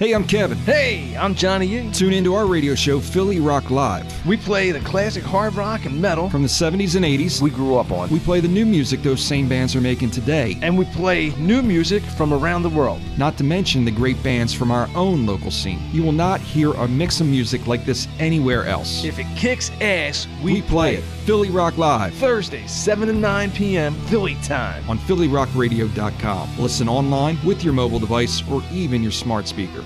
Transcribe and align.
Hey, 0.00 0.14
I'm 0.14 0.24
Kevin. 0.24 0.56
Hey, 0.56 1.14
I'm 1.14 1.34
Johnny 1.34 1.66
Yee. 1.66 1.92
Tune 1.92 2.14
into 2.14 2.32
our 2.32 2.46
radio 2.46 2.74
show, 2.74 3.00
Philly 3.00 3.38
Rock 3.38 3.70
Live. 3.70 4.26
We 4.26 4.38
play 4.38 4.70
the 4.70 4.80
classic 4.80 5.22
hard 5.22 5.54
rock 5.56 5.84
and 5.84 6.00
metal 6.00 6.30
from 6.30 6.40
the 6.40 6.48
70s 6.48 6.96
and 6.96 7.04
80s 7.04 7.42
we 7.42 7.50
grew 7.50 7.76
up 7.76 7.90
on. 7.90 8.08
We 8.08 8.18
play 8.18 8.40
the 8.40 8.48
new 8.48 8.64
music 8.64 9.02
those 9.02 9.22
same 9.22 9.46
bands 9.46 9.76
are 9.76 9.80
making 9.82 10.12
today. 10.12 10.56
And 10.62 10.78
we 10.78 10.86
play 10.86 11.36
new 11.36 11.60
music 11.60 12.02
from 12.02 12.32
around 12.32 12.62
the 12.62 12.70
world. 12.70 13.02
Not 13.18 13.36
to 13.36 13.44
mention 13.44 13.84
the 13.84 13.90
great 13.90 14.22
bands 14.22 14.54
from 14.54 14.70
our 14.70 14.88
own 14.94 15.26
local 15.26 15.50
scene. 15.50 15.82
You 15.92 16.02
will 16.02 16.12
not 16.12 16.40
hear 16.40 16.72
a 16.72 16.88
mix 16.88 17.20
of 17.20 17.26
music 17.26 17.66
like 17.66 17.84
this 17.84 18.08
anywhere 18.18 18.64
else. 18.64 19.04
If 19.04 19.18
it 19.18 19.26
kicks 19.36 19.70
ass, 19.82 20.26
we, 20.42 20.54
we 20.54 20.62
play 20.62 20.94
it. 20.94 21.04
Philly 21.26 21.50
Rock 21.50 21.76
Live. 21.76 22.14
Thursday, 22.14 22.66
7 22.66 23.06
to 23.08 23.14
9 23.14 23.50
p.m. 23.50 23.94
Philly 24.06 24.36
time. 24.36 24.82
On 24.88 24.98
PhillyRockRadio.com. 24.98 26.58
Listen 26.58 26.88
online 26.88 27.38
with 27.44 27.62
your 27.62 27.74
mobile 27.74 27.98
device 27.98 28.42
or 28.50 28.62
even 28.72 29.02
your 29.02 29.12
smart 29.12 29.46
speaker. 29.46 29.84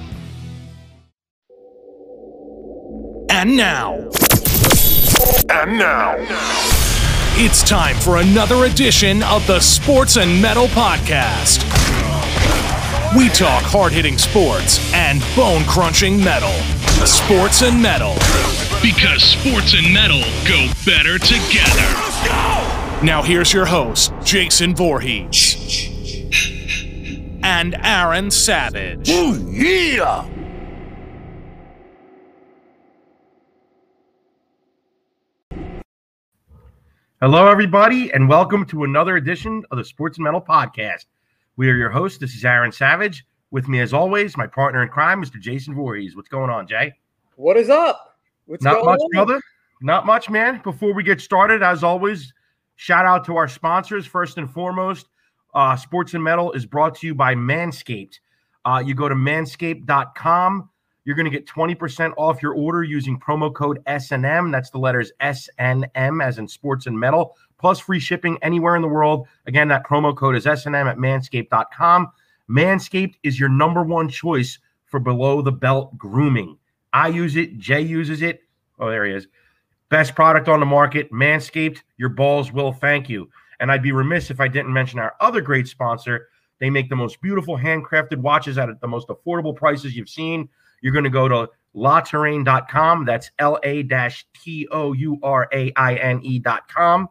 And 3.44 3.58
now. 3.58 3.96
And 5.50 5.76
now. 5.79 6.14
It's 7.36 7.62
time 7.62 7.94
for 7.96 8.16
another 8.16 8.64
edition 8.64 9.22
of 9.22 9.46
the 9.46 9.61
Sports 9.61 10.16
and 10.16 10.40
Metal 10.40 10.66
Podcast. 10.68 11.62
We 13.14 13.29
talk 13.29 13.62
hard 13.64 13.93
hitting 13.93 14.16
sports 14.16 14.80
and 14.94 15.22
bone 15.36 15.62
crunching 15.64 16.25
metal. 16.25 16.54
Sports 17.04 17.61
and 17.61 17.82
Metal. 17.82 18.14
Because 18.80 19.22
sports 19.22 19.74
and 19.74 19.93
metal 19.93 20.22
go 20.49 20.66
better 20.86 21.18
together. 21.18 21.90
Now, 23.04 23.21
here's 23.22 23.52
your 23.52 23.66
host, 23.66 24.11
Jason 24.24 24.74
Voorhees. 24.74 25.90
And 27.43 27.76
Aaron 27.82 28.30
Savage. 28.30 29.11
Ooh, 29.11 29.50
yeah! 29.52 30.30
Hello, 37.25 37.47
everybody, 37.47 38.12
and 38.12 38.28
welcome 38.28 38.67
to 38.67 38.84
another 38.84 39.17
edition 39.17 39.64
of 39.70 39.78
the 39.78 39.84
Sports 39.86 40.19
and 40.19 40.25
Metal 40.25 40.42
Podcast. 40.42 41.06
We 41.56 41.70
are 41.70 41.75
your 41.75 41.89
hosts. 41.89 42.19
This 42.19 42.34
is 42.34 42.44
Aaron 42.44 42.70
Savage. 42.70 43.25
With 43.50 43.66
me, 43.66 43.81
as 43.81 43.94
always, 43.94 44.36
my 44.36 44.47
partner 44.47 44.83
in 44.83 44.91
crime, 44.91 45.25
Mr. 45.25 45.41
Jason 45.41 45.75
Voorhees. 45.75 46.14
What's 46.14 46.28
going 46.28 46.50
on, 46.50 46.66
Jay? 46.66 46.92
What 47.36 47.56
is 47.56 47.70
up? 47.70 48.19
What's 48.44 48.62
Not 48.62 48.84
much, 48.84 49.00
on? 49.00 49.08
brother. 49.11 49.41
Not 49.81 50.05
much, 50.05 50.28
man. 50.28 50.61
Before 50.62 50.92
we 50.92 51.03
get 51.03 51.19
started, 51.19 51.62
as 51.62 51.83
always, 51.83 52.34
shout 52.77 53.06
out 53.06 53.25
to 53.25 53.36
our 53.36 53.48
sponsors. 53.48 54.05
First 54.05 54.36
and 54.36 54.50
foremost, 54.50 55.09
uh, 55.55 55.77
Sports 55.77 56.12
and 56.12 56.22
Metal 56.22 56.53
is 56.53 56.66
brought 56.66 56.94
to 56.97 57.06
you 57.06 57.14
by 57.14 57.34
Manscaped. 57.34 58.19
Uh, 58.66 58.83
you 58.84 58.94
go 58.94 59.09
to 59.09 59.14
manscaped.com. 59.14 60.69
You're 61.05 61.16
going 61.16 61.30
to 61.30 61.30
get 61.30 61.47
20% 61.47 62.14
off 62.16 62.42
your 62.42 62.55
order 62.55 62.83
using 62.83 63.20
promo 63.20 63.52
code 63.52 63.83
SNM. 63.86 64.50
That's 64.50 64.70
the 64.70 64.78
letters 64.78 65.12
SNM 65.20 66.24
as 66.24 66.38
in 66.38 66.48
sports 66.48 66.86
and 66.86 66.98
metal, 66.98 67.36
plus 67.58 67.78
free 67.78 68.00
shipping 68.00 68.38
anywhere 68.42 68.74
in 68.77 68.83
the 68.83 68.88
world. 68.88 69.28
Again, 69.47 69.69
that 69.69 69.86
promo 69.86 70.16
code 70.16 70.36
is 70.36 70.47
SNM 70.47 70.91
at 70.91 70.97
manscaped.com. 70.97 72.08
Manscaped 72.48 73.14
is 73.22 73.38
your 73.38 73.48
number 73.48 73.82
one 73.82 74.08
choice 74.08 74.58
for 74.86 74.98
below 74.98 75.42
the 75.42 75.52
belt 75.52 75.97
grooming. 75.98 76.58
I 76.92 77.08
use 77.08 77.36
it. 77.36 77.58
Jay 77.58 77.80
uses 77.80 78.22
it. 78.22 78.42
Oh, 78.78 78.88
there 78.88 79.05
he 79.05 79.12
is. 79.12 79.27
Best 79.88 80.14
product 80.14 80.48
on 80.48 80.60
the 80.60 80.66
market. 80.66 81.12
Manscaped, 81.12 81.80
your 81.98 82.08
balls 82.08 82.52
will 82.52 82.72
thank 82.72 83.08
you. 83.08 83.28
And 83.60 83.70
I'd 83.70 83.82
be 83.82 83.92
remiss 83.92 84.30
if 84.30 84.41
I 84.41 84.48
didn't 84.48 84.72
mention 84.72 84.98
our 84.98 85.14
other 85.20 85.41
great 85.41 85.69
sponsor. 85.69 86.28
They 86.60 86.70
make 86.70 86.88
the 86.88 86.97
most 86.97 87.20
beautiful 87.20 87.58
handcrafted 87.58 88.19
watches 88.19 88.58
at 88.58 88.69
the 88.80 88.88
most 88.88 89.08
affordable 89.08 89.55
prices 89.55 89.97
you've 89.97 90.08
seen. 90.08 90.48
You're 90.84 90.92
going 90.92 91.04
to 91.04 91.10
go 91.10 91.28
to 91.28 91.48
latouraine.com. 91.74 93.06
That's 93.06 93.30
L 93.38 93.58
A 93.64 93.82
T 93.82 94.68
O 94.70 94.92
U 94.92 95.18
R 95.22 95.48
A 95.50 95.72
I 95.76 95.94
N 95.94 96.20
E.com. 96.22 97.08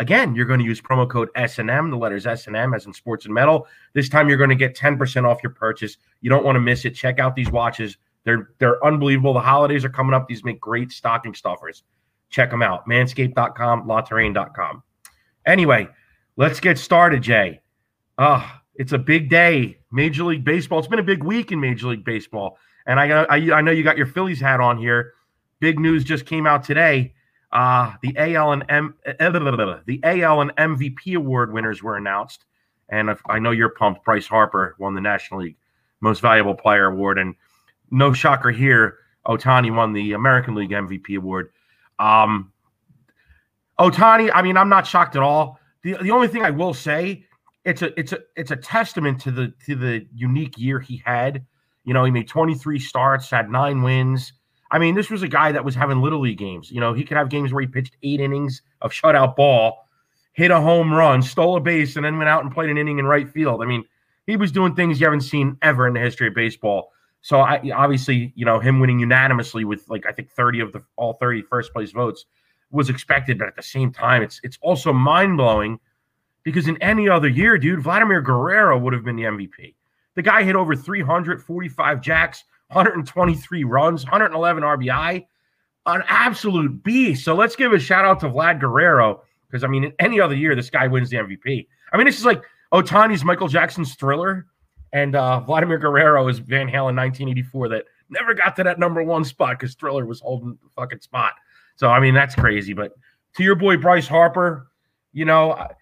Again, 0.00 0.34
you're 0.34 0.46
going 0.46 0.58
to 0.58 0.66
use 0.66 0.80
promo 0.80 1.08
code 1.08 1.28
SNM, 1.36 1.90
the 1.90 1.96
letters 1.96 2.24
SNM 2.24 2.74
as 2.74 2.86
in 2.86 2.92
sports 2.92 3.24
and 3.26 3.32
metal. 3.32 3.68
This 3.92 4.08
time 4.08 4.28
you're 4.28 4.36
going 4.36 4.50
to 4.50 4.56
get 4.56 4.76
10% 4.76 5.24
off 5.24 5.38
your 5.44 5.52
purchase. 5.52 5.96
You 6.22 6.28
don't 6.28 6.44
want 6.44 6.56
to 6.56 6.60
miss 6.60 6.84
it. 6.84 6.96
Check 6.96 7.20
out 7.20 7.36
these 7.36 7.52
watches. 7.52 7.96
They're 8.24 8.50
they're 8.58 8.84
unbelievable. 8.84 9.32
The 9.32 9.40
holidays 9.40 9.84
are 9.84 9.90
coming 9.90 10.12
up. 10.12 10.26
These 10.26 10.42
make 10.42 10.60
great 10.60 10.90
stocking 10.90 11.32
stuffers. 11.32 11.84
Check 12.30 12.50
them 12.50 12.62
out. 12.62 12.88
Manscaped.com, 12.88 13.86
latouraine.com. 13.86 14.82
Anyway, 15.46 15.88
let's 16.36 16.58
get 16.58 16.78
started, 16.78 17.22
Jay. 17.22 17.60
Ah, 18.18 18.60
it's 18.74 18.92
a 18.92 18.98
big 18.98 19.30
day. 19.30 19.78
Major 19.92 20.24
League 20.24 20.44
Baseball. 20.44 20.80
It's 20.80 20.88
been 20.88 20.98
a 20.98 21.04
big 21.04 21.22
week 21.22 21.52
in 21.52 21.60
Major 21.60 21.86
League 21.86 22.04
Baseball. 22.04 22.58
And 22.86 23.00
I, 23.00 23.24
I, 23.24 23.36
I 23.36 23.60
know 23.60 23.70
you 23.70 23.82
got 23.82 23.96
your 23.96 24.06
Phillies 24.06 24.40
hat 24.40 24.60
on 24.60 24.78
here. 24.78 25.14
Big 25.60 25.78
news 25.78 26.04
just 26.04 26.26
came 26.26 26.46
out 26.46 26.64
today. 26.64 27.14
Uh, 27.52 27.92
the 28.02 28.14
AL 28.16 28.52
and 28.52 28.64
M, 28.68 28.94
the 29.04 30.00
AL 30.02 30.40
and 30.40 30.56
MVP 30.56 31.16
award 31.16 31.52
winners 31.52 31.82
were 31.82 31.96
announced, 31.96 32.44
and 32.88 33.16
I 33.26 33.38
know 33.38 33.52
you're 33.52 33.68
pumped. 33.68 34.04
Bryce 34.04 34.26
Harper 34.26 34.74
won 34.78 34.94
the 34.94 35.00
National 35.00 35.40
League 35.40 35.56
Most 36.00 36.20
Valuable 36.20 36.56
Player 36.56 36.86
award, 36.86 37.16
and 37.16 37.34
no 37.92 38.12
shocker 38.12 38.50
here, 38.50 38.98
Ohtani 39.26 39.74
won 39.74 39.92
the 39.92 40.12
American 40.12 40.56
League 40.56 40.70
MVP 40.70 41.16
award. 41.16 41.50
Um, 42.00 42.52
Ohtani, 43.78 44.32
I 44.34 44.42
mean, 44.42 44.56
I'm 44.56 44.68
not 44.68 44.84
shocked 44.84 45.14
at 45.14 45.22
all. 45.22 45.60
the 45.82 45.96
The 46.00 46.10
only 46.10 46.26
thing 46.26 46.42
I 46.42 46.50
will 46.50 46.74
say, 46.74 47.24
it's 47.64 47.82
a 47.82 47.98
it's 47.98 48.12
a 48.12 48.18
it's 48.36 48.50
a 48.50 48.56
testament 48.56 49.20
to 49.22 49.30
the 49.30 49.54
to 49.66 49.76
the 49.76 50.06
unique 50.12 50.58
year 50.58 50.80
he 50.80 51.02
had 51.04 51.46
you 51.84 51.94
know, 51.94 52.04
he 52.04 52.10
made 52.10 52.28
23 52.28 52.78
starts, 52.78 53.30
had 53.30 53.50
nine 53.50 53.82
wins. 53.82 54.32
I 54.70 54.78
mean, 54.78 54.94
this 54.94 55.10
was 55.10 55.22
a 55.22 55.28
guy 55.28 55.52
that 55.52 55.64
was 55.64 55.74
having 55.74 56.00
little 56.00 56.20
league 56.20 56.38
games. 56.38 56.70
You 56.70 56.80
know, 56.80 56.92
he 56.92 57.04
could 57.04 57.16
have 57.16 57.28
games 57.28 57.52
where 57.52 57.60
he 57.60 57.66
pitched 57.66 57.96
eight 58.02 58.20
innings 58.20 58.62
of 58.80 58.92
shutout 58.92 59.36
ball, 59.36 59.86
hit 60.32 60.50
a 60.50 60.60
home 60.60 60.92
run, 60.92 61.22
stole 61.22 61.56
a 61.56 61.60
base, 61.60 61.96
and 61.96 62.04
then 62.04 62.18
went 62.18 62.28
out 62.28 62.42
and 62.42 62.52
played 62.52 62.70
an 62.70 62.78
inning 62.78 62.98
in 62.98 63.06
right 63.06 63.28
field. 63.28 63.62
I 63.62 63.66
mean, 63.66 63.84
he 64.26 64.36
was 64.36 64.50
doing 64.50 64.74
things 64.74 65.00
you 65.00 65.06
haven't 65.06 65.20
seen 65.20 65.56
ever 65.62 65.86
in 65.86 65.94
the 65.94 66.00
history 66.00 66.28
of 66.28 66.34
baseball. 66.34 66.90
So 67.20 67.40
I 67.40 67.70
obviously, 67.74 68.32
you 68.34 68.44
know, 68.44 68.58
him 68.58 68.80
winning 68.80 68.98
unanimously 68.98 69.64
with 69.64 69.88
like 69.88 70.06
I 70.06 70.12
think 70.12 70.30
30 70.30 70.60
of 70.60 70.72
the 70.72 70.82
all 70.96 71.14
30 71.14 71.42
first 71.42 71.72
place 71.72 71.90
votes 71.90 72.26
was 72.70 72.90
expected, 72.90 73.38
but 73.38 73.48
at 73.48 73.56
the 73.56 73.62
same 73.62 73.92
time, 73.92 74.22
it's 74.22 74.40
it's 74.42 74.58
also 74.60 74.92
mind 74.92 75.36
blowing 75.36 75.78
because 76.42 76.68
in 76.68 76.80
any 76.82 77.08
other 77.08 77.28
year, 77.28 77.56
dude, 77.56 77.82
Vladimir 77.82 78.20
Guerrero 78.20 78.78
would 78.78 78.92
have 78.92 79.04
been 79.04 79.16
the 79.16 79.22
MVP. 79.22 79.74
The 80.14 80.22
guy 80.22 80.42
hit 80.44 80.56
over 80.56 80.76
345 80.76 82.00
jacks, 82.00 82.44
123 82.68 83.64
runs, 83.64 84.04
111 84.04 84.62
RBI, 84.62 85.26
an 85.86 86.02
absolute 86.08 86.82
beast. 86.82 87.24
So 87.24 87.34
let's 87.34 87.56
give 87.56 87.72
a 87.72 87.78
shout 87.78 88.04
out 88.04 88.20
to 88.20 88.28
Vlad 88.28 88.60
Guerrero 88.60 89.22
because 89.48 89.64
I 89.64 89.66
mean, 89.66 89.84
in 89.84 89.92
any 89.98 90.20
other 90.20 90.34
year, 90.34 90.54
this 90.54 90.70
guy 90.70 90.86
wins 90.86 91.10
the 91.10 91.16
MVP. 91.18 91.66
I 91.92 91.96
mean, 91.96 92.06
this 92.06 92.18
is 92.18 92.24
like 92.24 92.42
Ohtani's 92.72 93.24
Michael 93.24 93.48
Jackson's 93.48 93.94
Thriller, 93.94 94.46
and 94.92 95.14
uh, 95.14 95.40
Vladimir 95.40 95.78
Guerrero 95.78 96.28
is 96.28 96.38
Van 96.38 96.66
Halen 96.66 96.96
1984 96.96 97.68
that 97.68 97.84
never 98.08 98.34
got 98.34 98.56
to 98.56 98.64
that 98.64 98.78
number 98.78 99.02
one 99.02 99.24
spot 99.24 99.58
because 99.58 99.74
Thriller 99.74 100.06
was 100.06 100.20
holding 100.20 100.58
the 100.62 100.70
fucking 100.74 101.00
spot. 101.00 101.34
So 101.76 101.88
I 101.88 102.00
mean, 102.00 102.14
that's 102.14 102.34
crazy. 102.34 102.72
But 102.72 102.92
to 103.36 103.42
your 103.42 103.56
boy 103.56 103.76
Bryce 103.76 104.06
Harper, 104.06 104.68
you 105.12 105.24
know. 105.24 105.52
I 105.52 105.74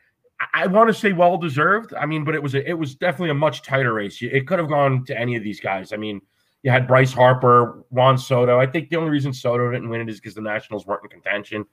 want 0.66 0.88
to 0.88 0.94
say 0.94 1.12
well 1.12 1.36
deserved. 1.36 1.94
I 1.94 2.06
mean, 2.06 2.25
but 2.25 2.34
it 2.34 2.42
was 2.42 2.54
a, 2.54 2.69
it 2.69 2.75
was 2.75 2.94
definitely 2.94 3.30
a 3.30 3.34
much 3.34 3.62
tighter 3.62 3.92
race. 3.92 4.19
It 4.20 4.47
could 4.47 4.58
have 4.58 4.69
gone 4.69 5.04
to 5.06 5.19
any 5.19 5.36
of 5.36 5.42
these 5.42 5.60
guys. 5.60 5.92
I 5.92 5.97
mean, 5.97 6.20
you 6.62 6.70
had 6.70 6.86
Bryce 6.86 7.12
Harper, 7.12 7.84
Juan 7.91 8.16
Soto. 8.16 8.58
I 8.58 8.66
think 8.66 8.88
the 8.88 8.97
only 8.97 9.10
reason 9.10 9.32
Soto 9.32 9.70
didn't 9.70 9.88
win 9.88 10.00
it 10.00 10.08
is 10.08 10.20
because 10.20 10.34
the 10.34 10.41
Nationals 10.41 10.86
weren't 10.86 11.04
in 11.04 11.10
contention. 11.10 11.64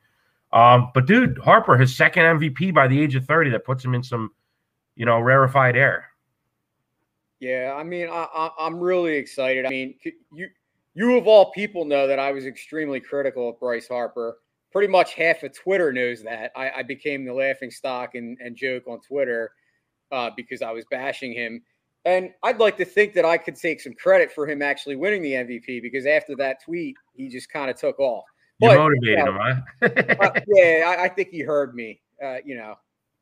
Um, 0.51 0.89
but 0.93 1.05
dude, 1.05 1.37
Harper, 1.37 1.77
his 1.77 1.95
second 1.95 2.23
MVP 2.23 2.73
by 2.73 2.87
the 2.87 2.99
age 2.99 3.15
of 3.15 3.25
30, 3.25 3.51
that 3.51 3.65
puts 3.65 3.85
him 3.85 3.93
in 3.93 4.03
some, 4.03 4.31
you 4.95 5.05
know, 5.05 5.19
rarefied 5.19 5.75
air. 5.77 6.09
Yeah, 7.39 7.75
I 7.77 7.83
mean, 7.83 8.09
I, 8.11 8.49
am 8.59 8.79
really 8.79 9.15
excited. 9.15 9.65
I 9.65 9.69
mean, 9.69 9.95
you 10.33 10.49
you 10.93 11.17
of 11.17 11.27
all 11.27 11.51
people 11.51 11.85
know 11.85 12.07
that 12.07 12.19
I 12.19 12.31
was 12.31 12.45
extremely 12.45 12.99
critical 12.99 13.49
of 13.49 13.59
Bryce 13.59 13.87
Harper 13.87 14.39
pretty 14.71 14.87
much 14.87 15.13
half 15.13 15.43
of 15.43 15.53
Twitter 15.53 15.91
knows 15.91 16.23
that. 16.23 16.51
I, 16.55 16.71
I 16.77 16.83
became 16.83 17.25
the 17.25 17.33
laughing 17.33 17.71
stock 17.71 18.15
and, 18.15 18.37
and 18.39 18.55
joke 18.55 18.83
on 18.87 18.99
Twitter 19.01 19.51
uh, 20.11 20.29
because 20.35 20.61
I 20.61 20.71
was 20.71 20.85
bashing 20.89 21.33
him. 21.33 21.61
And 22.05 22.31
I'd 22.43 22.59
like 22.59 22.77
to 22.77 22.85
think 22.85 23.13
that 23.13 23.25
I 23.25 23.37
could 23.37 23.55
take 23.55 23.81
some 23.81 23.93
credit 23.93 24.31
for 24.31 24.47
him 24.47 24.61
actually 24.61 24.95
winning 24.95 25.21
the 25.21 25.33
MVP 25.33 25.81
because 25.81 26.05
after 26.05 26.35
that 26.37 26.63
tweet, 26.63 26.95
he 27.13 27.27
just 27.27 27.49
kind 27.49 27.69
of 27.69 27.77
took 27.77 27.99
off. 27.99 28.25
You 28.59 28.69
motivated 28.69 29.03
you 29.03 29.15
know, 29.17 29.31
him, 29.31 29.63
huh? 29.81 29.89
uh, 30.19 30.39
yeah, 30.47 30.95
I, 30.97 31.03
I, 31.03 31.09
think 31.09 31.29
he 31.29 31.41
heard 31.41 31.73
me. 31.75 32.01
Uh, 32.23 32.37
you 32.43 32.55
know, 32.55 32.75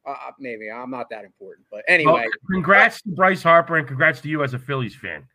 uh, 0.08 0.12
uh, 0.12 0.32
maybe 0.40 0.72
I'm 0.72 0.90
not 0.90 1.10
that 1.12 1.26
important, 1.26 1.68
but 1.72 1.84
anyway. 1.88 2.12
Well, 2.12 2.26
congrats 2.52 3.02
to 3.04 3.10
Bryce 3.10 3.44
Harper 3.44 3.78
and 3.78 3.88
congrats 3.88 4.20
to 4.22 4.30
you 4.30 4.44
as 4.44 4.56
a 4.56 4.60
Phillies 4.60 4.96
fan. 4.96 5.28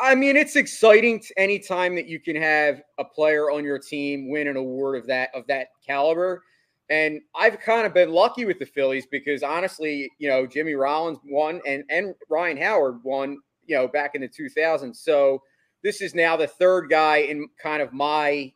I 0.00 0.14
mean, 0.14 0.36
it's 0.36 0.56
exciting 0.56 1.22
anytime 1.36 1.94
that 1.96 2.06
you 2.06 2.20
can 2.20 2.36
have 2.36 2.82
a 2.98 3.04
player 3.04 3.50
on 3.50 3.64
your 3.64 3.78
team 3.78 4.30
win 4.30 4.48
an 4.48 4.56
award 4.56 4.96
of 4.96 5.06
that 5.06 5.30
of 5.34 5.46
that 5.48 5.68
caliber. 5.86 6.42
And 6.90 7.20
I've 7.34 7.60
kind 7.60 7.86
of 7.86 7.94
been 7.94 8.10
lucky 8.10 8.44
with 8.44 8.58
the 8.58 8.66
Phillies 8.66 9.06
because 9.06 9.42
honestly, 9.42 10.10
you 10.18 10.28
know, 10.28 10.46
Jimmy 10.46 10.74
Rollins 10.74 11.18
won 11.24 11.60
and 11.66 11.84
and 11.88 12.14
Ryan 12.28 12.56
Howard 12.58 13.02
won, 13.04 13.38
you 13.66 13.76
know, 13.76 13.88
back 13.88 14.14
in 14.14 14.20
the 14.20 14.28
2000s. 14.28 14.96
So 14.96 15.42
this 15.82 16.00
is 16.00 16.14
now 16.14 16.36
the 16.36 16.46
third 16.46 16.88
guy 16.90 17.18
in 17.18 17.48
kind 17.60 17.82
of 17.82 17.92
my 17.92 18.52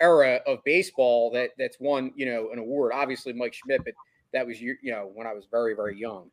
era 0.00 0.40
of 0.46 0.58
baseball 0.64 1.30
that 1.32 1.50
that's 1.58 1.78
won, 1.80 2.12
you 2.16 2.26
know, 2.26 2.50
an 2.52 2.58
award. 2.58 2.92
Obviously, 2.94 3.32
Mike 3.32 3.54
Schmidt, 3.54 3.84
but 3.84 3.94
that 4.32 4.46
was 4.46 4.60
you 4.60 4.76
know 4.84 5.10
when 5.14 5.26
I 5.26 5.32
was 5.32 5.46
very 5.50 5.74
very 5.74 5.98
young. 5.98 6.30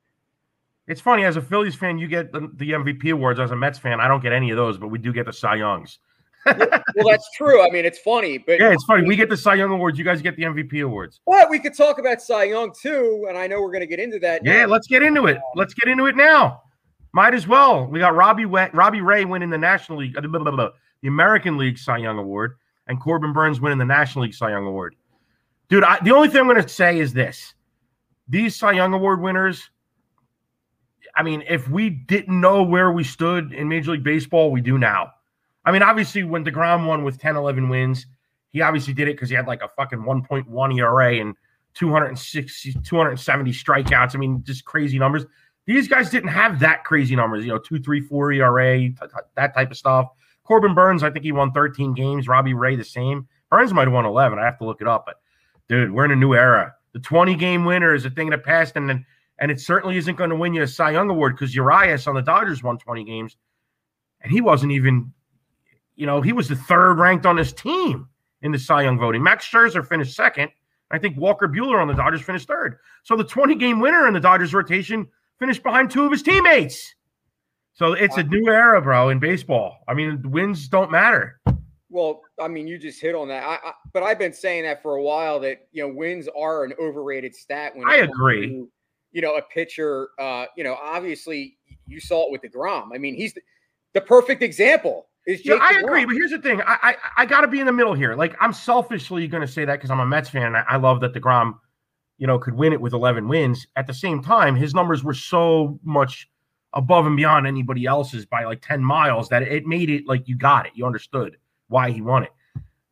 It's 0.88 1.02
funny 1.02 1.26
as 1.26 1.36
a 1.36 1.42
Phillies 1.42 1.76
fan, 1.76 1.98
you 1.98 2.08
get 2.08 2.32
the, 2.32 2.50
the 2.56 2.72
MVP 2.72 3.12
awards. 3.12 3.40
As 3.40 3.52
a 3.52 3.56
Mets 3.56 3.78
fan, 3.78 4.00
I 4.00 4.08
don't 4.08 4.22
get 4.22 4.32
any 4.32 4.52
of 4.52 4.58
those, 4.58 4.78
but 4.78 4.88
we 4.88 4.98
do 4.98 5.12
get 5.12 5.26
the 5.26 5.34
Cy 5.34 5.56
Youngs. 5.56 6.00
well, 6.46 7.10
that's 7.10 7.30
true. 7.36 7.62
I 7.62 7.70
mean, 7.70 7.84
it's 7.84 8.00
funny, 8.00 8.38
but 8.38 8.60
yeah, 8.60 8.72
it's 8.72 8.86
funny. 8.86 9.06
We 9.06 9.18
get 9.18 9.28
the 9.28 9.36
Cy 9.36 9.56
Young 9.56 9.72
awards. 9.72 10.00
You 10.00 10.06
guys 10.06 10.22
get 10.22 10.38
the 10.38 10.44
MVP 10.44 10.84
awards. 10.84 11.20
But 11.28 11.50
we 11.50 11.60
could 11.60 11.76
talk 11.76 12.00
about 12.00 12.22
Cy 12.22 12.46
Young 12.46 12.72
too, 12.74 13.26
and 13.28 13.38
I 13.38 13.48
know 13.48 13.60
we're 13.60 13.72
going 13.72 13.82
to 13.82 13.88
get 13.88 14.00
into 14.00 14.18
that. 14.20 14.46
Yeah, 14.46 14.66
now. 14.66 14.68
let's 14.68 14.88
get 14.88 15.04
into 15.04 15.26
it. 15.26 15.40
Let's 15.56 15.74
get 15.74 15.90
into 15.90 16.06
it 16.06 16.16
now. 16.16 16.62
Might 17.12 17.34
as 17.34 17.48
well. 17.48 17.86
We 17.88 18.00
got 18.00 18.16
Robbie 18.16 18.46
Robbie 18.46 19.02
Ray 19.02 19.26
winning 19.26 19.50
the 19.50 19.58
National 19.58 19.98
League, 19.98 20.18
uh, 20.18 20.22
blah, 20.22 20.40
blah, 20.40 20.52
blah, 20.52 20.70
the 21.02 21.10
American 21.10 21.58
League 21.58 21.78
Cy 21.78 21.98
Young 21.98 22.18
Award, 22.18 22.56
and 22.88 23.02
Corbin 23.02 23.34
Burnes 23.34 23.60
winning 23.60 23.78
the 23.78 23.86
National 23.86 24.24
League 24.24 24.34
Cy 24.34 24.52
Young 24.52 24.66
Award. 24.66 24.96
Dude, 25.68 25.84
I, 25.84 26.00
the 26.02 26.12
only 26.12 26.30
thing 26.30 26.42
I'm 26.42 26.48
going 26.48 26.62
to 26.62 26.70
say 26.70 27.00
is 27.00 27.12
this: 27.12 27.56
these 28.30 28.56
Cy 28.56 28.74
Young 28.74 28.94
Award 28.94 29.22
winners. 29.22 29.70
I 31.18 31.24
mean, 31.24 31.44
if 31.50 31.68
we 31.68 31.90
didn't 31.90 32.40
know 32.40 32.62
where 32.62 32.92
we 32.92 33.04
stood 33.04 33.52
in 33.52 33.68
Major 33.68 33.92
League 33.92 34.04
Baseball, 34.04 34.52
we 34.52 34.62
do 34.62 34.78
now. 34.78 35.12
I 35.66 35.72
mean, 35.72 35.82
obviously, 35.82 36.24
when 36.24 36.46
DeGrom 36.46 36.86
won 36.86 37.04
with 37.04 37.20
10, 37.20 37.36
11 37.36 37.70
wins, 37.70 38.06
he 38.52 38.62
obviously 38.62 38.94
did 38.94 39.08
it 39.08 39.16
because 39.16 39.30
he 39.30 39.36
had 39.36 39.48
like 39.48 39.64
a 39.64 39.70
fucking 39.76 40.00
1.1 40.00 40.78
ERA 40.78 41.16
and 41.16 41.36
260, 41.74 42.74
270 42.84 43.52
strikeouts. 43.52 44.16
I 44.16 44.18
mean, 44.20 44.44
just 44.46 44.64
crazy 44.64 45.00
numbers. 45.00 45.26
These 45.66 45.88
guys 45.88 46.10
didn't 46.10 46.30
have 46.30 46.60
that 46.60 46.84
crazy 46.86 47.16
numbers, 47.16 47.44
you 47.44 47.52
know, 47.52 47.58
two, 47.58 47.80
three, 47.80 48.00
four 48.00 48.32
ERA, 48.32 48.90
that 49.36 49.54
type 49.54 49.72
of 49.72 49.78
stuff. 49.78 50.08
Corbin 50.44 50.74
Burnes, 50.74 51.04
I 51.04 51.10
think 51.10 51.26
he 51.26 51.34
won 51.34 51.52
13 51.52 51.94
games. 51.94 52.28
Robbie 52.28 52.54
Ray, 52.54 52.76
the 52.76 52.86
same. 52.86 53.28
Burnes 53.50 53.74
might 53.74 53.84
have 53.84 53.94
won 53.94 54.06
11. 54.06 54.40
I 54.40 54.46
have 54.46 54.58
to 54.60 54.66
look 54.66 54.82
it 54.82 54.88
up, 54.88 55.06
but 55.06 55.20
dude, 55.68 55.92
we're 55.92 56.06
in 56.06 56.12
a 56.12 56.16
new 56.16 56.34
era. 56.34 56.74
The 56.94 57.00
20 57.00 57.36
game 57.36 57.66
winner 57.66 57.94
is 57.94 58.06
a 58.06 58.10
thing 58.10 58.32
of 58.32 58.40
the 58.40 58.44
past, 58.44 58.76
and 58.76 58.88
then 58.90 59.06
and 59.40 59.52
it 59.52 59.60
certainly 59.60 59.98
isn't 59.98 60.18
going 60.18 60.30
to 60.30 60.36
win 60.36 60.54
you 60.54 60.64
a 60.64 60.68
Cy 60.68 60.92
Young 60.92 61.10
award 61.10 61.36
because 61.36 61.56
Urias 61.56 62.08
on 62.08 62.16
the 62.16 62.22
Dodgers 62.22 62.64
won 62.64 62.78
20 62.78 63.04
games, 63.04 63.38
and 64.22 64.32
he 64.32 64.42
wasn't 64.42 64.72
even, 64.72 65.14
you 65.96 66.06
know, 66.06 66.22
he 66.22 66.34
was 66.34 66.48
the 66.48 66.56
third 66.56 67.00
ranked 67.00 67.26
on 67.26 67.38
his 67.38 67.54
team 67.54 68.08
in 68.42 68.52
the 68.52 68.60
Cy 68.60 68.84
Young 68.84 68.98
voting. 68.98 69.24
Max 69.24 69.48
Scherzer 69.48 69.86
finished 69.86 70.16
second. 70.16 70.52
I 70.90 71.00
think 71.00 71.18
Walker 71.18 71.48
Buehler 71.48 71.82
on 71.82 71.88
the 71.88 71.94
Dodgers 71.94 72.22
finished 72.22 72.48
third. 72.48 72.78
So 73.04 73.16
the 73.16 73.24
20 73.24 73.56
game 73.56 73.80
winner 73.80 74.08
in 74.08 74.14
the 74.14 74.20
Dodgers 74.20 74.54
rotation 74.54 75.08
finished 75.40 75.64
behind 75.64 75.92
two 75.92 76.06
of 76.06 76.12
his 76.12 76.24
teammates. 76.24 76.96
So 77.74 77.94
it's 77.94 78.18
a 78.18 78.24
new 78.24 78.50
era, 78.50 78.82
bro, 78.82 79.10
in 79.10 79.20
baseball. 79.20 79.84
I 79.88 79.94
mean, 79.94 80.24
wins 80.32 80.68
don't 80.68 80.90
matter. 80.90 81.40
Well, 81.90 82.22
I 82.42 82.48
mean, 82.48 82.68
you 82.68 82.80
just 82.80 83.00
hit 83.00 83.14
on 83.14 83.28
that. 83.28 83.44
I, 83.44 83.70
I, 83.70 83.74
but 83.94 84.02
I've 84.02 84.18
been 84.18 84.34
saying 84.34 84.64
that 84.64 84.82
for 84.82 84.96
a 84.96 85.02
while 85.02 85.40
that 85.42 85.68
you 85.72 85.88
know 85.88 85.94
wins 85.94 86.28
are 86.36 86.64
an 86.64 86.74
overrated 86.82 87.36
stat. 87.36 87.76
When 87.76 87.88
I 87.88 87.98
agree. 87.98 88.48
To, 88.48 88.70
you 89.18 89.22
know, 89.24 89.36
a 89.36 89.42
pitcher. 89.42 90.10
Uh, 90.20 90.46
you 90.56 90.64
know, 90.64 90.78
obviously 90.80 91.58
you 91.88 92.00
saw 92.00 92.28
it 92.28 92.32
with 92.32 92.44
Degrom. 92.44 92.90
I 92.94 93.00
mean, 93.00 93.16
he's 93.16 93.34
the, 93.34 93.42
the 93.94 94.02
perfect 94.02 94.44
example. 94.44 95.08
Is 95.26 95.42
Jake 95.42 95.60
yeah, 95.60 95.60
I 95.60 95.80
agree, 95.80 96.06
but 96.06 96.14
here's 96.14 96.30
the 96.30 96.38
thing: 96.38 96.62
I 96.62 96.78
I, 96.84 96.96
I 97.18 97.26
got 97.26 97.42
to 97.42 97.48
be 97.48 97.60
in 97.60 97.66
the 97.66 97.74
middle 97.74 97.96
here. 97.96 98.14
Like, 98.14 98.36
I'm 98.40 98.54
selfishly 98.54 99.28
going 99.28 99.42
to 99.42 99.48
say 99.52 99.66
that 99.66 99.74
because 99.74 99.90
I'm 99.90 100.00
a 100.00 100.06
Mets 100.06 100.30
fan. 100.30 100.56
I, 100.56 100.64
I 100.70 100.78
love 100.78 101.02
that 101.02 101.14
Degrom, 101.14 101.56
you 102.20 102.28
know, 102.28 102.38
could 102.38 102.54
win 102.54 102.74
it 102.74 102.80
with 102.80 102.94
11 102.94 103.28
wins. 103.28 103.66
At 103.76 103.88
the 103.88 103.94
same 103.94 104.22
time, 104.22 104.56
his 104.56 104.76
numbers 104.76 105.04
were 105.04 105.16
so 105.16 105.80
much 105.84 106.30
above 106.74 107.08
and 107.08 107.18
beyond 107.18 107.48
anybody 107.48 107.88
else's 107.88 108.24
by 108.24 108.44
like 108.44 108.62
10 108.62 108.84
miles 108.84 109.30
that 109.30 109.42
it 109.42 109.66
made 109.66 109.90
it 109.90 110.06
like 110.06 110.28
you 110.28 110.38
got 110.38 110.68
it. 110.68 110.74
You 110.76 110.86
understood 110.86 111.38
why 111.70 111.90
he 111.90 112.02
won 112.02 112.24
it. 112.24 112.32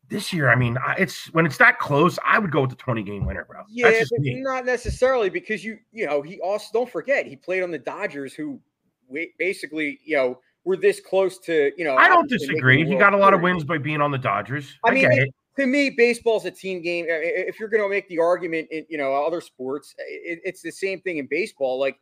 This 0.08 0.32
year, 0.32 0.48
I 0.48 0.54
mean, 0.54 0.78
it's 0.98 1.26
when 1.34 1.46
it's 1.46 1.56
that 1.58 1.78
close, 1.78 2.18
I 2.24 2.38
would 2.38 2.52
go 2.52 2.60
with 2.60 2.70
the 2.70 2.76
20 2.76 3.02
game 3.02 3.26
winner, 3.26 3.44
bro. 3.44 3.62
Yeah, 3.68 4.02
not 4.22 4.64
necessarily 4.64 5.30
because 5.30 5.64
you, 5.64 5.78
you 5.92 6.06
know, 6.06 6.22
he 6.22 6.40
also 6.40 6.68
don't 6.72 6.90
forget 6.90 7.26
he 7.26 7.34
played 7.34 7.62
on 7.62 7.70
the 7.72 7.78
Dodgers, 7.78 8.32
who 8.32 8.60
basically, 9.38 9.98
you 10.04 10.16
know, 10.16 10.38
were 10.64 10.76
this 10.76 11.00
close 11.00 11.38
to, 11.40 11.72
you 11.76 11.84
know. 11.84 11.96
I 11.96 12.08
don't 12.08 12.28
disagree. 12.28 12.84
He 12.86 12.96
got 12.96 13.14
a 13.14 13.16
lot 13.16 13.34
of 13.34 13.40
wins 13.40 13.64
by 13.64 13.78
being 13.78 14.00
on 14.00 14.10
the 14.10 14.18
Dodgers. 14.18 14.78
I, 14.84 14.90
I 14.90 14.94
mean, 14.94 15.10
it, 15.10 15.34
to 15.56 15.66
me, 15.66 15.90
baseball's 15.90 16.44
a 16.44 16.50
team 16.50 16.82
game. 16.82 17.06
If 17.08 17.58
you're 17.58 17.68
going 17.68 17.82
to 17.82 17.88
make 17.88 18.08
the 18.08 18.18
argument 18.18 18.68
in, 18.70 18.84
you 18.88 18.98
know, 18.98 19.14
other 19.14 19.40
sports, 19.40 19.94
it, 19.98 20.40
it's 20.44 20.62
the 20.62 20.70
same 20.70 21.00
thing 21.00 21.18
in 21.18 21.26
baseball. 21.30 21.78
Like, 21.80 21.98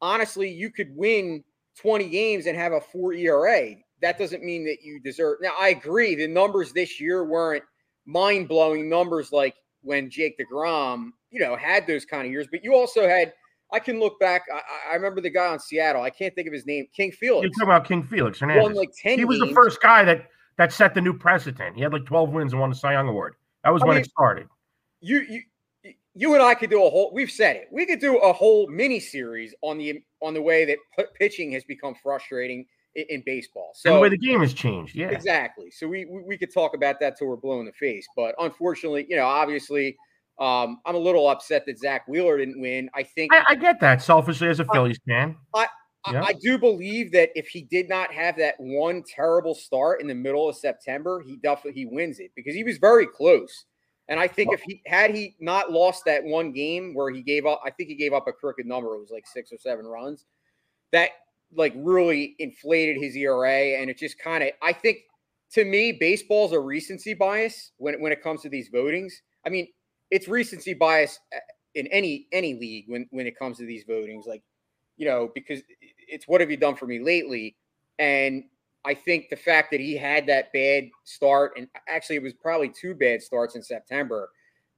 honestly, 0.00 0.50
you 0.50 0.70
could 0.70 0.94
win 0.94 1.42
20 1.80 2.08
games 2.08 2.46
and 2.46 2.56
have 2.56 2.72
a 2.72 2.80
four 2.80 3.12
ERA 3.14 3.74
that 4.02 4.18
doesn't 4.18 4.44
mean 4.44 4.64
that 4.64 4.78
you 4.82 5.00
deserve. 5.00 5.38
Now, 5.40 5.52
I 5.58 5.68
agree. 5.68 6.14
The 6.14 6.28
numbers 6.28 6.72
this 6.72 7.00
year 7.00 7.24
weren't 7.24 7.64
mind 8.06 8.48
blowing 8.48 8.88
numbers 8.88 9.32
like 9.32 9.54
when 9.82 10.10
Jake 10.10 10.38
DeGrom, 10.38 11.10
you 11.30 11.40
know, 11.40 11.56
had 11.56 11.86
those 11.86 12.04
kind 12.04 12.26
of 12.26 12.32
years. 12.32 12.46
But 12.50 12.64
you 12.64 12.74
also 12.74 13.08
had, 13.08 13.32
I 13.72 13.78
can 13.78 14.00
look 14.00 14.18
back. 14.20 14.42
I, 14.52 14.92
I 14.92 14.94
remember 14.94 15.20
the 15.20 15.30
guy 15.30 15.46
on 15.46 15.58
Seattle. 15.58 16.02
I 16.02 16.10
can't 16.10 16.34
think 16.34 16.46
of 16.46 16.52
his 16.52 16.66
name. 16.66 16.86
King 16.94 17.12
Felix. 17.12 17.42
You're 17.42 17.50
talking 17.50 17.68
about 17.68 17.86
King 17.86 18.02
Felix 18.02 18.40
Hernandez. 18.40 18.62
Won 18.62 18.74
like 18.74 18.90
10 19.00 19.18
he 19.18 19.24
was 19.24 19.38
games. 19.38 19.50
the 19.50 19.54
first 19.54 19.80
guy 19.80 20.04
that 20.04 20.28
that 20.56 20.72
set 20.72 20.94
the 20.94 21.00
new 21.00 21.12
precedent. 21.12 21.76
He 21.76 21.82
had 21.82 21.92
like 21.92 22.04
12 22.04 22.30
wins 22.30 22.52
and 22.52 22.60
won 22.60 22.70
the 22.70 22.76
Cy 22.76 22.92
Young 22.92 23.08
Award. 23.08 23.34
That 23.64 23.72
was 23.72 23.82
I 23.82 23.86
when 23.86 23.96
mean, 23.96 24.04
it 24.04 24.10
started. 24.10 24.48
You, 25.00 25.20
you, 25.20 25.42
you 26.14 26.34
and 26.34 26.42
I 26.42 26.54
could 26.54 26.70
do 26.70 26.84
a 26.84 26.90
whole. 26.90 27.12
We've 27.14 27.30
said 27.30 27.56
it. 27.56 27.68
We 27.70 27.86
could 27.86 28.00
do 28.00 28.18
a 28.18 28.32
whole 28.32 28.66
mini 28.68 28.98
series 28.98 29.54
on 29.62 29.78
the 29.78 30.02
on 30.20 30.34
the 30.34 30.42
way 30.42 30.64
that 30.64 30.78
pitching 31.14 31.52
has 31.52 31.64
become 31.64 31.94
frustrating 32.02 32.66
in, 32.98 33.06
in 33.08 33.22
baseball. 33.24 33.70
So 33.74 33.90
and 33.90 33.96
the 33.96 34.00
way 34.00 34.08
the 34.08 34.18
game 34.18 34.40
has 34.40 34.52
changed, 34.52 34.94
yeah, 34.94 35.08
exactly. 35.08 35.70
So 35.70 35.86
we, 35.86 36.04
we, 36.04 36.22
we 36.22 36.38
could 36.38 36.52
talk 36.52 36.74
about 36.74 37.00
that 37.00 37.16
till 37.16 37.28
we're 37.28 37.36
blue 37.36 37.60
in 37.60 37.66
the 37.66 37.72
face. 37.72 38.06
But 38.16 38.34
unfortunately, 38.38 39.06
you 39.08 39.16
know, 39.16 39.26
obviously, 39.26 39.96
um, 40.38 40.80
I'm 40.84 40.94
a 40.94 40.98
little 40.98 41.28
upset 41.28 41.64
that 41.66 41.78
Zach 41.78 42.06
Wheeler 42.08 42.38
didn't 42.38 42.60
win. 42.60 42.90
I 42.94 43.02
think 43.02 43.32
I, 43.32 43.44
I 43.50 43.54
get 43.54 43.80
that 43.80 44.02
selfishly 44.02 44.48
as 44.48 44.60
a 44.60 44.64
Phillies 44.66 44.98
fan. 45.06 45.36
I, 45.54 45.68
yeah. 46.10 46.22
I 46.22 46.32
do 46.32 46.58
believe 46.58 47.12
that 47.12 47.30
if 47.34 47.48
he 47.48 47.62
did 47.62 47.88
not 47.88 48.12
have 48.12 48.36
that 48.38 48.54
one 48.58 49.02
terrible 49.02 49.54
start 49.54 50.00
in 50.00 50.06
the 50.06 50.14
middle 50.14 50.48
of 50.48 50.56
September, 50.56 51.22
he 51.26 51.36
definitely 51.36 51.80
he 51.80 51.86
wins 51.86 52.20
it 52.20 52.30
because 52.36 52.54
he 52.54 52.64
was 52.64 52.78
very 52.78 53.06
close. 53.06 53.64
And 54.08 54.18
I 54.18 54.26
think 54.26 54.54
if 54.54 54.62
he 54.62 54.80
had 54.86 55.14
he 55.14 55.36
not 55.38 55.70
lost 55.70 56.04
that 56.06 56.24
one 56.24 56.52
game 56.52 56.94
where 56.94 57.10
he 57.10 57.20
gave 57.20 57.44
up, 57.44 57.60
I 57.62 57.70
think 57.70 57.90
he 57.90 57.94
gave 57.94 58.14
up 58.14 58.26
a 58.26 58.32
crooked 58.32 58.64
number. 58.64 58.94
It 58.94 59.00
was 59.00 59.10
like 59.10 59.26
six 59.26 59.52
or 59.52 59.58
seven 59.58 59.84
runs. 59.84 60.24
That 60.92 61.10
like 61.54 61.72
really 61.76 62.36
inflated 62.38 62.96
his 63.00 63.16
ERA, 63.16 63.80
and 63.80 63.90
it 63.90 63.98
just 63.98 64.18
kind 64.18 64.44
of 64.44 64.50
I 64.62 64.72
think 64.72 64.98
to 65.52 65.64
me 65.64 65.92
baseball's 65.92 66.52
a 66.52 66.60
recency 66.60 67.14
bias 67.14 67.72
when 67.78 68.00
when 68.00 68.12
it 68.12 68.22
comes 68.22 68.42
to 68.42 68.48
these 68.48 68.70
votings. 68.70 69.12
I 69.46 69.50
mean, 69.50 69.68
it's 70.10 70.28
recency 70.28 70.74
bias 70.74 71.18
uh, 71.34 71.38
in 71.74 71.86
any 71.88 72.26
any 72.32 72.54
league 72.54 72.84
when 72.88 73.06
when 73.10 73.26
it 73.26 73.38
comes 73.38 73.58
to 73.58 73.66
these 73.66 73.84
votings, 73.84 74.26
like 74.26 74.42
you 74.96 75.06
know 75.06 75.30
because 75.34 75.60
it's 76.08 76.28
what 76.28 76.40
have 76.40 76.50
you 76.50 76.56
done 76.56 76.76
for 76.76 76.86
me 76.86 76.98
lately, 77.00 77.56
and 77.98 78.44
I 78.84 78.94
think 78.94 79.28
the 79.28 79.36
fact 79.36 79.70
that 79.70 79.80
he 79.80 79.96
had 79.96 80.26
that 80.26 80.52
bad 80.52 80.88
start, 81.04 81.52
and 81.56 81.68
actually 81.88 82.16
it 82.16 82.22
was 82.22 82.34
probably 82.34 82.68
two 82.70 82.94
bad 82.94 83.22
starts 83.22 83.54
in 83.54 83.62
September, 83.62 84.30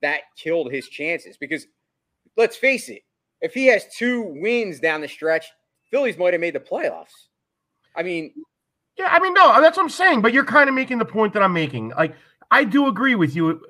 that 0.03 0.23
killed 0.37 0.73
his 0.73 0.89
chances 0.89 1.37
because 1.37 1.67
let's 2.37 2.57
face 2.57 2.89
it, 2.89 3.03
if 3.41 3.55
he 3.55 3.67
has 3.67 3.87
two 3.97 4.23
wins 4.41 4.81
down 4.81 5.01
the 5.01 5.09
stretch, 5.09 5.47
Phillies 5.91 6.19
might 6.19 6.35
have 6.35 6.41
made 6.41 6.55
the 6.55 6.61
playoffs. 6.61 7.29
I 7.97 8.03
mean, 8.03 8.33
yeah, 8.97 9.09
I 9.11 9.19
mean, 9.19 9.35
no, 9.35 9.61
that's 9.61 9.77
what 9.77 9.85
I'm 9.85 9.91
saying. 9.91 10.23
But 10.23 10.33
you're 10.33 10.45
kind 10.45 10.69
of 10.69 10.75
making 10.75 10.99
the 10.99 11.05
point 11.05 11.33
that 11.35 11.43
I'm 11.43 11.53
making. 11.53 11.91
Like, 11.97 12.15
I 12.51 12.65
do 12.65 12.87
agree 12.87 13.15
with 13.15 13.35
you 13.35 13.61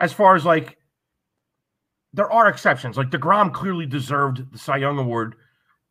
as 0.00 0.12
far 0.12 0.34
as 0.34 0.44
like 0.44 0.78
there 2.12 2.30
are 2.30 2.48
exceptions. 2.48 2.96
Like 2.96 3.10
Degrom 3.10 3.52
clearly 3.52 3.86
deserved 3.86 4.52
the 4.52 4.58
Cy 4.58 4.78
Young 4.78 4.98
Award 4.98 5.34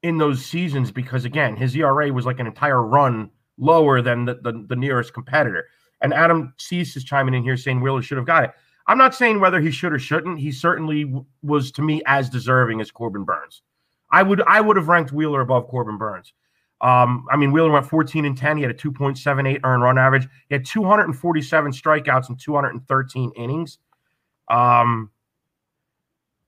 in 0.01 0.17
those 0.17 0.45
seasons 0.45 0.91
because 0.91 1.25
again, 1.25 1.55
his 1.55 1.75
ERA 1.75 2.11
was 2.11 2.25
like 2.25 2.39
an 2.39 2.47
entire 2.47 2.81
run 2.81 3.29
lower 3.57 4.01
than 4.01 4.25
the, 4.25 4.35
the, 4.35 4.65
the 4.69 4.75
nearest 4.75 5.13
competitor. 5.13 5.67
And 6.01 6.13
Adam 6.13 6.53
Cease 6.57 6.95
is 6.95 7.03
chiming 7.03 7.33
in 7.33 7.43
here 7.43 7.57
saying 7.57 7.81
Wheeler 7.81 8.01
should 8.01 8.17
have 8.17 8.27
got 8.27 8.43
it. 8.43 8.51
I'm 8.87 8.97
not 8.97 9.15
saying 9.15 9.39
whether 9.39 9.61
he 9.61 9.71
should 9.71 9.93
or 9.93 9.99
shouldn't. 9.99 10.39
He 10.39 10.51
certainly 10.51 11.13
was 11.41 11.71
to 11.73 11.81
me 11.81 12.01
as 12.05 12.29
deserving 12.29 12.81
as 12.81 12.91
Corbin 12.91 13.23
Burnes. 13.23 13.61
I 14.13 14.21
would 14.21 14.41
I 14.43 14.61
would 14.61 14.77
have 14.77 14.87
ranked 14.87 15.11
Wheeler 15.11 15.41
above 15.41 15.67
Corbin 15.67 15.97
Burnes. 15.97 16.31
Um, 16.81 17.25
I 17.31 17.37
mean, 17.37 17.51
Wheeler 17.51 17.71
went 17.71 17.85
14 17.85 18.25
and 18.25 18.37
10. 18.37 18.57
He 18.57 18.63
had 18.63 18.71
a 18.71 18.75
2.78 18.75 19.61
earned 19.63 19.83
run 19.83 19.97
average. 19.97 20.27
He 20.49 20.55
had 20.55 20.65
247 20.65 21.71
strikeouts 21.71 22.29
in 22.29 22.35
213 22.35 23.31
innings. 23.37 23.79
Um, 24.49 25.09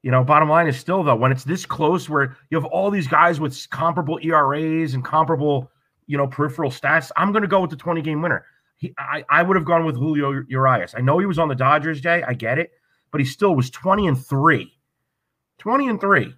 you 0.03 0.11
know, 0.11 0.23
bottom 0.23 0.49
line 0.49 0.67
is 0.67 0.77
still 0.77 1.03
though, 1.03 1.15
when 1.15 1.31
it's 1.31 1.45
this 1.45 1.65
close, 1.65 2.07
where 2.07 2.37
you 2.51 2.57
have 2.57 2.65
all 2.65 2.91
these 2.91 3.07
guys 3.07 3.39
with 3.39 3.67
comparable 3.71 4.19
ERAs 4.21 4.93
and 4.93 5.03
comparable, 5.03 5.71
you 6.05 6.17
know, 6.17 6.27
peripheral 6.27 6.69
stats, 6.69 7.11
I'm 7.17 7.31
going 7.31 7.41
to 7.41 7.47
go 7.47 7.61
with 7.61 7.71
the 7.71 7.77
20 7.77 8.01
game 8.03 8.21
winner. 8.21 8.45
He, 8.77 8.93
I, 8.99 9.23
I 9.29 9.41
would 9.41 9.55
have 9.55 9.65
gone 9.65 9.85
with 9.85 9.95
Julio 9.95 10.43
Urias. 10.47 10.93
I 10.95 11.01
know 11.01 11.17
he 11.17 11.25
was 11.25 11.39
on 11.39 11.47
the 11.47 11.55
Dodgers, 11.55 12.01
Jay. 12.01 12.21
I 12.27 12.33
get 12.33 12.59
it, 12.59 12.73
but 13.11 13.21
he 13.21 13.25
still 13.25 13.55
was 13.55 13.71
20 13.71 14.07
and 14.07 14.23
three. 14.23 14.77
20 15.57 15.87
and 15.87 15.99
three. 16.01 16.35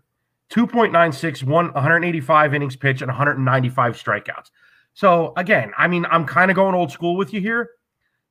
2.96, 0.52 1.44
one 1.44 1.74
185 1.74 2.54
innings 2.54 2.76
pitched, 2.76 3.02
and 3.02 3.10
195 3.10 3.94
strikeouts. 3.94 4.50
So 4.94 5.34
again, 5.38 5.72
I 5.78 5.88
mean, 5.88 6.06
I'm 6.10 6.26
kind 6.26 6.50
of 6.50 6.56
going 6.56 6.74
old 6.74 6.92
school 6.92 7.18
with 7.18 7.34
you 7.34 7.42
here, 7.42 7.70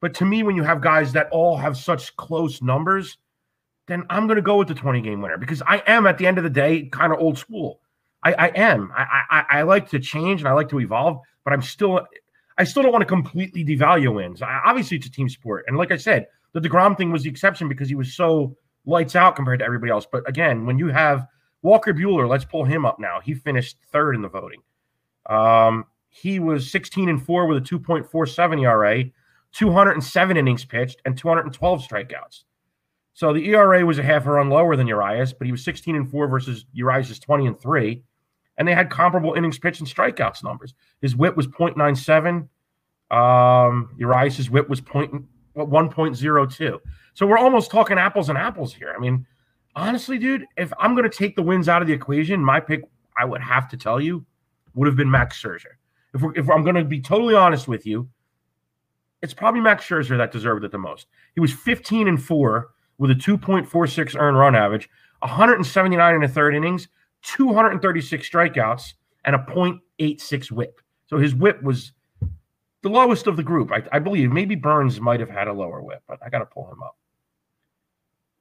but 0.00 0.14
to 0.14 0.24
me, 0.24 0.42
when 0.42 0.56
you 0.56 0.62
have 0.62 0.80
guys 0.80 1.12
that 1.12 1.28
all 1.30 1.56
have 1.56 1.76
such 1.76 2.16
close 2.16 2.60
numbers, 2.62 3.18
then 3.86 4.04
I'm 4.10 4.26
going 4.26 4.36
to 4.36 4.42
go 4.42 4.56
with 4.56 4.68
the 4.68 4.74
20 4.74 5.00
game 5.00 5.20
winner 5.20 5.38
because 5.38 5.62
I 5.66 5.82
am 5.86 6.06
at 6.06 6.18
the 6.18 6.26
end 6.26 6.38
of 6.38 6.44
the 6.44 6.50
day 6.50 6.88
kind 6.90 7.12
of 7.12 7.20
old 7.20 7.38
school. 7.38 7.80
I, 8.22 8.32
I 8.32 8.46
am. 8.48 8.92
I, 8.96 9.22
I 9.30 9.44
I 9.58 9.62
like 9.62 9.90
to 9.90 10.00
change 10.00 10.40
and 10.40 10.48
I 10.48 10.52
like 10.52 10.68
to 10.70 10.80
evolve, 10.80 11.20
but 11.44 11.52
I'm 11.52 11.62
still 11.62 12.04
I 12.58 12.64
still 12.64 12.82
don't 12.82 12.92
want 12.92 13.02
to 13.02 13.06
completely 13.06 13.64
devalue 13.64 14.12
wins. 14.14 14.42
I, 14.42 14.60
obviously, 14.64 14.96
it's 14.96 15.06
a 15.06 15.10
team 15.10 15.28
sport, 15.28 15.64
and 15.68 15.76
like 15.76 15.92
I 15.92 15.96
said, 15.96 16.26
the 16.52 16.60
Degrom 16.60 16.96
thing 16.96 17.12
was 17.12 17.22
the 17.22 17.30
exception 17.30 17.68
because 17.68 17.88
he 17.88 17.94
was 17.94 18.14
so 18.14 18.56
lights 18.84 19.14
out 19.14 19.36
compared 19.36 19.60
to 19.60 19.64
everybody 19.64 19.92
else. 19.92 20.06
But 20.10 20.28
again, 20.28 20.66
when 20.66 20.78
you 20.78 20.88
have 20.88 21.26
Walker 21.62 21.92
Buehler, 21.92 22.28
let's 22.28 22.44
pull 22.44 22.64
him 22.64 22.84
up 22.84 22.98
now. 22.98 23.20
He 23.20 23.34
finished 23.34 23.78
third 23.90 24.14
in 24.14 24.22
the 24.22 24.28
voting. 24.28 24.62
Um, 25.28 25.86
he 26.08 26.38
was 26.38 26.70
16 26.70 27.08
and 27.08 27.24
4 27.24 27.46
with 27.46 27.58
a 27.58 27.60
2.47 27.60 28.62
ERA, 28.62 29.04
207 29.52 30.36
innings 30.36 30.64
pitched, 30.64 31.02
and 31.04 31.16
212 31.16 31.82
strikeouts. 31.82 32.44
So 33.14 33.32
the 33.32 33.48
ERA 33.48 33.84
was 33.84 33.98
a 33.98 34.02
half 34.02 34.26
a 34.26 34.30
run 34.30 34.50
lower 34.50 34.76
than 34.76 34.86
Urias, 34.86 35.32
but 35.32 35.46
he 35.46 35.52
was 35.52 35.64
16 35.64 35.96
and 35.96 36.10
4 36.10 36.28
versus 36.28 36.66
Urias' 36.72 37.18
20 37.18 37.46
and 37.46 37.58
3. 37.58 38.02
And 38.58 38.68
they 38.68 38.74
had 38.74 38.90
comparable 38.90 39.34
innings 39.34 39.58
pitched 39.58 39.80
and 39.80 39.88
strikeouts 39.88 40.44
numbers. 40.44 40.74
His 41.00 41.16
whip 41.16 41.36
was 41.36 41.46
0.97. 41.46 42.48
Um, 43.10 43.94
Urias' 43.98 44.50
whip 44.50 44.68
was 44.68 44.80
point, 44.80 45.12
1.02. 45.56 46.80
So 47.14 47.26
we're 47.26 47.38
almost 47.38 47.70
talking 47.70 47.98
apples 47.98 48.28
and 48.28 48.36
apples 48.36 48.74
here. 48.74 48.94
I 48.94 49.00
mean, 49.00 49.26
honestly, 49.76 50.18
dude, 50.18 50.44
if 50.56 50.72
I'm 50.80 50.96
going 50.96 51.08
to 51.08 51.16
take 51.16 51.36
the 51.36 51.42
wins 51.42 51.68
out 51.68 51.82
of 51.82 51.86
the 51.86 51.94
equation, 51.94 52.44
my 52.44 52.58
pick, 52.58 52.82
I 53.16 53.24
would 53.24 53.42
have 53.42 53.68
to 53.68 53.76
tell 53.76 54.00
you, 54.00 54.26
would 54.74 54.86
have 54.86 54.96
been 54.96 55.10
Max 55.10 55.40
Scherzer 55.40 55.76
if, 56.16 56.22
if 56.36 56.50
I'm 56.50 56.62
going 56.62 56.76
to 56.76 56.84
be 56.84 57.00
totally 57.00 57.34
honest 57.34 57.68
with 57.68 57.86
you, 57.86 58.08
it's 59.22 59.34
probably 59.34 59.60
Max 59.60 59.84
Scherzer 59.84 60.16
that 60.16 60.32
deserved 60.32 60.64
it 60.64 60.72
the 60.72 60.78
most. 60.78 61.06
He 61.34 61.40
was 61.40 61.52
15 61.52 62.08
and 62.08 62.22
four 62.22 62.70
with 62.98 63.10
a 63.10 63.14
2.46 63.14 64.18
earned 64.18 64.38
run 64.38 64.54
average, 64.54 64.88
179 65.20 66.14
in 66.14 66.20
the 66.20 66.28
third 66.28 66.54
innings, 66.54 66.88
236 67.22 68.28
strikeouts, 68.28 68.94
and 69.24 69.36
a 69.36 69.38
0.86 69.38 70.50
whip. 70.50 70.80
So 71.06 71.18
his 71.18 71.34
whip 71.34 71.62
was 71.62 71.92
the 72.82 72.88
lowest 72.88 73.26
of 73.26 73.36
the 73.36 73.42
group. 73.42 73.72
I, 73.72 73.82
I 73.92 73.98
believe 73.98 74.30
maybe 74.30 74.54
Burnes 74.54 75.00
might 75.00 75.20
have 75.20 75.30
had 75.30 75.48
a 75.48 75.52
lower 75.52 75.82
whip, 75.82 76.02
but 76.06 76.18
I 76.24 76.30
got 76.30 76.38
to 76.38 76.46
pull 76.46 76.70
him 76.70 76.82
up. 76.82 76.96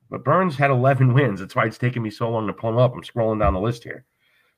But 0.09 0.23
Burnes 0.23 0.55
had 0.55 0.71
11 0.71 1.13
wins. 1.13 1.39
That's 1.39 1.55
why 1.55 1.65
it's 1.65 1.77
taking 1.77 2.03
me 2.03 2.09
so 2.09 2.29
long 2.29 2.47
to 2.47 2.53
pull 2.53 2.69
him 2.69 2.77
up. 2.77 2.93
I'm 2.93 3.01
scrolling 3.01 3.39
down 3.39 3.53
the 3.53 3.59
list 3.59 3.83
here. 3.83 4.05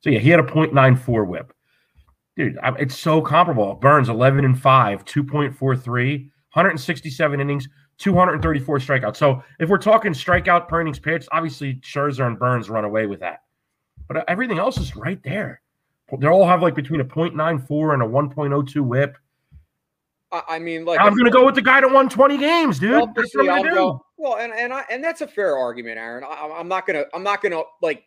So 0.00 0.10
yeah, 0.10 0.18
he 0.18 0.28
had 0.28 0.40
a 0.40 0.44
0.94 0.44 1.26
whip 1.26 1.52
dude, 2.38 2.56
it's 2.78 2.96
so 2.96 3.20
comparable. 3.20 3.74
Burnes 3.74 4.08
11 4.08 4.44
and 4.44 4.58
5, 4.58 5.04
2.43, 5.04 6.20
167 6.20 7.40
innings, 7.40 7.68
234 7.98 8.78
strikeouts. 8.78 9.16
So 9.16 9.42
if 9.58 9.68
we're 9.68 9.76
talking 9.76 10.12
strikeout 10.12 10.68
per 10.68 10.80
innings 10.80 11.00
pitched, 11.00 11.28
obviously 11.32 11.74
Scherzer 11.76 12.26
and 12.26 12.38
Burnes 12.38 12.70
run 12.70 12.84
away 12.84 13.06
with 13.06 13.20
that. 13.20 13.40
But 14.06 14.18
uh, 14.18 14.24
everything 14.28 14.58
else 14.58 14.78
is 14.78 14.96
right 14.96 15.20
there. 15.24 15.60
They 16.18 16.28
all 16.28 16.46
have 16.46 16.62
like 16.62 16.74
between 16.74 17.00
a 17.00 17.04
0.94 17.04 17.92
and 17.92 18.02
a 18.02 18.06
1.02 18.06 18.80
whip. 18.80 19.18
I 20.30 20.58
mean, 20.58 20.84
like 20.84 21.00
I'm 21.00 21.14
going 21.14 21.24
to 21.24 21.30
go 21.30 21.44
with 21.44 21.54
the 21.54 21.62
guy 21.62 21.80
that 21.80 21.90
won 21.90 22.08
20 22.08 22.38
games, 22.38 22.78
dude. 22.78 22.92
What 22.92 23.08
I'm 23.50 23.74
go, 23.74 24.04
well, 24.18 24.36
and 24.38 24.52
and 24.52 24.72
I, 24.72 24.84
and 24.90 25.02
that's 25.02 25.20
a 25.20 25.28
fair 25.28 25.56
argument, 25.56 25.98
Aaron. 25.98 26.24
I, 26.24 26.58
am 26.58 26.68
not 26.68 26.86
gonna 26.86 27.04
I'm 27.14 27.22
not 27.22 27.40
gonna 27.40 27.62
like 27.80 28.04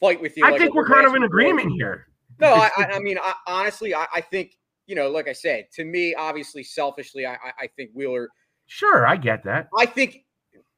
fight 0.00 0.20
with 0.20 0.36
you. 0.36 0.44
I 0.46 0.50
like 0.50 0.60
think 0.60 0.74
we're 0.74 0.86
kind 0.86 1.06
of 1.06 1.14
in 1.14 1.24
agreement 1.24 1.72
here. 1.72 2.06
No, 2.40 2.54
I, 2.54 2.70
I 2.76 3.00
mean, 3.00 3.18
I, 3.20 3.34
honestly, 3.48 3.94
I, 3.94 4.06
I, 4.14 4.20
think 4.20 4.56
you 4.86 4.94
know, 4.94 5.10
like 5.10 5.26
I 5.26 5.32
said, 5.32 5.66
to 5.72 5.84
me, 5.84 6.14
obviously, 6.14 6.62
selfishly, 6.62 7.26
I, 7.26 7.36
I 7.58 7.66
think 7.76 7.90
Wheeler. 7.94 8.28
Sure, 8.66 9.06
I 9.06 9.16
get 9.16 9.42
that. 9.44 9.68
I 9.76 9.86
think 9.86 10.24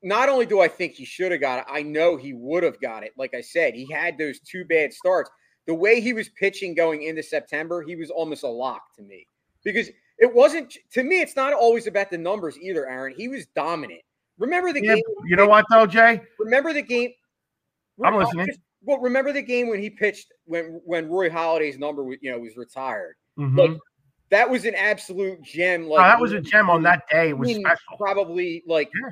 not 0.03 0.31
only 0.31 0.47
do 0.47 0.61
I 0.61 0.69
think 0.69 0.95
he 0.95 1.05
should 1.05 1.33
have 1.33 1.41
got 1.43 1.59
it, 1.59 1.65
I 1.69 1.83
know 1.83 2.17
he 2.17 2.33
would 2.33 2.63
have 2.63 2.81
got 2.81 3.03
it. 3.03 3.13
Like 3.19 3.35
I 3.35 3.43
said, 3.43 3.75
he 3.75 3.87
had 3.93 4.17
those 4.17 4.41
two 4.41 4.65
bad 4.65 4.93
starts. 4.95 5.31
The 5.67 5.75
way 5.75 6.01
he 6.01 6.15
was 6.15 6.31
pitching 6.31 6.75
going 6.75 7.03
into 7.03 7.23
September, 7.23 7.83
he 7.83 7.97
was 7.97 8.11
almost 8.11 8.43
a 8.43 8.49
lock 8.49 8.95
to 8.97 9.03
me 9.03 9.27
because 9.63 9.91
it 10.19 10.33
wasn't 10.33 10.77
to 10.93 11.03
me. 11.03 11.21
It's 11.21 11.37
not 11.37 11.53
always 11.53 11.87
about 11.87 12.11
the 12.11 12.19
numbers 12.19 12.59
either, 12.59 12.89
Aaron. 12.89 13.15
He 13.15 13.29
was 13.29 13.47
dominant. 13.55 14.01
Remember 14.41 14.73
the 14.73 14.83
yeah, 14.83 14.95
game? 14.95 15.05
You 15.27 15.37
know 15.37 15.47
what 15.47 15.67
though, 15.71 15.87
Jay? 15.87 16.23
Remember 16.39 16.73
the 16.73 16.83
game? 16.83 17.13
I'm 18.03 18.17
listening. 18.17 18.47
Just, 18.47 18.59
well, 18.83 18.99
remember 18.99 19.33
the 19.33 19.43
game 19.43 19.69
when 19.69 19.81
he 19.81 19.91
pitched 19.91 20.33
when 20.47 20.81
when 20.85 21.09
Roy 21.09 21.29
Halladay's 21.29 21.79
number 21.79 22.03
you 22.21 22.33
know 22.33 22.39
was 22.39 22.57
retired. 22.57 23.17
Mm-hmm. 23.39 23.59
Like 23.59 23.77
that 24.31 24.49
was 24.49 24.65
an 24.65 24.75
absolute 24.75 25.43
gem. 25.43 25.87
Like 25.87 26.01
oh, 26.01 26.09
that 26.09 26.19
was 26.19 26.33
a 26.33 26.41
gem 26.41 26.71
on 26.71 26.83
that 26.85 27.03
day. 27.11 27.29
It 27.29 27.39
was 27.39 27.51
special. 27.51 27.99
Probably 27.99 28.63
like 28.67 28.91
yeah. 29.05 29.11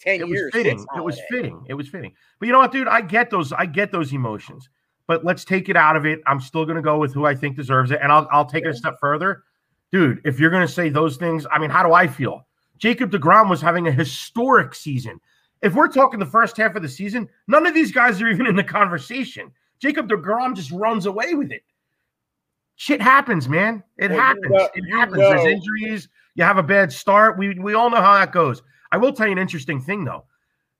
ten 0.00 0.20
it 0.20 0.28
years. 0.28 0.52
Was 0.54 0.62
fitting. 0.62 0.86
It 0.96 1.04
was 1.04 1.20
fitting. 1.28 1.66
It 1.68 1.74
was 1.74 1.88
fitting. 1.88 2.12
But 2.38 2.46
you 2.46 2.52
know 2.52 2.60
what, 2.60 2.70
dude? 2.70 2.86
I 2.86 3.00
get 3.00 3.30
those. 3.30 3.52
I 3.52 3.66
get 3.66 3.90
those 3.90 4.12
emotions. 4.12 4.70
But 5.08 5.24
let's 5.24 5.44
take 5.44 5.68
it 5.68 5.76
out 5.76 5.96
of 5.96 6.06
it. 6.06 6.20
I'm 6.26 6.38
still 6.40 6.64
going 6.64 6.76
to 6.76 6.82
go 6.82 6.98
with 6.98 7.14
who 7.14 7.24
I 7.26 7.34
think 7.34 7.56
deserves 7.56 7.90
it, 7.90 7.98
and 8.00 8.12
I'll 8.12 8.28
I'll 8.30 8.46
take 8.46 8.62
yeah. 8.62 8.70
it 8.70 8.74
a 8.74 8.76
step 8.76 8.98
further, 9.00 9.42
dude. 9.90 10.20
If 10.24 10.38
you're 10.38 10.50
going 10.50 10.66
to 10.66 10.72
say 10.72 10.88
those 10.88 11.16
things, 11.16 11.46
I 11.50 11.58
mean, 11.58 11.70
how 11.70 11.82
do 11.82 11.92
I 11.92 12.06
feel? 12.06 12.46
Jacob 12.78 13.10
Degrom 13.10 13.50
was 13.50 13.60
having 13.60 13.86
a 13.86 13.92
historic 13.92 14.74
season. 14.74 15.20
If 15.62 15.74
we're 15.74 15.88
talking 15.88 16.20
the 16.20 16.26
first 16.26 16.56
half 16.56 16.76
of 16.76 16.82
the 16.82 16.88
season, 16.88 17.28
none 17.48 17.66
of 17.66 17.74
these 17.74 17.92
guys 17.92 18.22
are 18.22 18.28
even 18.30 18.46
in 18.46 18.56
the 18.56 18.64
conversation. 18.64 19.50
Jacob 19.80 20.08
DeGrom 20.08 20.56
just 20.56 20.70
runs 20.72 21.06
away 21.06 21.34
with 21.34 21.52
it. 21.52 21.62
Shit 22.76 23.00
happens, 23.00 23.48
man. 23.48 23.82
It 23.96 24.10
well, 24.10 24.20
happens. 24.20 24.46
You 24.46 24.50
know, 24.52 24.68
it 24.74 24.90
happens. 24.90 25.18
Know. 25.18 25.30
There's 25.30 25.52
injuries. 25.52 26.08
You 26.34 26.44
have 26.44 26.58
a 26.58 26.62
bad 26.62 26.92
start. 26.92 27.36
We 27.36 27.58
we 27.58 27.74
all 27.74 27.90
know 27.90 28.00
how 28.00 28.14
that 28.14 28.32
goes. 28.32 28.62
I 28.92 28.96
will 28.96 29.12
tell 29.12 29.26
you 29.26 29.32
an 29.32 29.38
interesting 29.38 29.80
thing 29.80 30.04
though. 30.04 30.24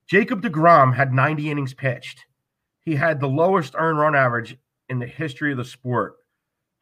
Jacob 0.07 0.41
DeGrom 0.41 0.95
had 0.95 1.13
90 1.13 1.51
innings 1.51 1.73
pitched. 1.73 2.25
He 2.79 2.95
had 2.95 3.19
the 3.19 3.27
lowest 3.27 3.75
earned 3.77 3.99
run 3.99 4.15
average 4.15 4.57
in 4.87 4.99
the 4.99 5.05
history 5.05 5.51
of 5.51 5.57
the 5.57 5.65
sport. 5.65 6.15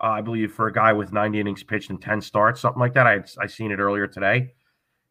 Uh, 0.01 0.07
I 0.07 0.21
believe 0.21 0.53
for 0.53 0.67
a 0.67 0.73
guy 0.73 0.93
with 0.93 1.11
90 1.11 1.39
innings 1.39 1.63
pitched 1.63 1.89
and 1.89 2.01
10 2.01 2.21
starts, 2.21 2.61
something 2.61 2.79
like 2.79 2.93
that. 2.93 3.07
I 3.07 3.23
I 3.41 3.47
seen 3.47 3.71
it 3.71 3.79
earlier 3.79 4.05
today. 4.05 4.53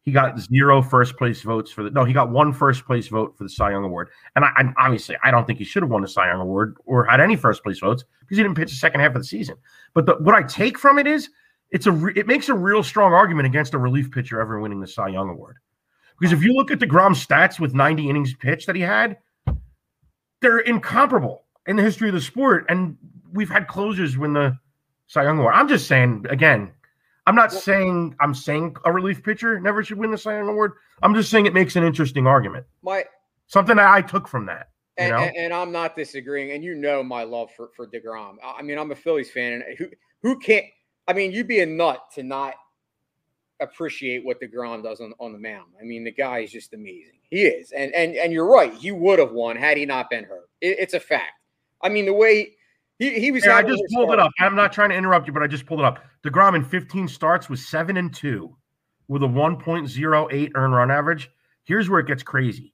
He 0.07 0.13
got 0.13 0.39
zero 0.39 0.81
first 0.81 1.17
place 1.17 1.41
votes 1.41 1.69
for 1.69 1.83
the 1.83 1.89
no. 1.91 2.05
He 2.05 2.13
got 2.13 2.29
one 2.29 2.53
first 2.53 2.85
place 2.85 3.09
vote 3.09 3.37
for 3.37 3.43
the 3.43 3.49
Cy 3.49 3.71
Young 3.71 3.83
Award, 3.83 4.07
and 4.37 4.45
I, 4.45 4.51
I 4.55 4.73
obviously 4.77 5.17
I 5.21 5.31
don't 5.31 5.45
think 5.45 5.59
he 5.59 5.65
should 5.65 5.83
have 5.83 5.89
won 5.89 6.01
the 6.01 6.07
Cy 6.07 6.29
Young 6.29 6.39
Award 6.39 6.77
or 6.85 7.03
had 7.03 7.19
any 7.19 7.35
first 7.35 7.61
place 7.61 7.79
votes 7.79 8.05
because 8.21 8.37
he 8.37 8.43
didn't 8.43 8.55
pitch 8.55 8.69
the 8.69 8.77
second 8.77 9.01
half 9.01 9.15
of 9.15 9.21
the 9.21 9.27
season. 9.27 9.57
But 9.93 10.05
the, 10.05 10.15
what 10.21 10.33
I 10.33 10.43
take 10.43 10.79
from 10.79 10.97
it 10.97 11.07
is 11.07 11.29
it's 11.71 11.87
a 11.87 11.91
re, 11.91 12.13
it 12.15 12.25
makes 12.25 12.47
a 12.47 12.53
real 12.53 12.83
strong 12.83 13.11
argument 13.11 13.47
against 13.47 13.73
a 13.73 13.77
relief 13.77 14.09
pitcher 14.09 14.39
ever 14.39 14.61
winning 14.61 14.79
the 14.79 14.87
Cy 14.87 15.09
Young 15.09 15.27
Award, 15.29 15.57
because 16.17 16.31
if 16.31 16.41
you 16.41 16.53
look 16.53 16.71
at 16.71 16.79
DeGrom 16.79 17.11
stats 17.11 17.59
with 17.59 17.73
90 17.73 18.09
innings 18.09 18.33
pitched 18.33 18.67
that 18.67 18.77
he 18.77 18.83
had, 18.83 19.17
they're 20.39 20.59
incomparable 20.59 21.43
in 21.65 21.75
the 21.75 21.83
history 21.83 22.07
of 22.07 22.15
the 22.15 22.21
sport, 22.21 22.65
and 22.69 22.95
we've 23.33 23.49
had 23.49 23.67
closers 23.67 24.17
win 24.17 24.31
the 24.31 24.57
Cy 25.07 25.23
Young 25.23 25.39
Award. 25.39 25.55
I'm 25.55 25.67
just 25.67 25.85
saying 25.85 26.27
again, 26.29 26.71
I'm 27.27 27.35
not 27.35 27.51
well, 27.51 27.59
saying 27.59 28.15
I'm 28.21 28.33
saying 28.33 28.77
a 28.85 28.91
relief 28.91 29.21
pitcher 29.21 29.59
never 29.59 29.83
should 29.83 29.97
win 29.97 30.11
the 30.11 30.17
Cy 30.17 30.37
Young 30.37 30.47
Award. 30.47 30.73
I'm 31.03 31.13
just 31.13 31.29
saying 31.29 31.45
it 31.45 31.53
makes 31.53 31.75
an 31.75 31.83
interesting 31.83 32.25
argument. 32.25 32.65
My 32.81 33.03
something 33.47 33.75
that 33.75 33.93
I 33.93 34.01
took 34.01 34.27
from 34.27 34.45
that. 34.45 34.69
And, 34.97 35.13
and, 35.13 35.35
and, 35.35 35.53
I'm 35.53 35.71
not 35.71 35.95
disagreeing. 35.95 36.51
And 36.51 36.63
you 36.63 36.73
know 36.73 37.03
my 37.03 37.23
love 37.23 37.51
for 37.55 37.69
for 37.75 37.85
Degrom. 37.85 38.37
I 38.43 38.63
mean, 38.63 38.79
I'm 38.79 38.91
a 38.91 38.95
Phillies 38.95 39.29
fan, 39.29 39.61
and 39.67 39.77
who 39.77 39.89
who 40.23 40.39
can't? 40.39 40.65
I 41.07 41.13
mean, 41.13 41.31
you'd 41.31 41.47
be 41.47 41.59
a 41.59 41.65
nut 41.65 42.01
to 42.15 42.23
not 42.23 42.55
appreciate 43.59 44.25
what 44.25 44.41
Degrom 44.41 44.81
does 44.81 45.01
on, 45.01 45.13
on 45.19 45.33
the 45.33 45.39
mound. 45.39 45.71
I 45.79 45.83
mean, 45.83 46.03
the 46.03 46.11
guy 46.11 46.39
is 46.39 46.51
just 46.51 46.73
amazing. 46.73 47.19
He 47.29 47.43
is, 47.43 47.71
and 47.71 47.93
and 47.93 48.15
and 48.15 48.31
you're 48.31 48.49
right. 48.49 48.73
He 48.73 48.91
would 48.91 49.19
have 49.19 49.33
won 49.33 49.57
had 49.57 49.77
he 49.77 49.85
not 49.85 50.09
been 50.09 50.23
hurt. 50.23 50.49
It, 50.61 50.79
it's 50.79 50.93
a 50.93 50.99
fact. 50.99 51.33
I 51.81 51.89
mean, 51.89 52.05
the 52.05 52.13
way 52.13 52.53
he, 52.99 53.19
he 53.19 53.31
was. 53.31 53.45
Yeah, 53.45 53.57
I 53.57 53.63
just 53.63 53.83
pulled 53.93 54.11
it 54.11 54.19
up. 54.19 54.31
I'm 54.39 54.55
not 54.55 54.73
trying 54.73 54.89
to 54.89 54.95
interrupt 54.95 55.27
you, 55.27 55.33
but 55.33 55.43
I 55.43 55.47
just 55.47 55.65
pulled 55.65 55.81
it 55.81 55.85
up. 55.85 56.03
Degrom 56.27 56.55
in 56.55 56.63
15 56.63 57.07
starts 57.07 57.49
was 57.49 57.67
seven 57.67 57.95
and 57.95 58.13
two, 58.13 58.55
with 59.07 59.23
a 59.23 59.27
1.08 59.27 60.51
earn 60.55 60.71
run 60.71 60.91
average. 60.91 61.29
Here's 61.63 61.89
where 61.89 61.99
it 61.99 62.07
gets 62.07 62.23
crazy. 62.23 62.73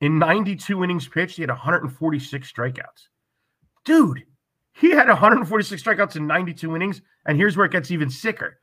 In 0.00 0.18
92 0.18 0.84
innings 0.84 1.08
pitched, 1.08 1.36
he 1.36 1.42
had 1.42 1.50
146 1.50 2.52
strikeouts. 2.52 3.08
Dude, 3.84 4.24
he 4.74 4.90
had 4.90 5.08
146 5.08 5.82
strikeouts 5.82 6.16
in 6.16 6.26
92 6.26 6.76
innings, 6.76 7.00
and 7.24 7.38
here's 7.38 7.56
where 7.56 7.66
it 7.66 7.72
gets 7.72 7.90
even 7.90 8.10
sicker. 8.10 8.58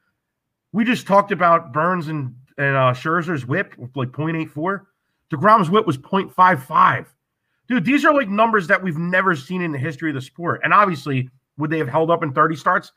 We 0.73 0.83
just 0.85 1.07
talked 1.07 1.31
about 1.31 1.73
Burnes 1.73 2.07
and 2.07 2.35
and 2.57 2.75
uh, 2.75 2.93
Scherzer's 2.93 3.45
whip, 3.45 3.73
like 3.95 4.09
0.84. 4.09 4.81
Degrom's 5.31 5.69
whip 5.69 5.87
was 5.87 5.97
0.55 5.97 7.05
dude, 7.69 7.85
these 7.85 8.03
are 8.03 8.13
like 8.13 8.27
numbers 8.27 8.67
that 8.67 8.83
we've 8.83 8.97
never 8.97 9.35
seen 9.35 9.61
in 9.61 9.71
the 9.71 9.77
history 9.77 10.09
of 10.09 10.15
the 10.15 10.21
sport. 10.21 10.61
And 10.63 10.73
obviously, 10.73 11.29
would 11.57 11.69
they 11.69 11.77
have 11.77 11.87
held 11.87 12.11
up 12.11 12.23
in 12.23 12.33
30 12.33 12.55
starts? 12.55 12.91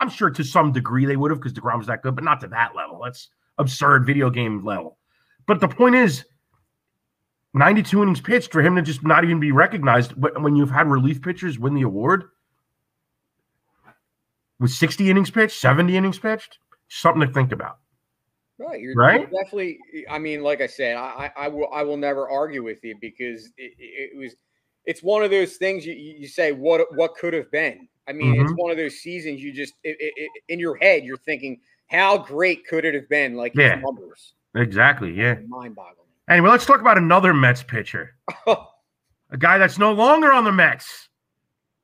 I'm 0.00 0.10
sure 0.10 0.30
to 0.30 0.44
some 0.44 0.72
degree 0.72 1.04
they 1.06 1.16
would 1.16 1.30
have 1.30 1.40
because 1.40 1.52
DeGrom's 1.52 1.86
that 1.86 2.02
good, 2.02 2.14
but 2.14 2.24
not 2.24 2.40
to 2.40 2.48
that 2.48 2.74
level. 2.76 3.00
That's 3.04 3.28
absurd 3.58 4.06
video 4.06 4.30
game 4.30 4.64
level. 4.64 4.98
But 5.46 5.60
the 5.60 5.68
point 5.68 5.94
is, 5.94 6.24
92 7.54 8.02
innings 8.02 8.20
pitched 8.20 8.52
for 8.52 8.60
him 8.62 8.76
to 8.76 8.82
just 8.82 9.02
not 9.02 9.24
even 9.24 9.40
be 9.40 9.52
recognized 9.52 10.12
when 10.16 10.56
you've 10.56 10.70
had 10.70 10.86
relief 10.88 11.22
pitchers 11.22 11.58
win 11.58 11.74
the 11.74 11.82
award. 11.82 12.24
with 14.58 14.70
60 14.70 15.10
innings 15.10 15.30
pitched, 15.30 15.58
70 15.58 15.96
innings 15.96 16.18
pitched. 16.18 16.58
Something 16.88 17.26
to 17.26 17.32
think 17.32 17.52
about. 17.52 17.78
Right, 18.58 18.80
you're, 18.80 18.94
Right? 18.94 19.20
you're 19.20 19.42
definitely. 19.42 19.78
I 20.08 20.18
mean, 20.18 20.42
like 20.42 20.60
I 20.60 20.66
said, 20.66 20.96
I, 20.96 21.30
I, 21.36 21.44
I 21.44 21.48
will, 21.48 21.68
I 21.72 21.82
will 21.82 21.96
never 21.96 22.28
argue 22.30 22.62
with 22.62 22.78
you 22.82 22.96
because 23.00 23.46
it, 23.58 23.72
it, 23.78 24.18
was, 24.18 24.34
it's 24.84 25.02
one 25.02 25.22
of 25.22 25.30
those 25.30 25.56
things 25.56 25.84
you, 25.84 25.94
you 25.94 26.14
you 26.20 26.28
say 26.28 26.52
what, 26.52 26.80
what 26.96 27.14
could 27.16 27.34
have 27.34 27.50
been. 27.50 27.88
I 28.08 28.12
mean, 28.12 28.40
it's 28.40 28.52
Mhm. 28.52 28.56
one 28.58 28.70
of 28.70 28.76
those 28.76 29.00
seasons 29.00 29.42
you 29.42 29.52
just 29.52 29.74
it, 29.84 29.96
it, 30.00 30.30
in 30.48 30.58
your 30.60 30.76
head 30.76 31.04
you're 31.04 31.16
thinking, 31.16 31.60
how 31.88 32.18
great 32.18 32.66
could 32.66 32.84
it 32.84 32.94
have 32.94 33.08
been? 33.08 33.34
Like 33.34 33.54
Yeah. 33.54 33.76
numbers, 33.76 34.34
Exactly. 34.54 35.12
Yeah. 35.12 35.38
mind-boggling. 35.48 36.06
Anyway, 36.28 36.50
let's 36.50 36.66
talk 36.66 36.80
about 36.80 36.98
another 36.98 37.32
Mets 37.34 37.62
pitcher, 37.62 38.16
a 38.46 39.36
guy 39.38 39.58
that's 39.58 39.78
no 39.78 39.92
longer 39.92 40.32
on 40.32 40.44
the 40.44 40.52
Mets, 40.52 41.08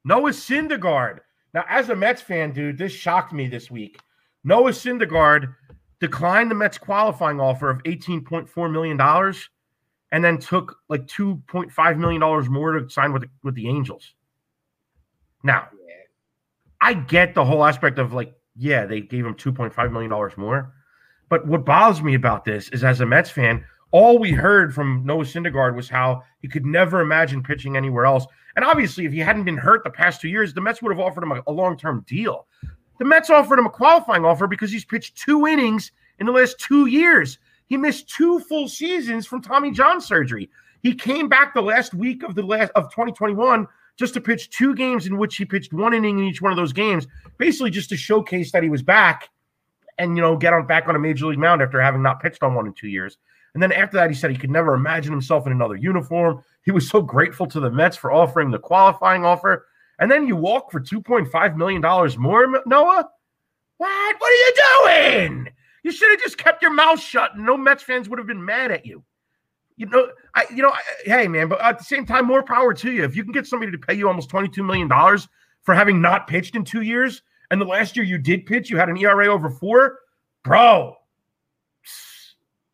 Noah 0.04 0.30
Syndergaard. 0.30 1.20
Now, 1.54 1.64
as 1.68 1.90
a 1.90 1.96
Mets 1.96 2.22
fan, 2.22 2.52
dude, 2.52 2.78
this 2.78 2.92
shocked 2.92 3.32
me 3.32 3.46
this 3.46 3.70
week. 3.70 3.98
Noah 4.42 4.70
Syndergaard 4.72 5.54
declined 6.00 6.50
the 6.50 6.54
Mets 6.56 6.78
qualifying 6.78 7.40
offer 7.40 7.70
of 7.70 7.80
$18.4 7.84 8.72
million 8.72 9.00
and 10.10 10.24
then 10.24 10.38
took 10.38 10.78
like 10.88 11.06
$2.5 11.06 11.98
million 11.98 12.50
more 12.52 12.72
to 12.78 12.88
sign 12.90 13.12
with 13.12 13.22
the, 13.22 13.28
with 13.44 13.54
the 13.54 13.68
Angels. 13.68 14.14
Now. 15.44 15.68
I 16.82 16.94
get 16.94 17.34
the 17.34 17.44
whole 17.44 17.64
aspect 17.64 17.98
of 18.00 18.12
like, 18.12 18.34
yeah, 18.56 18.84
they 18.84 19.00
gave 19.00 19.24
him 19.24 19.34
$2.5 19.34 19.92
million 19.92 20.10
more. 20.36 20.74
But 21.28 21.46
what 21.46 21.64
bothers 21.64 22.02
me 22.02 22.14
about 22.14 22.44
this 22.44 22.68
is 22.70 22.82
as 22.84 23.00
a 23.00 23.06
Mets 23.06 23.30
fan, 23.30 23.64
all 23.92 24.18
we 24.18 24.32
heard 24.32 24.74
from 24.74 25.06
Noah 25.06 25.24
Syndergaard 25.24 25.76
was 25.76 25.88
how 25.88 26.22
he 26.40 26.48
could 26.48 26.66
never 26.66 27.00
imagine 27.00 27.42
pitching 27.42 27.76
anywhere 27.76 28.04
else. 28.04 28.26
And 28.56 28.64
obviously, 28.64 29.06
if 29.06 29.12
he 29.12 29.20
hadn't 29.20 29.44
been 29.44 29.56
hurt 29.56 29.84
the 29.84 29.90
past 29.90 30.20
two 30.20 30.28
years, 30.28 30.52
the 30.52 30.60
Mets 30.60 30.82
would 30.82 30.90
have 30.90 31.00
offered 31.00 31.22
him 31.22 31.32
a, 31.32 31.42
a 31.46 31.52
long 31.52 31.78
term 31.78 32.04
deal. 32.06 32.46
The 32.98 33.04
Mets 33.04 33.30
offered 33.30 33.58
him 33.58 33.66
a 33.66 33.70
qualifying 33.70 34.24
offer 34.24 34.46
because 34.46 34.72
he's 34.72 34.84
pitched 34.84 35.16
two 35.16 35.46
innings 35.46 35.92
in 36.18 36.26
the 36.26 36.32
last 36.32 36.58
two 36.58 36.86
years. 36.86 37.38
He 37.66 37.76
missed 37.76 38.08
two 38.08 38.40
full 38.40 38.68
seasons 38.68 39.26
from 39.26 39.40
Tommy 39.40 39.70
John 39.70 40.00
surgery. 40.00 40.50
He 40.82 40.94
came 40.94 41.28
back 41.28 41.54
the 41.54 41.62
last 41.62 41.94
week 41.94 42.24
of 42.24 42.34
the 42.34 42.42
last 42.42 42.72
of 42.74 42.90
2021 42.90 43.66
just 43.98 44.14
to 44.14 44.20
pitch 44.20 44.50
two 44.50 44.74
games 44.74 45.06
in 45.06 45.18
which 45.18 45.36
he 45.36 45.44
pitched 45.44 45.72
one 45.72 45.94
inning 45.94 46.18
in 46.18 46.24
each 46.24 46.42
one 46.42 46.52
of 46.52 46.56
those 46.56 46.72
games, 46.72 47.06
basically 47.38 47.70
just 47.70 47.88
to 47.90 47.96
showcase 47.96 48.52
that 48.52 48.62
he 48.62 48.68
was 48.68 48.82
back 48.82 49.28
and 49.98 50.16
you 50.16 50.22
know 50.22 50.36
get 50.36 50.52
on 50.52 50.66
back 50.66 50.88
on 50.88 50.96
a 50.96 50.98
major 50.98 51.26
league 51.26 51.38
mound 51.38 51.62
after 51.62 51.80
having 51.80 52.02
not 52.02 52.20
pitched 52.20 52.42
on 52.42 52.54
one 52.54 52.66
in 52.66 52.72
two 52.72 52.88
years. 52.88 53.18
And 53.54 53.62
then 53.62 53.72
after 53.72 53.98
that, 53.98 54.10
he 54.10 54.16
said 54.16 54.30
he 54.30 54.36
could 54.36 54.50
never 54.50 54.74
imagine 54.74 55.12
himself 55.12 55.46
in 55.46 55.52
another 55.52 55.76
uniform. 55.76 56.42
He 56.64 56.70
was 56.70 56.88
so 56.88 57.02
grateful 57.02 57.46
to 57.48 57.60
the 57.60 57.70
Mets 57.70 57.96
for 57.96 58.10
offering 58.10 58.50
the 58.50 58.58
qualifying 58.58 59.24
offer. 59.26 59.66
And 59.98 60.10
then 60.10 60.26
you 60.26 60.36
walk 60.36 60.72
for 60.72 60.80
$2.5 60.80 61.56
million 61.56 61.82
more, 62.18 62.62
Noah? 62.64 63.10
What? 63.76 64.16
What 64.18 64.30
are 64.30 64.34
you 64.34 64.52
doing? 65.20 65.48
You 65.82 65.92
should 65.92 66.10
have 66.12 66.20
just 66.20 66.38
kept 66.38 66.62
your 66.62 66.72
mouth 66.72 67.00
shut 67.00 67.34
and 67.34 67.44
no 67.44 67.56
Mets 67.56 67.82
fans 67.82 68.08
would 68.08 68.18
have 68.18 68.28
been 68.28 68.44
mad 68.44 68.70
at 68.70 68.86
you. 68.86 69.04
You 69.82 69.88
know, 69.88 70.08
I 70.36 70.44
you 70.54 70.62
know, 70.62 70.70
I, 70.70 70.80
hey 71.04 71.26
man, 71.26 71.48
but 71.48 71.60
at 71.60 71.76
the 71.76 71.84
same 71.84 72.06
time, 72.06 72.24
more 72.24 72.44
power 72.44 72.72
to 72.72 72.92
you. 72.92 73.02
If 73.02 73.16
you 73.16 73.24
can 73.24 73.32
get 73.32 73.48
somebody 73.48 73.72
to 73.72 73.78
pay 73.78 73.94
you 73.94 74.06
almost 74.06 74.30
$22 74.30 74.64
million 74.64 74.88
for 75.62 75.74
having 75.74 76.00
not 76.00 76.28
pitched 76.28 76.54
in 76.54 76.62
two 76.62 76.82
years, 76.82 77.22
and 77.50 77.60
the 77.60 77.64
last 77.64 77.96
year 77.96 78.06
you 78.06 78.16
did 78.16 78.46
pitch, 78.46 78.70
you 78.70 78.76
had 78.76 78.88
an 78.88 78.96
ERA 78.96 79.26
over 79.26 79.50
four, 79.50 79.98
bro. 80.44 80.94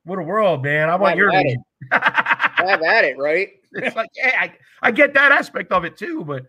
What 0.05 0.19
a 0.19 0.23
world, 0.23 0.62
man. 0.62 0.91
I 0.91 0.97
want 0.97 1.17
your. 1.17 1.33
Have 1.33 2.83
at 2.83 3.05
it, 3.05 3.17
right? 3.17 3.49
it's 3.73 3.97
like, 3.97 4.11
yeah, 4.15 4.33
I, 4.38 4.53
I 4.83 4.91
get 4.91 5.15
that 5.15 5.33
aspect 5.33 5.73
of 5.73 5.87
it 5.87 5.97
too, 5.97 6.25
but 6.27 6.45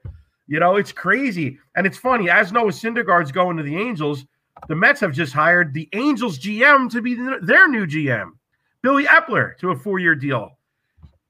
you 0.48 0.60
know, 0.60 0.76
it's 0.76 0.92
crazy. 0.92 1.58
And 1.78 1.88
it's 1.88 1.98
funny, 1.98 2.30
as 2.30 2.52
Noah 2.52 2.72
Syndergaard's 2.72 3.32
going 3.32 3.56
to 3.56 3.64
the 3.64 3.78
Angels, 3.78 4.26
the 4.68 4.76
Mets 4.76 5.00
have 5.00 5.14
just 5.14 5.32
hired 5.32 5.74
the 5.74 5.88
Angels 5.94 6.38
GM 6.38 6.92
to 6.92 7.02
be 7.02 7.16
their 7.16 7.70
new 7.70 7.88
GM, 7.88 8.32
Billy 8.82 9.06
Eppler, 9.06 9.58
to 9.58 9.72
a 9.72 9.76
four-year 9.76 10.16
deal. 10.16 10.58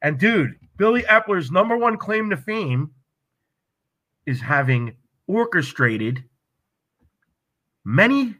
And 0.01 0.19
dude, 0.19 0.55
Billy 0.77 1.01
Eppler's 1.03 1.51
number 1.51 1.77
one 1.77 1.97
claim 1.97 2.29
to 2.29 2.37
fame 2.37 2.91
is 4.25 4.39
having 4.39 4.95
orchestrated 5.27 6.23
many 7.83 8.35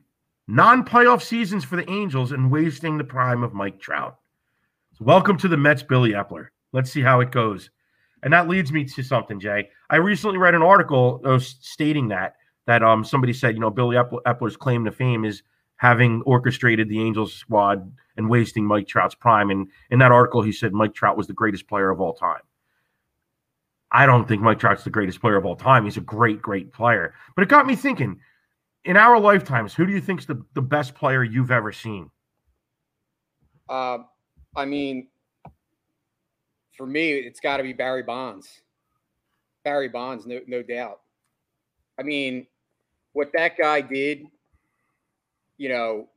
non-playoff 0.47 1.21
seasons 1.21 1.65
for 1.65 1.75
the 1.75 1.89
Angels 1.89 2.31
and 2.31 2.51
wasting 2.51 2.97
the 2.97 3.03
prime 3.03 3.43
of 3.43 3.53
Mike 3.53 3.79
Trout. 3.79 4.17
So 4.97 5.05
welcome 5.05 5.37
to 5.37 5.47
the 5.47 5.57
Mets, 5.57 5.83
Billy 5.83 6.11
Eppler. 6.11 6.47
Let's 6.71 6.91
see 6.91 7.01
how 7.01 7.19
it 7.21 7.31
goes. 7.31 7.69
And 8.21 8.33
that 8.33 8.47
leads 8.47 8.71
me 8.71 8.83
to 8.83 9.03
something, 9.03 9.39
Jay. 9.39 9.69
I 9.89 9.95
recently 9.95 10.37
read 10.37 10.55
an 10.55 10.61
article 10.61 11.21
uh, 11.23 11.39
stating 11.39 12.09
that 12.09 12.35
that 12.67 12.83
um 12.83 13.03
somebody 13.03 13.33
said, 13.33 13.55
you 13.55 13.61
know, 13.61 13.71
Billy 13.71 13.95
Eppler, 13.95 14.21
Eppler's 14.27 14.57
claim 14.57 14.85
to 14.85 14.91
fame 14.91 15.25
is 15.25 15.41
having 15.79 16.21
orchestrated 16.25 16.89
the 16.89 17.01
Angels 17.01 17.33
squad 17.33 17.89
and 18.17 18.29
wasting 18.29 18.65
Mike 18.65 18.85
Trout's 18.85 19.15
prime. 19.15 19.49
And 19.49 19.69
in 19.89 19.99
that 19.99 20.11
article, 20.11 20.41
he 20.41 20.51
said 20.51 20.73
Mike 20.73 20.93
Trout 20.93 21.15
was 21.15 21.25
the 21.25 21.33
greatest 21.33 21.69
player 21.69 21.89
of 21.89 22.01
all 22.01 22.13
time. 22.13 22.41
I 23.89 24.05
don't 24.05 24.27
think 24.27 24.41
Mike 24.41 24.59
Trout's 24.59 24.83
the 24.83 24.89
greatest 24.89 25.21
player 25.21 25.37
of 25.37 25.45
all 25.45 25.55
time. 25.55 25.85
He's 25.85 25.95
a 25.95 26.01
great, 26.01 26.41
great 26.41 26.73
player. 26.73 27.13
But 27.33 27.43
it 27.43 27.49
got 27.49 27.65
me 27.65 27.77
thinking, 27.77 28.19
in 28.83 28.97
our 28.97 29.17
lifetimes, 29.17 29.73
who 29.73 29.85
do 29.85 29.93
you 29.93 30.01
think's 30.01 30.25
the, 30.25 30.43
the 30.53 30.61
best 30.61 30.95
player 30.95 31.23
you've 31.23 31.49
ever 31.49 31.71
seen? 31.71 32.11
Uh, 33.69 33.99
I 34.53 34.65
mean, 34.65 35.07
for 36.75 36.85
me, 36.85 37.13
it's 37.13 37.39
got 37.39 37.57
to 37.57 37.63
be 37.63 37.71
Barry 37.71 38.03
Bonds. 38.03 38.61
Barry 39.63 39.87
Bonds, 39.87 40.25
no, 40.25 40.41
no 40.45 40.61
doubt. 40.61 40.99
I 41.97 42.03
mean, 42.03 42.47
what 43.13 43.31
that 43.33 43.57
guy 43.57 43.79
did, 43.79 44.25
you 45.59 45.69
know, 45.69 46.07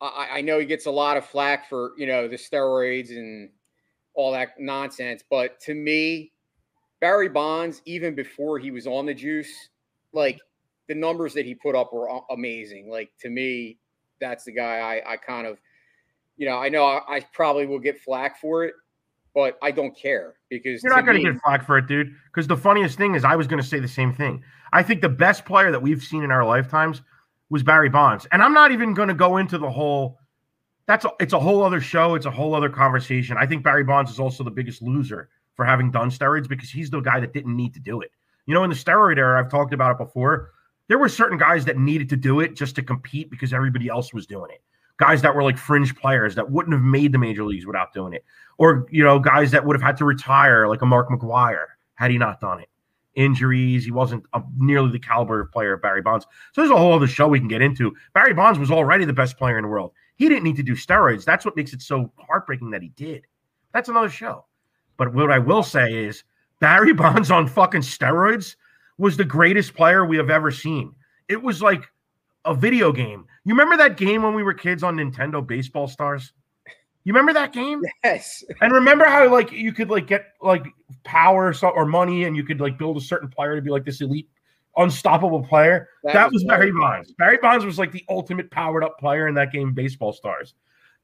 I, 0.00 0.28
I 0.34 0.40
know 0.40 0.58
he 0.58 0.64
gets 0.64 0.86
a 0.86 0.90
lot 0.90 1.18
of 1.18 1.26
flack 1.26 1.68
for, 1.68 1.92
you 1.98 2.06
know, 2.06 2.28
the 2.28 2.36
steroids 2.36 3.10
and 3.10 3.50
all 4.14 4.32
that 4.32 4.58
nonsense. 4.58 5.22
But 5.28 5.60
to 5.62 5.74
me, 5.74 6.32
Barry 7.00 7.28
Bonds, 7.28 7.82
even 7.84 8.14
before 8.14 8.58
he 8.58 8.70
was 8.70 8.86
on 8.86 9.04
the 9.04 9.12
juice, 9.12 9.68
like 10.12 10.40
the 10.88 10.94
numbers 10.94 11.34
that 11.34 11.44
he 11.44 11.54
put 11.54 11.74
up 11.74 11.92
were 11.92 12.08
amazing. 12.30 12.88
Like 12.88 13.10
to 13.20 13.28
me, 13.28 13.78
that's 14.20 14.44
the 14.44 14.52
guy 14.52 14.78
I, 14.78 15.12
I 15.12 15.16
kind 15.16 15.46
of, 15.46 15.58
you 16.36 16.46
know, 16.46 16.56
I 16.56 16.68
know 16.68 16.84
I, 16.84 17.16
I 17.16 17.20
probably 17.32 17.66
will 17.66 17.80
get 17.80 18.00
flack 18.00 18.40
for 18.40 18.64
it, 18.64 18.74
but 19.34 19.58
I 19.60 19.72
don't 19.72 19.96
care 19.96 20.34
because 20.50 20.84
You're 20.84 20.94
not 20.94 21.04
going 21.04 21.20
to 21.20 21.32
get 21.32 21.42
flack 21.42 21.66
for 21.66 21.78
it, 21.78 21.88
dude. 21.88 22.14
Because 22.26 22.46
the 22.46 22.56
funniest 22.56 22.96
thing 22.96 23.16
is, 23.16 23.24
I 23.24 23.34
was 23.34 23.48
going 23.48 23.60
to 23.60 23.66
say 23.66 23.80
the 23.80 23.88
same 23.88 24.14
thing. 24.14 24.44
I 24.72 24.84
think 24.84 25.00
the 25.00 25.08
best 25.08 25.44
player 25.44 25.72
that 25.72 25.82
we've 25.82 26.02
seen 26.02 26.22
in 26.22 26.30
our 26.30 26.44
lifetimes 26.44 27.02
was 27.50 27.62
Barry 27.62 27.88
Bonds, 27.88 28.26
and 28.32 28.42
I'm 28.42 28.54
not 28.54 28.72
even 28.72 28.94
going 28.94 29.08
to 29.08 29.14
go 29.14 29.36
into 29.36 29.58
the 29.58 29.70
whole. 29.70 30.18
That's 30.86 31.04
a, 31.04 31.10
it's 31.20 31.32
a 31.32 31.40
whole 31.40 31.62
other 31.62 31.80
show. 31.80 32.14
It's 32.14 32.26
a 32.26 32.30
whole 32.30 32.54
other 32.54 32.68
conversation. 32.68 33.36
I 33.38 33.46
think 33.46 33.62
Barry 33.62 33.84
Bonds 33.84 34.10
is 34.10 34.20
also 34.20 34.44
the 34.44 34.50
biggest 34.50 34.82
loser 34.82 35.30
for 35.54 35.64
having 35.64 35.90
done 35.90 36.10
steroids 36.10 36.48
because 36.48 36.70
he's 36.70 36.90
the 36.90 37.00
guy 37.00 37.20
that 37.20 37.32
didn't 37.32 37.56
need 37.56 37.72
to 37.74 37.80
do 37.80 38.00
it. 38.00 38.10
You 38.46 38.54
know, 38.54 38.64
in 38.64 38.70
the 38.70 38.76
steroid 38.76 39.16
era, 39.16 39.38
I've 39.38 39.50
talked 39.50 39.72
about 39.72 39.92
it 39.92 39.98
before. 39.98 40.50
There 40.88 40.98
were 40.98 41.08
certain 41.08 41.38
guys 41.38 41.64
that 41.64 41.78
needed 41.78 42.10
to 42.10 42.16
do 42.16 42.40
it 42.40 42.54
just 42.54 42.76
to 42.76 42.82
compete 42.82 43.30
because 43.30 43.54
everybody 43.54 43.88
else 43.88 44.12
was 44.12 44.26
doing 44.26 44.50
it. 44.50 44.62
Guys 44.98 45.22
that 45.22 45.34
were 45.34 45.42
like 45.42 45.56
fringe 45.56 45.96
players 45.96 46.34
that 46.34 46.50
wouldn't 46.50 46.74
have 46.74 46.82
made 46.82 47.12
the 47.12 47.18
major 47.18 47.44
leagues 47.44 47.66
without 47.66 47.92
doing 47.94 48.12
it 48.12 48.24
or 48.58 48.86
you 48.90 49.02
know 49.02 49.18
guys 49.18 49.50
that 49.50 49.64
would 49.64 49.74
have 49.74 49.82
had 49.82 49.96
to 49.96 50.04
retire 50.04 50.68
like 50.68 50.82
a 50.82 50.86
Mark 50.86 51.08
McGwire 51.08 51.66
had 51.94 52.10
he 52.10 52.18
not 52.18 52.40
done 52.40 52.60
it. 52.60 52.68
Injuries, 53.16 53.84
he 53.84 53.90
wasn't 53.90 54.24
a, 54.32 54.42
nearly 54.56 54.90
the 54.90 54.98
caliber 54.98 55.40
of 55.40 55.52
player 55.52 55.74
of 55.74 55.82
Barry 55.82 56.02
Bonds. 56.02 56.26
So 56.52 56.60
there's 56.60 56.70
a 56.70 56.76
whole 56.76 56.92
other 56.92 57.06
show 57.06 57.28
we 57.28 57.38
can 57.38 57.48
get 57.48 57.62
into. 57.62 57.94
Barry 58.12 58.34
Bonds 58.34 58.58
was 58.58 58.70
already 58.70 59.04
the 59.04 59.12
best 59.12 59.38
player 59.38 59.58
in 59.58 59.62
the 59.62 59.68
world. 59.68 59.92
He 60.16 60.28
didn't 60.28 60.44
need 60.44 60.56
to 60.56 60.62
do 60.62 60.74
steroids. 60.74 61.24
That's 61.24 61.44
what 61.44 61.56
makes 61.56 61.72
it 61.72 61.82
so 61.82 62.12
heartbreaking 62.18 62.70
that 62.70 62.82
he 62.82 62.88
did. 62.90 63.26
That's 63.72 63.88
another 63.88 64.08
show. 64.08 64.44
But 64.96 65.12
what 65.12 65.30
I 65.30 65.38
will 65.38 65.62
say 65.62 65.92
is 65.92 66.24
Barry 66.60 66.92
Bonds 66.94 67.30
on 67.30 67.46
fucking 67.46 67.82
steroids 67.82 68.56
was 68.98 69.16
the 69.16 69.24
greatest 69.24 69.74
player 69.74 70.04
we 70.04 70.16
have 70.16 70.30
ever 70.30 70.50
seen. 70.50 70.94
It 71.28 71.42
was 71.42 71.62
like 71.62 71.90
a 72.44 72.54
video 72.54 72.92
game. 72.92 73.26
You 73.44 73.54
remember 73.54 73.76
that 73.76 73.96
game 73.96 74.22
when 74.22 74.34
we 74.34 74.42
were 74.42 74.54
kids 74.54 74.82
on 74.82 74.96
Nintendo 74.96 75.44
Baseball 75.44 75.88
Stars? 75.88 76.32
You 77.04 77.12
remember 77.12 77.34
that 77.34 77.52
game? 77.52 77.82
yes, 78.02 78.42
And 78.62 78.72
remember 78.72 79.04
how 79.04 79.30
like 79.30 79.52
you 79.52 79.72
could 79.72 79.90
like 79.90 80.06
get 80.06 80.32
like 80.40 80.64
power 81.04 81.52
so, 81.52 81.68
or 81.68 81.84
money, 81.84 82.24
and 82.24 82.34
you 82.34 82.44
could 82.44 82.60
like 82.60 82.78
build 82.78 82.96
a 82.96 83.00
certain 83.00 83.28
player 83.28 83.54
to 83.56 83.62
be 83.62 83.70
like 83.70 83.84
this 83.84 84.00
elite, 84.00 84.28
unstoppable 84.76 85.42
player. 85.42 85.88
That, 86.02 86.32
was, 86.32 86.44
Barry 86.44 86.72
Bonds. 86.72 87.12
Barry 87.18 87.36
Bonds 87.36 87.66
was 87.66 87.78
like 87.78 87.92
the 87.92 88.04
ultimate 88.08 88.50
powered 88.50 88.82
up 88.82 88.98
player 88.98 89.28
in 89.28 89.34
that 89.34 89.52
game, 89.52 89.74
Baseball 89.74 90.14
Stars. 90.14 90.54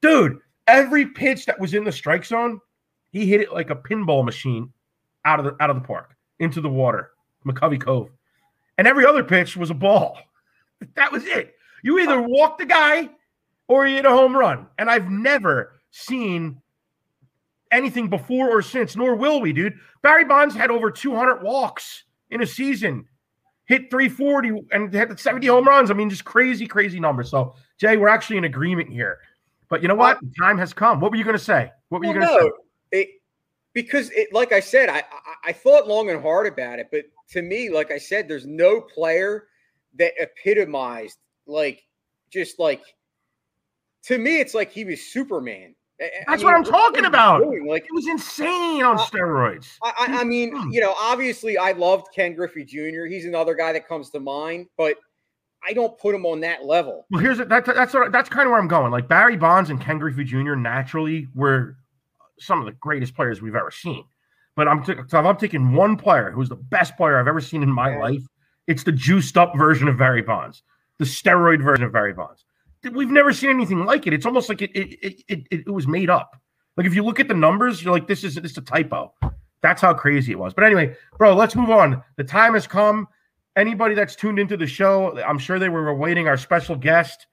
Dude, 0.01 0.39
every 0.67 1.05
pitch 1.05 1.45
that 1.45 1.61
was 1.61 1.75
in 1.75 1.85
the 1.85 1.93
strike 1.93 2.25
zone, 2.25 2.61
he 3.13 3.27
hit 3.27 3.43
it 3.43 3.53
like 3.53 3.69
a 3.69 3.77
pinball 3.77 4.25
machine 4.25 4.73
out 5.27 5.39
of 5.39 5.45
the 5.45 5.63
out 5.63 5.69
of 5.69 5.77
the 5.77 5.87
park 5.87 6.17
into 6.39 6.63
the 6.63 6.71
water, 6.71 7.11
McCovey 7.47 7.79
Cove, 7.79 8.09
and 8.79 8.89
every 8.89 9.05
other 9.05 9.23
pitch 9.23 9.57
was 9.57 9.71
a 9.71 9.75
ball. 9.75 10.19
That 10.95 11.13
was 11.13 11.27
it. 11.27 11.57
You 11.83 11.99
either 11.99 12.23
walk 12.23 12.57
the 12.57 12.65
guy 12.65 13.11
or 13.69 13.87
you 13.87 13.97
hit 13.97 14.07
a 14.07 14.11
home 14.11 14.35
run. 14.35 14.67
And 14.79 14.89
I've 14.89 15.11
never 15.11 15.80
seen 15.91 16.61
anything 17.71 18.09
before 18.09 18.51
or 18.51 18.63
since, 18.63 18.97
nor 18.97 19.15
will 19.15 19.41
we, 19.41 19.53
dude. 19.53 19.75
Barry 20.03 20.25
Bonds 20.25 20.55
had 20.55 20.71
over 20.71 20.91
200 20.91 21.43
walks 21.43 22.05
in 22.31 22.43
a 22.43 22.47
season. 22.47 23.07
hit 23.67 23.91
340 23.91 24.67
and 24.73 24.93
had 24.93 25.19
70 25.19 25.47
home 25.47 25.65
runs. 25.65 25.91
I 25.91 25.95
mean, 25.95 26.11
just 26.11 26.25
crazy, 26.25 26.67
crazy 26.67 26.99
numbers. 26.99 27.31
So, 27.31 27.55
Jay, 27.79 27.97
we're 27.97 28.09
actually 28.09 28.39
in 28.39 28.45
agreement 28.45 28.91
here. 28.91 29.19
But 29.69 29.83
you 29.83 29.89
know 29.89 29.95
what? 29.95 30.19
The 30.21 30.33
time 30.39 30.59
has 30.59 30.73
come. 30.73 31.01
What 31.01 31.13
were 31.13 31.17
you 31.17 31.25
going 31.25 31.39
to 31.39 31.43
say? 31.43 31.71
What 31.89 32.01
were 32.01 32.07
you 32.07 32.15
going 32.15 32.27
to 32.27 32.35
no, 32.35 32.53
it, 32.91 33.09
because 33.73 34.11
it, 34.11 34.33
like 34.33 34.53
I 34.53 34.59
said, 34.59 34.89
I, 34.89 34.99
I 34.99 35.05
I 35.45 35.53
thought 35.53 35.87
long 35.87 36.11
and 36.11 36.21
hard 36.21 36.47
about 36.47 36.81
it, 36.81 36.89
but 36.91 37.05
to 37.31 37.43
me, 37.43 37.71
like 37.71 37.93
I 37.93 37.99
said, 37.99 38.27
there's 38.27 38.47
no 38.47 38.81
player 38.81 39.47
that 39.97 40.13
epitomized 40.21 41.19
like 41.47 41.85
just 42.31 42.59
like 42.59 42.83
to 44.05 44.19
me, 44.19 44.41
it's 44.41 44.55
like 44.55 44.73
he 44.73 44.85
was 44.85 45.01
Superman. 45.01 45.75
I- 46.01 46.05
I 46.05 46.11
That's 46.29 46.43
mean, 46.43 46.53
what 46.53 46.57
I'm 46.57 46.65
talking 46.65 47.05
about. 47.05 47.43
doing? 47.43 47.67
Like? 47.67 47.85
It 47.85 47.93
was 47.93 48.07
insane 48.09 48.83
on 48.83 48.97
steroids. 48.99 49.77
I, 49.83 49.93
I 49.99 50.21
I 50.21 50.25
mean, 50.25 50.55
you 50.73 50.81
know, 50.81 50.95
obviously, 50.99 51.59
I 51.59 51.73
loved 51.73 52.09
Ken 52.15 52.35
Griffey 52.35 52.65
Jr. 52.65 53.05
He's 53.07 53.27
another 53.27 53.55
guy 53.55 53.73
that 53.75 53.87
comes 53.87 54.11
to 54.11 54.21
mind, 54.21 54.69
but 54.79 54.97
I 55.63 55.75
don't 55.75 55.99
put 55.99 56.15
him 56.15 56.25
on 56.25 56.41
that 56.41 56.65
level. 56.65 57.05
Well, 57.11 57.21
here's 57.21 57.37
that, 57.39 57.49
that's 57.51 57.93
what- 57.93 58.13
that's 58.13 58.29
kind 58.31 58.47
of 58.47 58.51
where 58.53 58.61
I'm 58.61 58.69
going. 58.69 58.91
Like 58.91 59.09
Barry 59.09 59.37
Bonds 59.37 59.69
and 59.69 59.79
Ken 59.81 59.99
Griffey 59.99 60.25
Jr. 60.25 60.55
naturally 60.55 61.29
were 61.35 61.77
some 62.39 62.59
of 62.61 62.65
the 62.65 62.73
greatest 62.73 63.15
players 63.15 63.43
we've 63.43 63.55
ever 63.57 63.71
seen. 63.71 64.05
But 64.57 64.69
I'm 64.69 64.83
t- 64.83 64.95
so 65.07 65.19
I'm 65.19 65.37
taking 65.37 65.75
one 65.75 65.97
player 65.97 66.31
who's 66.31 66.49
the 66.49 66.57
best 66.57 66.97
player 66.97 67.19
I've 67.19 67.29
ever 67.29 67.41
seen 67.43 67.63
in 67.63 67.71
my 67.71 67.97
life. 67.99 68.23
It's 68.67 68.83
the 68.85 68.93
juiced 68.93 69.37
up 69.37 69.57
version 69.57 69.87
of 69.89 69.99
Barry 69.99 70.23
Bonds, 70.23 70.63
the 70.99 71.05
steroid 71.05 71.63
version 71.63 71.85
of 71.85 71.93
Barry 71.93 72.13
Bonds. 72.15 72.45
We've 72.93 73.11
never 73.11 73.33
seen 73.33 73.51
anything 73.51 73.85
like 73.85 74.07
it. 74.07 74.13
It's 74.13 74.27
almost 74.27 74.49
like 74.49 74.63
it 74.63 74.71
it 74.75 74.99
it, 75.03 75.23
it, 75.29 75.47
it 75.67 75.71
was 75.71 75.87
made 75.87 76.11
up. 76.11 76.41
Like 76.77 76.87
if 76.87 76.95
you 76.95 77.05
look 77.05 77.21
at 77.21 77.29
the 77.29 77.35
numbers, 77.35 77.83
you're 77.83 77.93
like, 77.93 78.07
this 78.07 78.25
is 78.25 78.37
this 78.37 78.53
is 78.53 78.59
a 78.59 78.63
typo. 78.63 79.13
That's 79.63 79.83
how 79.83 79.93
crazy 79.93 80.33
it 80.33 80.39
was. 80.39 80.55
But 80.55 80.65
anyway, 80.65 80.97
bro, 81.19 81.35
let's 81.35 81.55
move 81.55 81.71
on. 81.71 82.03
The 82.17 82.25
time 82.25 82.55
has 82.55 82.67
come. 82.67 83.07
Anybody 83.57 83.95
that's 83.95 84.17
tuned 84.17 84.39
into 84.39 84.57
the 84.57 84.67
show, 84.67 85.19
I'm 85.23 85.39
sure 85.39 85.59
they 85.59 85.69
were 85.69 85.89
awaiting 85.89 86.29
our 86.29 86.37
special 86.37 86.77
guest. 86.77 87.27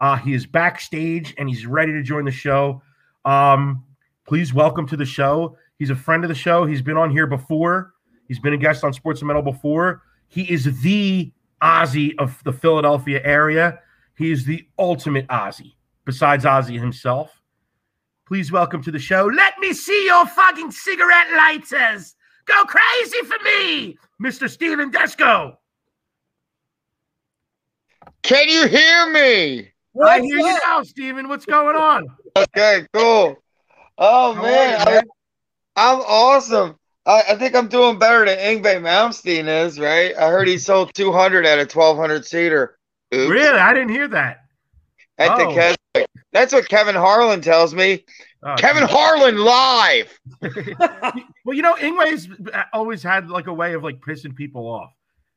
Uh, 0.00 0.16
he 0.16 0.34
is 0.34 0.46
backstage 0.46 1.34
and 1.38 1.48
he's 1.48 1.64
ready 1.64 1.92
to 1.92 2.02
join 2.02 2.24
the 2.24 2.30
show. 2.30 2.82
Um, 3.24 3.84
please 4.26 4.52
welcome 4.52 4.86
to 4.88 4.96
the 4.96 5.04
show. 5.06 5.56
He's 5.78 5.90
a 5.90 5.96
friend 5.96 6.24
of 6.24 6.28
the 6.28 6.34
show. 6.34 6.66
He's 6.66 6.82
been 6.82 6.96
on 6.96 7.10
here 7.10 7.26
before. 7.26 7.94
He's 8.28 8.38
been 8.38 8.52
a 8.52 8.58
guest 8.58 8.84
on 8.84 8.92
Sports 8.92 9.20
and 9.20 9.28
Metal 9.28 9.42
before. 9.42 10.02
He 10.28 10.42
is 10.52 10.82
the 10.82 11.32
Ozzy 11.62 12.14
of 12.18 12.42
the 12.44 12.52
Philadelphia 12.52 13.20
area. 13.24 13.80
He 14.20 14.30
is 14.32 14.44
the 14.44 14.68
ultimate 14.78 15.26
Ozzy, 15.28 15.76
besides 16.04 16.44
Ozzy 16.44 16.78
himself. 16.78 17.40
Please 18.28 18.52
welcome 18.52 18.82
to 18.82 18.90
the 18.90 18.98
show. 18.98 19.24
Let 19.34 19.54
me 19.60 19.72
see 19.72 20.04
your 20.04 20.26
fucking 20.26 20.72
cigarette 20.72 21.28
lighters. 21.34 22.16
Go 22.44 22.64
crazy 22.66 23.16
for 23.22 23.42
me, 23.42 23.96
Mr. 24.22 24.50
Stephen 24.50 24.90
Desko. 24.92 25.56
Can 28.22 28.50
you 28.50 28.68
hear 28.68 29.10
me? 29.10 29.72
I 30.04 30.20
hear 30.20 30.36
you 30.36 30.58
now, 30.66 30.82
Steven. 30.82 31.26
What's 31.26 31.46
going 31.46 31.76
on? 31.76 32.06
Okay, 32.36 32.86
cool. 32.92 33.38
Oh 33.96 34.34
How 34.34 34.42
man, 34.42 34.80
you, 34.80 34.84
man? 34.84 35.02
I, 35.76 35.92
am 35.94 36.00
awesome. 36.00 36.76
I, 37.06 37.22
I 37.30 37.36
think 37.36 37.56
I'm 37.56 37.68
doing 37.68 37.98
better 37.98 38.26
than 38.26 38.36
Yngwie 38.36 38.82
Malmsteen 38.82 39.64
is, 39.64 39.80
right? 39.80 40.14
I 40.14 40.28
heard 40.28 40.46
he 40.46 40.58
sold 40.58 40.92
200 40.92 41.46
at 41.46 41.56
a 41.56 41.62
1200 41.62 42.26
seater. 42.26 42.76
Oops. 43.14 43.30
Really? 43.30 43.58
I 43.58 43.72
didn't 43.74 43.90
hear 43.90 44.08
that. 44.08 44.44
At 45.18 45.36
the 45.36 45.44
Oh. 45.46 45.54
Keswick. 45.54 46.08
That's 46.32 46.52
what 46.52 46.68
Kevin 46.68 46.94
Harlan 46.94 47.40
tells 47.40 47.74
me. 47.74 48.04
Oh, 48.42 48.54
Kevin 48.56 48.84
Harlan 48.84 49.38
live. 49.38 50.18
Well, 51.44 51.56
you 51.56 51.62
know, 51.62 51.74
Yngwie's 51.74 52.28
always 52.72 53.02
had 53.02 53.28
like 53.30 53.46
a 53.46 53.52
way 53.52 53.72
of 53.72 53.82
like 53.82 54.00
pissing 54.00 54.36
people 54.36 54.66
off. 54.68 54.90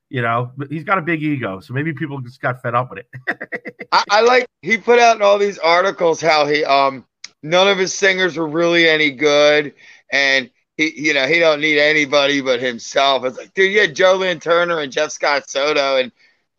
You 0.09 0.21
know, 0.21 0.51
but 0.55 0.69
he's 0.71 0.83
got 0.83 0.99
a 0.99 1.01
big 1.01 1.23
ego, 1.23 1.59
so 1.59 1.73
maybe 1.73 1.91
people 1.93 2.19
just 2.21 2.39
got 2.39 2.61
fed 2.61 2.75
up 2.75 2.91
with 2.91 2.99
it. 2.99 3.87
I, 3.91 4.03
I 4.11 4.21
like 4.21 4.45
he 4.61 4.77
put 4.77 4.99
out 4.99 5.15
in 5.15 5.23
all 5.23 5.39
these 5.39 5.57
articles 5.57 6.21
how 6.21 6.45
he 6.45 6.63
um 6.65 7.05
none 7.41 7.67
of 7.67 7.79
his 7.79 7.95
singers 7.95 8.37
were 8.37 8.47
really 8.47 8.87
any 8.87 9.09
good 9.09 9.73
and 10.11 10.51
he 10.77 10.93
you 11.01 11.13
know 11.15 11.25
he 11.25 11.39
don't 11.39 11.61
need 11.61 11.79
anybody 11.79 12.41
but 12.41 12.61
himself. 12.61 13.25
It's 13.25 13.37
like 13.37 13.53
dude, 13.55 13.71
you 13.71 13.79
had 13.79 13.95
Joe 13.95 14.15
Lynn 14.17 14.39
Turner 14.39 14.81
and 14.81 14.91
Jeff 14.91 15.11
Scott 15.11 15.49
Soto 15.49 15.97
and 15.97 16.11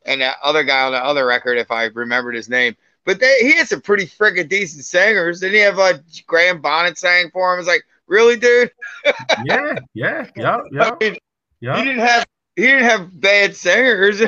and 0.05 0.21
that 0.21 0.37
other 0.43 0.65
guy 0.65 0.85
on 0.85 0.93
the 0.93 0.99
other 0.99 1.27
record 1.27 1.59
if 1.59 1.71
I 1.71 1.85
remembered 1.85 2.35
his 2.35 2.49
name. 2.49 2.77
But 3.05 3.21
they, 3.21 3.39
he 3.41 3.53
had 3.53 3.69
some 3.69 3.81
pretty 3.81 4.07
freaking 4.07 4.49
decent 4.49 4.85
singers. 4.85 5.41
Didn't 5.41 5.55
he 5.55 5.61
have 5.61 5.79
uh, 5.79 5.99
Graham 6.27 6.61
Bonnet 6.61 6.97
sang 6.97 7.31
for 7.33 7.53
him? 7.53 7.59
It's 7.59 7.69
like 7.69 7.85
really, 8.07 8.37
dude. 8.37 8.71
yeah, 9.45 9.79
yeah, 9.93 10.27
yeah, 10.37 10.61
yeah, 10.73 10.91
I 10.91 10.97
mean, 10.99 11.17
he 11.61 11.85
didn't 11.85 11.99
have 11.99 12.27
he 12.57 12.63
didn't 12.63 12.85
have 12.85 13.21
bad 13.21 13.55
singers. 13.57 14.23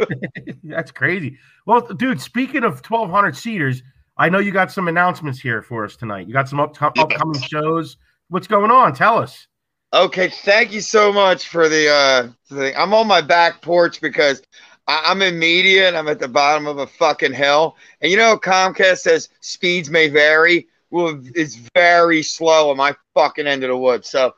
That's 0.64 0.90
crazy. 0.90 1.38
Well, 1.66 1.80
dude, 1.80 2.20
speaking 2.20 2.64
of 2.64 2.74
1,200 2.74 3.36
seaters, 3.36 3.82
I 4.16 4.28
know 4.28 4.38
you 4.38 4.52
got 4.52 4.70
some 4.70 4.88
announcements 4.88 5.40
here 5.40 5.62
for 5.62 5.84
us 5.84 5.96
tonight. 5.96 6.26
You 6.26 6.32
got 6.32 6.48
some 6.48 6.60
up- 6.60 6.80
upcoming 6.80 7.40
shows. 7.40 7.96
What's 8.28 8.46
going 8.46 8.70
on? 8.70 8.94
Tell 8.94 9.18
us. 9.18 9.46
Okay, 9.94 10.28
thank 10.28 10.72
you 10.72 10.80
so 10.80 11.12
much 11.12 11.48
for 11.48 11.68
the 11.68 11.88
uh 11.90 12.28
thing. 12.48 12.74
I'm 12.76 12.94
on 12.94 13.06
my 13.06 13.20
back 13.20 13.60
porch 13.60 14.00
because 14.00 14.42
I, 14.86 15.02
I'm 15.06 15.22
in 15.22 15.38
media 15.38 15.88
and 15.88 15.96
I'm 15.96 16.08
at 16.08 16.18
the 16.18 16.28
bottom 16.28 16.66
of 16.66 16.78
a 16.78 16.86
fucking 16.86 17.32
hill. 17.32 17.76
And 18.00 18.10
you 18.10 18.16
know 18.16 18.36
Comcast 18.36 18.98
says 18.98 19.28
speeds 19.40 19.90
may 19.90 20.08
vary. 20.08 20.68
Well, 20.90 21.20
it's 21.34 21.56
very 21.74 22.22
slow 22.22 22.70
on 22.70 22.76
my 22.76 22.94
fucking 23.14 23.46
end 23.46 23.64
of 23.64 23.68
the 23.68 23.76
woods. 23.76 24.10
So 24.10 24.34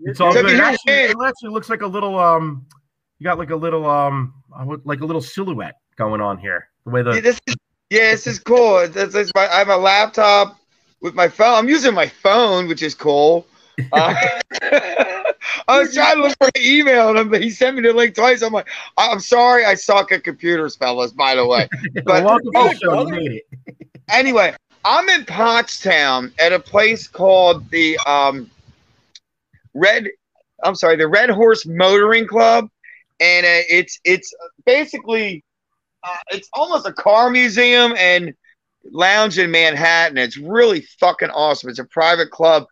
It's 0.00 0.20
all 0.20 0.32
So 0.32 0.42
good. 0.42 0.54
It 0.54 0.60
actually, 0.60 0.92
it 0.94 1.16
actually 1.24 1.50
looks 1.50 1.68
like 1.68 1.82
a 1.82 1.86
little 1.86 2.18
um, 2.18 2.66
you 3.18 3.24
got 3.24 3.38
like 3.38 3.50
a 3.50 3.56
little 3.56 3.88
um, 3.88 4.34
like 4.84 5.00
a 5.00 5.06
little 5.06 5.22
silhouette 5.22 5.76
going 5.96 6.20
on 6.20 6.38
here. 6.38 6.68
The 6.84 6.90
way 6.90 7.00
Yeah, 7.00 7.14
the 7.14 7.20
this 7.20 7.40
is 7.46 7.56
yeah, 7.90 8.10
this 8.10 8.26
is 8.26 8.38
cool. 8.38 8.78
It's, 8.78 8.96
it's, 8.96 9.14
it's 9.14 9.32
my, 9.34 9.48
I 9.48 9.58
have 9.58 9.68
a 9.68 9.76
laptop 9.76 10.58
with 11.00 11.14
my 11.14 11.28
phone. 11.28 11.54
I'm 11.54 11.68
using 11.68 11.94
my 11.94 12.06
phone, 12.06 12.68
which 12.68 12.82
is 12.82 12.94
cool. 12.94 13.46
Uh, 13.92 14.12
I 15.66 15.80
was 15.80 15.94
trying 15.94 16.16
to 16.16 16.22
look 16.22 16.36
for 16.38 16.50
the 16.54 16.60
email, 16.60 17.16
and 17.16 17.34
he 17.36 17.50
sent 17.50 17.76
me 17.76 17.82
the 17.82 17.92
link 17.92 18.14
twice. 18.14 18.42
I'm 18.42 18.52
like, 18.52 18.68
I'm 18.96 19.20
sorry, 19.20 19.64
I 19.64 19.74
suck 19.74 20.12
at 20.12 20.24
computers, 20.24 20.76
fellas. 20.76 21.12
By 21.12 21.34
the 21.34 21.46
way, 21.46 21.68
but 22.04 22.24
oh, 22.54 22.72
show. 22.72 22.78
You 22.82 22.88
brother. 22.88 23.10
made 23.12 23.32
it. 23.32 23.90
anyway, 24.08 24.54
I'm 24.84 25.08
in 25.08 25.24
Pottstown 25.24 26.32
at 26.40 26.52
a 26.52 26.58
place 26.58 27.08
called 27.08 27.68
the 27.70 27.98
um, 28.06 28.50
Red. 29.74 30.08
I'm 30.64 30.74
sorry, 30.74 30.96
the 30.96 31.08
Red 31.08 31.30
Horse 31.30 31.66
Motoring 31.66 32.26
Club, 32.26 32.68
and 33.20 33.46
uh, 33.46 33.64
it's 33.68 34.00
it's 34.04 34.34
basically 34.66 35.44
uh, 36.02 36.16
it's 36.30 36.48
almost 36.52 36.86
a 36.86 36.92
car 36.92 37.30
museum 37.30 37.94
and 37.96 38.34
lounge 38.92 39.38
in 39.38 39.50
Manhattan. 39.50 40.18
It's 40.18 40.36
really 40.36 40.82
fucking 41.00 41.30
awesome. 41.30 41.70
It's 41.70 41.78
a 41.78 41.84
private 41.84 42.30
club. 42.30 42.66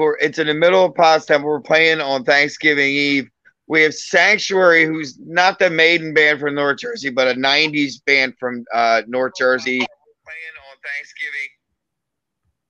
Where 0.00 0.16
it's 0.20 0.38
in 0.38 0.46
the 0.46 0.54
middle 0.54 0.84
of 0.84 0.94
Pottstown. 0.94 1.42
We're 1.42 1.60
playing 1.60 2.00
on 2.00 2.24
Thanksgiving 2.24 2.88
Eve. 2.88 3.28
We 3.68 3.82
have 3.82 3.94
Sanctuary, 3.94 4.86
who's 4.86 5.18
not 5.20 5.58
the 5.58 5.68
maiden 5.70 6.14
band 6.14 6.40
from 6.40 6.54
North 6.54 6.78
Jersey, 6.78 7.10
but 7.10 7.28
a 7.28 7.34
'90s 7.34 8.04
band 8.06 8.34
from 8.40 8.64
uh, 8.74 9.02
North 9.06 9.34
Jersey. 9.38 9.78
Playing 9.78 10.56
on 10.70 10.76
Thanksgiving. 10.82 11.48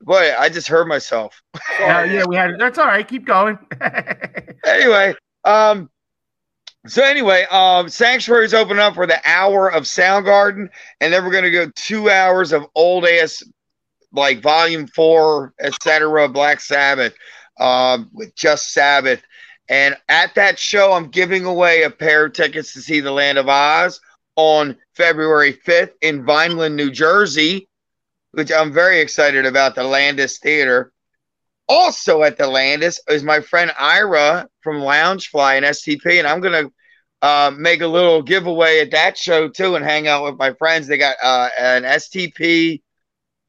Boy, 0.02 0.34
I 0.38 0.48
just 0.48 0.66
heard 0.66 0.88
myself. 0.88 1.40
Yeah, 1.78 2.04
yeah, 2.04 2.24
we 2.26 2.34
had. 2.34 2.58
That's 2.58 2.78
all 2.78 2.86
right. 2.86 3.06
Keep 3.06 3.26
going. 3.26 3.58
anyway, 4.66 5.14
um, 5.44 5.88
so 6.86 7.04
anyway, 7.04 7.46
um, 7.50 7.88
Sanctuary's 7.88 8.54
opening 8.54 8.80
up 8.80 8.94
for 8.94 9.06
the 9.06 9.20
hour 9.24 9.70
of 9.70 9.84
Soundgarden, 9.84 10.68
and 11.00 11.12
then 11.12 11.24
we're 11.24 11.30
gonna 11.30 11.50
go 11.50 11.70
two 11.76 12.10
hours 12.10 12.52
of 12.52 12.66
old 12.74 13.06
ass, 13.06 13.42
like 14.12 14.42
Volume 14.42 14.86
Four, 14.86 15.54
etc. 15.60 16.28
Black 16.28 16.60
Sabbath, 16.60 17.14
um, 17.58 18.10
with 18.12 18.34
just 18.34 18.72
Sabbath. 18.72 19.22
And 19.68 19.96
at 20.08 20.34
that 20.34 20.58
show, 20.58 20.92
I'm 20.92 21.08
giving 21.08 21.44
away 21.44 21.82
a 21.82 21.90
pair 21.90 22.26
of 22.26 22.32
tickets 22.32 22.72
to 22.72 22.80
see 22.80 23.00
the 23.00 23.12
Land 23.12 23.38
of 23.38 23.48
Oz 23.48 24.00
on 24.34 24.76
February 24.94 25.52
5th 25.52 25.92
in 26.00 26.24
Vineland, 26.24 26.74
New 26.74 26.90
Jersey, 26.90 27.68
which 28.32 28.50
I'm 28.50 28.72
very 28.72 29.00
excited 29.00 29.46
about. 29.46 29.74
The 29.74 29.84
Landis 29.84 30.38
Theater. 30.38 30.92
Also 31.68 32.24
at 32.24 32.36
the 32.36 32.48
Landis 32.48 33.00
is 33.08 33.22
my 33.22 33.40
friend 33.40 33.70
Ira 33.78 34.48
from 34.60 34.78
Loungefly 34.78 35.56
and 35.56 35.64
STP, 35.66 36.18
and 36.18 36.26
I'm 36.26 36.40
gonna 36.40 36.68
uh, 37.22 37.52
make 37.56 37.80
a 37.80 37.86
little 37.86 38.22
giveaway 38.22 38.80
at 38.80 38.90
that 38.90 39.16
show 39.16 39.48
too, 39.48 39.76
and 39.76 39.84
hang 39.84 40.08
out 40.08 40.24
with 40.24 40.36
my 40.36 40.52
friends. 40.54 40.88
They 40.88 40.98
got 40.98 41.16
uh, 41.22 41.48
an 41.58 41.84
STP, 41.84 42.82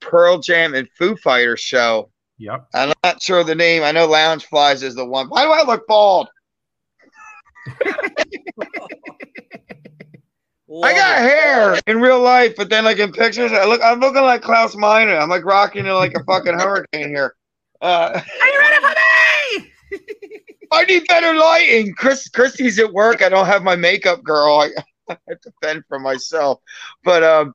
Pearl 0.01 0.39
Jam, 0.39 0.73
and 0.73 0.89
Foo 0.97 1.15
Fighters 1.15 1.59
show. 1.59 2.11
yep. 2.37 2.67
I'm 2.73 2.93
not 3.03 3.21
sure 3.21 3.39
of 3.39 3.47
the 3.47 3.55
name. 3.55 3.83
I 3.83 3.91
know 3.91 4.07
Lounge 4.07 4.45
Flies 4.45 4.83
is 4.83 4.95
the 4.95 5.05
one. 5.05 5.27
Why 5.27 5.43
do 5.43 5.51
I 5.51 5.63
look 5.63 5.87
bald? 5.87 6.27
I 10.83 10.93
got 10.93 11.19
hair 11.19 11.79
in 11.87 11.99
real 11.99 12.21
life, 12.21 12.55
but 12.55 12.69
then 12.69 12.85
like 12.85 12.97
in 12.97 13.11
pictures, 13.11 13.51
I 13.51 13.65
look 13.65 13.81
I'm 13.83 13.99
looking 13.99 14.21
like 14.21 14.41
Klaus 14.41 14.75
Meine. 14.75 15.09
I'm 15.09 15.29
like 15.29 15.43
rocking 15.43 15.85
it 15.85 15.91
like 15.91 16.13
a 16.13 16.23
fucking 16.23 16.57
hurricane 16.57 17.09
here. 17.09 17.35
Uh, 17.81 18.21
Are 18.41 18.47
you 18.47 18.59
ready 18.59 18.81
for 18.81 18.89
me? 18.89 19.71
I 20.71 20.85
need 20.85 21.07
better 21.07 21.37
lighting. 21.37 21.93
Chris, 21.95 22.29
Christy's 22.29 22.79
at 22.79 22.93
work. 22.93 23.21
I 23.21 23.27
don't 23.27 23.47
have 23.47 23.63
my 23.63 23.75
makeup 23.75 24.23
girl. 24.23 24.59
I, 24.59 24.69
I 25.09 25.17
have 25.27 25.41
to 25.41 25.51
fend 25.61 25.83
for 25.89 25.99
myself. 25.99 26.61
But 27.03 27.23
um, 27.23 27.53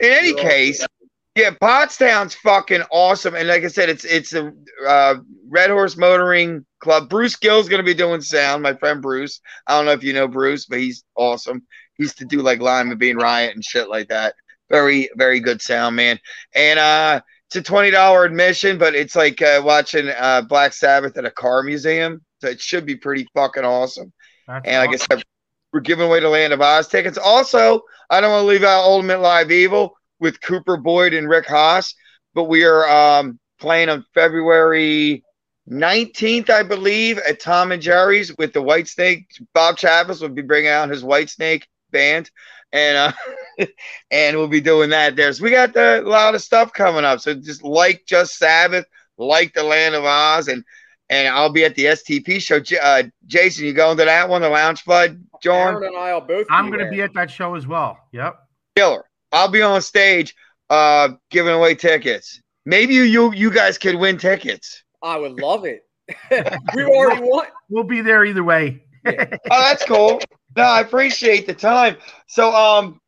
in 0.00 0.10
any 0.10 0.28
You're 0.30 0.38
case, 0.38 0.80
set. 0.80 0.90
Yeah, 1.38 1.50
Pottstown's 1.50 2.34
fucking 2.34 2.82
awesome. 2.90 3.34
And 3.34 3.48
like 3.48 3.64
I 3.64 3.68
said, 3.68 3.88
it's 3.88 4.04
it's 4.04 4.32
a 4.32 4.52
uh, 4.86 5.14
Red 5.48 5.70
Horse 5.70 5.96
Motoring 5.96 6.66
Club. 6.80 7.08
Bruce 7.08 7.36
Gill's 7.36 7.68
gonna 7.68 7.84
be 7.84 7.94
doing 7.94 8.20
sound. 8.20 8.62
My 8.62 8.74
friend 8.74 9.00
Bruce. 9.00 9.40
I 9.66 9.76
don't 9.76 9.86
know 9.86 9.92
if 9.92 10.02
you 10.02 10.12
know 10.12 10.26
Bruce, 10.26 10.66
but 10.66 10.80
he's 10.80 11.04
awesome. 11.14 11.62
He 11.94 12.02
used 12.04 12.18
to 12.18 12.24
do 12.24 12.42
like 12.42 12.60
Lime 12.60 12.90
and 12.90 12.98
Bean 12.98 13.16
Riot 13.16 13.54
and 13.54 13.64
shit 13.64 13.88
like 13.88 14.08
that. 14.08 14.34
Very 14.68 15.08
very 15.16 15.40
good 15.40 15.62
sound 15.62 15.96
man. 15.96 16.18
And 16.54 16.78
uh, 16.78 17.20
it's 17.46 17.56
a 17.56 17.62
twenty 17.62 17.90
dollar 17.90 18.24
admission, 18.24 18.76
but 18.76 18.94
it's 18.94 19.14
like 19.14 19.40
uh, 19.40 19.62
watching 19.64 20.08
uh, 20.08 20.42
Black 20.42 20.72
Sabbath 20.72 21.16
at 21.16 21.24
a 21.24 21.30
car 21.30 21.62
museum. 21.62 22.20
So 22.40 22.48
it 22.48 22.60
should 22.60 22.84
be 22.84 22.96
pretty 22.96 23.28
fucking 23.34 23.64
awesome. 23.64 24.12
That's 24.46 24.66
And 24.66 24.80
like 24.80 24.90
I 24.90 24.94
awesome. 24.94 25.18
said, 25.18 25.24
we're 25.72 25.80
giving 25.80 26.06
away 26.06 26.20
the 26.20 26.28
Land 26.28 26.52
of 26.52 26.60
Oz 26.60 26.88
tickets. 26.88 27.18
Also, 27.18 27.82
I 28.10 28.20
don't 28.20 28.30
want 28.30 28.42
to 28.42 28.46
leave 28.46 28.64
out 28.64 28.84
Ultimate 28.84 29.20
Live 29.20 29.50
Evil 29.50 29.97
with 30.20 30.40
Cooper 30.40 30.76
Boyd 30.76 31.14
and 31.14 31.28
Rick 31.28 31.46
Haas, 31.46 31.94
but 32.34 32.44
we 32.44 32.64
are 32.64 32.88
um, 32.88 33.38
playing 33.60 33.88
on 33.88 34.04
February 34.14 35.24
19th, 35.68 36.50
I 36.50 36.62
believe, 36.62 37.18
at 37.18 37.40
Tom 37.40 37.72
and 37.72 37.82
Jerry's 37.82 38.34
with 38.36 38.52
the 38.52 38.62
White 38.62 38.88
Snake. 38.88 39.26
Bob 39.54 39.76
Chavis 39.76 40.20
will 40.20 40.28
be 40.30 40.42
bringing 40.42 40.70
out 40.70 40.88
his 40.88 41.04
White 41.04 41.30
Snake 41.30 41.66
band, 41.90 42.30
and 42.72 43.14
uh, 43.58 43.66
and 44.10 44.36
we'll 44.36 44.48
be 44.48 44.60
doing 44.60 44.90
that 44.90 45.16
there. 45.16 45.32
So 45.32 45.44
we 45.44 45.50
got 45.50 45.74
the, 45.74 46.00
a 46.00 46.08
lot 46.08 46.34
of 46.34 46.42
stuff 46.42 46.72
coming 46.72 47.04
up. 47.04 47.20
So 47.20 47.34
just 47.34 47.62
like 47.62 48.04
Just 48.06 48.38
Sabbath, 48.38 48.86
like 49.18 49.52
the 49.52 49.62
Land 49.62 49.94
of 49.94 50.04
Oz, 50.04 50.48
and 50.48 50.64
and 51.10 51.28
I'll 51.28 51.52
be 51.52 51.64
at 51.64 51.74
the 51.74 51.86
STP 51.86 52.40
show. 52.40 52.60
J- 52.60 52.78
Uh, 52.78 53.04
Jason, 53.26 53.64
you 53.66 53.72
going 53.72 53.96
to 53.98 54.04
that 54.04 54.28
one, 54.28 54.42
the 54.42 54.48
Lounge 54.48 54.84
Bud, 54.84 55.22
John? 55.42 55.74
Aaron 55.74 55.84
and 55.84 55.96
I'll 55.96 56.20
both. 56.20 56.46
I'm 56.50 56.70
going 56.70 56.84
to 56.84 56.90
be 56.90 57.02
at 57.02 57.14
that 57.14 57.30
show 57.30 57.54
as 57.54 57.66
well. 57.66 57.98
Yep. 58.12 58.36
killer. 58.76 59.04
I'll 59.32 59.48
be 59.48 59.62
on 59.62 59.82
stage 59.82 60.34
uh 60.70 61.10
giving 61.30 61.54
away 61.54 61.74
tickets. 61.74 62.40
Maybe 62.66 62.94
you 62.94 63.02
you, 63.02 63.32
you 63.32 63.50
guys 63.50 63.78
could 63.78 63.94
win 63.94 64.18
tickets. 64.18 64.82
I 65.02 65.16
would 65.16 65.32
love 65.32 65.64
it. 65.64 65.84
we 66.74 66.84
already 66.84 67.22
won. 67.22 67.46
We'll 67.68 67.84
be 67.84 68.00
there 68.00 68.24
either 68.24 68.44
way. 68.44 68.82
Oh, 69.06 69.12
that's 69.50 69.84
cool. 69.84 70.20
No, 70.56 70.62
I 70.64 70.80
appreciate 70.80 71.46
the 71.46 71.54
time. 71.54 71.96
So 72.26 72.52
um 72.54 73.00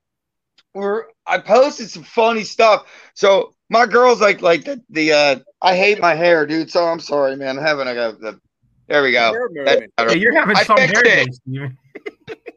we're 0.74 1.04
I 1.26 1.38
posted 1.38 1.90
some 1.90 2.04
funny 2.04 2.44
stuff. 2.44 2.86
So 3.14 3.54
my 3.68 3.86
girl's 3.86 4.20
like 4.20 4.40
like 4.42 4.64
the 4.64 4.82
the 4.90 5.12
uh 5.12 5.38
I 5.62 5.76
hate 5.76 6.00
my 6.00 6.14
hair, 6.14 6.46
dude. 6.46 6.70
So 6.70 6.84
I'm 6.86 7.00
sorry, 7.00 7.36
man. 7.36 7.58
I'm 7.58 7.64
having 7.64 7.86
like 7.86 7.96
a 7.96 8.16
the 8.18 8.40
there 8.88 9.02
we 9.02 9.12
go. 9.12 9.32
Hair 9.32 9.48
That's 9.64 9.82
Yeah, 10.00 10.12
you're 10.14 10.34
having 10.34 10.56
I 10.56 10.64
some 10.64 10.78
fixed 10.78 11.06
hair 11.06 11.06
it. 11.06 11.72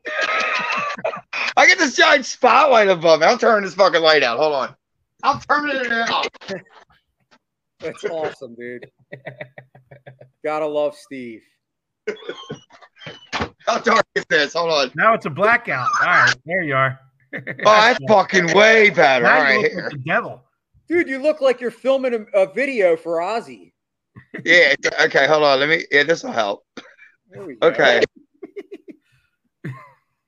Days, 0.05 0.13
Steven. 1.05 1.21
I 1.57 1.67
get 1.67 1.77
this 1.77 1.95
giant 1.95 2.25
spotlight 2.25 2.89
above 2.89 3.19
me. 3.19 3.27
I'm 3.27 3.37
turning 3.37 3.65
this 3.65 3.75
fucking 3.75 4.01
light 4.01 4.23
out. 4.23 4.39
Hold 4.39 4.53
on. 4.53 4.75
I'm 5.23 5.39
turning 5.41 5.77
it 5.77 5.91
out. 5.91 6.27
That's 7.79 8.03
awesome, 8.05 8.55
dude. 8.55 8.89
Gotta 10.43 10.67
love 10.67 10.95
Steve. 10.95 11.41
How 13.65 13.79
dark 13.79 14.05
is 14.15 14.25
this? 14.29 14.53
Hold 14.53 14.71
on. 14.71 14.91
Now 14.95 15.13
it's 15.13 15.25
a 15.25 15.29
blackout. 15.29 15.87
All 16.01 16.07
right, 16.07 16.35
there 16.45 16.61
you 16.61 16.75
are. 16.75 16.99
Oh, 17.33 17.41
that's 17.65 17.99
fucking 18.07 18.53
way 18.53 18.89
better. 18.89 19.23
Now 19.23 19.37
you 19.37 19.43
right, 19.43 19.61
look 19.61 19.71
here. 19.71 19.83
like 19.83 19.91
the 19.91 19.97
devil. 19.99 20.43
Dude, 20.87 21.07
you 21.07 21.19
look 21.19 21.41
like 21.41 21.61
you're 21.61 21.71
filming 21.71 22.13
a, 22.13 22.39
a 22.39 22.53
video 22.53 22.97
for 22.97 23.17
Ozzy. 23.17 23.71
Yeah. 24.43 24.75
Okay. 25.01 25.27
Hold 25.27 25.43
on. 25.43 25.59
Let 25.59 25.69
me. 25.69 25.85
Yeah, 25.91 26.03
this 26.03 26.23
will 26.23 26.31
help. 26.31 26.65
Okay. 27.35 28.01
go. 28.01 28.22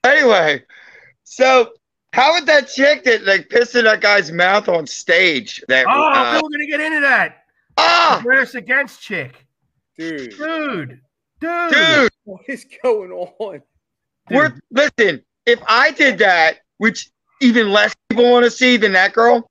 Okay. 0.05 0.19
anyway, 0.19 0.63
so 1.23 1.71
how 2.13 2.33
would 2.33 2.45
that 2.45 2.67
chick 2.67 3.03
that 3.03 3.25
like 3.25 3.49
pissed 3.49 3.75
in 3.75 3.85
that 3.85 4.01
guy's 4.01 4.31
mouth 4.31 4.69
on 4.69 4.87
stage? 4.87 5.63
That 5.67 5.85
Oh, 5.87 5.91
uh, 5.91 6.31
we 6.33 6.41
we're 6.43 6.49
gonna 6.49 6.67
get 6.67 6.79
into 6.79 7.01
that. 7.01 7.43
ah, 7.77 8.21
Brass 8.23 8.55
Against 8.55 9.01
chick, 9.01 9.45
Dude, 9.97 10.31
dude, 10.31 11.01
dude, 11.39 11.71
dude, 11.71 12.09
what 12.23 12.41
is 12.47 12.65
going 12.83 13.11
on? 13.11 13.61
we're 14.31 14.57
listen. 14.71 15.23
If 15.45 15.59
I 15.67 15.91
did 15.91 16.17
that, 16.19 16.59
which 16.77 17.09
even 17.41 17.69
less 17.69 17.93
people 18.09 18.31
want 18.31 18.45
to 18.45 18.51
see 18.51 18.77
than 18.77 18.93
that 18.93 19.13
girl, 19.13 19.49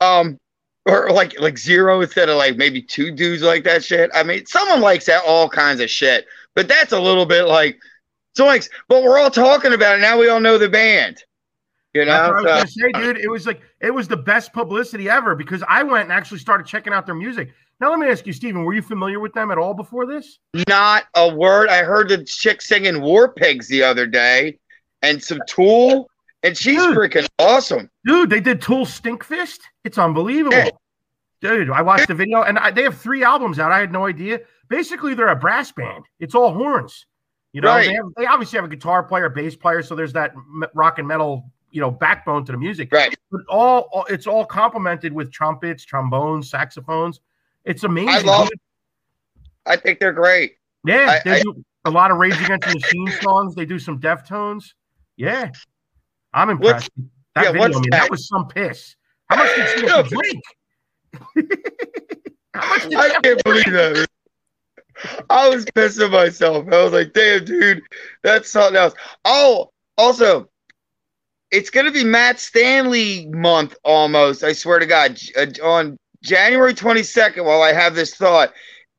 um, 0.00 0.38
or 0.86 1.10
like 1.10 1.38
like 1.40 1.58
zero 1.58 2.00
instead 2.00 2.28
of 2.28 2.36
like 2.36 2.56
maybe 2.56 2.82
two 2.82 3.10
dudes 3.10 3.42
like 3.42 3.64
that 3.64 3.84
shit. 3.84 4.10
I 4.14 4.22
mean, 4.22 4.46
someone 4.46 4.80
likes 4.80 5.06
that 5.06 5.22
all 5.26 5.48
kinds 5.48 5.80
of 5.80 5.88
shit, 5.90 6.26
but 6.54 6.68
that's 6.68 6.92
a 6.92 7.00
little 7.00 7.26
bit 7.26 7.44
like 7.44 7.78
so 8.34 8.46
like. 8.46 8.68
But 8.88 9.02
we're 9.02 9.18
all 9.18 9.30
talking 9.30 9.72
about 9.72 9.98
it 9.98 10.02
now. 10.02 10.18
We 10.18 10.28
all 10.28 10.40
know 10.40 10.58
the 10.58 10.68
band. 10.68 11.22
You 11.94 12.04
That's 12.06 12.28
know, 12.28 12.34
what 12.34 12.48
I 12.50 12.62
was 12.62 12.72
So- 12.74 12.80
gonna 12.88 12.94
say, 12.94 13.12
dude. 13.14 13.18
It 13.24 13.28
was 13.28 13.46
like 13.46 13.60
it 13.80 13.90
was 13.92 14.08
the 14.08 14.16
best 14.16 14.52
publicity 14.52 15.10
ever 15.10 15.34
because 15.34 15.62
I 15.68 15.82
went 15.82 16.04
and 16.04 16.12
actually 16.12 16.38
started 16.38 16.66
checking 16.66 16.92
out 16.92 17.04
their 17.06 17.14
music. 17.14 17.50
Now 17.80 17.90
let 17.90 17.98
me 17.98 18.08
ask 18.08 18.26
you, 18.26 18.32
Steven, 18.32 18.64
were 18.64 18.74
you 18.74 18.82
familiar 18.82 19.18
with 19.20 19.32
them 19.34 19.50
at 19.50 19.58
all 19.58 19.74
before 19.74 20.06
this? 20.06 20.38
Not 20.68 21.04
a 21.16 21.34
word. 21.34 21.68
I 21.68 21.82
heard 21.82 22.08
the 22.08 22.24
chick 22.24 22.62
singing 22.62 23.00
War 23.00 23.28
Pigs 23.32 23.66
the 23.68 23.82
other 23.82 24.06
day 24.06 24.58
and 25.02 25.22
some 25.22 25.40
Tool, 25.48 26.08
and 26.44 26.56
she's 26.56 26.80
Dude. 26.80 26.96
freaking 26.96 27.26
awesome. 27.40 27.90
Dude, 28.06 28.30
they 28.30 28.40
did 28.40 28.62
Tool 28.62 28.86
Stinkfist. 28.86 29.58
It's 29.84 29.98
unbelievable. 29.98 30.56
Yeah. 30.56 30.70
Dude, 31.40 31.70
I 31.70 31.82
watched 31.82 32.06
the 32.06 32.14
video 32.14 32.42
and 32.42 32.56
I, 32.56 32.70
they 32.70 32.84
have 32.84 32.96
three 32.98 33.24
albums 33.24 33.58
out. 33.58 33.72
I 33.72 33.80
had 33.80 33.90
no 33.90 34.06
idea. 34.06 34.40
Basically, 34.68 35.14
they're 35.14 35.28
a 35.28 35.34
brass 35.36 35.72
band. 35.72 36.04
It's 36.20 36.36
all 36.36 36.54
horns. 36.54 37.04
You 37.52 37.60
know, 37.60 37.68
Right. 37.68 37.86
they, 37.86 37.94
have, 37.94 38.04
they 38.16 38.26
obviously 38.26 38.56
have 38.58 38.64
a 38.64 38.68
guitar 38.74 39.02
player, 39.02 39.28
bass 39.28 39.54
player, 39.54 39.82
so 39.82 39.94
there's 39.94 40.12
that 40.14 40.34
rock 40.74 40.98
and 40.98 41.06
metal, 41.06 41.50
you 41.70 41.80
know, 41.80 41.90
backbone 41.90 42.44
to 42.46 42.52
the 42.52 42.58
music. 42.58 42.90
Right. 42.92 43.14
But 43.30 43.42
all, 43.48 43.88
all 43.92 44.04
it's 44.06 44.26
all 44.26 44.44
complemented 44.46 45.12
with 45.12 45.30
trumpets, 45.30 45.84
trombones, 45.84 46.48
saxophones. 46.50 47.20
It's 47.64 47.84
amazing. 47.84 48.28
I 48.28 48.32
love. 48.32 48.48
I 49.66 49.76
think 49.76 50.00
they're 50.00 50.12
great. 50.12 50.54
Yeah, 50.84 51.10
I- 51.10 51.20
they 51.24 51.36
I- 51.38 51.42
do 51.42 51.62
a 51.84 51.90
lot 51.90 52.10
of 52.10 52.16
Rage 52.18 52.40
Against 52.42 52.68
the 52.68 52.74
Machine 52.74 53.12
songs. 53.22 53.54
They 53.54 53.66
do 53.66 53.78
some 53.78 54.00
Deftones. 54.00 54.72
Yeah, 55.16 55.50
I'm 56.32 56.48
impressed. 56.50 56.90
that 57.34 57.44
yeah, 57.44 57.52
video, 57.52 57.64
I 57.64 57.68
mean, 57.68 57.82
that? 57.82 57.90
that 57.90 58.10
was 58.10 58.26
some 58.28 58.48
piss. 58.48 58.96
How 59.28 59.36
much 59.36 59.54
did 59.54 59.82
you 59.82 60.02
drink? 60.08 60.42
How 62.54 62.68
much 62.68 62.82
did 62.84 62.94
I 62.94 63.08
can't 63.20 63.44
believe 63.44 63.64
that. 63.72 64.06
I 65.30 65.48
was 65.48 65.64
pissing 65.66 66.10
myself. 66.10 66.66
I 66.70 66.82
was 66.82 66.92
like, 66.92 67.12
damn, 67.12 67.44
dude, 67.44 67.82
that's 68.22 68.50
something 68.50 68.76
else. 68.76 68.94
Oh, 69.24 69.70
also, 69.98 70.48
it's 71.50 71.70
going 71.70 71.86
to 71.86 71.92
be 71.92 72.04
Matt 72.04 72.40
Stanley 72.40 73.26
month 73.26 73.74
almost. 73.84 74.42
I 74.42 74.52
swear 74.52 74.78
to 74.78 74.86
God. 74.86 75.18
Uh, 75.36 75.46
On 75.62 75.96
January 76.22 76.74
22nd, 76.74 77.44
while 77.44 77.62
I 77.62 77.72
have 77.72 77.94
this 77.94 78.14
thought, 78.14 78.52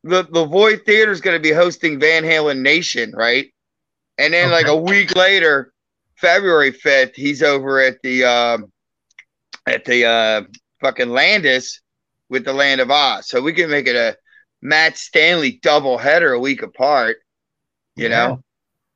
the, 0.03 0.23
the 0.23 0.45
Void 0.45 0.83
Theater 0.85 1.11
is 1.11 1.21
going 1.21 1.37
to 1.37 1.41
be 1.41 1.51
hosting 1.53 1.99
Van 1.99 2.23
Halen 2.23 2.59
Nation, 2.59 3.11
right? 3.13 3.51
And 4.17 4.33
then, 4.33 4.51
like, 4.51 4.67
a 4.67 4.75
week 4.75 5.15
later, 5.15 5.73
February 6.17 6.71
5th, 6.71 7.15
he's 7.15 7.41
over 7.41 7.79
at 7.79 8.01
the, 8.03 8.25
um, 8.25 8.71
at 9.65 9.85
the, 9.85 10.05
uh, 10.05 10.41
fucking 10.81 11.09
Landis 11.09 11.81
with 12.29 12.45
the 12.45 12.53
Land 12.53 12.81
of 12.81 12.91
Oz. 12.91 13.27
So 13.27 13.41
we 13.41 13.53
can 13.53 13.69
make 13.69 13.87
it 13.87 13.95
a 13.95 14.17
Matt 14.63 14.97
Stanley 14.97 15.59
double 15.61 15.97
header 15.97 16.31
a 16.33 16.39
week 16.39 16.61
apart. 16.63 17.17
You 17.95 18.09
know, 18.09 18.41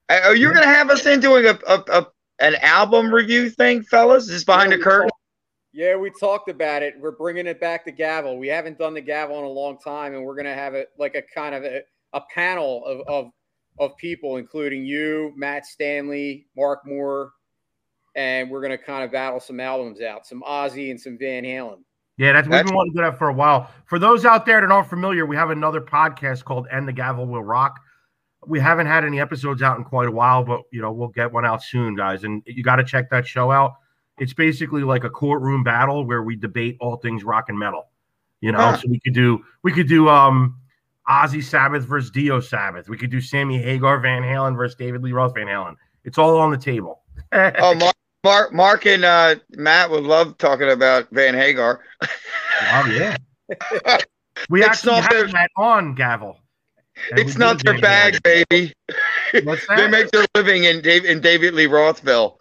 Uh, 0.10 0.22
are 0.24 0.36
you 0.36 0.48
Yeah. 0.48 0.54
going 0.54 0.66
to 0.66 0.74
have 0.74 0.90
us 0.90 1.06
in 1.06 1.20
doing 1.20 1.46
a, 1.46 1.60
a, 1.68 1.84
a 1.90 2.08
an 2.40 2.56
album 2.62 3.14
review 3.14 3.50
thing, 3.50 3.84
fellas? 3.84 4.24
Is 4.24 4.30
this 4.30 4.44
behind 4.46 4.72
Yeah, 4.72 4.78
the 4.78 4.84
curtain? 4.84 5.10
talked- 5.10 5.22
Yeah, 5.74 5.96
we 5.98 6.10
talked 6.12 6.50
about 6.50 6.82
it. 6.84 6.98
We're 6.98 7.12
bringing 7.12 7.46
it 7.48 7.60
back 7.60 7.84
to 7.86 7.92
Gavel. 7.92 8.38
We 8.38 8.48
haven't 8.48 8.78
done 8.80 8.94
the 8.94 9.02
Gavel 9.02 9.38
in 9.40 9.44
a 9.44 9.50
long 9.50 9.78
time, 9.80 10.14
and 10.16 10.24
we're 10.24 10.36
gonna 10.36 10.54
have 10.56 10.74
it 10.74 10.90
like 10.98 11.16
a 11.16 11.22
kind 11.22 11.54
of 11.54 11.64
a, 11.66 11.84
a 12.14 12.22
panel 12.34 12.86
of, 12.86 13.02
of 13.08 13.32
of 13.80 13.96
people, 13.98 14.38
including 14.38 14.86
you, 14.86 15.34
Matt 15.36 15.66
Stanley, 15.68 16.48
Mark 16.56 16.84
Moore, 16.88 17.32
and 18.16 18.50
we're 18.50 18.62
gonna 18.62 18.78
kind 18.78 19.04
of 19.04 19.12
battle 19.12 19.40
some 19.42 19.60
albums 19.60 20.00
out, 20.02 20.26
some 20.26 20.42
Ozzy 20.48 20.90
and 20.90 21.00
some 21.00 21.18
Van 21.18 21.44
Halen. 21.44 21.84
Yeah, 22.18 22.34
that's 22.34 22.48
we've 22.48 22.64
been 22.66 22.74
wanting 22.74 22.94
to 22.94 22.98
do 22.98 23.04
that 23.04 23.18
for 23.18 23.30
a 23.30 23.34
while. 23.34 23.70
For 23.86 24.00
those 24.00 24.26
out 24.26 24.46
there 24.46 24.60
that 24.62 24.72
aren't 24.72 24.90
familiar, 24.90 25.26
we 25.26 25.36
have 25.36 25.52
another 25.52 25.82
podcast 25.82 26.44
called 26.44 26.68
"And 26.72 26.88
the 26.88 26.94
Gavel 26.94 27.28
Will 27.28 27.44
Rock." 27.44 27.80
We 28.46 28.60
haven't 28.60 28.88
had 28.88 29.04
any 29.06 29.20
episodes 29.20 29.62
out 29.62 29.78
in 29.78 29.84
quite 29.84 30.08
a 30.08 30.12
while, 30.12 30.44
but 30.44 30.62
you 30.72 30.82
know 30.82 30.92
we'll 30.92 31.10
get 31.10 31.32
one 31.32 31.46
out 31.46 31.62
soon, 31.62 31.96
guys. 31.96 32.24
And 32.24 32.42
you 32.46 32.64
got 32.64 32.78
to 32.78 32.84
check 32.84 33.10
that 33.12 33.28
show 33.28 33.52
out. 33.52 33.76
It's 34.18 34.34
basically 34.34 34.82
like 34.84 35.04
a 35.04 35.10
courtroom 35.12 35.64
battle 35.64 36.06
where 36.06 36.24
we 36.24 36.36
debate 36.36 36.78
all 36.80 36.98
things 36.98 37.24
rock 37.24 37.46
and 37.50 37.60
metal. 37.60 37.88
You 38.42 38.52
know, 38.52 38.58
Huh. 38.60 38.78
so 38.78 38.88
we 38.90 39.00
could 39.00 39.14
do 39.14 39.44
we 39.64 39.72
could 39.72 39.88
do 39.88 40.10
um 40.10 40.58
Ozzy 41.08 41.44
Sabbath 41.44 41.84
versus 41.86 42.10
Dio 42.12 42.40
Sabbath. 42.40 42.90
We 42.90 42.98
could 42.98 43.12
do 43.12 43.22
Sammy 43.22 43.60
Hagar 43.62 44.00
Van 44.00 44.24
Halen 44.24 44.56
versus 44.56 44.76
David 44.76 45.04
Lee 45.04 45.12
Roth 45.12 45.34
Van 45.36 45.48
Halen. 45.48 45.76
It's 46.04 46.18
all 46.18 46.38
on 46.40 46.50
the 46.52 46.58
table. 46.58 47.02
Oh, 47.34 47.76
Mark, 47.76 47.96
Mark, 48.28 48.54
Mark 48.54 48.86
and 48.86 49.06
uh, 49.06 49.36
Matt 49.52 49.90
would 49.90 50.04
love 50.04 50.38
talking 50.38 50.70
about 50.70 51.08
Van 51.12 51.34
Hagar. 51.34 51.82
Oh 52.04 52.86
yeah. 52.92 53.16
we 54.50 54.62
It's 54.62 54.70
actually 54.70 54.92
not 54.94 55.04
had 55.04 55.12
fair. 55.14 55.28
that 55.28 55.50
on 55.58 55.96
Gavel. 55.96 56.40
It's 57.12 57.38
not 57.38 57.64
their 57.64 57.74
Van 57.74 57.82
bag, 57.82 58.14
Halen. 58.24 58.46
baby. 58.50 58.74
What's 59.46 59.66
they 59.76 59.88
make 59.88 60.10
their 60.12 60.26
living 60.36 60.66
in 60.66 60.82
Dave 60.82 61.06
in 61.06 61.22
David 61.22 61.54
Lee 61.54 61.68
Rothville. 61.68 62.40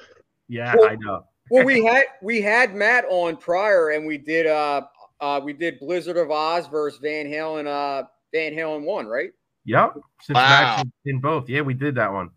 Yeah, 0.49 0.75
Well- 0.77 0.89
I 0.91 0.97
know. 0.97 1.25
Well, 1.49 1.65
we 1.65 1.85
had 1.85 2.07
we 2.23 2.43
had 2.43 2.75
Matt 2.75 3.05
on 3.09 3.37
prior, 3.37 3.91
and 3.91 4.05
we 4.05 4.19
did 4.19 4.47
uh 4.49 4.83
uh 5.21 5.41
we 5.45 5.53
did 5.53 5.79
Blizzard 5.79 6.17
of 6.17 6.33
Oz 6.33 6.67
versus 6.67 6.99
Van 7.01 7.27
Halen. 7.27 7.69
Uh, 7.69 8.05
Van 8.35 8.53
Halen 8.53 8.83
won, 8.83 9.07
right? 9.07 9.31
Yep. 9.65 9.95
Since 10.23 10.35
Wow. 10.35 10.77
Max 10.79 10.89
in 11.05 11.21
both. 11.21 11.49
Yeah, 11.49 11.61
we 11.61 11.75
did 11.75 11.95
that 11.95 12.13
one. 12.13 12.31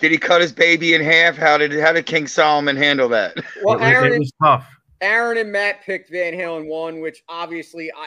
Did 0.00 0.10
he 0.12 0.18
cut 0.18 0.40
his 0.40 0.52
baby 0.52 0.94
in 0.94 1.02
half? 1.02 1.36
How 1.36 1.58
did 1.58 1.78
how 1.78 1.92
did 1.92 2.06
King 2.06 2.26
Solomon 2.26 2.76
handle 2.76 3.08
that? 3.10 3.36
Well, 3.62 3.76
it, 3.76 3.80
was, 3.80 3.88
Aaron 3.88 4.06
it 4.06 4.12
and, 4.12 4.20
was 4.20 4.32
tough. 4.42 4.66
Aaron 5.02 5.38
and 5.38 5.52
Matt 5.52 5.82
picked 5.82 6.10
Van 6.10 6.34
Halen 6.34 6.66
one, 6.66 7.00
which 7.00 7.22
obviously, 7.28 7.92
I 7.92 8.06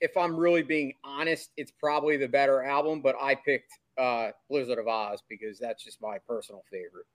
if 0.00 0.16
I'm 0.16 0.36
really 0.36 0.62
being 0.62 0.94
honest, 1.04 1.50
it's 1.56 1.70
probably 1.70 2.16
the 2.16 2.28
better 2.28 2.62
album. 2.62 3.02
But 3.02 3.16
I 3.20 3.34
picked 3.34 3.70
uh 3.98 4.30
Blizzard 4.48 4.78
of 4.78 4.86
Ozz 4.86 5.20
because 5.28 5.58
that's 5.58 5.84
just 5.84 6.00
my 6.00 6.18
personal 6.26 6.62
favorite. 6.70 7.06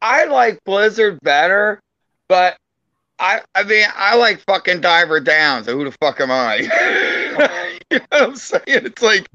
I 0.00 0.26
like 0.26 0.62
Blizzard 0.64 1.18
better, 1.22 1.80
but 2.28 2.56
I 3.18 3.42
I 3.56 3.64
mean 3.64 3.86
I 3.94 4.16
like 4.16 4.38
fucking 4.46 4.80
Diver 4.80 5.18
Down. 5.18 5.64
So 5.64 5.76
who 5.76 5.84
the 5.84 5.96
fuck 6.00 6.20
am 6.20 6.30
I? 6.30 6.56
you 7.90 7.98
know 7.98 8.04
what 8.10 8.22
I'm 8.22 8.36
saying? 8.36 8.62
It's 8.66 9.02
like 9.02 9.28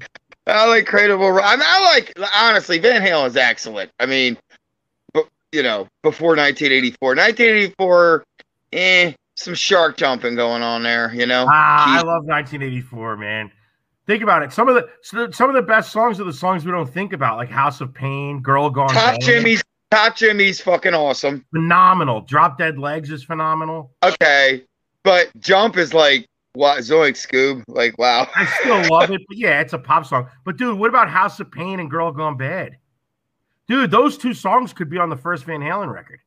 I 0.46 0.66
like 0.66 0.86
Cradle 0.86 1.22
I 1.22 1.56
mean 1.56 1.66
I 1.66 1.94
like 1.94 2.18
honestly 2.34 2.78
Van 2.78 3.02
Halen 3.02 3.26
is 3.26 3.36
excellent. 3.36 3.90
I 4.00 4.06
mean, 4.06 4.36
but 5.12 5.28
you 5.52 5.62
know 5.62 5.86
before 6.02 6.30
1984, 6.30 7.14
1984, 7.14 8.24
eh, 8.72 9.12
some 9.36 9.54
shark 9.54 9.96
jumping 9.96 10.34
going 10.34 10.62
on 10.62 10.82
there. 10.82 11.12
You 11.14 11.26
know. 11.26 11.46
Ah, 11.48 11.98
I 11.98 12.02
love 12.02 12.24
1984, 12.24 13.16
man. 13.16 13.50
Think 14.06 14.22
about 14.22 14.42
it. 14.42 14.52
Some 14.52 14.68
of 14.68 14.74
the 14.74 15.32
some 15.32 15.48
of 15.48 15.54
the 15.54 15.62
best 15.62 15.92
songs 15.92 16.20
are 16.20 16.24
the 16.24 16.32
songs 16.32 16.64
we 16.64 16.72
don't 16.72 16.92
think 16.92 17.12
about, 17.12 17.36
like 17.36 17.50
House 17.50 17.80
of 17.80 17.94
Pain, 17.94 18.40
Girl 18.40 18.70
Gone 18.70 18.88
Top 18.88 19.12
Bad. 19.12 19.20
Jimmy's 19.20 19.62
Top 19.90 20.16
Jimmy's 20.16 20.60
fucking 20.60 20.94
awesome. 20.94 21.44
phenomenal. 21.52 22.20
Drop 22.22 22.58
Dead 22.58 22.78
Legs 22.78 23.10
is 23.10 23.24
phenomenal. 23.24 23.92
Okay, 24.02 24.62
but 25.02 25.30
Jump 25.38 25.76
is 25.76 25.92
like 25.92 26.26
what 26.54 26.78
Zoic 26.78 27.14
Scoob. 27.14 27.64
Like 27.68 27.98
wow. 27.98 28.28
I 28.34 28.46
still 28.60 28.88
love 28.90 29.10
it, 29.10 29.22
but 29.28 29.36
yeah, 29.36 29.60
it's 29.60 29.72
a 29.72 29.78
pop 29.78 30.06
song. 30.06 30.28
But 30.44 30.56
dude, 30.56 30.78
what 30.78 30.88
about 30.88 31.08
House 31.08 31.40
of 31.40 31.50
Pain 31.50 31.80
and 31.80 31.90
Girl 31.90 32.10
Gone 32.12 32.36
Bad? 32.36 32.76
Dude, 33.68 33.90
those 33.90 34.18
two 34.18 34.34
songs 34.34 34.72
could 34.72 34.90
be 34.90 34.98
on 34.98 35.10
the 35.10 35.16
first 35.16 35.44
Van 35.44 35.60
Halen 35.60 35.92
record. 35.92 36.20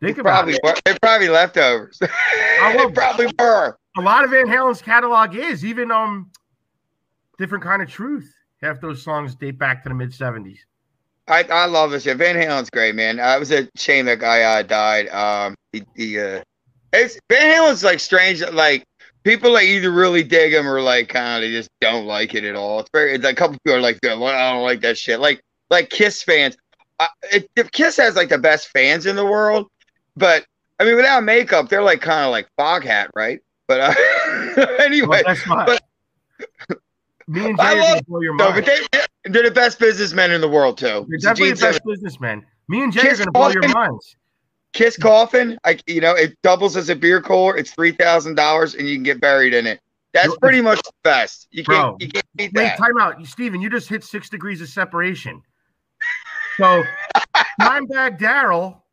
Think 0.00 0.18
about 0.18 0.44
probably 0.44 0.54
it. 0.62 0.80
they're 0.84 0.98
probably 1.00 1.28
leftovers. 1.28 1.98
I 2.02 2.72
they 2.76 2.84
love- 2.84 2.94
probably 2.94 3.28
were. 3.38 3.78
A 3.96 4.00
lot 4.00 4.24
of 4.24 4.30
Van 4.30 4.46
Halen's 4.46 4.82
catalog 4.82 5.34
is 5.34 5.64
even 5.64 5.90
um 5.90 6.30
different 7.38 7.64
kind 7.64 7.82
of 7.82 7.88
truth. 7.88 8.32
Half 8.60 8.80
those 8.80 9.02
songs 9.02 9.34
date 9.34 9.58
back 9.58 9.82
to 9.82 9.88
the 9.88 9.94
mid 9.94 10.10
70s. 10.10 10.58
I, 11.28 11.44
I 11.44 11.66
love 11.66 11.90
this 11.90 12.02
shit. 12.04 12.16
Van 12.16 12.36
Halen's 12.36 12.70
great, 12.70 12.94
man. 12.94 13.18
Uh, 13.18 13.34
it 13.36 13.38
was 13.38 13.50
a 13.52 13.68
shame 13.76 14.06
that 14.06 14.18
guy 14.18 14.42
uh, 14.42 14.62
died. 14.62 15.08
Um, 15.08 15.54
he, 15.72 15.82
he 15.96 16.18
uh, 16.20 16.42
it's 16.92 17.18
Van 17.30 17.54
Halen's 17.54 17.84
like 17.84 18.00
strange. 18.00 18.42
Like 18.52 18.84
people 19.24 19.52
like 19.52 19.66
either 19.66 19.90
really 19.90 20.22
dig 20.22 20.52
him 20.52 20.66
or 20.68 20.80
like 20.80 21.08
kind 21.08 21.42
of 21.44 21.48
they 21.50 21.54
just 21.56 21.70
don't 21.80 22.06
like 22.06 22.34
it 22.34 22.44
at 22.44 22.54
all. 22.56 22.80
It's 22.80 22.90
very. 22.92 23.14
It's, 23.14 23.24
like, 23.24 23.34
a 23.34 23.36
couple 23.36 23.56
people 23.64 23.78
are 23.78 23.80
like, 23.80 23.98
"I 24.04 24.08
don't 24.52 24.62
like 24.62 24.80
that 24.82 24.98
shit." 24.98 25.20
Like 25.20 25.42
like 25.70 25.90
Kiss 25.90 26.22
fans. 26.22 26.56
Uh, 27.00 27.06
it, 27.32 27.50
if 27.56 27.70
Kiss 27.72 27.96
has 27.96 28.16
like 28.16 28.28
the 28.28 28.38
best 28.38 28.68
fans 28.68 29.06
in 29.06 29.16
the 29.16 29.24
world, 29.26 29.68
but 30.16 30.44
I 30.78 30.84
mean, 30.84 30.96
without 30.96 31.24
makeup, 31.24 31.68
they're 31.68 31.82
like 31.82 32.00
kind 32.00 32.24
of 32.24 32.30
like 32.30 32.48
Foghat, 32.58 33.08
right? 33.14 33.40
But 33.66 33.80
uh, 33.80 33.94
Well, 34.56 34.80
anyway, 34.80 35.22
that's 35.24 35.46
not. 35.46 35.66
but- 35.66 35.82
Me 37.28 37.46
and 37.46 37.60
I 37.60 37.72
Jay 37.74 37.78
are 37.78 37.82
love- 37.82 37.88
gonna 37.92 38.02
blow 38.08 38.20
your 38.20 38.36
no, 38.36 38.50
mind. 38.50 38.64
but 38.64 38.86
they 38.92 39.30
they're 39.30 39.44
the 39.44 39.50
best 39.52 39.78
businessmen 39.78 40.32
in 40.32 40.40
the 40.40 40.48
world 40.48 40.76
too. 40.78 41.06
They're 41.08 41.18
definitely 41.18 41.52
the 41.52 41.60
best 41.60 41.80
businessmen. 41.84 42.44
Me 42.68 42.82
and 42.82 42.92
Jay 42.92 43.00
Kiss 43.02 43.20
are 43.20 43.24
gonna 43.24 43.32
blow 43.32 43.48
your 43.50 43.68
minds. 43.72 44.16
Kiss 44.72 44.96
coffin, 44.96 45.58
like 45.66 45.82
you 45.86 46.00
know, 46.00 46.14
it 46.14 46.36
doubles 46.42 46.76
as 46.76 46.88
a 46.88 46.96
beer 46.96 47.20
cooler. 47.20 47.56
It's 47.56 47.70
three 47.72 47.92
thousand 47.92 48.36
dollars, 48.36 48.74
and 48.74 48.88
you 48.88 48.96
can 48.96 49.02
get 49.02 49.20
buried 49.20 49.52
in 49.54 49.66
it. 49.66 49.80
That's 50.12 50.36
pretty 50.38 50.60
much 50.60 50.80
the 50.82 50.92
best. 51.02 51.48
You 51.50 51.64
can't, 51.64 52.00
you 52.00 52.08
can't 52.08 52.26
beat 52.36 52.52
Wait, 52.52 52.64
that. 52.64 52.78
time 52.78 52.98
out. 53.00 53.24
Steven, 53.26 53.60
you 53.62 53.70
just 53.70 53.88
hit 53.88 54.04
six 54.04 54.28
degrees 54.28 54.60
of 54.60 54.68
separation. 54.68 55.42
So 56.58 56.82
Dimebag 57.60 58.18
Darrell 58.18 58.84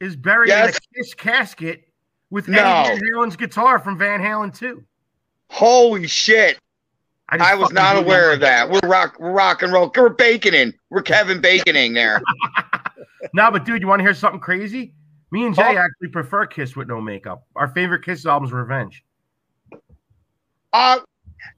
is 0.00 0.16
buried 0.16 0.48
Yes. 0.48 0.70
in 0.70 0.74
a 0.76 1.02
Kiss 1.04 1.14
casket 1.14 1.84
with 2.30 2.48
No. 2.48 2.58
Eddie 2.60 2.98
Van 2.98 3.00
Halen's 3.14 3.36
guitar 3.36 3.78
from 3.78 3.96
Van 3.98 4.20
Halen 4.20 4.60
II. 4.60 4.82
Holy 5.50 6.08
shit! 6.08 6.58
just 7.32 7.42
I 7.42 7.54
was 7.54 7.72
not 7.72 7.96
aware 7.96 8.32
of 8.32 8.40
that. 8.40 8.68
We're 8.68 8.80
rock, 8.88 9.16
we're 9.20 9.30
rock 9.32 9.62
and 9.62 9.72
roll. 9.72 9.92
We're 9.96 10.14
baconing. 10.14 10.74
We're 10.90 11.02
Kevin 11.02 11.40
Baconing 11.40 11.94
there. 11.94 12.22
No, 13.32 13.50
but 13.50 13.64
dude, 13.64 13.80
you 13.80 13.88
want 13.88 14.00
to 14.00 14.04
hear 14.04 14.12
something 14.14 14.38
crazy? 14.38 14.92
Me 15.34 15.44
and 15.44 15.52
Jay 15.52 15.62
Huh? 15.62 15.80
actually 15.80 16.10
prefer 16.10 16.46
Kiss 16.46 16.76
with 16.76 16.86
no 16.86 17.00
makeup. 17.00 17.44
Our 17.56 17.66
favorite 17.66 18.04
Kiss 18.04 18.24
album 18.24 18.46
is 18.46 18.52
Revenge. 18.52 19.02
Uh, 20.72 21.00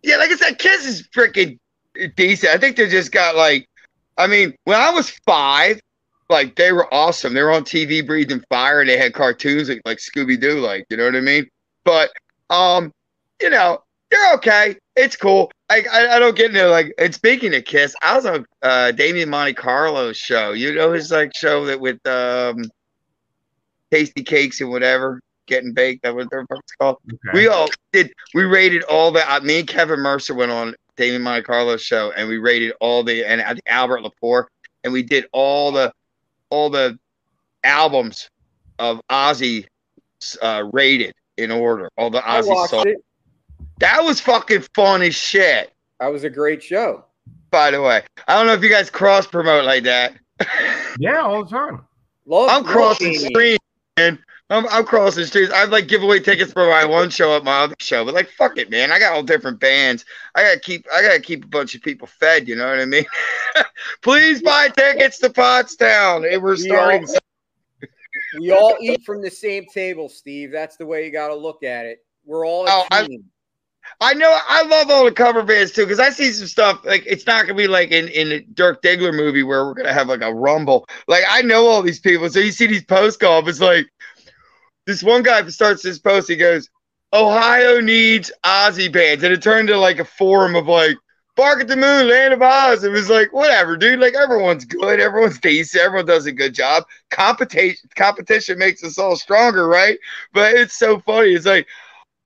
yeah, 0.02 0.16
like 0.16 0.30
I 0.30 0.36
said, 0.36 0.58
Kiss 0.58 0.86
is 0.86 1.06
freaking 1.08 1.58
decent. 2.16 2.54
I 2.54 2.56
think 2.56 2.76
they 2.76 2.88
just 2.88 3.12
got 3.12 3.36
like, 3.36 3.68
I 4.16 4.28
mean, 4.28 4.54
when 4.64 4.80
I 4.80 4.88
was 4.88 5.10
five, 5.26 5.78
like 6.30 6.56
they 6.56 6.72
were 6.72 6.92
awesome. 6.92 7.34
They 7.34 7.42
were 7.42 7.52
on 7.52 7.64
TV 7.64 8.04
breathing 8.04 8.42
fire, 8.48 8.80
and 8.80 8.88
they 8.88 8.96
had 8.96 9.12
cartoons 9.12 9.68
like, 9.68 9.82
like 9.84 9.98
Scooby 9.98 10.40
Doo, 10.40 10.58
like 10.58 10.86
you 10.88 10.96
know 10.96 11.04
what 11.04 11.14
I 11.14 11.20
mean. 11.20 11.46
But 11.84 12.08
um, 12.48 12.90
you 13.42 13.50
know, 13.50 13.82
they're 14.10 14.34
okay. 14.36 14.76
It's 14.96 15.16
cool. 15.16 15.52
I, 15.68 15.84
I 15.92 16.16
I 16.16 16.18
don't 16.18 16.34
get 16.34 16.46
into 16.46 16.66
like. 16.70 16.94
And 16.96 17.14
speaking 17.14 17.54
of 17.54 17.66
Kiss, 17.66 17.94
I 18.00 18.16
was 18.16 18.24
on 18.24 18.46
uh 18.62 18.92
Damien 18.92 19.28
Monte 19.28 19.52
Carlo's 19.52 20.16
show. 20.16 20.52
You 20.52 20.74
know 20.74 20.92
his 20.92 21.10
like 21.10 21.36
show 21.36 21.66
that 21.66 21.78
with 21.78 22.04
um, 22.06 22.64
tasty 23.90 24.22
cakes 24.22 24.60
and 24.60 24.70
whatever 24.70 25.20
getting 25.46 25.72
baked. 25.72 26.02
That 26.02 26.14
was 26.14 26.26
their 26.28 26.40
it's 26.50 26.72
called. 26.80 26.98
Okay. 27.06 27.38
We 27.38 27.48
all 27.48 27.68
did. 27.92 28.12
We 28.34 28.44
rated 28.44 28.82
all 28.84 29.10
the. 29.10 29.30
Uh, 29.30 29.40
me 29.40 29.60
and 29.60 29.68
Kevin 29.68 30.00
Mercer 30.00 30.34
went 30.34 30.52
on 30.52 30.74
Damien 30.96 31.22
Monte 31.22 31.42
Carlo's 31.42 31.82
show, 31.82 32.12
and 32.16 32.28
we 32.28 32.38
rated 32.38 32.72
all 32.80 33.02
the 33.02 33.24
and 33.24 33.40
I 33.40 33.56
Albert 33.66 34.02
Lepore, 34.02 34.46
and 34.84 34.92
we 34.92 35.02
did 35.02 35.26
all 35.32 35.72
the 35.72 35.92
all 36.50 36.70
the 36.70 36.98
albums 37.64 38.28
of 38.78 39.00
Ozzy 39.10 39.66
uh, 40.42 40.64
rated 40.72 41.14
in 41.36 41.50
order. 41.50 41.90
All 41.96 42.10
the 42.10 42.20
Ozzy 42.20 42.48
watched 42.48 42.70
songs. 42.70 42.86
it. 42.86 42.98
That 43.78 44.02
was 44.02 44.20
fucking 44.20 44.62
fun 44.74 45.02
as 45.02 45.14
shit. 45.14 45.72
That 46.00 46.08
was 46.08 46.24
a 46.24 46.30
great 46.30 46.62
show. 46.62 47.04
By 47.50 47.70
the 47.70 47.80
way, 47.80 48.02
I 48.26 48.34
don't 48.34 48.46
know 48.46 48.52
if 48.54 48.62
you 48.62 48.68
guys 48.68 48.90
cross 48.90 49.26
promote 49.26 49.64
like 49.64 49.84
that. 49.84 50.14
yeah, 50.98 51.20
all 51.20 51.44
the 51.44 51.50
time. 51.50 51.84
Love, 52.26 52.48
I'm 52.50 52.64
crossing 52.64 53.12
Damien. 53.12 53.58
Man. 53.96 54.18
I'm, 54.48 54.64
I'm 54.68 54.84
crossing 54.84 55.24
streets. 55.24 55.52
I'd 55.52 55.70
like 55.70 55.88
give 55.88 56.04
away 56.04 56.20
tickets 56.20 56.52
for 56.52 56.68
my 56.68 56.84
one 56.84 57.10
show 57.10 57.36
at 57.36 57.42
my 57.42 57.62
other 57.62 57.74
show, 57.80 58.04
but 58.04 58.14
like 58.14 58.30
fuck 58.30 58.58
it, 58.58 58.70
man. 58.70 58.92
I 58.92 59.00
got 59.00 59.12
all 59.12 59.24
different 59.24 59.58
bands. 59.58 60.04
I 60.36 60.44
gotta 60.44 60.60
keep 60.60 60.86
I 60.94 61.02
gotta 61.02 61.18
keep 61.20 61.44
a 61.44 61.48
bunch 61.48 61.74
of 61.74 61.82
people 61.82 62.06
fed. 62.06 62.46
You 62.46 62.54
know 62.54 62.68
what 62.70 62.78
I 62.78 62.84
mean? 62.84 63.04
Please 64.02 64.40
buy 64.42 64.68
tickets 64.68 65.18
to 65.18 65.30
Pottstown. 65.30 66.30
It- 66.30 66.40
We're 66.40 66.52
We 66.52 66.58
starting. 66.58 67.08
all- 67.08 67.16
We 68.38 68.50
all 68.52 68.76
eat 68.80 69.02
from 69.04 69.20
the 69.20 69.30
same 69.30 69.66
table, 69.66 70.08
Steve. 70.08 70.52
That's 70.52 70.76
the 70.76 70.86
way 70.86 71.04
you 71.04 71.10
got 71.10 71.28
to 71.28 71.34
look 71.34 71.64
at 71.64 71.86
it. 71.86 72.04
We're 72.24 72.46
all 72.46 72.66
Oh, 72.68 72.86
team. 72.88 72.88
I 72.92 73.08
know. 74.14 74.38
I 74.48 74.62
love 74.62 74.90
all 74.90 75.04
the 75.04 75.12
cover 75.12 75.42
bands 75.42 75.72
too 75.72 75.84
because 75.84 76.00
I 76.00 76.10
see 76.10 76.30
some 76.30 76.46
stuff 76.46 76.84
like 76.84 77.04
it's 77.06 77.26
not 77.26 77.46
gonna 77.46 77.56
be 77.56 77.66
like 77.66 77.90
in 77.90 78.08
in 78.08 78.28
the 78.28 78.40
Dirk 78.40 78.82
Diggler 78.82 79.14
movie 79.14 79.42
where 79.42 79.64
we're 79.64 79.74
gonna 79.74 79.92
have 79.92 80.08
like 80.08 80.22
a 80.22 80.34
rumble. 80.34 80.86
Like 81.08 81.24
I 81.28 81.42
know 81.42 81.66
all 81.66 81.82
these 81.82 82.00
people, 82.00 82.28
so 82.28 82.38
you 82.38 82.52
see 82.52 82.66
these 82.66 82.84
posts 82.84 83.16
go 83.16 83.38
up. 83.38 83.48
It's 83.48 83.60
like 83.60 83.86
this 84.86 85.02
one 85.02 85.22
guy 85.22 85.46
starts 85.48 85.82
this 85.82 85.98
post. 85.98 86.28
He 86.28 86.36
goes, 86.36 86.68
"Ohio 87.12 87.80
needs 87.80 88.30
Ozzy 88.44 88.92
bands," 88.92 89.24
and 89.24 89.32
it 89.32 89.42
turned 89.42 89.68
to 89.68 89.78
like 89.78 89.98
a 89.98 90.04
forum 90.04 90.56
of 90.56 90.66
like. 90.66 90.96
Bark 91.36 91.60
at 91.60 91.68
the 91.68 91.76
Moon, 91.76 92.08
Land 92.08 92.32
of 92.32 92.40
Oz. 92.40 92.82
It 92.82 92.88
was 92.88 93.10
like, 93.10 93.30
whatever, 93.30 93.76
dude. 93.76 94.00
Like 94.00 94.14
everyone's 94.14 94.64
good, 94.64 94.98
everyone's 94.98 95.38
decent, 95.38 95.84
everyone 95.84 96.06
does 96.06 96.24
a 96.24 96.32
good 96.32 96.54
job. 96.54 96.84
Competition, 97.10 97.90
competition 97.94 98.58
makes 98.58 98.82
us 98.82 98.96
all 98.96 99.16
stronger, 99.16 99.68
right? 99.68 99.98
But 100.32 100.54
it's 100.54 100.78
so 100.78 100.98
funny. 101.00 101.34
It's 101.34 101.44
like, 101.44 101.66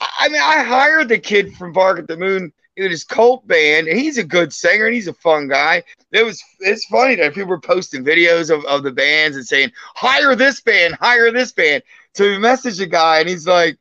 I 0.01 0.29
mean, 0.29 0.41
I 0.41 0.63
hired 0.63 1.09
the 1.09 1.19
kid 1.19 1.55
from 1.55 1.73
Bark 1.73 1.99
at 1.99 2.09
the 2.09 2.17
Moon 2.17 2.53
in 2.77 2.91
his 2.91 3.05
cult 3.05 3.47
band, 3.47 3.89
and 3.89 3.99
he's 3.99 4.19
a 4.19 4.25
good 4.25 4.53
singer 4.53 4.87
and 4.87 4.95
he's 4.95 5.09
a 5.09 5.15
fun 5.15 5.49
guy. 5.49 5.83
It 6.13 6.25
was 6.25 6.43
it's 6.61 6.87
funny 6.87 7.17
that 7.17 7.35
people 7.35 7.51
were 7.51 7.61
posting 7.61 8.05
videos 8.05 8.51
of, 8.51 8.65
of 8.65 8.83
the 8.83 8.93
bands 8.93 9.37
and 9.37 9.47
saying, 9.47 9.73
hire 9.95 10.35
this 10.35 10.61
band, 10.61 10.95
hire 10.95 11.31
this 11.31 11.53
band. 11.53 11.83
So 12.15 12.25
we 12.25 12.37
messaged 12.37 12.79
the 12.79 12.87
guy 12.87 13.21
and 13.21 13.29
he's 13.29 13.47
like, 13.47 13.79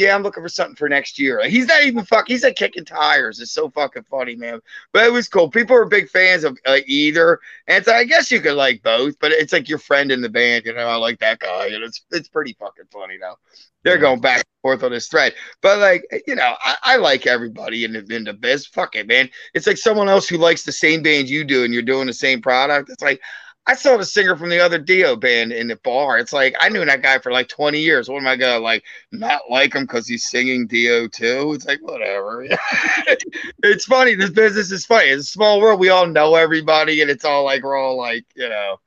yeah, 0.00 0.14
I'm 0.14 0.22
looking 0.22 0.42
for 0.42 0.48
something 0.48 0.76
for 0.76 0.88
next 0.88 1.18
year. 1.18 1.40
Like, 1.40 1.50
he's 1.50 1.66
not 1.66 1.82
even 1.82 2.06
fuck. 2.06 2.26
He's 2.26 2.42
like 2.42 2.56
kicking 2.56 2.86
tires. 2.86 3.38
It's 3.38 3.52
so 3.52 3.68
fucking 3.68 4.04
funny, 4.04 4.34
man. 4.34 4.60
But 4.94 5.04
it 5.04 5.12
was 5.12 5.28
cool. 5.28 5.50
People 5.50 5.76
are 5.76 5.84
big 5.84 6.08
fans 6.08 6.42
of 6.42 6.58
like 6.66 6.88
either, 6.88 7.38
and 7.66 7.76
it's 7.76 7.86
I 7.88 8.04
guess 8.04 8.30
you 8.30 8.40
could 8.40 8.54
like 8.54 8.82
both, 8.82 9.18
but 9.20 9.30
it's 9.30 9.52
like 9.52 9.68
your 9.68 9.78
friend 9.78 10.10
in 10.10 10.22
the 10.22 10.30
band. 10.30 10.64
You 10.64 10.72
know, 10.72 10.88
I 10.88 10.96
like 10.96 11.18
that 11.18 11.40
guy, 11.40 11.66
and 11.66 11.84
it's 11.84 12.02
it's 12.10 12.30
pretty 12.30 12.56
fucking 12.58 12.86
funny 12.90 13.18
now. 13.20 13.36
They're 13.84 13.98
going 13.98 14.20
back 14.20 14.38
and 14.38 14.62
forth 14.62 14.82
on 14.82 14.92
this 14.92 15.08
thread, 15.08 15.34
but 15.60 15.78
like 15.78 16.02
you 16.26 16.34
know, 16.34 16.54
I, 16.64 16.76
I 16.82 16.96
like 16.96 17.26
everybody 17.26 17.84
in 17.84 17.92
the 17.92 18.16
in 18.16 18.24
the 18.24 18.32
biz. 18.32 18.66
Fuck 18.66 18.96
it, 18.96 19.06
man. 19.06 19.28
It's 19.52 19.66
like 19.66 19.76
someone 19.76 20.08
else 20.08 20.26
who 20.26 20.38
likes 20.38 20.64
the 20.64 20.72
same 20.72 21.02
band 21.02 21.28
you 21.28 21.44
do, 21.44 21.62
and 21.62 21.74
you're 21.74 21.82
doing 21.82 22.06
the 22.06 22.14
same 22.14 22.40
product. 22.40 22.88
It's 22.88 23.02
like 23.02 23.20
I 23.66 23.74
saw 23.74 23.96
the 23.96 24.04
singer 24.04 24.36
from 24.36 24.48
the 24.48 24.58
other 24.58 24.78
Dio 24.78 25.14
band 25.16 25.52
in 25.52 25.68
the 25.68 25.76
bar. 25.76 26.18
It's 26.18 26.32
like 26.32 26.56
I 26.60 26.68
knew 26.70 26.84
that 26.84 27.02
guy 27.02 27.18
for 27.18 27.30
like 27.30 27.48
20 27.48 27.78
years. 27.78 28.08
What 28.08 28.18
am 28.18 28.26
I 28.26 28.36
gonna 28.36 28.58
like 28.58 28.82
not 29.12 29.42
like 29.50 29.74
him 29.74 29.82
because 29.84 30.08
he's 30.08 30.28
singing 30.28 30.66
Dio 30.66 31.06
too? 31.06 31.52
It's 31.54 31.66
like 31.66 31.80
whatever. 31.80 32.46
it's 33.62 33.84
funny. 33.84 34.14
This 34.14 34.30
business 34.30 34.72
is 34.72 34.86
funny. 34.86 35.08
It's 35.10 35.28
a 35.28 35.32
small 35.32 35.60
world. 35.60 35.78
We 35.78 35.90
all 35.90 36.06
know 36.06 36.34
everybody, 36.34 37.00
and 37.02 37.10
it's 37.10 37.24
all 37.24 37.44
like 37.44 37.62
we're 37.62 37.76
all 37.76 37.96
like 37.96 38.24
you 38.34 38.48
know. 38.48 38.80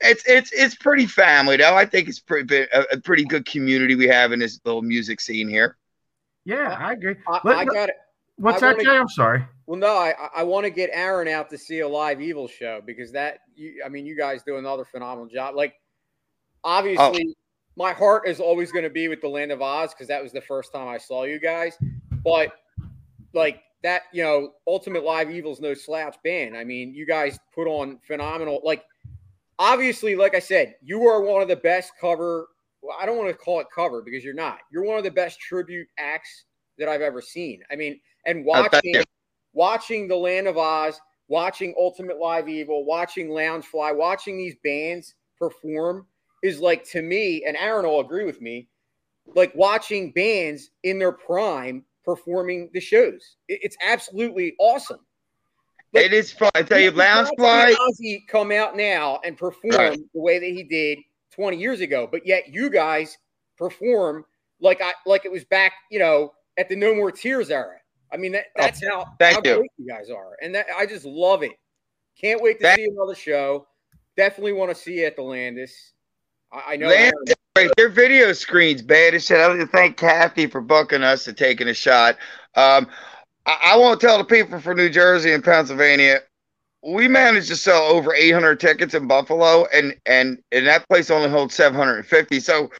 It's 0.00 0.22
it's 0.26 0.52
it's 0.52 0.76
pretty 0.76 1.06
family 1.06 1.56
though. 1.56 1.74
I 1.74 1.84
think 1.84 2.08
it's 2.08 2.20
pretty 2.20 2.66
a, 2.72 2.84
a 2.92 3.00
pretty 3.00 3.24
good 3.24 3.44
community 3.46 3.94
we 3.96 4.06
have 4.06 4.32
in 4.32 4.38
this 4.38 4.60
little 4.64 4.82
music 4.82 5.20
scene 5.20 5.48
here. 5.48 5.76
Yeah, 6.44 6.76
I 6.78 6.92
agree. 6.92 7.16
I, 7.26 7.40
Let- 7.44 7.58
I 7.58 7.64
got 7.64 7.88
it. 7.88 7.96
What's 8.36 8.62
I 8.62 8.68
that, 8.68 8.76
wanna- 8.76 8.88
Jay? 8.90 8.96
I'm 8.96 9.08
sorry. 9.08 9.44
Well, 9.68 9.78
no, 9.78 9.98
I 9.98 10.14
I 10.34 10.44
want 10.44 10.64
to 10.64 10.70
get 10.70 10.88
Aaron 10.94 11.28
out 11.28 11.50
to 11.50 11.58
see 11.58 11.80
a 11.80 11.88
live 11.88 12.22
Evil 12.22 12.48
show 12.48 12.80
because 12.86 13.12
that 13.12 13.40
you, 13.54 13.82
I 13.84 13.90
mean, 13.90 14.06
you 14.06 14.16
guys 14.16 14.42
do 14.42 14.56
another 14.56 14.86
phenomenal 14.86 15.26
job. 15.26 15.56
Like, 15.56 15.74
obviously, 16.64 17.36
my 17.76 17.92
heart 17.92 18.26
is 18.26 18.40
always 18.40 18.72
going 18.72 18.84
to 18.84 18.90
be 18.90 19.08
with 19.08 19.20
the 19.20 19.28
Land 19.28 19.52
of 19.52 19.60
Oz 19.60 19.92
because 19.92 20.08
that 20.08 20.22
was 20.22 20.32
the 20.32 20.40
first 20.40 20.72
time 20.72 20.88
I 20.88 20.96
saw 20.96 21.24
you 21.24 21.38
guys. 21.38 21.76
But 22.24 22.52
like 23.34 23.60
that, 23.82 24.04
you 24.10 24.22
know, 24.22 24.52
Ultimate 24.66 25.04
Live 25.04 25.30
Evil's 25.30 25.60
no 25.60 25.74
slouch 25.74 26.16
band. 26.24 26.56
I 26.56 26.64
mean, 26.64 26.94
you 26.94 27.04
guys 27.04 27.38
put 27.54 27.68
on 27.68 27.98
phenomenal. 28.06 28.62
Like, 28.64 28.86
obviously, 29.58 30.16
like 30.16 30.34
I 30.34 30.40
said, 30.40 30.76
you 30.82 31.06
are 31.08 31.20
one 31.20 31.42
of 31.42 31.48
the 31.48 31.56
best 31.56 31.92
cover. 32.00 32.48
Well, 32.80 32.96
I 32.98 33.04
don't 33.04 33.18
want 33.18 33.28
to 33.28 33.36
call 33.36 33.60
it 33.60 33.66
cover 33.74 34.00
because 34.00 34.24
you're 34.24 34.32
not. 34.32 34.60
You're 34.72 34.84
one 34.84 34.96
of 34.96 35.04
the 35.04 35.10
best 35.10 35.38
tribute 35.40 35.88
acts 35.98 36.46
that 36.78 36.88
I've 36.88 37.02
ever 37.02 37.20
seen. 37.20 37.60
I 37.70 37.76
mean, 37.76 38.00
and 38.24 38.46
Oh, 38.46 38.62
watching 38.62 38.94
you. 38.94 39.04
Watching 39.58 40.06
the 40.06 40.14
Land 40.16 40.46
of 40.46 40.56
Oz, 40.56 41.00
watching 41.26 41.74
Ultimate 41.76 42.18
Live 42.18 42.48
Evil, 42.48 42.84
watching 42.84 43.28
Loungefly, 43.28 43.94
watching 43.94 44.38
these 44.38 44.54
bands 44.62 45.16
perform 45.36 46.06
is 46.44 46.60
like 46.60 46.88
to 46.90 47.02
me, 47.02 47.44
and 47.44 47.56
Aaron 47.56 47.84
will 47.84 47.98
agree 47.98 48.24
with 48.24 48.40
me, 48.40 48.68
like 49.34 49.52
watching 49.56 50.12
bands 50.12 50.70
in 50.84 51.00
their 51.00 51.10
prime 51.10 51.84
performing 52.04 52.70
the 52.72 52.78
shows. 52.80 53.34
It's 53.48 53.76
absolutely 53.84 54.54
awesome. 54.60 55.00
Like, 55.92 56.04
It 56.04 56.12
is 56.12 56.30
fun. 56.30 56.50
I 56.54 56.62
tell 56.62 56.78
you, 56.78 56.92
Loungefly. 56.92 57.74
Ozzy 57.74 58.28
come 58.28 58.52
out 58.52 58.76
now 58.76 59.18
and 59.24 59.36
perform 59.36 59.74
Right. 59.74 59.98
the 60.14 60.20
way 60.20 60.38
that 60.38 60.46
he 60.46 60.62
did 60.62 61.00
20 61.32 61.56
years 61.56 61.80
ago, 61.80 62.06
but 62.06 62.24
yet 62.24 62.48
you 62.48 62.70
guys 62.70 63.18
perform 63.56 64.24
like 64.60 64.80
I 64.80 64.92
like 65.04 65.24
it 65.24 65.32
was 65.32 65.44
back, 65.44 65.72
you 65.90 65.98
know, 65.98 66.32
at 66.58 66.68
the 66.68 66.76
No 66.76 66.94
More 66.94 67.10
Tears 67.10 67.50
era. 67.50 67.80
I 68.12 68.16
mean, 68.16 68.32
that, 68.32 68.46
Oh, 68.56 68.62
that's 68.62 68.84
how, 68.84 69.06
thank 69.18 69.34
how 69.46 69.50
you. 69.52 69.58
great 69.58 69.70
you 69.78 69.86
guys 69.86 70.10
are, 70.10 70.36
and 70.42 70.54
that 70.54 70.66
I 70.76 70.86
just 70.86 71.04
love 71.04 71.42
it. 71.42 71.52
Can't 72.20 72.42
wait 72.42 72.58
to 72.58 72.64
Thank- 72.64 72.78
see 72.78 72.84
another 72.86 73.14
show. 73.14 73.66
Definitely 74.16 74.52
want 74.54 74.70
to 74.70 74.74
see 74.74 75.00
you 75.00 75.06
at 75.06 75.14
the 75.16 75.22
Landis. 75.22 75.92
I, 76.52 76.72
I 76.72 76.76
know. 76.76 76.88
Land- 76.88 77.12
Aaron- 77.26 77.34
Right, 77.56 77.70
their 77.76 77.88
video 77.88 78.32
screens 78.34 78.82
bad 78.82 79.14
as 79.14 79.24
shit. 79.26 79.40
I 79.40 79.48
want 79.48 79.60
to 79.60 79.66
thank 79.66 79.96
Kathy 79.96 80.46
for 80.46 80.60
booking 80.60 81.02
us 81.02 81.26
and 81.26 81.36
taking 81.36 81.66
a 81.66 81.74
shot. 81.74 82.16
Um, 82.54 82.86
I, 83.46 83.72
I 83.72 83.76
won't 83.76 84.00
tell 84.00 84.16
the 84.16 84.22
people 84.24 84.60
from 84.60 84.76
New 84.76 84.88
Jersey 84.88 85.32
and 85.32 85.42
Pennsylvania. 85.42 86.20
We 86.84 87.08
managed 87.08 87.48
to 87.48 87.56
sell 87.56 87.82
over 87.82 88.14
800 88.14 88.60
tickets 88.60 88.94
in 88.94 89.08
Buffalo, 89.08 89.66
and 89.74 89.96
and 90.06 90.38
and 90.52 90.66
that 90.68 90.88
place 90.88 91.10
only 91.10 91.28
holds 91.28 91.52
750. 91.56 92.38
So, 92.38 92.70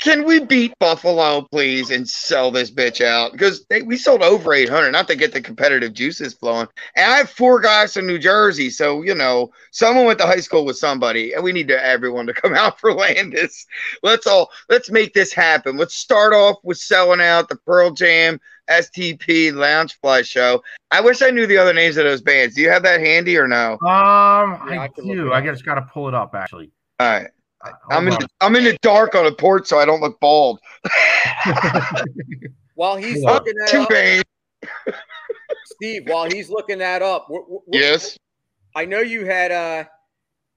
can 0.00 0.24
we 0.24 0.40
beat 0.40 0.72
Buffalo, 0.78 1.42
please, 1.50 1.90
and 1.90 2.08
sell 2.08 2.50
this 2.50 2.70
bitch 2.70 3.04
out? 3.04 3.32
Because 3.32 3.64
they, 3.66 3.82
we 3.82 3.96
sold 3.96 4.22
over 4.22 4.52
800, 4.52 4.90
not 4.90 5.08
to 5.08 5.16
get 5.16 5.32
the 5.32 5.40
competitive 5.40 5.92
juices 5.92 6.34
flowing. 6.34 6.68
And 6.96 7.12
I 7.12 7.18
have 7.18 7.30
four 7.30 7.60
guys 7.60 7.94
from 7.94 8.06
New 8.06 8.18
Jersey, 8.18 8.70
so 8.70 9.02
you 9.02 9.14
know, 9.14 9.50
someone 9.70 10.06
went 10.06 10.18
to 10.20 10.26
high 10.26 10.40
school 10.40 10.64
with 10.64 10.76
somebody, 10.76 11.32
and 11.34 11.44
we 11.44 11.52
need 11.52 11.68
to, 11.68 11.84
everyone 11.84 12.26
to 12.26 12.34
come 12.40 12.54
out 12.54 12.80
for 12.80 12.92
Landis 12.92 13.66
let's 14.02 14.26
all 14.26 14.50
let's 14.68 14.90
make 14.90 15.14
this 15.14 15.32
happen. 15.32 15.76
Let's 15.76 15.94
start 15.94 16.32
off 16.32 16.56
with 16.62 16.78
selling 16.78 17.20
out 17.20 17.48
the 17.48 17.56
Pearl 17.56 17.90
Jam 17.90 18.40
STP 18.68 19.52
Loungefly 19.52 20.24
show. 20.24 20.62
I 20.90 21.00
wish 21.00 21.22
I 21.22 21.30
knew 21.30 21.46
the 21.46 21.58
other 21.58 21.72
names 21.72 21.96
of 21.96 22.04
those 22.04 22.22
bands. 22.22 22.54
Do 22.54 22.62
you 22.62 22.70
have 22.70 22.82
that 22.84 23.00
handy 23.00 23.36
or 23.36 23.48
no? 23.48 23.72
Um, 23.72 23.78
Yeah, 23.80 24.80
I 24.80 24.84
I 24.84 24.88
do. 24.88 25.32
I 25.32 25.38
up. 25.38 25.44
just 25.44 25.64
got 25.64 25.74
to 25.74 25.82
pull 25.82 26.08
it 26.08 26.14
up 26.14 26.34
actually. 26.34 26.70
All 26.98 27.08
right. 27.08 27.30
Uh, 27.62 27.70
I'm 27.90 28.08
in 28.08 28.14
the, 28.14 28.28
I'm 28.40 28.56
in 28.56 28.64
the 28.64 28.78
dark 28.82 29.14
on 29.14 29.24
the 29.24 29.32
porch 29.32 29.66
so 29.66 29.78
I 29.78 29.84
don't 29.84 30.00
look 30.00 30.18
bald. 30.20 30.60
while 32.74 32.96
he's 32.96 33.22
Yeah. 33.22 33.32
looking 33.32 33.54
that 33.56 33.70
Too 33.70 33.82
up. 33.82 34.24
Steve, 35.64 36.02
while 36.06 36.24
he's 36.30 36.48
looking 36.50 36.78
that 36.78 37.02
up, 37.02 37.26
wh- 37.28 37.46
wh- 37.48 37.62
wh- 37.68 37.74
Yes. 37.74 38.18
I 38.74 38.84
know 38.84 39.00
you 39.00 39.24
had 39.26 39.52
uh 39.52 39.84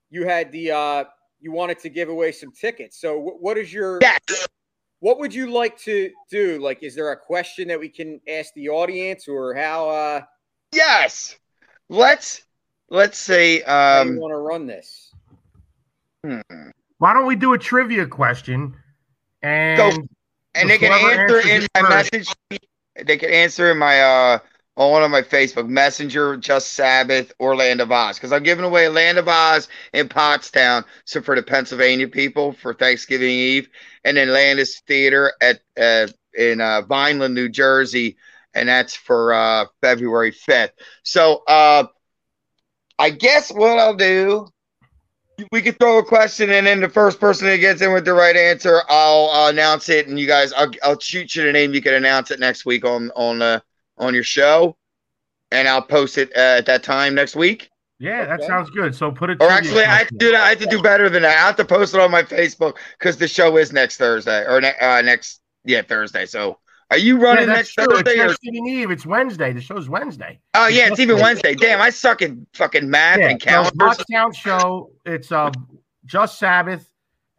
you 0.10 0.26
had 0.26 0.51
the 0.51 0.72
uh 0.72 1.04
you 1.39 1.51
wanted 1.51 1.80
to 1.80 1.89
give 1.89 2.10
away 2.10 2.32
some 2.32 2.51
tickets. 2.51 2.99
So 3.01 3.20
wh- 3.20 3.41
what 3.41 3.58
is 3.58 3.74
your 3.74 3.99
Yes. 4.01 4.47
what 4.99 5.20
would 5.20 5.34
you 5.34 5.51
like 5.51 5.78
to 5.80 6.10
do? 6.30 6.60
Like 6.62 6.84
is 6.84 6.95
there 6.95 7.12
a 7.12 7.18
question 7.18 7.68
that 7.68 7.80
we 7.80 7.89
can 7.89 8.22
ask 8.28 8.54
the 8.54 8.70
audience 8.70 9.28
or 9.28 9.54
how 9.54 9.89
uh 9.89 10.22
Yes. 10.72 11.36
Let's 11.89 12.43
let's 12.89 13.18
say 13.18 13.62
how 13.62 14.04
you 14.04 14.12
um 14.12 14.16
want 14.18 14.32
to 14.32 14.38
run 14.38 14.68
this? 14.68 15.14
hmm. 16.26 16.39
Why 17.04 17.14
don't 17.14 17.26
we 17.26 17.36
do 17.36 17.51
a 17.51 17.58
trivia 17.58 18.08
question? 18.08 18.78
And 19.41 19.78
Go. 19.78 20.08
and 20.56 20.70
they 20.70 20.78
can 20.78 20.93
answer 20.93 21.41
in 21.41 21.68
my 21.76 21.82
first. 21.82 22.14
message. 22.14 22.34
They 22.95 23.18
can 23.18 23.30
answer 23.30 23.72
in 23.72 23.78
my 23.78 23.99
uh 23.99 24.39
on 24.78 24.89
one 24.89 25.04
of 25.04 25.12
my 25.12 25.22
Facebook 25.22 25.68
Messenger, 25.68 26.38
Just 26.38 26.72
Sabbath, 26.72 27.34
or 27.39 27.58
Land 27.58 27.82
of 27.82 27.91
Oz 27.91 28.16
because 28.16 28.32
I'm 28.32 28.43
giving 28.43 28.64
away 28.64 28.88
Land 28.88 29.18
of 29.18 29.28
Oz 29.28 29.68
in 29.91 30.08
Pottstown, 30.08 30.86
so 31.04 31.22
for 31.22 31.36
the 31.36 31.43
Pennsylvania 31.43 32.08
people 32.08 32.54
for 32.54 32.74
Thanksgiving 32.74 33.32
Eve, 33.32 33.68
and 34.06 34.16
then 34.16 34.30
Landis 34.30 34.80
Theater 34.88 35.34
at 35.41 35.60
uh, 35.78 36.08
in 36.34 36.62
uh, 36.62 36.84
Vineland, 36.84 37.36
New 37.36 37.49
Jersey, 37.49 38.16
and 38.54 38.70
that's 38.70 38.95
for 38.95 39.34
uh, 39.34 39.66
February 39.82 40.32
5th. 40.32 40.72
So 41.04 41.43
uh, 41.49 41.84
I 42.97 43.10
guess 43.10 43.51
what 43.51 43.78
I'll 43.78 43.97
do 43.97 44.53
we 45.52 45.62
could 45.62 45.80
throw 45.80 45.98
a 46.00 46.06
question 46.06 46.50
and 46.52 46.68
then 46.68 46.80
the 46.80 46.90
first 46.90 47.20
person 47.20 47.48
that 47.48 47.58
gets 47.58 47.82
in 47.82 47.92
with 47.94 48.06
the 48.06 48.14
right 48.14 48.36
answer, 48.36 48.82
I'll, 48.88 49.30
uh 49.32 49.50
announce 49.50 49.90
it, 49.90 50.08
and 50.08 50.20
you 50.20 50.28
guys, 50.28 50.54
I'll, 50.54 50.72
I'll 50.84 51.00
shoot 51.00 51.36
you 51.36 51.44
the 51.44 51.52
name. 51.52 51.74
You 51.74 51.82
can 51.82 51.94
announce 51.96 52.32
it 52.32 52.40
next 52.40 52.66
week 52.66 52.86
on 52.86 53.12
on 53.16 53.42
uh, 53.42 53.60
on 53.98 54.14
your 54.14 54.24
show, 54.24 54.78
and 55.52 55.68
I'll 55.68 55.82
post 55.82 56.18
it 56.18 56.32
uh, 56.36 56.58
at 56.60 56.66
that 56.68 56.84
time 56.84 57.16
next 57.16 57.36
week. 57.36 57.70
yeah, 58.00 58.26
that 58.26 58.42
Okay. 58.42 58.48
sounds 58.48 58.70
good. 58.70 58.96
So 58.96 59.12
put 59.12 59.30
it. 59.30 59.40
Or 59.40 59.50
actually, 59.50 59.84
I 59.84 59.98
have 59.98 60.08
to 60.08 60.16
do 60.18 60.32
that. 60.32 60.42
I 60.42 60.50
have 60.50 60.60
to 60.60 60.66
do 60.68 60.82
better 60.82 61.10
than 61.10 61.24
that. 61.24 61.38
I 61.38 61.48
have 61.48 61.56
to 61.58 61.66
post 61.66 61.94
it 61.94 62.00
on 62.00 62.12
my 62.12 62.24
Facebook 62.24 62.78
because 63.00 63.18
the 63.18 63.28
show 63.28 63.58
is 63.58 63.74
next 63.74 63.98
Thursday 63.98 64.46
or 64.46 64.62
ne- 64.62 64.78
uh, 64.80 65.02
next 65.02 65.42
yeah 65.66 65.82
Thursday. 65.82 66.26
So 66.26 66.60
are 66.94 66.98
you 66.98 67.18
running 67.20 67.48
that's 67.48 67.76
next 67.78 67.89
true. 67.89 67.98
It's 67.98 68.38
Or, 68.46 68.68
Eve. 68.68 68.91
It's 68.91 69.06
Wednesday. 69.06 69.52
The 69.54 69.62
show's 69.62 69.89
Wednesday. 69.89 70.39
oh 70.54 70.68
yeah, 70.68 70.88
it's 70.88 71.00
even 71.00 71.20
Wednesday. 71.20 71.56
Damn, 71.56 71.82
I 71.82 71.89
suck 71.89 72.22
at 72.22 72.32
fucking 72.54 72.89
math 72.89 73.20
Yeah, 73.20 73.30
and 73.30 73.41
so 73.41 73.46
calendars. 73.48 73.98
Pottstown 73.98 74.36
show. 74.36 74.91
It's 75.06 75.32
uh 75.32 75.52
just 76.06 76.38
Sabbath, 76.39 76.88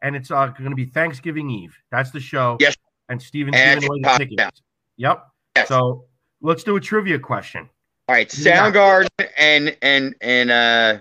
and 0.02 0.16
it's 0.16 0.30
uh 0.30 0.46
going 0.48 0.70
to 0.70 0.76
be 0.76 0.86
Thanksgiving 0.86 1.50
Eve. 1.50 1.76
That's 1.90 2.11
the 2.11 2.20
show. 2.20 2.57
Yes. 2.61 2.76
And 3.09 3.20
Steven's 3.20 3.57
And 3.57 3.80
giving 3.80 3.90
away 3.90 4.00
the 4.18 4.18
tickets. 4.36 4.62
Yep. 4.96 5.24
Yes. 5.57 5.68
So 5.68 6.07
let's 6.40 6.64
do 6.64 6.76
a 6.76 6.80
trivia 6.80 7.18
question. 7.18 7.68
All 8.09 8.14
right, 8.14 8.38
Yeah. 8.38 8.70
Soundgarden 8.70 9.09
and 9.36 9.76
and 9.82 10.14
and 10.20 10.50
uh 10.50 11.00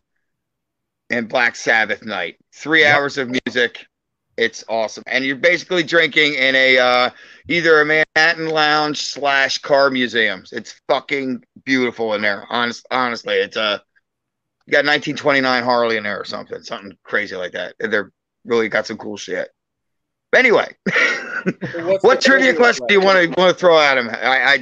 and 1.09 1.27
Black 1.27 1.55
Sabbath 1.55 2.03
night. 2.05 2.37
Three 2.53 2.81
Yep. 2.81 2.95
hours 2.95 3.17
of 3.17 3.29
music. 3.45 3.85
It's 4.35 4.63
awesome, 4.67 5.03
and 5.07 5.23
you're 5.23 5.35
basically 5.35 5.83
drinking 5.83 6.33
in 6.33 6.55
a 6.55 6.77
uh, 6.79 7.09
either 7.47 7.81
a 7.81 7.85
Manhattan 7.85 8.49
lounge 8.49 9.01
slash 9.01 9.57
car 9.59 9.89
museums. 9.89 10.53
It's 10.53 10.79
fucking 10.87 11.43
beautiful 11.65 12.13
in 12.13 12.21
there. 12.21 12.45
Honest, 12.49 12.85
honestly, 12.91 13.35
it's 13.35 13.57
uh, 13.57 13.79
you 14.65 14.71
got 14.71 14.85
1929 14.85 15.63
Harley 15.63 15.97
in 15.97 16.03
there 16.03 16.19
or 16.19 16.25
something, 16.25 16.61
something 16.63 16.97
crazy 17.03 17.35
like 17.35 17.51
that. 17.51 17.75
And 17.79 17.91
They're 17.91 18.11
really 18.45 18.69
got 18.69 18.87
some 18.87 18.97
cool 18.97 19.17
shit. 19.17 19.49
But 20.31 20.39
anyway, 20.39 20.75
So 21.73 21.97
what 22.01 22.21
trivia 22.21 22.55
question 22.55 22.87
do 22.87 22.93
you 22.93 23.01
want 23.01 23.19
to 23.19 23.39
want 23.39 23.53
to 23.53 23.59
throw 23.59 23.79
at 23.79 23.97
him? 23.97 24.09
I, 24.09 24.13
I 24.13 24.57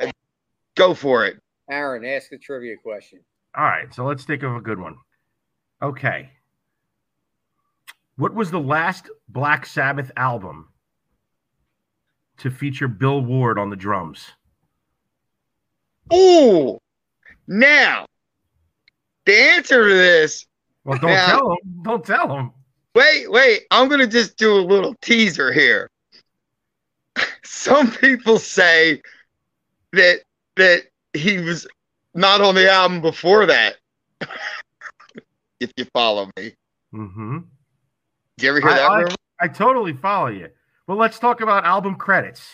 Aaron? 0.00 0.12
go 0.76 0.94
for 0.94 1.26
it. 1.26 1.36
Aaron, 1.70 2.04
ask 2.04 2.32
a 2.32 2.38
trivia 2.38 2.76
question. 2.76 3.20
All 3.56 3.64
right. 3.64 3.92
So 3.94 4.04
let's 4.04 4.24
think 4.24 4.42
of 4.42 4.54
a 4.54 4.60
good 4.60 4.78
one. 4.78 4.96
Okay. 5.82 6.30
What 8.16 8.34
was 8.34 8.50
the 8.50 8.60
last 8.60 9.10
Black 9.28 9.66
Sabbath 9.66 10.10
album 10.16 10.68
to 12.38 12.50
feature 12.50 12.88
Bill 12.88 13.20
Ward 13.20 13.58
on 13.58 13.70
the 13.70 13.76
drums? 13.76 14.30
Ooh. 16.12 16.78
Now, 17.46 18.06
the 19.26 19.34
answer 19.36 19.88
to 19.88 19.94
this, 19.94 20.46
Well, 20.84 20.98
don't 20.98 21.10
Yeah. 21.10 21.26
tell 21.26 21.50
him. 21.52 21.82
Don't 21.82 22.04
tell 22.04 22.36
him. 22.36 22.52
wait, 22.94 23.30
wait, 23.30 23.62
I'm 23.70 23.88
going 23.88 24.00
to 24.00 24.06
just 24.06 24.36
do 24.36 24.54
a 24.56 24.60
little 24.60 24.94
teaser 25.00 25.52
here. 25.52 25.88
Some 27.44 27.90
people 27.92 28.38
say 28.38 29.00
that 29.92 30.22
that 30.56 30.82
he 31.14 31.38
was 31.38 31.66
not 32.14 32.40
on 32.40 32.54
the 32.56 32.70
album 32.70 33.00
before 33.00 33.46
that. 33.46 33.76
if 35.60 35.70
you 35.76 35.84
follow 35.94 36.28
me. 36.36 36.54
Mm-hmm. 36.92 37.38
Did 38.36 38.44
you 38.44 38.48
ever 38.50 38.60
hear 38.60 38.70
I- 38.70 39.04
that 39.04 39.12
I- 39.40 39.44
I 39.44 39.48
totally 39.48 39.92
follow 39.94 40.28
you. 40.28 40.48
Well, 40.92 40.98
let's 40.98 41.18
talk 41.18 41.40
about 41.40 41.64
album 41.64 41.94
credits. 41.94 42.46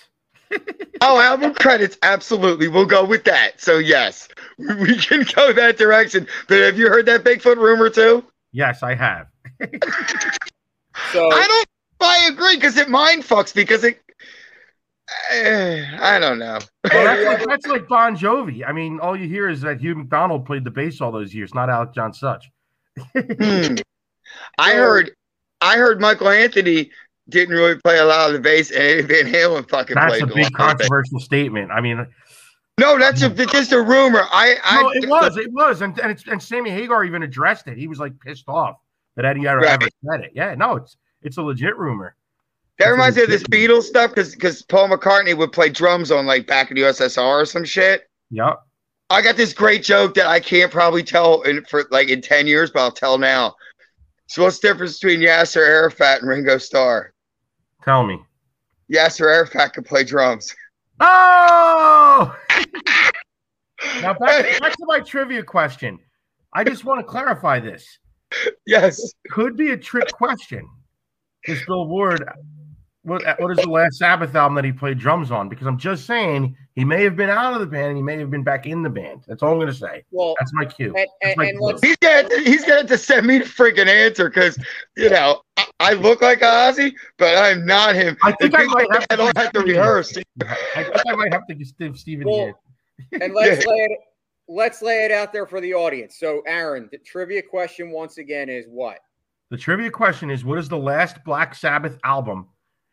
Oh, 1.01 1.21
album 1.21 1.55
credits, 1.55 1.97
absolutely. 2.03 2.67
We'll 2.67 2.85
go 2.87 3.05
with 3.05 3.23
that. 3.25 3.61
So 3.61 3.79
yes, 3.79 4.29
we, 4.59 4.75
we 4.83 4.97
can 4.97 5.25
go 5.35 5.53
that 5.53 5.77
direction. 5.77 6.27
But 6.49 6.59
have 6.61 6.77
you 6.79 6.89
heard 6.89 7.07
that 7.07 7.23
Bigfoot 7.23 7.57
rumor 7.57 7.89
too? 7.91 8.25
Yes, 8.53 8.83
I 8.83 8.95
have. 8.95 9.27
So 11.13 11.31
I 11.31 11.47
don't. 11.47 11.69
I 12.01 12.29
agree 12.33 12.57
because 12.57 12.77
it 12.77 12.89
mind 12.89 13.23
fucks 13.23 13.55
because 13.55 13.85
it. 13.85 14.01
eh, 15.31 15.85
I 16.01 16.19
don't 16.19 16.39
know. 16.39 16.59
Well, 16.93 17.05
that's, 17.05 17.25
like, 17.25 17.47
that's 17.47 17.67
like 17.67 17.89
Bon 17.89 18.17
Jovi. 18.17 18.65
I 18.67 18.73
mean, 18.73 18.99
all 19.01 19.17
you 19.17 19.29
hear 19.29 19.49
is 19.49 19.61
that 19.61 19.81
Hugh 19.81 19.95
McDonald 19.95 20.47
played 20.47 20.65
the 20.65 20.71
bass 20.71 21.01
all 21.01 21.13
those 21.13 21.33
years, 21.35 21.55
not 21.55 21.71
Alec 21.71 21.93
John 21.95 22.13
Such. 22.13 22.51
Hmm. 23.15 23.77
I 24.59 24.75
heard. 24.75 25.13
I 25.61 25.77
heard 25.77 26.01
Michael 26.01 26.29
Anthony 26.29 26.91
didn't 27.29 27.55
really 27.55 27.77
play 27.85 27.99
a 27.99 28.05
lot 28.05 28.29
of 28.29 28.35
the 28.35 28.41
bass, 28.41 28.71
and 28.71 28.81
Eddie 28.83 29.03
Van 29.03 29.33
Halen 29.33 29.69
fucking 29.69 29.95
That's 29.95 30.07
played 30.19 30.23
a 30.23 30.27
lot 30.27 30.35
big 30.35 30.47
of 30.47 30.53
the 30.53 30.59
bass. 30.59 30.67
controversial 30.69 31.21
statement. 31.21 31.71
I 31.71 31.81
mean, 31.81 32.07
No, 32.79 32.99
that's 32.99 33.23
a, 33.23 33.29
just 33.29 33.73
a 33.73 33.83
rumor. 33.83 34.23
I. 34.31 34.57
I 34.65 34.83
no, 34.83 34.91
it 34.91 35.09
was, 35.09 35.37
it 35.37 35.53
was, 35.53 35.83
and 35.83 35.99
and, 36.01 36.11
it's, 36.11 36.27
and 36.27 36.43
Sammy 36.43 36.71
Hagar 36.71 37.05
even 37.05 37.23
addressed 37.23 37.67
it. 37.69 37.77
He 37.77 37.89
was 37.89 37.99
like 37.99 38.19
pissed 38.21 38.49
off 38.49 38.77
that 39.17 39.25
Eddie 39.25 39.47
ever, 39.49 39.61
Right. 39.61 39.71
ever 39.83 39.89
said 40.09 40.21
it. 40.21 40.33
Yeah, 40.35 40.55
no, 40.55 40.77
it's 40.77 40.97
it's 41.23 41.37
a 41.39 41.43
legit 41.43 41.77
rumor. 41.77 42.15
That 42.79 42.91
reminds 42.91 43.17
me 43.17 43.25
of 43.25 43.29
this 43.29 43.43
Beatles 43.43 43.83
stuff 43.83 44.11
because 44.15 44.35
because 44.35 44.63
Paul 44.63 44.89
McCartney 44.89 45.37
would 45.37 45.51
play 45.53 45.69
drums 45.69 46.13
on 46.13 46.27
like 46.27 46.47
back 46.47 46.71
in 46.71 46.77
the 46.77 46.83
USSR 46.83 47.43
or 47.43 47.45
some 47.45 47.65
shit. 47.65 48.09
Yep. 48.31 48.61
I 49.11 49.23
got 49.23 49.37
this 49.37 49.53
great 49.53 49.83
joke 49.83 50.15
that 50.15 50.27
I 50.27 50.39
can't 50.39 50.71
probably 50.71 51.03
tell 51.03 51.43
in 51.43 51.65
for 51.65 51.85
like 51.91 52.09
in 52.09 52.21
ten 52.23 52.47
years, 52.47 52.71
but 52.71 52.81
I'll 52.81 52.93
tell 52.93 53.19
now. 53.19 53.57
So 54.29 54.45
what's 54.45 54.61
the 54.61 54.69
difference 54.69 55.01
between 55.01 55.21
Yasser 55.21 55.67
Arafat 55.67 56.21
and 56.21 56.29
Ringo 56.29 56.59
Starr? 56.59 57.13
Tell 57.85 58.05
me. 58.05 58.21
Yasser 58.93 59.33
Arafat 59.33 59.75
could 59.75 59.85
play 59.85 60.05
drums. 60.05 60.55
Oh! 61.01 62.37
now 64.01 64.15
back, 64.15 64.61
back 64.61 64.73
to 64.73 64.87
my 64.87 65.01
trivia 65.01 65.43
question. 65.43 65.99
I 66.53 66.65
just 66.65 66.85
want 66.85 67.01
to 67.01 67.05
clarify 67.05 67.61
this. 67.61 67.99
Yes. 68.67 69.13
Could 69.31 69.57
be 69.57 69.71
a 69.71 69.77
trick 69.77 70.11
question. 70.13 70.69
This 71.47 71.65
Bill 71.67 71.87
Ward, 71.87 72.29
what, 73.09 73.23
what 73.41 73.51
is 73.51 73.59
the 73.59 73.71
last 73.71 73.99
Sabbath 73.99 74.35
album 74.35 74.55
that 74.57 74.65
he 74.65 74.73
played 74.73 74.99
drums 74.99 75.31
on? 75.31 75.49
Because 75.49 75.67
I'm 75.67 75.79
just 75.79 76.07
saying 76.07 76.57
he 76.75 76.85
may 76.85 77.03
have 77.03 77.17
been 77.17 77.31
out 77.31 77.55
of 77.55 77.61
the 77.61 77.67
band 77.67 77.89
and 77.89 77.97
he 77.97 78.03
may 78.03 78.19
have 78.19 78.31
been 78.31 78.45
back 78.45 78.67
in 78.67 78.83
the 78.83 78.91
band. 78.91 79.25
That's 79.27 79.43
all 79.43 79.53
I'm 79.53 79.57
going 79.57 79.69
to 79.69 79.75
say. 79.75 80.05
well, 80.11 80.35
That's 80.39 80.53
my 80.53 80.65
cue. 80.65 80.95
and, 80.97 80.97
That's 80.97 81.11
and, 81.23 81.35
my 81.37 81.47
and 81.47 81.59
clue. 81.59 81.67
let's 81.69 81.83
He's 81.83 81.97
got 81.97 82.33
he's 82.33 82.65
got 82.65 82.87
to 82.89 82.99
send 82.99 83.27
me 83.27 83.39
the 83.39 83.45
freaking 83.45 83.87
answer 83.89 84.29
because 84.29 84.59
you 84.97 85.11
know 85.11 85.41
I, 85.57 85.67
I 85.81 85.93
look 85.95 86.23
like 86.23 86.41
Ozzy, 86.41 86.93
but 87.17 87.37
I'm 87.37 87.67
not 87.67 87.95
him. 87.95 88.17
I 88.23 88.33
think 88.33 88.55
I 88.59 88.65
might 88.65 88.93
have 88.93 89.07
I 89.11 89.17
don't 89.17 89.35
to 89.35 89.41
have 89.41 89.53
to 89.53 89.61
rehearse. 89.61 90.17
I 90.77 90.85
think 90.85 91.03
I 91.09 91.15
might 91.15 91.33
have 91.33 91.47
to 91.47 91.55
give 91.55 91.99
Stephen 91.99 92.27
Well, 92.29 92.45
here. 93.11 93.21
and 93.23 93.35
let's 93.35 93.67
lay 93.67 93.77
it 93.77 93.99
let's 94.49 94.83
lay 94.83 95.05
it 95.05 95.11
out 95.13 95.33
there 95.33 95.47
for 95.47 95.61
the 95.61 95.75
audience. 95.75 96.17
So, 96.19 96.43
Aaron, 96.47 96.89
the 96.91 96.99
trivia 96.99 97.43
question 97.43 97.91
once 97.91 98.19
again 98.19 98.49
is 98.49 98.67
what? 98.69 98.99
The 99.51 99.57
trivia 99.57 99.91
question 99.91 100.31
is 100.31 100.45
what 100.45 100.59
is 100.59 100.69
the 100.69 100.79
last 100.79 101.23
Black 101.25 101.55
Sabbath 101.55 101.99
album? 102.05 102.49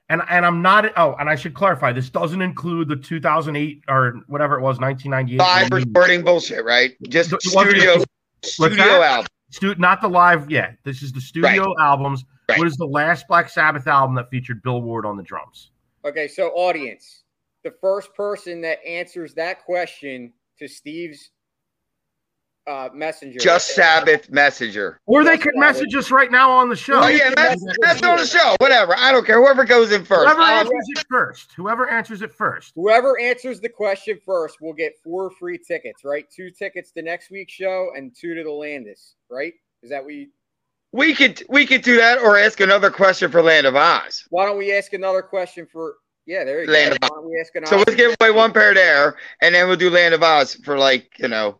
And 0.09 0.21
and 0.29 0.45
I'm 0.45 0.61
not 0.61 0.91
oh, 0.97 1.15
and 1.19 1.27
I 1.29 1.35
should 1.35 1.53
clarify 1.55 1.91
this 1.91 2.09
doesn't 2.09 2.41
include 2.41 2.87
the 2.89 2.95
2008 2.95 3.83
or 3.87 4.21
whatever 4.27 4.57
it 4.57 4.61
was 4.61 4.79
1998 4.79 5.39
Live 5.39 5.69
recording 5.71 6.23
bullshit, 6.23 6.63
right? 6.63 6.91
Just 7.09 7.33
It 7.33 7.39
wasn't- 7.53 7.77
studio 7.77 8.03
studio 8.43 8.75
that? 8.77 9.01
album. 9.01 9.27
Stu- 9.49 9.75
not 9.75 10.01
the 10.01 10.07
live. 10.09 10.49
Yeah, 10.51 10.73
this 10.83 11.01
is 11.01 11.11
the 11.11 11.21
studio 11.21 11.73
albums. 11.79 12.23
Right. 12.49 12.59
What 12.59 12.67
is 12.67 12.75
the 12.75 12.85
last 12.85 13.27
Black 13.27 13.49
Sabbath 13.49 13.87
album 13.87 14.15
that 14.15 14.29
featured 14.29 14.61
Bill 14.61 14.81
Ward 14.81 15.05
on 15.05 15.17
the 15.17 15.23
drums? 15.23 15.71
Okay, 16.03 16.27
so 16.27 16.49
audience, 16.49 17.23
the 17.63 17.71
first 17.81 18.13
person 18.13 18.61
that 18.61 18.85
answers 18.85 19.33
that 19.35 19.63
question 19.65 20.31
to 20.59 20.67
Steve's 20.67 21.31
uh, 22.67 22.89
messenger. 22.93 23.39
Just 23.39 23.75
Sabbath 23.75 24.29
Messenger. 24.29 24.99
Or 25.05 25.23
they 25.23 25.37
could 25.37 25.55
message 25.55 25.93
us 25.95 26.11
right 26.11 26.31
now 26.31 26.51
on 26.51 26.69
the 26.69 26.75
show. 26.75 27.01
Oh 27.01 27.07
yeah, 27.07 27.33
that's, 27.35 27.63
that's 27.81 28.03
on 28.03 28.17
the 28.17 28.25
show. 28.25 28.55
Whatever. 28.59 28.95
I 28.97 29.11
don't 29.11 29.25
care. 29.25 29.39
Whoever 29.41 29.65
goes 29.65 29.91
in 29.91 30.03
first. 30.05 30.25
Whoever 30.25 30.41
I'll- 30.41 30.59
answers 30.59 30.89
it 30.89 31.05
first. 31.09 31.51
Whoever 31.55 31.89
answers 31.89 32.21
it 32.21 32.33
first. 32.33 32.73
Whoever 32.75 33.19
answers 33.19 33.59
the 33.59 33.69
question 33.69 34.19
first 34.25 34.61
will 34.61 34.73
get 34.73 34.93
four 35.03 35.29
free 35.31 35.57
tickets, 35.57 36.03
right? 36.03 36.25
Two 36.29 36.49
tickets 36.49 36.91
to 36.91 37.01
next 37.01 37.29
week's 37.31 37.53
show 37.53 37.89
and 37.95 38.15
two 38.15 38.35
to 38.35 38.43
the 38.43 38.51
Landis, 38.51 39.15
right? 39.29 39.53
Is 39.83 39.89
that 39.89 40.03
what 40.03 40.13
you? 40.13 40.27
we 40.95 41.13
could 41.13 41.43
we 41.49 41.65
could 41.65 41.81
do 41.81 41.97
that 41.97 42.19
or 42.19 42.37
ask 42.37 42.59
another 42.61 42.89
question 42.89 43.29
for 43.29 43.41
Land 43.41 43.67
of 43.67 43.75
Oz. 43.75 44.25
Why 44.29 44.45
don't 44.45 44.57
we 44.57 44.73
ask 44.73 44.93
another 44.93 45.21
question 45.21 45.67
for? 45.71 45.95
Yeah, 46.25 46.43
there 46.43 46.63
you 46.63 46.71
Land 46.71 46.91
go. 46.91 46.95
of 46.95 47.11
Why 47.11 47.21
don't 47.21 47.29
we 47.29 47.39
ask 47.39 47.53
an 47.55 47.65
So 47.67 47.77
let's 47.77 47.93
give 47.95 48.15
away 48.19 48.31
one 48.31 48.51
pair 48.51 48.73
there, 48.73 49.15
and 49.41 49.53
then 49.53 49.67
we'll 49.67 49.77
do 49.77 49.89
Land 49.89 50.13
of 50.13 50.23
Oz 50.23 50.55
for 50.63 50.77
like 50.77 51.11
you 51.19 51.27
know, 51.27 51.59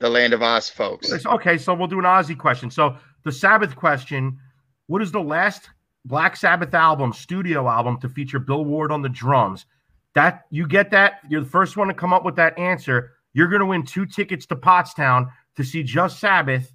the 0.00 0.08
Land 0.08 0.32
of 0.32 0.42
Oz 0.42 0.68
folks. 0.68 1.10
Okay, 1.26 1.58
so 1.58 1.74
we'll 1.74 1.88
do 1.88 1.98
an 1.98 2.04
Ozzy 2.04 2.36
question. 2.36 2.70
So 2.70 2.96
the 3.24 3.32
Sabbath 3.32 3.74
question: 3.76 4.38
What 4.86 5.02
is 5.02 5.12
the 5.12 5.20
last 5.22 5.68
Black 6.04 6.36
Sabbath 6.36 6.72
album, 6.74 7.12
studio 7.12 7.68
album, 7.68 8.00
to 8.00 8.08
feature 8.08 8.38
Bill 8.38 8.64
Ward 8.64 8.92
on 8.92 9.02
the 9.02 9.08
drums? 9.08 9.66
That 10.14 10.44
you 10.50 10.66
get 10.66 10.90
that? 10.92 11.20
You're 11.28 11.42
the 11.42 11.48
first 11.48 11.76
one 11.76 11.88
to 11.88 11.94
come 11.94 12.12
up 12.12 12.24
with 12.24 12.36
that 12.36 12.58
answer. 12.58 13.12
You're 13.34 13.48
going 13.48 13.60
to 13.60 13.66
win 13.66 13.84
two 13.84 14.06
tickets 14.06 14.46
to 14.46 14.56
Pottstown 14.56 15.30
to 15.56 15.64
see 15.64 15.82
Just 15.82 16.18
Sabbath. 16.18 16.72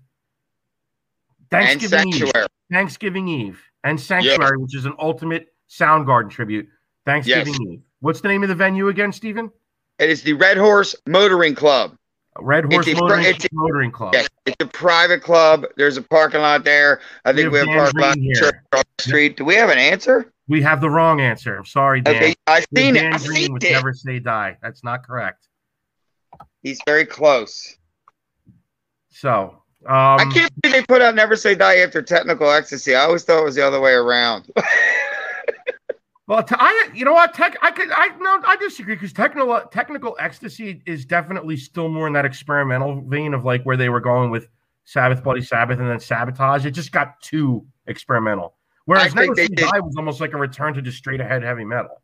Thanksgiving 1.49 2.09
Eve. 2.09 2.31
Thanksgiving 2.71 3.27
Eve 3.27 3.61
and 3.83 3.99
Sanctuary, 3.99 4.57
which 4.57 4.75
is 4.75 4.85
an 4.85 4.93
ultimate 4.99 5.47
Soundgarden 5.69 6.29
tribute. 6.29 6.67
Thanksgiving 7.05 7.53
Yes. 7.53 7.61
Eve. 7.61 7.81
What's 7.99 8.21
the 8.21 8.27
name 8.27 8.43
of 8.43 8.49
the 8.49 8.55
venue 8.55 8.87
again, 8.87 9.11
Stephen? 9.11 9.51
It 9.99 10.09
is 10.09 10.23
the 10.23 10.33
Red 10.33 10.57
Horse 10.57 10.95
Motoring 11.07 11.55
Club. 11.55 11.95
Red 12.39 12.65
Horse 12.71 12.87
It's 12.87 12.97
a- 12.99 13.01
Motoring, 13.01 13.25
it's 13.25 13.45
a- 13.45 13.49
Motoring 13.51 13.91
Club. 13.91 14.13
Yes, 14.13 14.27
it's 14.45 14.55
a 14.59 14.65
private 14.65 15.21
club. 15.21 15.65
There's 15.77 15.97
a 15.97 16.01
parking 16.01 16.41
lot 16.41 16.63
there. 16.63 16.99
I 17.25 17.33
think 17.33 17.51
we 17.51 17.61
We 17.61 17.67
have 17.67 17.67
have 17.67 17.77
a 17.89 17.91
parking 17.93 18.01
lot 18.01 18.17
here. 18.17 18.33
church 18.35 18.55
the 18.71 18.83
street. 19.03 19.37
Do 19.37 19.45
we 19.45 19.55
have 19.55 19.69
an 19.69 19.77
answer? 19.77 20.31
We 20.47 20.61
have 20.63 20.81
the 20.81 20.89
wrong 20.89 21.21
answer. 21.21 21.55
I'm 21.55 21.65
sorry, 21.65 22.01
Dan. 22.01 22.15
Okay, 22.15 22.35
I've 22.47 22.65
We 22.71 22.81
have 22.81 22.85
seen 22.87 22.95
it. 22.95 22.99
Dan 23.01 23.13
I've 23.13 23.23
Green 23.23 23.43
seen 23.43 23.53
with 23.53 23.63
it. 23.63 23.71
Never 23.71 23.93
Say 23.93 24.19
Die. 24.19 24.57
That's 24.61 24.83
not 24.83 25.05
correct. 25.05 25.47
He's 26.63 26.79
very 26.85 27.05
close. 27.05 27.77
So, 29.09 29.61
um, 29.85 30.19
I 30.19 30.25
can't 30.33 30.51
believe 30.61 30.75
they 30.75 30.83
put 30.85 31.01
out 31.01 31.15
Never 31.15 31.35
Say 31.35 31.55
Die 31.55 31.75
after 31.77 32.01
Technical 32.01 32.49
Ecstasy. 32.51 32.95
I 32.95 33.01
always 33.03 33.23
thought 33.23 33.39
it 33.41 33.45
was 33.45 33.55
the 33.55 33.65
other 33.65 33.79
way 33.79 33.93
around. 33.93 34.49
well, 36.25 36.45
I, 36.51 36.89
you 36.93 37.03
know 37.03 37.13
what? 37.13 37.33
Tech, 37.33 37.57
I 37.61 37.71
could, 37.71 37.89
I 37.91 38.09
no, 38.17 38.41
I 38.45 38.55
disagree 38.55 38.95
because 38.95 39.11
technical, 39.11 39.59
technical 39.71 40.15
ecstasy 40.19 40.81
is 40.85 41.05
definitely 41.05 41.57
still 41.57 41.89
more 41.89 42.07
in 42.07 42.13
that 42.13 42.25
experimental 42.25 43.01
vein 43.01 43.33
of 43.33 43.43
like 43.43 43.63
where 43.63 43.75
they 43.75 43.89
were 43.89 43.99
going 43.99 44.31
with 44.31 44.47
Sabbath, 44.85 45.23
Bloody 45.23 45.41
mm-hmm. 45.41 45.47
Sabbath, 45.47 45.79
and 45.79 45.89
then 45.89 45.99
Sabotage. 45.99 46.65
It 46.65 46.71
just 46.71 46.91
got 46.91 47.19
too 47.21 47.65
experimental. 47.87 48.55
Whereas 48.85 49.13
I 49.15 49.21
Never 49.21 49.35
Say 49.35 49.47
Die 49.47 49.79
was 49.79 49.95
almost 49.97 50.21
like 50.21 50.33
a 50.33 50.37
return 50.37 50.73
to 50.75 50.81
just 50.81 50.97
straight 50.97 51.19
ahead 51.19 51.43
heavy 51.43 51.65
metal. 51.65 52.01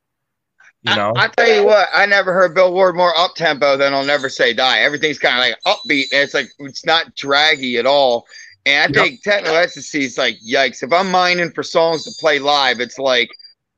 You 0.84 0.96
know, 0.96 1.12
I, 1.16 1.26
I 1.26 1.28
tell 1.28 1.50
you 1.50 1.66
what, 1.66 1.90
I 1.94 2.06
never 2.06 2.34
heard 2.34 2.56
Bill 2.56 2.74
Ward 2.74 2.96
more 2.96 3.18
up 3.18 3.36
tempo 3.36 3.76
than 3.76 3.94
I'll 3.94 4.06
Never 4.06 4.30
Say 4.30 4.54
Die. 4.54 4.80
Everything's 4.80 5.20
kind 5.20 5.36
of 5.36 5.42
like 5.42 5.78
upbeat, 5.78 6.12
and 6.14 6.24
it's 6.24 6.34
like 6.34 6.48
it's 6.60 6.86
not 6.86 7.16
draggy 7.16 7.78
at 7.78 7.86
all. 7.86 8.26
And 8.66 8.96
I 8.96 9.00
Yep. 9.00 9.08
think 9.08 9.24
Technical 9.24 9.58
Ecstasy 9.58 10.06
is 10.06 10.18
like 10.18 10.38
yikes. 10.46 10.84
If 10.84 10.94
I'm 10.94 11.10
mining 11.12 11.52
for 11.52 11.64
songs 11.64 12.04
to 12.04 12.12
play 12.20 12.40
live, 12.40 12.80
it's 12.80 13.00
like 13.00 13.30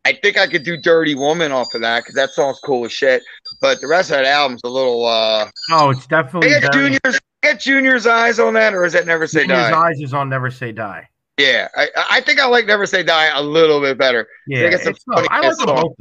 I 0.06 0.14
think 0.22 0.38
I 0.38 0.47
could 0.47 0.64
do 0.64 0.78
Dirty 0.78 1.14
Woman 1.16 1.52
off 1.52 1.74
of 1.76 1.82
that 1.82 1.99
because 2.02 2.16
that 2.16 2.32
song's 2.32 2.60
cool 2.60 2.86
as 2.86 2.91
shit. 2.91 3.22
But 3.62 3.82
the 3.82 3.88
rest 3.88 4.10
of 4.12 4.18
that 4.18 4.26
album's 4.26 4.62
a 4.64 4.70
little. 4.70 5.06
uh 5.06 5.49
oh, 5.72 5.91
it's 5.91 6.08
definitely 6.08 6.56
I 6.56 6.60
very- 6.60 6.72
Junior's, 6.74 7.20
I 7.43 7.52
got 7.52 7.60
Junior's 7.60 8.08
eyes 8.08 8.39
on 8.39 8.54
that, 8.56 8.74
or 8.74 8.84
is 8.86 8.93
that 8.93 9.06
Never 9.06 9.28
Say 9.28 9.41
Junior's 9.41 9.70
Die? 9.70 9.80
Eyes 9.89 9.99
is 10.02 10.14
on 10.14 10.30
Never 10.30 10.49
Say 10.49 10.72
Die. 10.72 11.08
Yeah, 11.38 11.68
I, 11.76 11.88
I 12.10 12.22
think 12.22 12.39
I 12.39 12.45
like 12.47 12.66
Never 12.66 12.86
Say 12.86 13.04
Die 13.04 13.26
a 13.38 13.41
little 13.41 13.80
bit 13.80 13.97
better. 13.97 14.28
Yeah, 14.47 14.70
it's 14.74 15.04
funny 15.04 15.28
I 15.30 15.39
like 15.47 15.58
them 15.58 15.66
both. 15.68 15.93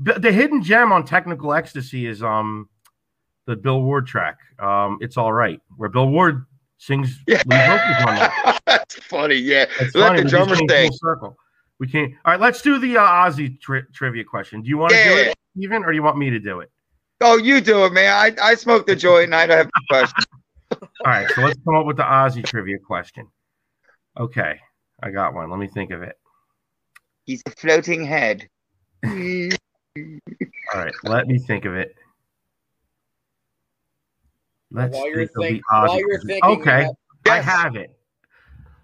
The, 0.00 0.14
the 0.14 0.32
hidden 0.32 0.62
gem 0.62 0.90
on 0.92 1.04
Technical 1.04 1.54
Ecstasy 1.54 2.06
is 2.06 2.22
um 2.22 2.68
the 3.46 3.54
Bill 3.56 3.82
Ward 3.82 4.06
track. 4.06 4.38
Um, 4.58 4.98
it's 5.00 5.16
all 5.16 5.32
right, 5.32 5.60
where 5.76 5.88
Bill 5.88 6.08
Ward 6.08 6.44
sings 6.78 7.18
Yeah. 7.28 7.42
that. 7.46 8.60
That's 8.66 8.94
funny. 8.96 9.36
Yeah, 9.36 9.66
It's 9.80 9.94
let 9.94 10.08
funny, 10.08 10.22
the 10.22 10.28
drummer 10.28 10.56
full 10.56 10.92
circle. 10.92 11.36
We 11.80 11.88
can't. 11.88 12.12
All 12.24 12.32
right, 12.32 12.40
let's 12.40 12.62
do 12.62 12.78
the 12.78 12.98
uh, 12.98 13.02
Ozzy 13.02 13.60
tri- 13.60 13.82
trivia 13.92 14.24
question. 14.24 14.62
Do 14.62 14.68
you 14.68 14.78
want 14.78 14.92
to 14.92 15.04
do 15.04 15.16
it? 15.16 15.36
Steven, 15.56 15.84
or 15.84 15.90
do 15.90 15.96
you 15.96 16.02
want 16.02 16.18
me 16.18 16.30
to 16.30 16.38
do 16.38 16.60
it? 16.60 16.70
Oh, 17.20 17.36
you 17.36 17.60
do 17.60 17.84
it, 17.84 17.92
man. 17.92 18.12
I, 18.12 18.50
I 18.50 18.54
smoke 18.54 18.86
the 18.86 18.96
joint 18.96 19.24
and 19.24 19.34
I 19.34 19.46
don't 19.46 19.56
have 19.58 19.66
the 19.66 19.82
question. 19.88 20.24
All 20.82 20.88
right, 21.06 21.28
so 21.30 21.42
let's 21.42 21.58
come 21.64 21.76
up 21.76 21.86
with 21.86 21.96
the 21.96 22.02
Ozzy 22.02 22.44
trivia 22.44 22.78
question. 22.78 23.28
Okay, 24.18 24.58
I 25.02 25.10
got 25.10 25.34
one. 25.34 25.50
Let 25.50 25.58
me 25.58 25.68
think 25.68 25.90
of 25.90 26.02
it. 26.02 26.16
He's 27.26 27.42
a 27.46 27.50
floating 27.50 28.04
head. 28.04 28.48
All 29.04 29.10
right, 30.74 30.94
let 31.04 31.26
me 31.26 31.38
think 31.38 31.64
of 31.64 31.74
it. 31.74 31.94
Let's 34.70 34.94
While 34.94 35.08
you're 35.08 35.26
think 35.26 35.30
of 35.30 35.34
the 35.36 35.48
think- 35.48 35.62
Ozzy 35.72 35.88
while 35.88 35.98
you're 35.98 36.20
thinking, 36.20 36.50
okay, 36.60 36.88
I 37.30 37.40
have 37.40 37.76
it. 37.76 37.93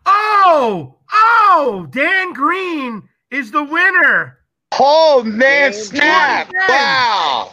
Oh, 0.06 0.96
oh, 1.12 1.86
Dan 1.90 2.32
Green 2.32 3.08
is 3.30 3.50
the 3.50 3.62
winner. 3.62 4.38
Oh 4.78 5.22
man, 5.24 5.72
Dan 5.72 5.72
snap! 5.72 6.48
Green. 6.48 6.58
Wow. 6.68 7.52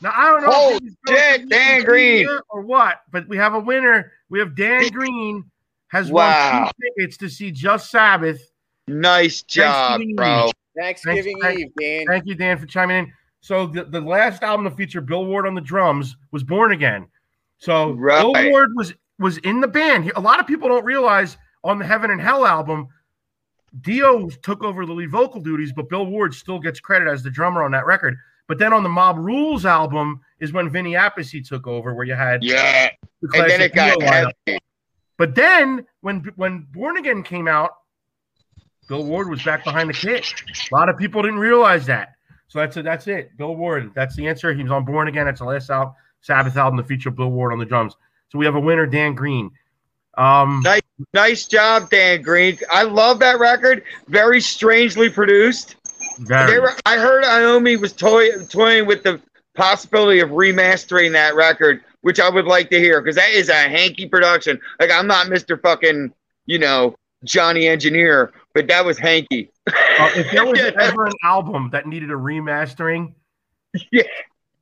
Now 0.00 0.12
I 0.14 0.24
don't 0.30 0.42
know 0.42 0.48
Oh, 0.52 0.76
if 0.76 0.82
this 0.82 0.94
shit, 1.08 1.48
Dan 1.48 1.84
Green. 1.84 2.28
or 2.50 2.60
what, 2.62 3.00
but 3.10 3.28
we 3.28 3.36
have 3.36 3.54
a 3.54 3.60
winner. 3.60 4.12
We 4.28 4.38
have 4.40 4.54
Dan 4.54 4.88
Green 4.90 5.44
has 5.88 6.10
Wow. 6.10 6.50
won 6.50 6.70
two 6.80 6.88
tickets 6.96 7.16
to 7.18 7.28
see 7.28 7.50
Just 7.50 7.90
Sabbath. 7.90 8.40
Nice 8.88 9.42
job, 9.42 9.98
Thanksgiving 9.98 10.16
bro. 10.16 10.50
Thanksgiving 10.76 11.40
Thanks, 11.40 11.60
Eve, 11.60 11.72
Dan. 11.78 12.06
Thank 12.06 12.26
you, 12.26 12.34
Dan, 12.34 12.58
for 12.58 12.66
chiming 12.66 12.98
in. 13.06 13.12
So 13.40 13.66
the, 13.66 13.84
the 13.84 14.00
last 14.00 14.42
album 14.42 14.64
to 14.68 14.70
feature 14.70 15.00
Bill 15.00 15.24
Ward 15.24 15.46
on 15.46 15.54
the 15.54 15.60
drums 15.60 16.16
was 16.32 16.42
Born 16.42 16.72
Again. 16.72 17.06
So 17.58 17.92
Right. 17.92 18.20
Bill 18.20 18.50
Ward 18.50 18.70
was 18.74 18.92
was 19.18 19.38
in 19.38 19.60
the 19.60 19.68
band. 19.68 20.12
A 20.14 20.20
lot 20.20 20.40
of 20.40 20.46
people 20.46 20.68
don't 20.68 20.84
realize 20.84 21.38
on 21.66 21.78
the 21.78 21.84
Heaven 21.84 22.10
and 22.10 22.20
Hell 22.20 22.46
album, 22.46 22.88
Dio 23.80 24.28
took 24.28 24.62
over 24.62 24.86
the 24.86 24.92
lead 24.92 25.10
vocal 25.10 25.40
duties, 25.40 25.72
but 25.72 25.88
Bill 25.88 26.06
Ward 26.06 26.34
still 26.34 26.58
gets 26.58 26.80
credit 26.80 27.08
as 27.08 27.22
the 27.22 27.30
drummer 27.30 27.62
on 27.62 27.72
that 27.72 27.86
record. 27.86 28.16
But 28.46 28.58
then 28.58 28.72
on 28.72 28.82
the 28.82 28.88
Mob 28.88 29.18
Rules 29.18 29.66
album 29.66 30.20
is 30.38 30.52
when 30.52 30.70
Vinny 30.70 30.92
Appice 30.92 31.46
took 31.46 31.66
over, 31.66 31.94
where 31.94 32.06
you 32.06 32.14
had 32.14 32.44
Yeah. 32.44 32.90
the 33.20 33.40
And 33.40 33.50
then 33.50 33.60
it 33.60 33.74
got 33.74 34.00
heavy. 34.00 34.58
But 35.18 35.34
then 35.34 35.84
when 36.00 36.20
when 36.36 36.66
Born 36.70 36.96
Again 36.98 37.22
came 37.22 37.48
out, 37.48 37.72
Bill 38.88 39.04
Ward 39.04 39.28
was 39.28 39.42
back 39.42 39.64
behind 39.64 39.88
the 39.90 39.94
kit. 39.94 40.32
A 40.70 40.74
lot 40.74 40.88
of 40.88 40.96
people 40.96 41.22
didn't 41.22 41.40
realize 41.40 41.86
that. 41.86 42.10
So 42.48 42.60
that's 42.60 42.76
it. 42.76 42.84
That's 42.84 43.08
it. 43.08 43.36
Bill 43.36 43.56
Ward. 43.56 43.90
That's 43.94 44.14
the 44.14 44.28
answer. 44.28 44.54
He 44.54 44.62
was 44.62 44.70
on 44.70 44.84
Born 44.84 45.08
Again. 45.08 45.26
That's 45.26 45.40
the 45.40 45.46
last 45.46 45.68
out 45.70 45.94
Sabbath 46.20 46.56
album 46.56 46.76
to 46.78 46.84
feature 46.84 47.10
Bill 47.10 47.30
Ward 47.30 47.52
on 47.52 47.58
the 47.58 47.64
drums. 47.64 47.96
So 48.28 48.38
we 48.38 48.44
have 48.44 48.54
a 48.54 48.60
winner, 48.60 48.86
Dan 48.86 49.14
Green. 49.14 49.50
Um, 50.16 50.60
Nice. 50.64 50.80
Nice 51.12 51.46
job, 51.46 51.90
Dan 51.90 52.22
Green. 52.22 52.58
I 52.70 52.84
love 52.84 53.18
that 53.18 53.38
record. 53.38 53.84
Very 54.08 54.40
strangely 54.40 55.10
produced. 55.10 55.76
very- 56.20 56.58
were, 56.58 56.72
I 56.86 56.96
heard 56.96 57.22
Iommi 57.24 57.78
was 57.78 57.92
toy, 57.92 58.30
toying 58.46 58.86
with 58.86 59.02
the 59.02 59.20
possibility 59.54 60.20
of 60.20 60.30
remastering 60.30 61.12
that 61.12 61.34
record, 61.34 61.82
which 62.00 62.18
I 62.18 62.30
would 62.30 62.46
like 62.46 62.70
to 62.70 62.78
hear 62.78 63.00
because 63.02 63.16
that 63.16 63.30
is 63.30 63.48
a 63.50 63.54
hanky 63.54 64.08
production. 64.08 64.58
Like 64.80 64.90
I'm 64.90 65.06
not 65.06 65.26
Mr. 65.26 65.60
fucking, 65.60 66.12
you 66.46 66.58
know, 66.58 66.96
Johnny 67.24 67.66
Engineer, 67.68 68.32
but 68.54 68.66
that 68.68 68.84
was 68.84 68.96
hanky. 68.98 69.50
uh, 69.66 70.10
if 70.16 70.30
there 70.32 70.46
was 70.46 70.58
ever 70.80 71.06
an 71.06 71.12
album 71.24 71.68
that 71.72 71.86
needed 71.86 72.10
a 72.10 72.14
remastering, 72.14 73.12
Yeah. 73.92 74.02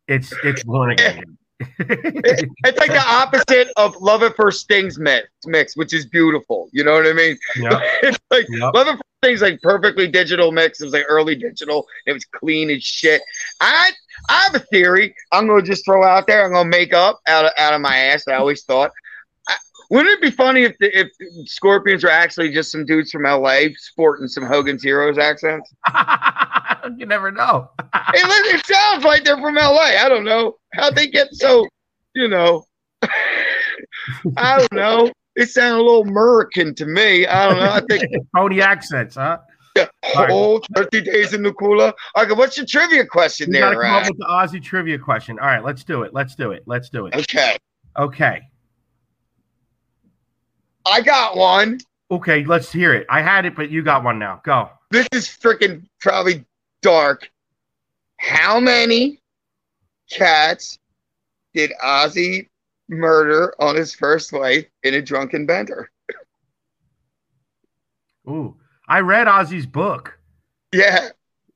it's 0.08 0.32
it's 0.42 0.64
Born 0.64 0.90
Again. 0.92 1.38
It's 1.78 2.78
like 2.78 2.90
the 2.90 3.04
opposite 3.06 3.68
of 3.76 3.96
Love 4.00 4.22
at 4.22 4.34
First 4.36 4.60
Sting's 4.62 4.98
mix, 4.98 5.28
mix, 5.46 5.76
which 5.76 5.92
is 5.92 6.06
beautiful. 6.06 6.68
You 6.72 6.84
know 6.84 6.92
what 6.92 7.06
I 7.06 7.12
mean? 7.12 7.38
yeah. 7.56 7.80
it's 8.02 8.18
like 8.30 8.46
Yep. 8.48 8.74
Love 8.74 8.86
at 8.88 8.94
First 8.94 9.02
Sting's 9.22 9.42
like 9.42 9.62
perfectly 9.62 10.08
digital 10.08 10.52
mix. 10.52 10.80
It 10.80 10.84
was 10.84 10.92
like 10.92 11.06
early 11.08 11.34
digital. 11.36 11.86
It 12.06 12.12
was 12.12 12.24
clean 12.24 12.70
as 12.70 12.82
shit. 12.82 13.22
I 13.60 13.90
I 14.28 14.42
have 14.44 14.54
a 14.54 14.60
theory. 14.60 15.14
I'm 15.32 15.46
gonna 15.46 15.62
just 15.62 15.84
throw 15.84 16.04
out 16.04 16.26
there. 16.26 16.44
I'm 16.44 16.52
gonna 16.52 16.68
make 16.68 16.92
up 16.92 17.20
out 17.26 17.44
of 17.44 17.52
out 17.58 17.74
of 17.74 17.80
my 17.80 17.96
ass. 17.96 18.26
I 18.28 18.34
always 18.34 18.64
thought. 18.64 18.90
I, 19.48 19.56
wouldn't 19.90 20.14
it 20.14 20.22
be 20.22 20.30
funny 20.30 20.62
if 20.64 20.76
the, 20.78 20.98
if 20.98 21.08
Scorpions 21.48 22.02
were 22.04 22.10
actually 22.10 22.52
just 22.52 22.72
some 22.72 22.84
dudes 22.86 23.10
from 23.10 23.22
LA 23.24 23.68
sporting 23.76 24.28
some 24.28 24.44
Hogan's 24.44 24.82
Heroes 24.82 25.18
accents? 25.18 25.72
you 26.96 27.06
never 27.06 27.30
know. 27.30 27.70
Listen, 27.78 28.56
it 28.56 28.66
sounds 28.66 29.04
like 29.04 29.24
they're 29.24 29.36
from 29.38 29.54
LA. 29.54 29.96
I 29.98 30.08
don't 30.08 30.24
know 30.24 30.56
how 30.74 30.90
they 30.90 31.06
get 31.06 31.34
so, 31.34 31.66
you 32.14 32.28
know. 32.28 32.64
I 34.36 34.58
don't 34.58 34.72
know. 34.72 35.12
They 35.36 35.46
sound 35.46 35.80
a 35.80 35.82
little 35.82 36.02
American 36.02 36.74
to 36.76 36.86
me. 36.86 37.26
I 37.26 37.48
don't 37.48 37.58
know. 37.58 37.70
I 37.70 37.80
think 37.88 38.04
Pony 38.36 38.60
accents, 38.60 39.16
huh? 39.16 39.38
Yeah. 39.76 39.86
oh, 40.14 40.60
30 40.76 41.00
days 41.00 41.34
in 41.34 41.42
the 41.42 41.52
cooler. 41.52 41.92
Okay, 42.16 42.32
what's 42.32 42.56
your 42.56 42.66
trivia 42.66 43.04
question 43.04 43.50
gotta 43.50 43.74
there, 43.74 43.82
come 43.82 43.94
up 43.94 44.08
with 44.08 44.18
the 44.18 44.24
Ozzy 44.24 44.62
trivia 44.62 44.98
question. 44.98 45.36
All 45.40 45.46
right, 45.46 45.64
let's 45.64 45.82
do 45.82 46.02
it. 46.02 46.14
Let's 46.14 46.36
do 46.36 46.52
it. 46.52 46.62
Let's 46.66 46.90
do 46.90 47.06
it. 47.06 47.14
Okay, 47.16 47.56
Okay. 47.98 48.42
I 50.86 51.00
got 51.00 51.36
one. 51.36 51.80
Okay, 52.10 52.44
let's 52.44 52.70
hear 52.70 52.92
it. 52.92 53.06
I 53.08 53.22
had 53.22 53.46
it, 53.46 53.56
but 53.56 53.70
you 53.70 53.82
got 53.82 54.04
one 54.04 54.18
now. 54.18 54.40
Go. 54.44 54.70
This 54.90 55.08
is 55.12 55.26
freaking 55.26 55.86
probably 56.00 56.44
dark. 56.84 57.30
How 58.18 58.60
many 58.60 59.20
cats 60.10 60.78
did 61.54 61.72
Ozzy 61.82 62.48
murder 62.88 63.54
on 63.58 63.74
his 63.74 63.94
first 63.94 64.32
wife 64.32 64.66
in 64.82 64.94
a 64.94 65.02
drunken 65.02 65.46
bender? 65.46 65.90
Ooh. 68.28 68.54
I 68.86 69.00
read 69.00 69.26
Ozzy's 69.26 69.66
book. 69.66 70.18
Yeah. 70.72 71.08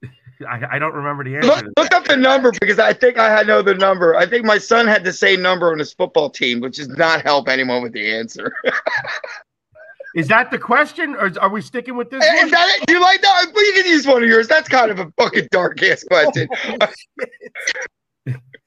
I, 0.49 0.65
I 0.73 0.79
don't 0.79 0.95
remember 0.95 1.25
the 1.25 1.37
answer. 1.37 1.49
Look, 1.49 1.67
look 1.77 1.95
up 1.95 2.05
the 2.07 2.17
number 2.17 2.53
because 2.59 2.79
I 2.79 2.93
think 2.95 3.19
I 3.19 3.43
know 3.43 3.61
the 3.61 3.75
number. 3.75 4.15
I 4.15 4.25
think 4.25 4.47
my 4.47 4.57
son 4.57 4.87
had 4.87 5.05
the 5.05 5.13
same 5.13 5.43
number 5.43 5.73
on 5.73 5.79
his 5.79 5.93
football 5.93 6.31
team, 6.31 6.61
which 6.61 6.77
does 6.77 6.89
not 6.89 7.23
help 7.23 7.49
anyone 7.49 7.83
with 7.83 7.93
the 7.93 8.15
answer. 8.15 8.53
Is 10.15 10.27
that 10.29 10.51
the 10.51 10.59
question, 10.59 11.15
or 11.17 11.31
are 11.41 11.51
we 11.51 11.61
sticking 11.61 11.97
with 11.97 12.11
this? 12.11 12.25
Is 12.25 12.51
that 12.51 12.69
it? 12.81 12.87
Do 12.87 12.95
you 12.95 13.01
like 13.01 13.21
that? 13.23 13.47
Well, 13.55 13.67
you 13.67 13.83
can 13.83 13.87
use 13.93 14.07
one 14.07 14.23
of 14.23 14.29
yours. 14.29 14.49
That's 14.49 14.69
kind 14.69 14.91
of 14.91 14.99
a 14.99 15.13
fucking 15.19 15.49
dark 15.51 15.83
ass 15.83 16.03
question. 16.05 16.49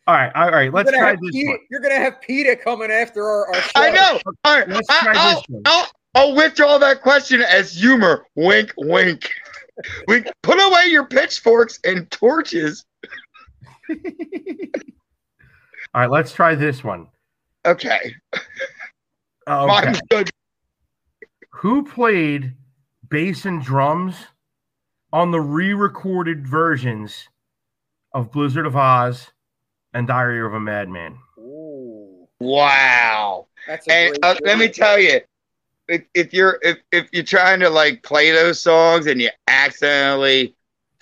All 0.08 0.16
right, 0.16 0.32
all 0.34 0.50
right. 0.52 0.74
Let's 0.74 0.89
try 0.92 1.12
this 1.12 1.32
Pete- 1.32 1.48
one. 1.48 1.60
you're 1.70 1.80
gonna 1.80 1.96
have 2.00 2.20
PETA 2.22 2.56
coming 2.58 2.89
after 2.89 3.24
our, 3.24 3.48
our 3.54 3.62
show. 3.62 3.72
I 3.76 3.92
know. 3.92 4.20
All 4.44 4.58
right, 4.58 4.68
Let's 4.68 4.89
I, 4.89 5.00
try 5.04 5.14
I'll, 5.16 5.36
this 5.36 5.44
one. 5.48 5.62
I'll, 5.66 5.88
I'll 6.16 6.36
withdraw 6.36 6.80
that 6.80 7.02
question 7.04 7.42
as 7.44 7.72
humor. 7.74 8.26
Wink, 8.36 8.74
wink. 8.78 9.30
We 10.08 10.24
put 10.42 10.58
away 10.60 10.88
your 10.88 11.06
pitchforks 11.06 11.80
and 11.86 12.10
torches. 12.10 12.84
All 13.89 13.96
right, 15.94 16.10
let's 16.10 16.34
try 16.34 16.56
this 16.56 16.84
one. 16.84 17.08
Okay, 17.66 18.16
Oh, 19.48 19.66
okay. 19.70 19.86
mine's 19.86 20.02
good. 20.10 20.30
Who 21.62 21.84
played 21.84 22.55
bass 23.07 23.45
and 23.45 23.62
drums 23.62 24.16
on 25.14 25.30
the 25.30 25.39
re-recorded 25.39 26.47
versions 26.47 27.30
of 28.16 28.32
Blizzard 28.32 28.66
of 28.66 28.74
Ozz 28.74 29.30
and 29.93 30.07
Diary 30.07 30.43
of 30.43 30.55
a 30.55 30.59
Madman? 30.59 31.20
Ooh, 31.38 32.28
Wow. 32.39 33.45
that's 33.68 33.88
a 33.88 33.91
And 33.91 34.18
uh, 34.24 34.38
let 34.43 34.57
me 34.57 34.70
tell 34.70 34.97
you, 34.97 35.22
if, 35.88 36.01
if 36.16 36.34
you're 36.34 36.57
if, 36.64 36.80
if 36.91 37.07
you're 37.12 37.24
trying 37.24 37.59
to 37.59 37.70
like 37.70 38.01
play 38.01 38.32
those 38.32 38.59
songs 38.59 39.05
and 39.05 39.22
you 39.22 39.30
accidentally 39.47 40.55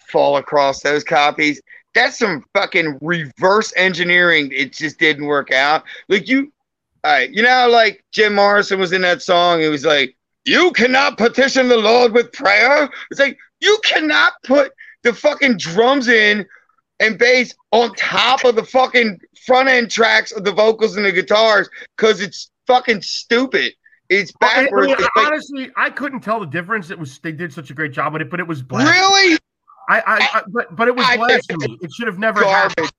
fall 0.10 0.36
across 0.36 0.82
those 0.82 1.06
copies, 1.06 1.62
that's 1.96 2.20
some 2.20 2.44
fucking 2.54 2.98
reverse 3.02 3.72
engineering. 3.78 4.52
It 4.54 4.74
just 4.74 5.00
didn't 5.00 5.26
work 5.26 5.54
out. 5.54 5.86
Like 6.10 6.28
you, 6.28 6.52
all 7.06 7.14
right, 7.14 7.32
you 7.32 7.44
know, 7.44 7.50
how, 7.50 7.72
like 7.72 8.04
Jim 8.12 8.36
Morrison 8.36 8.78
was 8.78 8.92
in 8.92 9.04
that 9.04 9.22
song. 9.22 9.62
It 9.62 9.70
was 9.70 9.86
like, 9.86 10.18
"You 10.46 10.72
cannot 10.72 11.18
petition 11.18 11.68
the 11.68 11.78
Lord 11.78 12.14
with 12.14 12.32
prayer." 12.34 12.90
It's 13.12 13.20
like 13.20 13.38
you 13.60 13.80
cannot 13.84 14.34
put 14.44 14.72
the 15.04 15.14
fucking 15.14 15.58
drums 15.58 16.08
in 16.08 16.46
and 17.00 17.18
bass 17.18 17.54
on 17.72 17.94
top 17.96 18.44
of 18.44 18.56
the 18.56 18.64
fucking 18.64 19.20
front 19.46 19.70
end 19.70 19.90
tracks 19.92 20.32
of 20.32 20.44
the 20.44 20.52
vocals 20.52 20.96
and 20.98 21.06
the 21.06 21.12
guitars 21.12 21.70
because 21.96 22.20
it's 22.22 22.52
fucking 22.68 23.02
stupid. 23.02 23.74
It's 24.10 24.32
oh, 24.42 24.48
I- 24.48 24.50
I 24.50 24.64
backwards. 24.64 24.88
mean, 24.88 25.08
honestly, 25.18 25.72
I 25.78 25.90
couldn't 25.92 26.22
tell 26.22 26.40
the 26.40 26.46
difference. 26.48 26.90
It 26.90 26.98
was 27.00 27.20
they 27.20 27.32
did 27.32 27.54
such 27.54 27.70
a 27.70 27.74
great 27.74 27.92
job 27.94 28.14
with 28.14 28.22
it, 28.24 28.30
but 28.30 28.40
it 28.40 28.48
was 28.48 28.62
blasphemy. 28.62 28.98
really 28.98 29.38
I, 29.90 30.00
I, 30.00 30.30
I 30.40 30.42
but 30.48 30.76
but 30.76 30.88
it 30.88 30.96
was 30.96 31.06
I 31.08 31.18
blasphemy. 31.18 31.78
It 31.82 31.92
should 31.94 32.08
have 32.08 32.20
never 32.20 32.44
happened. 32.44 32.76
garbage. 32.78 32.92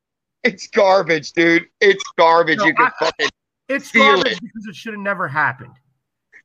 It's 0.45 0.67
garbage, 0.69 1.33
dude. 1.33 1.67
It's 1.81 2.03
garbage. 2.17 2.59
No, 2.59 2.65
you 2.67 2.75
can 2.75 2.87
I- 2.87 3.05
fucking 3.05 3.29
It's 3.69 3.91
garbage 3.93 4.33
it. 4.33 4.41
because 4.41 4.67
it 4.69 4.75
should 4.77 4.95
have 4.95 5.03
never 5.03 5.29
happened. 5.29 5.75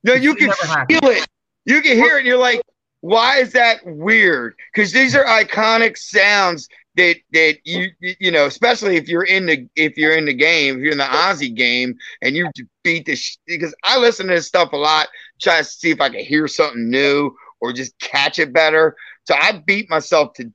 No. 0.05 0.13
You 0.13 0.35
can 0.35 0.51
feel 0.87 1.09
it. 1.09 1.27
You 1.65 1.81
can 1.81 1.97
hear 1.97 2.15
it. 2.15 2.19
And 2.19 2.27
you're 2.27 2.37
like, 2.37 2.61
why 3.01 3.39
is 3.39 3.51
that 3.53 3.79
weird? 3.85 4.55
Because 4.73 4.91
these 4.91 5.15
are 5.15 5.25
iconic 5.25 5.97
sounds 5.97 6.69
that 6.95 7.17
that 7.33 7.57
you 7.65 7.89
you 7.99 8.31
know, 8.31 8.45
especially 8.45 8.97
if 8.97 9.09
you're 9.09 9.25
in 9.25 9.47
the 9.47 9.67
if 9.75 9.97
you're 9.97 10.15
in 10.15 10.25
the 10.25 10.33
game, 10.33 10.75
if 10.75 10.81
you're 10.81 10.91
in 10.91 10.97
the 10.99 11.03
Ozzy 11.03 11.53
game, 11.53 11.97
and 12.21 12.35
you 12.35 12.49
beat 12.83 13.05
the 13.05 13.19
because 13.47 13.75
I 13.83 13.97
listen 13.97 14.27
to 14.27 14.35
this 14.35 14.47
stuff 14.47 14.73
a 14.73 14.77
lot, 14.77 15.07
try 15.41 15.57
to 15.57 15.63
see 15.63 15.89
if 15.89 15.99
I 15.99 16.09
can 16.09 16.23
hear 16.23 16.47
something 16.47 16.89
new 16.89 17.35
or 17.59 17.73
just 17.73 17.97
catch 17.99 18.39
it 18.39 18.53
better. 18.53 18.95
So 19.25 19.35
I 19.35 19.63
beat 19.65 19.89
myself 19.89 20.33
to 20.33 20.51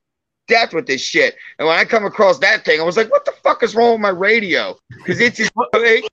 death 0.47 0.73
with 0.73 0.87
this 0.87 1.01
shit. 1.01 1.35
And 1.59 1.67
when 1.67 1.77
I 1.77 1.85
come 1.85 2.05
across 2.05 2.39
that 2.39 2.65
thing, 2.65 2.79
I 2.79 2.83
was 2.83 2.97
like, 2.97 3.11
what 3.11 3.25
the 3.25 3.33
fuck 3.43 3.63
is 3.63 3.75
wrong 3.75 3.93
with 3.93 4.01
my 4.01 4.09
radio? 4.09 4.75
Because 4.89 5.19
it's 5.19 5.39
it, 5.73 6.11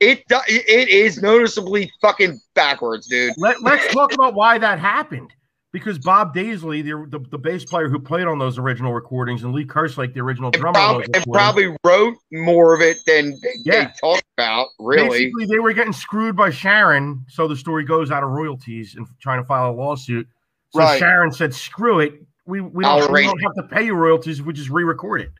it 0.00 0.24
it 0.30 0.88
is 0.88 1.22
noticeably 1.22 1.90
fucking 2.00 2.40
backwards, 2.54 3.06
dude. 3.06 3.34
Let, 3.36 3.62
let's 3.62 3.92
talk 3.92 4.12
about 4.12 4.34
why 4.34 4.58
that 4.58 4.78
happened. 4.78 5.32
Because 5.72 5.98
Bob 5.98 6.34
Daisley, 6.34 6.82
the, 6.82 7.18
the, 7.18 7.22
the 7.28 7.36
bass 7.36 7.64
player 7.66 7.90
who 7.90 7.98
played 7.98 8.26
on 8.26 8.38
those 8.38 8.56
original 8.56 8.94
recordings, 8.94 9.42
and 9.42 9.52
Lee 9.52 9.66
Kerslake, 9.66 10.14
the 10.14 10.20
original 10.20 10.50
drummer, 10.50 10.72
probably, 10.72 11.06
and 11.12 11.24
probably 11.30 11.76
wrote 11.84 12.14
more 12.32 12.74
of 12.74 12.80
it 12.80 12.96
than 13.06 13.32
they, 13.42 13.48
Yeah. 13.64 13.84
they 13.84 13.90
talked 14.00 14.24
about, 14.38 14.68
really. 14.78 15.26
Basically, 15.26 15.44
they 15.44 15.58
were 15.58 15.74
getting 15.74 15.92
screwed 15.92 16.34
by 16.34 16.48
Sharon, 16.48 17.22
so 17.28 17.46
the 17.46 17.56
story 17.56 17.84
goes 17.84 18.10
out 18.10 18.22
of 18.22 18.30
royalties 18.30 18.94
and 18.94 19.06
trying 19.20 19.42
to 19.42 19.44
file 19.46 19.70
a 19.70 19.74
lawsuit. 19.74 20.26
So 20.70 20.80
Right. 20.80 20.98
Sharon 20.98 21.30
said, 21.30 21.54
"Screw 21.54 22.00
it, 22.00 22.22
we 22.46 22.62
we 22.62 22.82
don't, 22.84 23.12
we 23.12 23.24
don't 23.24 23.42
have 23.42 23.54
to 23.56 23.62
pay 23.64 23.84
you 23.84 23.94
royalties. 23.94 24.40
We 24.40 24.54
just 24.54 24.70
re-record 24.70 25.22
it." 25.22 25.30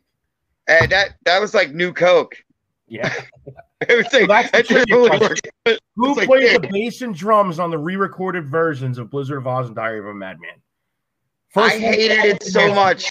And 0.66 0.90
that 0.90 1.16
that 1.26 1.40
was 1.40 1.52
like 1.52 1.74
new 1.74 1.92
Coke. 1.92 2.34
Yeah. 2.94 3.12
It 3.86 3.96
was 3.98 4.06
that's 4.28 4.50
the 4.50 4.56
that 4.56 4.66
trivia 4.66 4.84
definitely 4.86 5.08
question. 5.18 5.50
worked. 5.66 5.80
Who 5.96 6.08
It's 6.10 6.16
like, 6.16 6.26
played 6.28 6.42
yeah. 6.52 6.58
the 6.58 6.68
bass 6.68 7.02
and 7.02 7.14
drums 7.14 7.58
on 7.58 7.70
the 7.70 7.76
re-recorded 7.76 8.48
versions 8.48 8.96
of 8.96 9.10
Blizzard 9.10 9.36
of 9.38 9.44
Ozz 9.44 9.66
and 9.66 9.76
Diary 9.76 9.98
of 9.98 10.06
a 10.06 10.14
Madman? 10.14 10.48
I 11.54 11.60
one- 11.60 11.70
hated 11.80 12.24
it 12.24 12.42
so 12.44 12.72
much. 12.74 13.10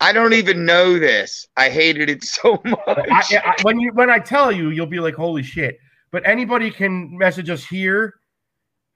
I 0.00 0.12
don't 0.12 0.32
even 0.32 0.64
know 0.64 0.96
this. 0.96 1.48
I 1.56 1.70
hated 1.70 2.08
it 2.08 2.22
so 2.22 2.60
much. 2.64 2.78
I, 2.86 3.22
I, 3.44 3.56
when 3.62 3.80
you 3.80 3.90
when 3.94 4.10
I 4.10 4.20
tell 4.20 4.52
you, 4.52 4.68
you'll 4.70 4.86
be 4.86 5.00
like, 5.00 5.14
"Holy 5.16 5.42
shit!" 5.42 5.76
But 6.12 6.24
anybody 6.24 6.70
can 6.70 7.18
message 7.18 7.50
us 7.50 7.64
here, 7.66 8.14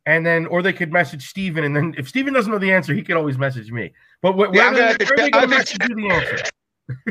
and 0.04 0.24
then 0.24 0.46
or 0.46 0.62
they 0.62 0.72
could 0.72 0.92
message 0.92 1.26
Steven, 1.26 1.64
and 1.64 1.74
then 1.74 1.92
if 1.98 2.08
Steven 2.08 2.32
doesn't 2.34 2.52
know 2.52 2.58
the 2.58 2.72
answer, 2.72 2.94
he 2.94 3.02
could 3.02 3.16
always 3.16 3.36
message 3.36 3.72
me. 3.72 3.92
But 4.22 4.34
wh- 4.34 4.54
Yeah, 4.54 4.60
where, 4.60 4.62
I'm 4.68 4.74
they, 4.74 4.78
gonna 4.78 4.86
have 4.86 4.98
to- 4.98 5.04
where 5.06 5.16
they 5.16 5.24
I'm 5.24 5.30
going 5.30 5.42
to 5.42 5.48
gonna- 5.48 5.56
message 5.58 5.88
you 5.88 5.94
the 5.96 6.08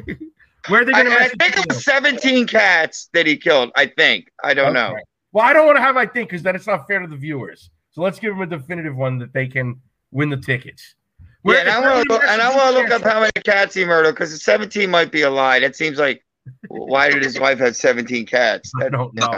answer? 0.07 0.19
where 0.67 0.81
are 0.81 0.85
they 0.85 0.91
going 0.91 1.05
to 1.05 1.11
I 1.11 1.19
message 1.19 1.39
think 1.39 1.57
it 1.57 1.67
was 1.67 1.83
17 1.83 2.47
cats 2.47 3.09
that 3.13 3.25
he 3.27 3.37
killed. 3.37 3.71
I 3.75 3.87
think. 3.87 4.31
I 4.43 4.53
don't 4.53 4.73
know. 4.73 4.95
Well, 5.31 5.45
I 5.45 5.53
don't 5.53 5.65
want 5.65 5.77
to 5.77 5.81
have 5.81 5.97
I 5.97 6.05
think 6.05 6.29
because 6.29 6.43
then 6.43 6.55
it's 6.55 6.67
not 6.67 6.87
fair 6.87 6.99
to 6.99 7.07
the 7.07 7.15
viewers. 7.17 7.69
So 7.91 8.01
let's 8.01 8.19
give 8.19 8.33
them 8.33 8.41
a 8.41 8.45
definitive 8.45 8.95
one 8.95 9.19
that 9.19 9.33
they 9.33 9.47
can 9.47 9.81
win 10.11 10.29
the 10.29 10.37
tickets. 10.37 10.95
Yeah, 11.43 11.55
and 11.57 11.69
I 11.69 11.79
want 11.79 12.07
to 12.07 12.13
look, 12.13 12.23
and 12.23 12.41
I 12.41 12.55
want 12.55 12.75
to 12.75 12.81
look 12.81 12.91
up 12.91 13.03
how 13.03 13.19
many 13.19 13.31
cats 13.43 13.75
he 13.75 13.85
murdered 13.85 14.13
because 14.13 14.41
17 14.41 14.89
might 14.89 15.11
be 15.11 15.21
a 15.21 15.29
lie. 15.29 15.59
That 15.59 15.75
seems 15.75 15.99
like 15.99 16.25
why 16.67 17.09
did 17.09 17.23
his 17.23 17.39
wife 17.39 17.59
have 17.59 17.75
17 17.75 18.25
cats? 18.25 18.71
I 18.81 18.89
don't 18.89 19.13
know. 19.13 19.37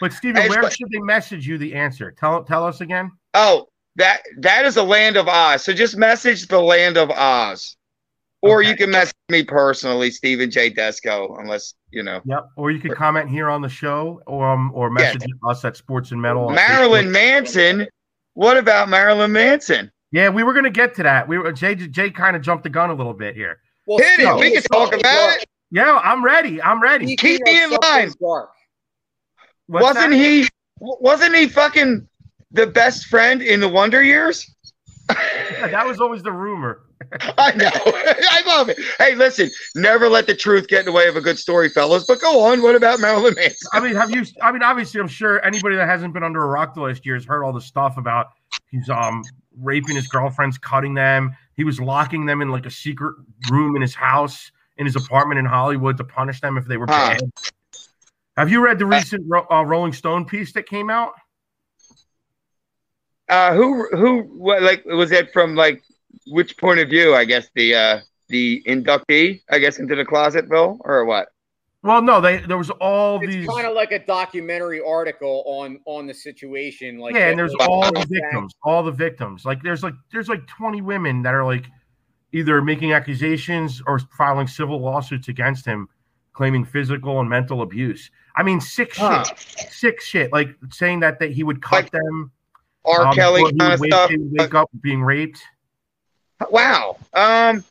But 0.00 0.12
Steven, 0.12 0.42
Hey, 0.42 0.48
where 0.48 0.62
but- 0.62 0.72
should 0.72 0.90
they 0.90 1.00
message 1.00 1.46
you 1.46 1.58
the 1.58 1.74
answer? 1.74 2.10
Tell 2.12 2.42
tell 2.44 2.66
us 2.66 2.80
again. 2.80 3.10
Oh, 3.34 3.68
that 3.96 4.22
that 4.38 4.64
is 4.64 4.74
the 4.74 4.82
land 4.82 5.16
of 5.16 5.28
Oz. 5.28 5.62
So 5.62 5.72
just 5.72 5.96
message 5.96 6.48
the 6.48 6.60
land 6.60 6.96
of 6.96 7.10
Oz. 7.10 7.76
Or 8.44 8.60
Okay. 8.60 8.68
you 8.68 8.76
can 8.76 8.90
message 8.90 9.14
me 9.30 9.42
personally, 9.42 10.10
Stephen 10.10 10.50
J. 10.50 10.70
Desko, 10.70 11.40
unless 11.40 11.72
you 11.90 12.02
know. 12.02 12.20
Yep. 12.26 12.44
Or 12.56 12.70
you 12.70 12.78
could 12.78 12.94
comment 12.94 13.30
here 13.30 13.48
on 13.48 13.62
the 13.62 13.68
show, 13.70 14.20
or 14.26 14.46
um, 14.50 14.70
or 14.74 14.90
message 14.90 15.22
us 15.48 15.64
at 15.64 15.76
Sports 15.78 16.10
and 16.12 16.20
Metal. 16.20 16.50
Marilyn 16.50 17.10
Manson. 17.10 17.86
What 18.34 18.58
about 18.58 18.90
Marilyn 18.90 19.32
Manson? 19.32 19.90
Yeah, 20.12 20.28
we 20.28 20.42
were 20.42 20.52
gonna 20.52 20.68
get 20.70 20.94
to 20.96 21.02
that. 21.04 21.26
We 21.26 21.38
were 21.38 21.52
Jay. 21.52 21.74
Jay 21.74 22.10
kind 22.10 22.36
of 22.36 22.42
jumped 22.42 22.64
the 22.64 22.70
gun 22.70 22.90
a 22.90 22.94
little 22.94 23.14
bit 23.14 23.34
here. 23.34 23.60
Well, 23.86 23.98
Hit 23.98 24.20
it. 24.20 24.36
We 24.36 24.52
can 24.52 24.62
talk 24.64 24.92
about 24.94 25.38
it. 25.38 25.46
Yeah, 25.70 25.98
I'm 26.04 26.22
ready. 26.22 26.60
I'm 26.60 26.82
ready. 26.82 27.06
speaking 27.16 27.38
Keep 27.38 27.46
me 27.46 27.62
in 27.64 27.70
line. 27.70 28.12
Dark. 28.20 28.50
What's 29.68 29.82
wasn't 29.84 30.10
that? 30.10 30.16
he? 30.18 30.48
Wasn't 30.80 31.34
he 31.34 31.48
fucking 31.48 32.06
the 32.52 32.66
best 32.66 33.06
friend 33.06 33.40
in 33.40 33.60
the 33.60 33.68
Wonder 33.68 34.02
Years? 34.02 34.54
Yeah, 35.10 35.68
that 35.68 35.86
was 35.86 36.00
always 36.00 36.22
the 36.22 36.32
rumor. 36.32 36.80
I 37.38 37.52
know. 37.54 37.70
I 37.76 38.42
love 38.46 38.68
it. 38.68 38.78
Hey, 38.98 39.14
listen, 39.14 39.50
never 39.74 40.08
let 40.08 40.26
the 40.26 40.34
truth 40.34 40.68
get 40.68 40.80
in 40.80 40.86
the 40.86 40.92
way 40.92 41.08
of 41.08 41.16
a 41.16 41.20
good 41.20 41.38
story, 41.38 41.68
fellas. 41.68 42.04
But 42.06 42.20
go 42.20 42.40
on. 42.40 42.62
What 42.62 42.74
about 42.74 43.00
Marilyn 43.00 43.34
Manson? 43.34 43.68
I 43.72 43.80
mean, 43.80 43.94
have 43.94 44.10
you? 44.10 44.24
I 44.42 44.52
mean, 44.52 44.62
obviously, 44.62 45.00
I'm 45.00 45.08
sure 45.08 45.44
anybody 45.44 45.76
that 45.76 45.88
hasn't 45.88 46.14
been 46.14 46.22
under 46.22 46.42
a 46.42 46.46
rock 46.46 46.74
the 46.74 46.80
last 46.80 47.04
year 47.04 47.14
has 47.14 47.24
heard 47.24 47.44
all 47.44 47.52
the 47.52 47.60
stuff 47.60 47.96
about 47.96 48.28
he's 48.70 48.88
um 48.88 49.22
raping 49.56 49.96
his 49.96 50.06
girlfriends, 50.06 50.58
cutting 50.58 50.94
them. 50.94 51.36
He 51.56 51.64
was 51.64 51.80
locking 51.80 52.26
them 52.26 52.40
in 52.40 52.50
like 52.50 52.66
a 52.66 52.70
secret 52.70 53.14
room 53.50 53.76
in 53.76 53.82
his 53.82 53.94
house, 53.94 54.50
in 54.76 54.86
his 54.86 54.96
apartment 54.96 55.38
in 55.38 55.44
Hollywood 55.44 55.96
to 55.98 56.04
punish 56.04 56.40
them 56.40 56.56
if 56.56 56.66
they 56.66 56.76
were 56.76 56.86
bad. 56.86 57.20
Have 58.36 58.50
you 58.50 58.64
read 58.64 58.80
the 58.80 58.86
recent 58.86 59.24
Ro- 59.28 59.46
uh, 59.50 59.62
Rolling 59.62 59.92
Stone 59.92 60.24
piece 60.24 60.52
that 60.54 60.66
came 60.66 60.90
out? 60.90 61.12
Uh, 63.28 63.54
who, 63.54 63.86
who, 63.96 64.22
what, 64.22 64.62
like, 64.62 64.84
was 64.84 65.10
it 65.12 65.32
from 65.32 65.54
like 65.54 65.82
which 66.26 66.56
point 66.58 66.80
of 66.80 66.88
view? 66.88 67.14
I 67.14 67.24
guess 67.24 67.48
the, 67.54 67.74
uh, 67.74 68.00
the 68.28 68.62
inductee, 68.66 69.40
I 69.50 69.58
guess, 69.58 69.78
into 69.78 69.94
the 69.96 70.04
closet, 70.04 70.48
Bill, 70.48 70.78
or 70.84 71.04
what? 71.04 71.28
Well, 71.82 72.00
no, 72.00 72.18
they 72.18 72.38
there 72.38 72.56
was 72.56 72.70
all 72.70 73.20
It's 73.22 73.30
these. 73.30 73.46
kind 73.46 73.66
of 73.66 73.74
like 73.74 73.92
a 73.92 73.98
documentary 73.98 74.80
article 74.80 75.44
on 75.46 75.78
on 75.84 76.06
the 76.06 76.14
situation. 76.14 76.96
Like 76.98 77.14
yeah, 77.14 77.28
and 77.28 77.38
there's 77.38 77.52
was 77.52 77.66
all 77.68 77.82
the 77.84 77.92
back- 77.92 78.08
victims, 78.08 78.54
all 78.62 78.82
the 78.82 78.90
victims. 78.90 79.44
Like 79.44 79.62
there's 79.62 79.82
like 79.82 79.92
there's 80.10 80.30
like 80.30 80.46
20 80.46 80.80
women 80.80 81.20
that 81.24 81.34
are 81.34 81.44
like 81.44 81.66
either 82.32 82.62
making 82.62 82.94
accusations 82.94 83.82
or 83.86 83.98
filing 84.16 84.46
civil 84.46 84.80
lawsuits 84.80 85.28
against 85.28 85.66
him, 85.66 85.86
claiming 86.32 86.64
physical 86.64 87.20
and 87.20 87.28
mental 87.28 87.60
abuse. 87.60 88.10
I 88.34 88.42
mean, 88.44 88.62
sick 88.62 88.94
shit, 88.94 89.02
Huh. 89.04 89.24
sick 89.68 90.00
shit. 90.00 90.32
Like 90.32 90.56
saying 90.70 91.00
that 91.00 91.18
that 91.18 91.32
he 91.32 91.42
would 91.44 91.60
cut 91.60 91.82
Like 91.84 91.90
them. 91.90 92.32
R. 92.84 93.06
um, 93.06 93.14
Kelly 93.14 93.42
kind 93.58 93.72
of 93.72 93.80
stuff. 93.80 94.10
wake 94.12 94.54
up 94.54 94.70
being 94.80 95.02
raped. 95.02 95.42
Wow. 96.50 96.96
Um. 97.12 97.64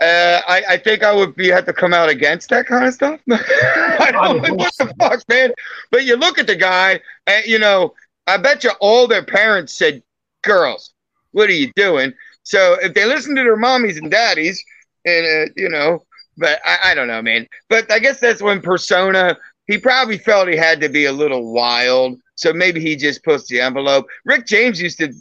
Uh, 0.00 0.40
I, 0.48 0.62
I 0.70 0.76
think 0.76 1.04
I 1.04 1.14
would 1.14 1.36
be 1.36 1.48
have 1.48 1.66
to 1.66 1.72
come 1.72 1.94
out 1.94 2.08
against 2.08 2.50
that 2.50 2.66
kind 2.66 2.84
of 2.84 2.92
stuff. 2.92 3.20
I 3.30 4.10
don't 4.10 4.42
know 4.42 4.54
what 4.54 4.76
the 4.76 4.92
fuck, 4.98 5.22
man. 5.28 5.52
But 5.92 6.04
you 6.04 6.16
look 6.16 6.38
at 6.38 6.48
the 6.48 6.56
guy, 6.56 7.00
and 7.28 7.46
you 7.46 7.58
know, 7.60 7.94
I 8.26 8.36
bet 8.36 8.64
you 8.64 8.72
all 8.80 9.06
their 9.06 9.24
parents 9.24 9.72
said, 9.72 10.02
"Girls, 10.42 10.92
what 11.30 11.48
are 11.48 11.54
you 11.54 11.72
doing?" 11.76 12.12
So 12.42 12.76
if 12.82 12.92
they 12.94 13.06
listen 13.06 13.36
to 13.36 13.42
their 13.42 13.56
mommies 13.56 13.96
and 13.96 14.10
daddies, 14.10 14.62
and 15.04 15.26
uh, 15.26 15.52
you 15.56 15.68
know, 15.68 16.02
but 16.36 16.60
I, 16.64 16.90
I 16.90 16.94
don't 16.94 17.08
know, 17.08 17.22
man. 17.22 17.46
But 17.68 17.90
I 17.90 17.98
guess 17.98 18.20
that's 18.20 18.42
when 18.42 18.60
persona. 18.60 19.36
He 19.66 19.78
probably 19.78 20.18
felt 20.18 20.48
he 20.48 20.56
had 20.56 20.80
to 20.82 20.90
be 20.90 21.06
a 21.06 21.12
little 21.12 21.52
wild, 21.52 22.20
so 22.34 22.52
maybe 22.52 22.80
he 22.80 22.96
just 22.96 23.24
pushed 23.24 23.48
the 23.48 23.60
envelope. 23.60 24.06
Rick 24.24 24.46
James 24.46 24.80
used 24.80 24.98
to 24.98 25.12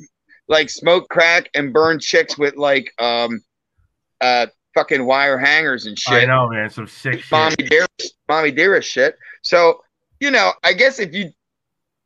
like 0.48 0.70
smoke 0.70 1.10
crack 1.10 1.50
and 1.54 1.74
burn 1.74 2.00
chicks 2.00 2.38
with 2.38 2.56
like 2.56 2.92
um 3.00 3.42
uh 4.22 4.48
fucking 4.74 5.06
wire 5.06 5.38
hangers 5.38 5.86
and 5.86 5.98
shit. 5.98 6.24
I 6.24 6.26
know, 6.26 6.50
man. 6.50 6.70
Some 6.70 6.88
sick 6.88 7.22
shit. 7.22 7.32
Mommy 7.32 7.56
dearest, 7.56 8.16
mommy 8.28 8.52
dearest 8.52 8.90
shit. 8.90 9.18
So, 9.44 9.82
you 10.20 10.32
know, 10.32 10.54
I 10.64 10.74
guess 10.74 11.00
if 11.00 11.14
you 11.14 11.32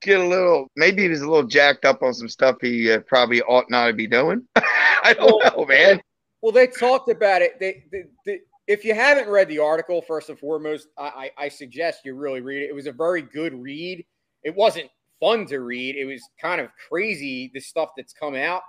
get 0.01 0.20
a 0.20 0.28
little 0.28 0.68
maybe 0.76 1.03
he 1.03 1.10
was 1.10 1.22
a 1.22 1.30
little 1.30 1.47
jacked 1.47 1.86
up 1.86 2.03
on 2.03 2.14
some 2.14 2.30
stuff 2.30 2.58
he 2.62 2.91
uh, 2.91 2.99
probably 3.08 3.41
ought 3.43 3.70
not 3.70 3.88
to 3.88 3.93
be 3.93 4.08
doing. 4.08 4.45
I 4.55 5.14
don't 5.14 5.43
know, 5.43 5.66
man. 5.66 6.01
Well, 6.41 6.51
they 6.51 6.68
talked 6.68 7.10
about 7.10 7.41
it. 7.41 7.60
They, 7.60 7.84
they, 7.91 8.03
they, 8.26 8.39
if 8.68 8.84
you 8.84 8.93
haven't 8.93 9.28
read 9.28 9.47
the 9.47 9.60
article, 9.60 10.01
first 10.01 10.30
and 10.30 10.38
foremost, 10.38 10.88
I, 10.97 11.32
I, 11.38 11.45
I 11.45 11.49
suggest 11.49 12.01
you 12.05 12.14
really 12.16 12.41
read 12.41 12.64
it. 12.64 12.70
It 12.70 12.76
was 12.76 12.86
a 12.86 12.91
very 12.91 13.22
good 13.22 13.53
read. 13.53 14.05
It 14.43 14.55
wasn't 14.55 14.89
fun 15.20 15.45
to 15.47 15.59
read. 15.59 15.95
It 15.95 16.05
was 16.05 16.28
kind 16.39 16.61
of 16.61 16.70
crazy 16.89 17.51
the 17.53 17.59
stuff 17.59 17.89
that's 17.97 18.13
come 18.13 18.36
out, 18.36 18.61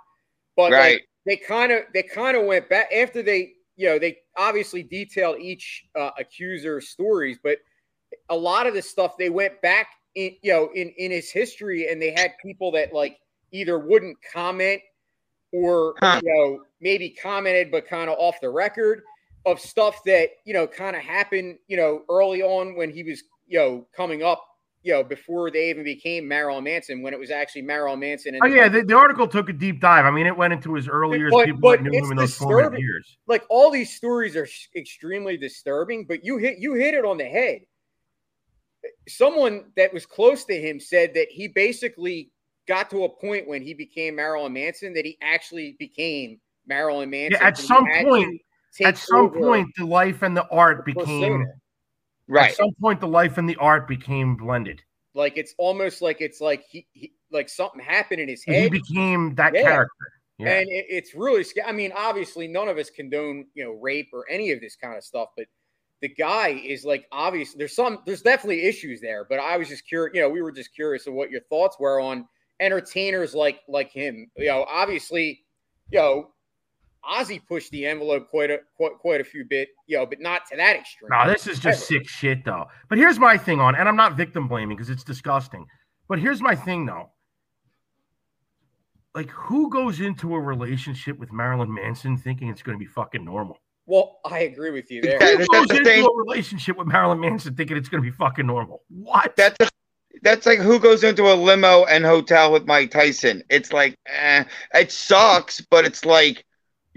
but 0.55 0.71
like, 0.71 1.07
they 1.25 1.35
kind 1.37 1.71
of 1.71 1.83
they 1.93 2.03
kind 2.03 2.35
of 2.37 2.45
went 2.45 2.69
back 2.69 2.89
after 2.93 3.21
they 3.21 3.53
you 3.75 3.87
know 3.87 3.99
they 3.99 4.17
obviously 4.37 4.83
detailed 4.83 5.39
each 5.39 5.85
uh, 5.95 6.11
accuser's 6.19 6.89
stories, 6.89 7.37
but 7.41 7.59
a 8.29 8.35
lot 8.35 8.67
of 8.67 8.73
the 8.73 8.81
stuff 8.81 9.17
they 9.17 9.29
went 9.29 9.61
back 9.61 9.87
in 10.15 10.35
you 10.41 10.51
know 10.51 10.69
in 10.75 10.89
in 10.97 11.11
his 11.11 11.31
history 11.31 11.87
and 11.91 12.01
they 12.01 12.11
had 12.11 12.31
people 12.41 12.71
that 12.71 12.93
like 12.93 13.17
either 13.51 13.79
wouldn't 13.79 14.17
comment 14.33 14.81
or 15.51 15.93
Huh. 15.99 16.19
you 16.23 16.33
know 16.33 16.63
maybe 16.81 17.09
commented 17.09 17.71
but 17.71 17.87
kind 17.87 18.09
of 18.09 18.17
off 18.19 18.39
the 18.41 18.49
record 18.49 19.01
of 19.45 19.59
stuff 19.59 20.03
that 20.05 20.29
you 20.45 20.53
know 20.53 20.65
kind 20.67 20.95
of 20.95 21.01
happened 21.01 21.57
you 21.67 21.77
know 21.77 22.03
early 22.09 22.41
on 22.41 22.75
when 22.75 22.89
he 22.91 23.03
was 23.03 23.23
you 23.47 23.59
know 23.59 23.87
coming 23.95 24.23
up 24.23 24.43
you 24.81 24.93
know 24.93 25.03
before 25.03 25.51
they 25.51 25.69
even 25.69 25.83
became 25.83 26.27
Marilyn 26.27 26.63
Manson 26.63 27.01
when 27.01 27.13
it 27.13 27.19
was 27.19 27.31
actually 27.31 27.63
Marilyn 27.63 27.99
Manson 27.99 28.35
and 28.35 28.43
Oh 28.43 28.47
yeah, 28.47 28.69
the, 28.69 28.81
the 28.83 28.95
article 28.95 29.27
took 29.27 29.49
a 29.49 29.53
deep 29.53 29.81
dive. 29.81 30.05
I 30.05 30.11
mean, 30.11 30.25
it 30.25 30.35
went 30.37 30.53
into 30.53 30.73
his 30.73 30.87
early 30.87 31.17
years, 31.19 31.31
But- 31.33 31.45
people 31.45 31.59
but 31.61 31.83
that 31.83 31.89
knew 31.91 31.97
him 32.05 32.11
in 32.11 32.17
those 32.17 32.35
formative 32.35 32.79
years. 32.79 33.17
like 33.27 33.43
all 33.49 33.71
these 33.71 33.93
stories 33.95 34.35
are 34.35 34.45
sh- 34.45 34.67
extremely 34.75 35.35
disturbing 35.37 36.05
but 36.07 36.23
you 36.23 36.37
hit 36.37 36.59
you 36.59 36.73
hit 36.75 36.93
it 36.93 37.03
on 37.05 37.17
the 37.17 37.25
head 37.25 37.59
someone 39.07 39.65
that 39.75 39.93
was 39.93 40.05
close 40.05 40.45
to 40.45 40.53
him 40.59 40.79
said 40.79 41.13
that 41.13 41.27
he 41.29 41.47
basically 41.49 42.31
got 42.67 42.89
to 42.89 43.03
a 43.03 43.09
point 43.09 43.47
when 43.47 43.61
he 43.61 43.73
became 43.73 44.15
Marilyn 44.15 44.53
Manson 44.53 44.93
that 44.93 45.05
he 45.05 45.17
actually 45.21 45.75
became 45.79 46.39
Marilyn 46.67 47.09
Manson 47.09 47.39
Yeah, 47.41 47.47
at 47.47 47.57
some 47.57 47.85
point, 48.03 48.41
At 48.81 48.97
some 48.97 49.25
over 49.25 49.39
point, 49.39 49.67
the 49.75 49.85
life 49.85 50.21
and 50.21 50.37
the 50.37 50.47
art 50.49 50.83
the 50.85 50.93
became. 50.93 51.05
persona. 51.39 51.45
Right. 52.29 52.51
At 52.51 52.55
some 52.57 52.71
point, 52.79 53.01
the 53.01 53.07
life 53.07 53.37
and 53.37 53.49
the 53.49 53.55
art 53.57 53.87
became 53.87 54.35
blended. 54.35 54.81
like 55.15 55.37
it's 55.37 55.55
almost 55.57 56.01
like 56.01 56.21
it's 56.21 56.39
like 56.39 56.63
he, 56.69 56.85
he 56.93 57.11
like 57.31 57.49
something 57.49 57.81
happened 57.81 58.21
in 58.21 58.29
his 58.29 58.43
head. 58.45 58.63
he 58.63 58.69
became 58.69 59.33
that 59.35 59.53
Yeah. 59.53 59.63
character. 59.63 60.05
Yeah. 60.37 60.49
And 60.59 60.69
it, 60.69 60.85
it's 60.89 61.13
really 61.15 61.43
scary. 61.43 61.67
I 61.67 61.71
mean, 61.73 61.91
obviously, 61.95 62.47
none 62.47 62.69
of 62.69 62.77
us 62.77 62.89
condone, 62.89 63.47
you 63.55 63.63
know, 63.65 63.71
rape 63.71 64.09
or 64.13 64.25
any 64.29 64.51
of 64.51 64.61
this 64.61 64.75
kind 64.77 64.95
of 64.95 65.03
stuff, 65.03 65.29
but 65.35 65.47
the 66.01 66.07
guy 66.07 66.49
is 66.49 66.85
like 66.85 67.05
obvious. 67.11 67.53
There's 67.55 67.75
some, 67.75 67.99
there's 68.05 68.21
definitely 68.21 68.63
issues 68.63 69.01
there, 69.01 69.25
but 69.27 69.39
I 69.39 69.57
was 69.57 69.67
just 69.67 69.85
curious, 69.85 70.15
you 70.15 70.21
know, 70.21 70.29
we 70.29 70.41
were 70.41 70.51
just 70.53 70.73
curious 70.73 71.07
of 71.07 71.13
what 71.13 71.29
your 71.29 71.41
thoughts 71.49 71.77
were 71.77 71.99
on 71.99 72.25
entertainers 72.61 73.33
like 73.35 73.59
like 73.67 73.91
him. 73.91 74.29
You 74.37 74.45
know, 74.47 74.65
obviously, 74.69 75.43
you 75.91 75.99
know, 75.99 76.29
Ozzy 77.03 77.39
pushed 77.47 77.71
the 77.71 77.85
envelope 77.85 78.29
quite 78.29 78.51
a 78.51 78.59
quite, 78.75 78.97
quite 78.99 79.21
a 79.21 79.23
few 79.23 79.45
bit, 79.45 79.69
you 79.87 79.97
know, 79.97 80.05
but 80.05 80.19
not 80.19 80.45
to 80.51 80.57
that 80.57 80.75
extreme. 80.75 81.09
No, 81.11 81.31
this 81.31 81.47
is 81.47 81.59
just 81.59 81.89
Ever. 81.91 82.01
sick 82.01 82.09
shit, 82.09 82.43
though. 82.45 82.65
But 82.89 82.97
here's 82.97 83.19
my 83.19 83.37
thing 83.37 83.59
on, 83.59 83.75
and 83.75 83.87
I'm 83.87 83.95
not 83.95 84.17
victim 84.17 84.47
blaming 84.47 84.75
because 84.77 84.89
it's 84.89 85.03
disgusting. 85.03 85.65
But 86.07 86.19
here's 86.19 86.41
my 86.41 86.55
thing, 86.55 86.85
though. 86.85 87.11
Like, 89.15 89.29
who 89.31 89.69
goes 89.69 90.01
into 90.01 90.35
a 90.35 90.39
relationship 90.39 91.17
with 91.17 91.31
Marilyn 91.31 91.73
Manson 91.73 92.17
thinking 92.17 92.49
it's 92.49 92.61
going 92.61 92.77
to 92.77 92.83
be 92.83 92.89
fucking 92.89 93.25
normal? 93.25 93.57
Well, 93.85 94.19
I 94.23 94.39
agree 94.41 94.69
with 94.69 94.91
you 94.91 95.01
there. 95.01 95.17
Yeah, 95.19 95.31
Who 95.31 95.37
that's 95.37 95.47
goes 95.49 95.67
the 95.67 95.77
into 95.77 95.89
thing. 95.89 96.05
a 96.05 96.09
relationship 96.15 96.77
with 96.77 96.87
Marilyn 96.87 97.19
Manson 97.19 97.55
thinking 97.55 97.75
it's 97.75 97.89
going 97.89 98.03
to 98.03 98.07
be 98.09 98.15
fucking 98.15 98.45
normal? 98.45 98.83
What? 98.89 99.35
That's 99.35 99.57
that's 100.21 100.45
like 100.45 100.59
who 100.59 100.79
goes 100.79 101.03
into 101.03 101.31
a 101.31 101.33
limo 101.33 101.85
and 101.85 102.05
hotel 102.05 102.51
with 102.51 102.65
Mike 102.67 102.91
Tyson. 102.91 103.41
It's 103.49 103.71
like, 103.73 103.95
eh, 104.05 104.43
it 104.73 104.91
sucks, 104.91 105.61
but 105.61 105.85
it's 105.85 106.05
like 106.05 106.45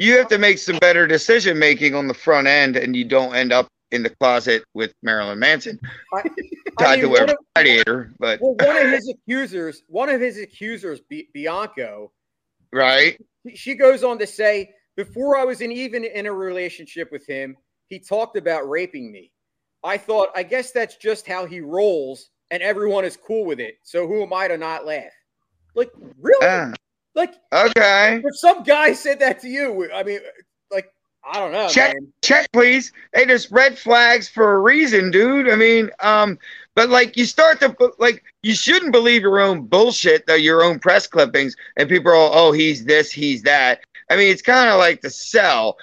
you 0.03 0.19
have 0.19 0.29
to 0.29 0.39
make 0.39 0.59
some 0.59 0.79
better 0.79 1.07
decision 1.07 1.59
making 1.59 1.95
on 1.95 2.09
the 2.09 2.15
front 2.15 2.47
end, 2.47 2.77
and 2.77 2.97
you 2.97 3.05
don't 3.05 3.35
end 3.35 3.53
up 3.53 3.69
in 3.93 4.03
the 4.03 4.11
closet 4.11 4.65
with 4.75 4.93
Marilyn 5.03 5.39
Manson 5.39 5.79
I 6.15 6.23
tied 6.79 7.03
mean, 7.03 7.15
to 7.15 7.25
of- 7.25 7.37
radiator. 7.57 8.11
But 8.19 8.41
well, 8.41 8.55
one 8.55 8.77
of 8.77 8.91
his 8.91 9.09
accusers, 9.09 9.83
one 9.87 10.09
of 10.09 10.21
his 10.21 10.39
accusers, 10.39 11.01
Bi- 11.11 11.27
Bianco, 11.33 12.11
right, 12.73 13.17
she 13.55 13.75
goes 13.75 14.03
on 14.03 14.19
to 14.19 14.27
say, 14.27 14.71
before 14.97 15.37
I 15.37 15.45
was 15.45 15.61
in 15.61 15.71
even 15.71 16.05
in 16.05 16.27
a 16.27 16.33
relationship 16.33 17.13
with 17.13 17.27
him, 17.27 17.57
he 17.89 17.99
talked 17.99 18.37
about 18.37 18.69
raping 18.69 19.13
me. 19.13 19.31
I 19.85 19.99
thought, 19.99 20.29
I 20.35 20.43
guess 20.43 20.71
that's 20.73 20.97
just 20.97 21.27
how 21.27 21.45
he 21.45 21.61
rolls, 21.61 22.31
and 22.51 22.63
everyone 22.63 23.05
is 23.05 23.17
cool 23.17 23.45
with 23.45 23.61
it. 23.61 23.79
So 23.83 24.07
who 24.07 24.23
am 24.23 24.33
I 24.33 24.49
to 24.49 24.57
not 24.57 24.87
laugh? 24.87 25.13
Like, 25.75 25.91
really? 26.21 26.47
Ah, 26.47 26.73
like, 27.15 27.35
okay. 27.53 28.23
if 28.25 28.37
some 28.39 28.63
guy 28.63 28.93
said 28.93 29.21
that 29.21 29.41
to 29.41 29.49
you, 29.49 29.91
I 29.93 30.03
mean, 30.03 30.21
like, 30.71 30.93
I 31.25 31.39
don't 31.39 31.53
know, 31.53 31.69
Check. 31.69 31.95
man. 31.95 32.13
check 32.23 32.49
please 32.53 32.93
hey 33.15 33.25
there's 33.25 33.51
red 33.53 33.79
flags 33.79 34.29
for 34.29 34.55
a 34.55 34.59
reason 34.59 35.11
dude 35.13 35.49
i 35.49 35.55
mean 35.55 35.89
um 36.01 36.37
but 36.75 36.89
like 36.89 37.17
you 37.17 37.27
start 37.27 37.61
to 37.61 37.93
like 37.99 38.25
you 38.43 38.55
shouldn't 38.55 38.91
believe 38.91 39.23
your 39.23 39.39
own 39.39 39.65
bullshit 39.67 40.27
though 40.27 40.35
your 40.35 40.65
own 40.65 40.81
press 40.81 41.07
clippings 41.07 41.55
and 41.77 41.89
people 41.89 42.11
are 42.11 42.17
all, 42.17 42.31
oh 42.35 42.53
he's 42.53 42.85
this 42.85 43.13
he's 43.13 43.43
that 43.43 43.81
i 44.11 44.17
mean 44.17 44.33
it's 44.33 44.43
kind 44.43 44.69
of 44.69 44.79
like 44.79 45.01
the 45.01 45.11
sell 45.11 45.77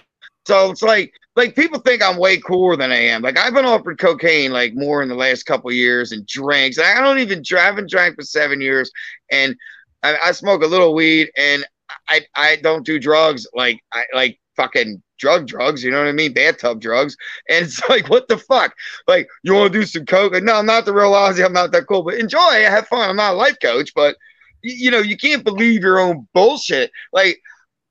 so 0.46 0.70
it's 0.72 0.82
like 0.82 1.14
like 1.38 1.56
people 1.56 1.80
think 1.80 2.04
i'm 2.04 2.18
way 2.18 2.38
cooler 2.38 2.76
than 2.76 2.92
i 2.92 2.98
am 2.98 3.22
like 3.22 3.38
i've 3.38 3.54
been 3.54 3.66
offered 3.66 3.98
cocaine 3.98 4.52
like 4.52 4.74
more 4.76 5.02
in 5.02 5.08
the 5.08 5.16
last 5.16 5.44
couple 5.44 5.72
years 5.72 6.12
and 6.12 6.28
drinks 6.28 6.78
i 6.78 7.00
don't 7.00 7.20
even 7.20 7.42
dr- 7.42 7.62
I 7.62 7.66
haven't 7.66 7.90
drank 7.90 8.16
for 8.16 8.24
seven 8.24 8.60
years 8.60 8.92
and 9.32 9.56
I, 10.04 10.18
I 10.26 10.32
smoke 10.32 10.64
a 10.64 10.68
little 10.68 10.94
weed 10.94 11.30
and 11.38 11.66
i 12.08 12.22
i 12.36 12.58
don't 12.58 12.86
do 12.86 13.00
drugs 13.00 13.48
like 13.54 13.80
i 13.92 14.04
like 14.14 14.40
fucking 14.56 15.02
drug 15.20 15.48
drugs, 15.48 15.84
you 15.84 15.92
know 15.92 16.00
what 16.00 16.08
I 16.08 16.14
mean? 16.14 16.34
Bathtub 16.34 16.82
drugs. 16.82 17.16
And 17.48 17.66
it's 17.66 17.82
like, 17.90 18.10
what 18.10 18.28
the 18.28 18.38
fuck? 18.38 18.74
Like, 19.08 19.28
you 19.44 19.54
want 19.54 19.72
to 19.72 19.80
do 19.80 19.86
some 19.86 20.06
coke? 20.06 20.34
No, 20.42 20.56
I'm 20.56 20.66
not 20.66 20.86
the 20.86 20.94
real 20.94 21.12
Ozzy. 21.12 21.46
I'm 21.46 21.54
not 21.54 21.72
that 21.72 21.88
cool, 21.88 22.04
but 22.04 22.16
enjoy, 22.16 22.40
have 22.40 22.88
fun. 22.88 23.10
I'm 23.10 23.16
not 23.16 23.34
a 23.34 23.38
life 23.38 23.58
coach, 23.62 23.94
but 23.94 24.16
you 24.62 24.92
know, 24.92 25.00
you 25.00 25.16
can't 25.16 25.46
believe 25.46 25.82
your 25.82 26.00
own 26.00 26.28
bullshit. 26.34 26.92
Like, 27.14 27.40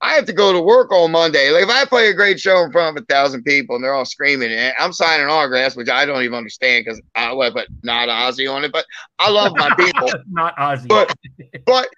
I 0.01 0.15
have 0.15 0.27
to 0.27 0.33
go 0.33 0.53
to 0.53 0.61
work 0.61 0.93
on 0.93 1.11
Monday. 1.11 1.51
Like, 1.51 1.65
if 1.65 1.69
I 1.71 1.85
play 1.85 2.09
a 2.09 2.15
great 2.15 2.39
show 2.39 2.63
in 2.63 2.71
front 2.71 2.97
of 2.97 3.03
a 3.03 3.07
thousand 3.07 3.43
people 3.43 3.75
and 3.77 3.85
they're 3.85 3.95
all 3.95 4.05
screaming, 4.05 4.53
and 4.53 4.73
I'm 4.79 4.93
signing 4.93 5.27
autographs, 5.27 5.75
which 5.75 5.89
I 5.89 6.05
don't 6.07 6.23
even 6.23 6.37
understand 6.39 6.85
because 6.85 7.01
I 7.17 7.33
would 7.33 7.53
put 7.53 7.69
not 7.83 8.09
Ozzy 8.09 8.53
on 8.53 8.65
it, 8.65 8.73
but 8.73 8.87
I 9.19 9.31
love 9.31 9.53
my 9.57 9.71
people 9.77 10.11
Not 10.31 10.57
Ozzy. 10.57 10.89
But- 10.89 11.15
but 11.67 11.89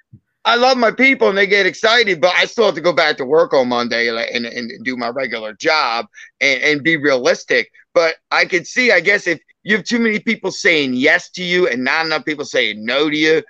I 0.45 0.57
love 0.57 0.79
my 0.79 0.91
people 0.91 1.29
and 1.29 1.37
they 1.37 1.47
get 1.47 1.67
excited, 1.67 2.21
but 2.21 2.35
I 2.35 2.47
still 2.47 2.65
have 2.65 2.75
to 2.75 2.81
go 2.81 2.95
back 2.95 3.19
to 3.19 3.27
work 3.27 3.53
on 3.53 3.69
Monday 3.69 4.09
and, 4.09 4.47
and 4.47 4.85
do 4.85 4.97
my 4.97 5.09
regular 5.09 5.53
job 5.53 6.07
and, 6.41 6.63
and 6.63 6.83
be 6.83 6.97
realistic. 6.97 7.71
But 7.93 8.15
I 8.31 8.47
could 8.47 8.67
see, 8.67 8.91
I 8.91 9.01
guess, 9.01 9.27
if 9.27 9.41
you 9.63 9.77
have 9.77 9.85
too 9.85 9.99
many 9.99 10.19
people 10.19 10.51
saying 10.51 10.95
yes 10.95 11.29
to 11.33 11.43
you 11.43 11.69
and 11.69 11.85
not 11.85 12.07
enough 12.07 12.25
people 12.25 12.47
saying 12.47 12.83
no 12.85 13.11
to 13.11 13.17
you, 13.17 13.43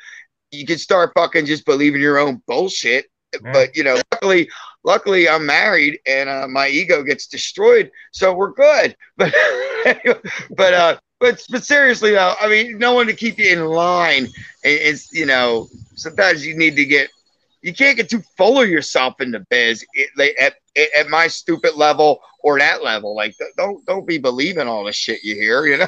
you 0.50 0.66
can 0.66 0.78
start 0.78 1.12
fucking 1.14 1.46
just 1.46 1.64
believing 1.64 2.00
your 2.00 2.18
own 2.18 2.42
bullshit. 2.48 3.06
Yeah. 3.32 3.52
But 3.52 3.76
you 3.76 3.84
know, 3.84 3.96
luckily, 4.12 4.48
luckily 4.84 5.28
I'm 5.28 5.46
married 5.46 5.98
and 6.06 6.28
uh, 6.28 6.48
my 6.48 6.68
ego 6.68 7.02
gets 7.02 7.26
destroyed, 7.26 7.90
so 8.12 8.32
we're 8.34 8.52
good. 8.52 8.96
But 9.16 10.22
but 10.56 10.74
uh, 10.74 10.98
but 11.20 11.42
but 11.50 11.64
seriously 11.64 12.12
though, 12.12 12.34
I 12.40 12.48
mean, 12.48 12.78
no 12.78 12.92
one 12.94 13.06
to 13.06 13.14
keep 13.14 13.38
you 13.38 13.52
in 13.52 13.64
line. 13.66 14.24
It- 14.64 14.82
It's 14.82 15.12
you 15.12 15.26
know, 15.26 15.68
sometimes 15.94 16.44
you 16.44 16.56
need 16.56 16.76
to 16.76 16.84
get. 16.84 17.10
You 17.62 17.74
can't 17.74 17.94
get 17.96 18.08
too 18.08 18.22
full 18.38 18.58
of 18.58 18.70
yourself 18.70 19.20
in 19.20 19.32
the 19.32 19.40
biz 19.50 19.84
at, 20.40 20.54
at 20.96 21.08
my 21.10 21.26
stupid 21.28 21.74
level 21.76 22.20
or 22.42 22.58
that 22.58 22.82
level. 22.82 23.14
Like, 23.14 23.34
don't 23.58 23.84
don't 23.84 24.06
be 24.06 24.16
believing 24.16 24.66
all 24.66 24.84
the 24.84 24.92
shit 24.94 25.22
you 25.22 25.34
hear. 25.34 25.66
You 25.66 25.76
know. 25.76 25.86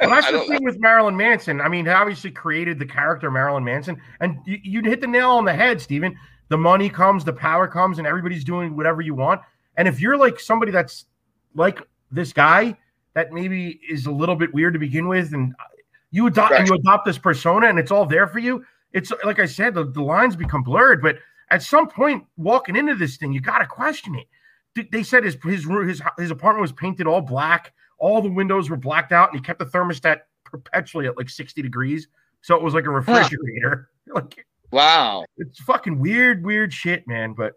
Well, 0.00 0.10
that's 0.10 0.30
the 0.30 0.40
thing 0.40 0.62
with 0.62 0.78
Marilyn 0.78 1.16
Manson. 1.16 1.60
I 1.62 1.68
mean, 1.68 1.86
he 1.86 1.90
obviously 1.90 2.30
created 2.30 2.78
the 2.78 2.84
character 2.84 3.30
Marilyn 3.30 3.64
Manson, 3.64 3.98
and 4.20 4.40
you, 4.44 4.58
you 4.62 4.82
hit 4.82 5.00
the 5.00 5.06
nail 5.06 5.30
on 5.30 5.46
the 5.46 5.54
head, 5.54 5.80
Steven. 5.80 6.18
The 6.50 6.58
money 6.58 6.90
comes, 6.90 7.24
the 7.24 7.32
power 7.32 7.66
comes, 7.66 7.98
and 7.98 8.06
everybody's 8.06 8.44
doing 8.44 8.76
whatever 8.76 9.00
you 9.00 9.14
want. 9.14 9.40
And 9.76 9.88
if 9.88 10.00
you're 10.00 10.18
like 10.18 10.38
somebody 10.38 10.70
that's 10.72 11.06
like 11.54 11.80
this 12.10 12.32
guy, 12.32 12.76
that 13.14 13.32
maybe 13.32 13.80
is 13.88 14.06
a 14.06 14.10
little 14.10 14.36
bit 14.36 14.52
weird 14.52 14.74
to 14.74 14.78
begin 14.78 15.08
with, 15.08 15.32
and 15.32 15.54
you 16.10 16.26
adopt 16.26 16.52
and 16.52 16.68
you 16.68 16.74
adopt 16.74 17.06
this 17.06 17.18
persona, 17.18 17.68
and 17.68 17.78
it's 17.78 17.90
all 17.90 18.04
there 18.04 18.26
for 18.26 18.38
you. 18.38 18.64
It's 18.92 19.10
like 19.24 19.38
I 19.38 19.46
said, 19.46 19.74
the, 19.74 19.84
the 19.84 20.02
lines 20.02 20.36
become 20.36 20.62
blurred. 20.62 21.00
But 21.00 21.16
at 21.50 21.62
some 21.62 21.88
point, 21.88 22.26
walking 22.36 22.76
into 22.76 22.94
this 22.94 23.16
thing, 23.16 23.32
you 23.32 23.40
got 23.40 23.58
to 23.58 23.66
question 23.66 24.14
it. 24.16 24.26
They 24.92 25.02
said 25.02 25.24
his 25.24 25.36
his 25.42 25.64
his 25.64 26.02
his 26.18 26.30
apartment 26.30 26.60
was 26.60 26.72
painted 26.72 27.06
all 27.06 27.22
black 27.22 27.72
all 28.00 28.22
the 28.22 28.30
windows 28.30 28.68
were 28.68 28.76
blacked 28.76 29.12
out 29.12 29.30
and 29.30 29.38
he 29.38 29.44
kept 29.44 29.60
the 29.60 29.64
thermostat 29.66 30.22
perpetually 30.44 31.06
at 31.06 31.16
like 31.16 31.30
60 31.30 31.62
degrees 31.62 32.08
so 32.40 32.56
it 32.56 32.62
was 32.62 32.74
like 32.74 32.86
a 32.86 32.90
refrigerator 32.90 33.90
like 34.12 34.44
Wow. 34.72 35.24
it's 35.36 35.60
fucking 35.62 35.98
weird 35.98 36.44
weird 36.44 36.72
shit 36.72 37.06
man 37.08 37.34
but 37.36 37.54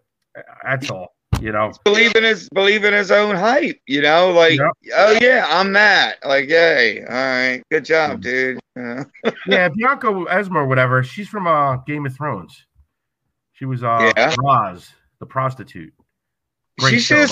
that's 0.64 0.90
all 0.90 1.14
you 1.40 1.52
know 1.52 1.72
Believe 1.84 2.14
in 2.16 2.24
his 2.24 2.48
believe 2.50 2.84
in 2.84 2.92
his 2.94 3.10
own 3.10 3.34
hype. 3.34 3.78
You 3.86 4.02
know, 4.02 4.30
like 4.30 4.58
Yep. 4.58 4.70
oh 4.96 5.18
yeah, 5.20 5.44
I'm 5.48 5.72
that. 5.72 6.16
Like, 6.24 6.48
yay, 6.48 7.00
all 7.00 7.12
right, 7.12 7.62
good 7.72 7.84
job, 7.84 8.20
dude. 8.22 8.60
Uh, 8.78 9.04
yeah 9.48 9.68
bianca 9.68 10.06
Esmer, 10.06 10.56
or 10.56 10.66
whatever 10.66 11.02
she's 11.02 11.28
from 11.28 11.46
uh 11.46 11.76
game 11.78 12.06
of 12.06 12.14
thrones 12.16 12.66
she 13.52 13.64
was 13.64 13.82
uh 13.82 14.12
Yeah. 14.16 14.34
Roz, 14.38 14.90
the 15.20 15.26
prostitute 15.26 15.92
She 16.88 16.98
show, 17.00 17.26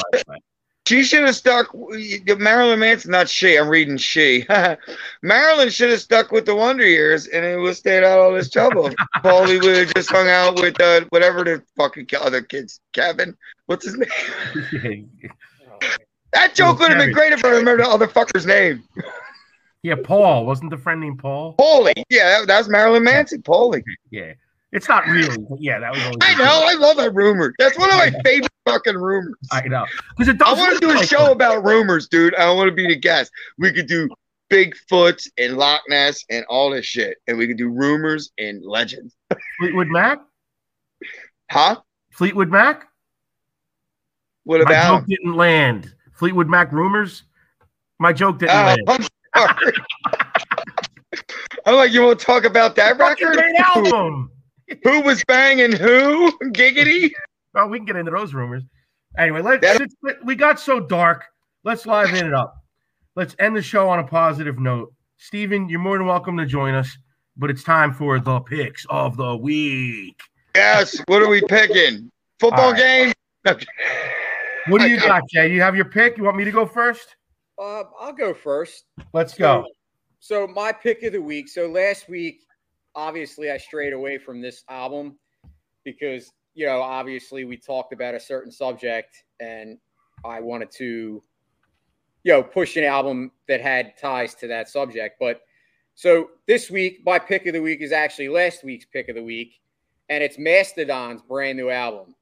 should've- 0.87 0.95
by 0.95 0.99
the 0.99 0.99
way. 0.99 1.03
She 1.03 1.05
should 1.05 1.24
have 1.24 1.37
stuck. 1.37 2.39
Marilyn 2.39 2.78
Manson, 2.80 3.11
not 3.11 3.28
she. 3.28 3.57
I'm 3.57 3.68
reading 3.68 3.97
she. 3.97 4.47
Marilyn 5.22 5.70
should 5.70 5.91
have 5.91 6.01
stuck 6.01 6.33
with 6.33 6.47
the 6.47 6.55
Wonder 6.55 6.87
Years, 6.87 7.26
and 7.26 7.45
it 7.45 7.57
would 7.59 7.76
stayed 7.76 8.05
out 8.05 8.18
all 8.18 8.33
this 8.33 8.51
trouble. 8.51 8.91
Paulie 9.18 9.62
would 9.62 9.76
have 9.76 9.95
just 9.95 10.11
hung 10.11 10.28
out 10.28 10.57
with 10.57 10.80
uh, 10.80 11.03
whatever 11.11 11.45
the 11.45 11.62
fucking 11.76 12.07
other 12.20 12.43
kids. 12.43 12.80
Kevin, 12.93 13.37
what's 13.66 13.85
his 13.85 13.97
name? 13.97 15.11
That 16.33 16.55
joke 16.55 16.78
would 16.78 16.89
have 16.89 16.99
been 16.99 17.12
great 17.12 17.35
if 17.35 17.45
I 17.45 17.51
remember 17.51 17.83
the 17.85 17.91
other 17.91 18.07
fucker's 18.09 18.47
name. 18.47 18.83
yeah 19.83 19.97
paul 20.03 20.47
wasn't 20.47 20.70
the 20.70 20.78
friend 20.78 20.99
named 21.01 21.18
paul 21.18 21.55
Paulie. 21.59 21.93
Yeah, 22.09 22.39
that, 22.41 22.47
that 22.47 22.59
was 22.59 22.68
Marilyn 22.70 23.05
Manson. 23.05 23.43
Paulie. 23.43 23.83
yeah 24.11 24.33
it's 24.73 24.89
not 24.89 25.07
really 25.07 25.37
but 25.49 25.61
yeah 25.61 25.79
that 25.79 25.93
was 25.93 26.03
always 26.05 26.18
I 26.23 26.35
know. 26.35 26.45
I 26.66 26.75
love 26.75 26.97
that 26.97 27.14
rumor. 27.14 27.55
That's 27.59 27.79
one 27.79 27.91
of 27.91 27.97
my 27.97 28.11
favorite 28.25 28.51
fucking 28.66 28.97
rumors. 28.97 29.35
i 29.51 29.61
know 29.62 29.85
because 30.16 30.35
it 30.35 30.41
I 30.43 30.53
want 30.55 30.73
to 30.75 30.81
do 30.81 30.91
a 30.93 30.95
like 30.95 31.09
show 31.09 31.31
about 31.33 31.64
rumors, 31.64 32.09
dude. 32.09 32.35
I 32.37 32.51
want 32.53 32.68
to 32.68 32.75
be 32.75 32.87
the 32.89 32.97
guest. 32.97 33.31
We 33.59 33.73
could 33.73 33.87
do 33.87 34.09
Bigfoot 34.51 35.27
and 35.39 35.57
Loch 35.57 35.81
Ness 35.89 36.25
and 36.31 36.45
all 36.49 36.70
this 36.70 36.85
shit, 36.87 37.16
and 37.27 37.37
we 37.39 37.47
could 37.47 37.57
do 37.59 37.68
rumors 37.70 38.31
and 38.39 38.64
legends. 38.64 39.14
fleetwood 39.59 39.89
mac 39.89 40.20
Huh? 41.51 41.77
fleetwood 42.12 42.51
mac 42.51 42.87
What 44.45 44.61
about? 44.61 44.93
My 44.93 44.99
joke 45.01 45.07
didn't 45.09 45.35
land. 45.37 45.95
Fleetwood 46.14 46.49
Mac 46.49 46.70
rumors. 46.73 47.25
My 47.99 48.12
joke 48.12 48.39
didn't 48.39 48.55
Oh, 48.55 48.64
land. 48.64 48.81
I'm 48.87 49.03
sorry. 49.37 49.73
I'm 51.66 51.75
like, 51.77 51.93
you 51.93 52.03
want 52.03 52.18
to 52.18 52.25
talk 52.25 52.45
about 52.45 52.75
that 52.77 52.99
record? 52.99 53.35
great 53.35 53.55
album. 53.59 54.31
Who 54.85 55.01
was 55.03 55.23
banging 55.25 55.73
who? 55.73 56.33
Giggity? 56.53 57.11
Well, 57.55 57.69
we 57.69 57.79
can 57.79 57.87
get 57.87 57.97
into 57.97 58.11
those 58.11 58.33
rumors. 58.35 58.63
Anyway, 59.19 59.43
let's. 59.43 59.61
That- 59.63 59.77
since 59.79 59.95
we 60.25 60.35
got 60.35 60.59
so 60.61 60.81
dark. 60.81 61.25
Let's 61.65 61.87
liven 61.87 62.27
it 62.27 62.35
up. 62.35 62.55
Let's 63.15 63.37
end 63.39 63.55
the 63.57 63.63
show 63.63 63.89
on 63.89 63.99
a 64.01 64.05
positive 64.05 64.59
note. 64.59 64.93
Steven, 65.19 65.69
you're 65.69 65.79
more 65.79 65.97
than 65.99 66.07
welcome 66.07 66.37
to 66.39 66.47
join 66.47 66.75
us, 66.75 66.91
but 67.37 67.51
it's 67.51 67.63
time 67.63 67.93
for 67.93 68.19
the 68.19 68.41
picks 68.41 68.85
of 68.91 69.17
the 69.17 69.37
week. 69.37 70.19
Yes. 70.57 70.99
What 71.07 71.23
are 71.23 71.29
we 71.29 71.41
picking? 71.43 72.11
Football 72.41 72.61
All 72.61 72.73
right. 72.73 73.15
game. 73.45 73.57
What 74.69 74.81
do 74.81 74.89
you 74.89 74.97
I- 74.99 75.05
I- 75.05 75.07
got, 75.07 75.23
Jay? 75.29 75.53
You 75.53 75.61
have 75.61 75.77
your 75.77 75.85
pick. 75.85 76.17
You 76.17 76.25
want 76.25 76.37
me 76.37 76.45
to 76.45 76.51
go 76.51 76.67
first? 76.67 77.17
Uh, 77.59 77.85
I'll 78.01 78.13
go 78.13 78.33
first. 78.35 78.85
Let's 79.13 79.35
go. 79.35 79.67
So, 80.21 80.47
so 80.47 80.53
my 80.53 80.73
pick 80.73 81.03
of 81.03 81.13
the 81.13 81.21
week. 81.23 81.49
So 81.49 81.69
last 81.69 82.09
week, 82.09 82.41
obviously, 82.95 83.51
I 83.51 83.59
strayed 83.59 83.93
away 83.93 84.18
from 84.18 84.40
this 84.40 84.64
album 84.68 85.18
because 85.84 86.32
you 86.55 86.66
know, 86.66 86.80
obviously, 86.82 87.45
we 87.45 87.57
talked 87.57 87.93
about 87.93 88.14
a 88.14 88.20
certain 88.20 88.53
subject, 88.53 89.24
and 89.40 89.78
I 90.24 90.40
wanted 90.40 90.70
to, 90.72 91.22
you 92.24 92.32
know, 92.32 92.43
push 92.43 92.76
an 92.76 92.84
album 92.84 93.32
that 93.49 93.61
had 93.61 93.97
ties 93.99 94.34
to 94.36 94.47
that 94.49 94.68
subject. 94.68 95.16
But 95.18 95.40
so 95.95 96.30
this 96.47 96.70
week, 96.70 97.01
my 97.05 97.18
pick 97.18 97.47
of 97.47 97.55
the 97.55 97.62
week 97.62 97.80
is 97.80 97.93
actually 97.93 98.28
last 98.28 98.64
week's 98.64 98.84
pick 98.84 99.09
of 99.09 99.16
the 99.16 99.22
week, 99.22 99.61
and 100.09 100.22
it's 100.22 100.38
Mastodon's 100.38 101.22
brand 101.22 101.57
new 101.57 101.70
album. 101.70 102.14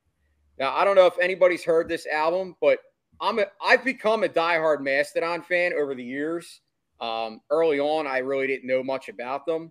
Now, 0.59 0.75
I 0.75 0.85
don't 0.85 0.97
know 0.97 1.07
if 1.07 1.19
anybody's 1.19 1.65
heard 1.65 1.89
this 1.89 2.07
album, 2.07 2.55
but 2.61 2.79
I'm 3.21 3.39
a, 3.39 3.47
I've 3.65 3.85
become 3.85 4.25
a 4.25 4.29
diehard 4.29 4.81
Mastodon 4.81 5.43
fan 5.43 5.73
over 5.73 5.95
the 5.95 6.05
years. 6.05 6.61
Um, 7.01 7.41
early 7.51 7.81
on, 7.81 8.07
I 8.07 8.19
really 8.19 8.47
didn't 8.47 8.69
know 8.69 8.83
much 8.83 9.09
about 9.09 9.47
them, 9.47 9.71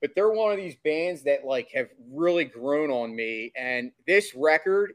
but 0.00 0.10
they're 0.14 0.30
one 0.30 0.52
of 0.52 0.58
these 0.58 0.76
bands 0.84 1.22
that 1.24 1.44
like 1.44 1.70
have 1.74 1.88
really 2.10 2.44
grown 2.44 2.90
on 2.90 3.14
me. 3.14 3.52
And 3.56 3.90
this 4.06 4.34
record, 4.34 4.92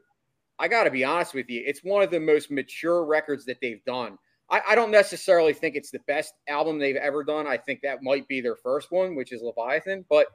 I 0.58 0.68
got 0.68 0.84
to 0.84 0.90
be 0.90 1.04
honest 1.04 1.34
with 1.34 1.48
you, 1.48 1.62
it's 1.66 1.84
one 1.84 2.02
of 2.02 2.10
the 2.10 2.20
most 2.20 2.50
mature 2.50 3.04
records 3.04 3.44
that 3.46 3.58
they've 3.60 3.84
done. 3.84 4.18
I, 4.50 4.60
I 4.70 4.74
don't 4.74 4.90
necessarily 4.90 5.52
think 5.52 5.74
it's 5.74 5.90
the 5.90 6.00
best 6.00 6.34
album 6.48 6.78
they've 6.78 6.96
ever 6.96 7.24
done. 7.24 7.46
I 7.46 7.56
think 7.56 7.80
that 7.82 8.02
might 8.02 8.28
be 8.28 8.40
their 8.40 8.56
first 8.56 8.92
one, 8.92 9.14
which 9.14 9.32
is 9.32 9.42
Leviathan, 9.42 10.04
but 10.08 10.28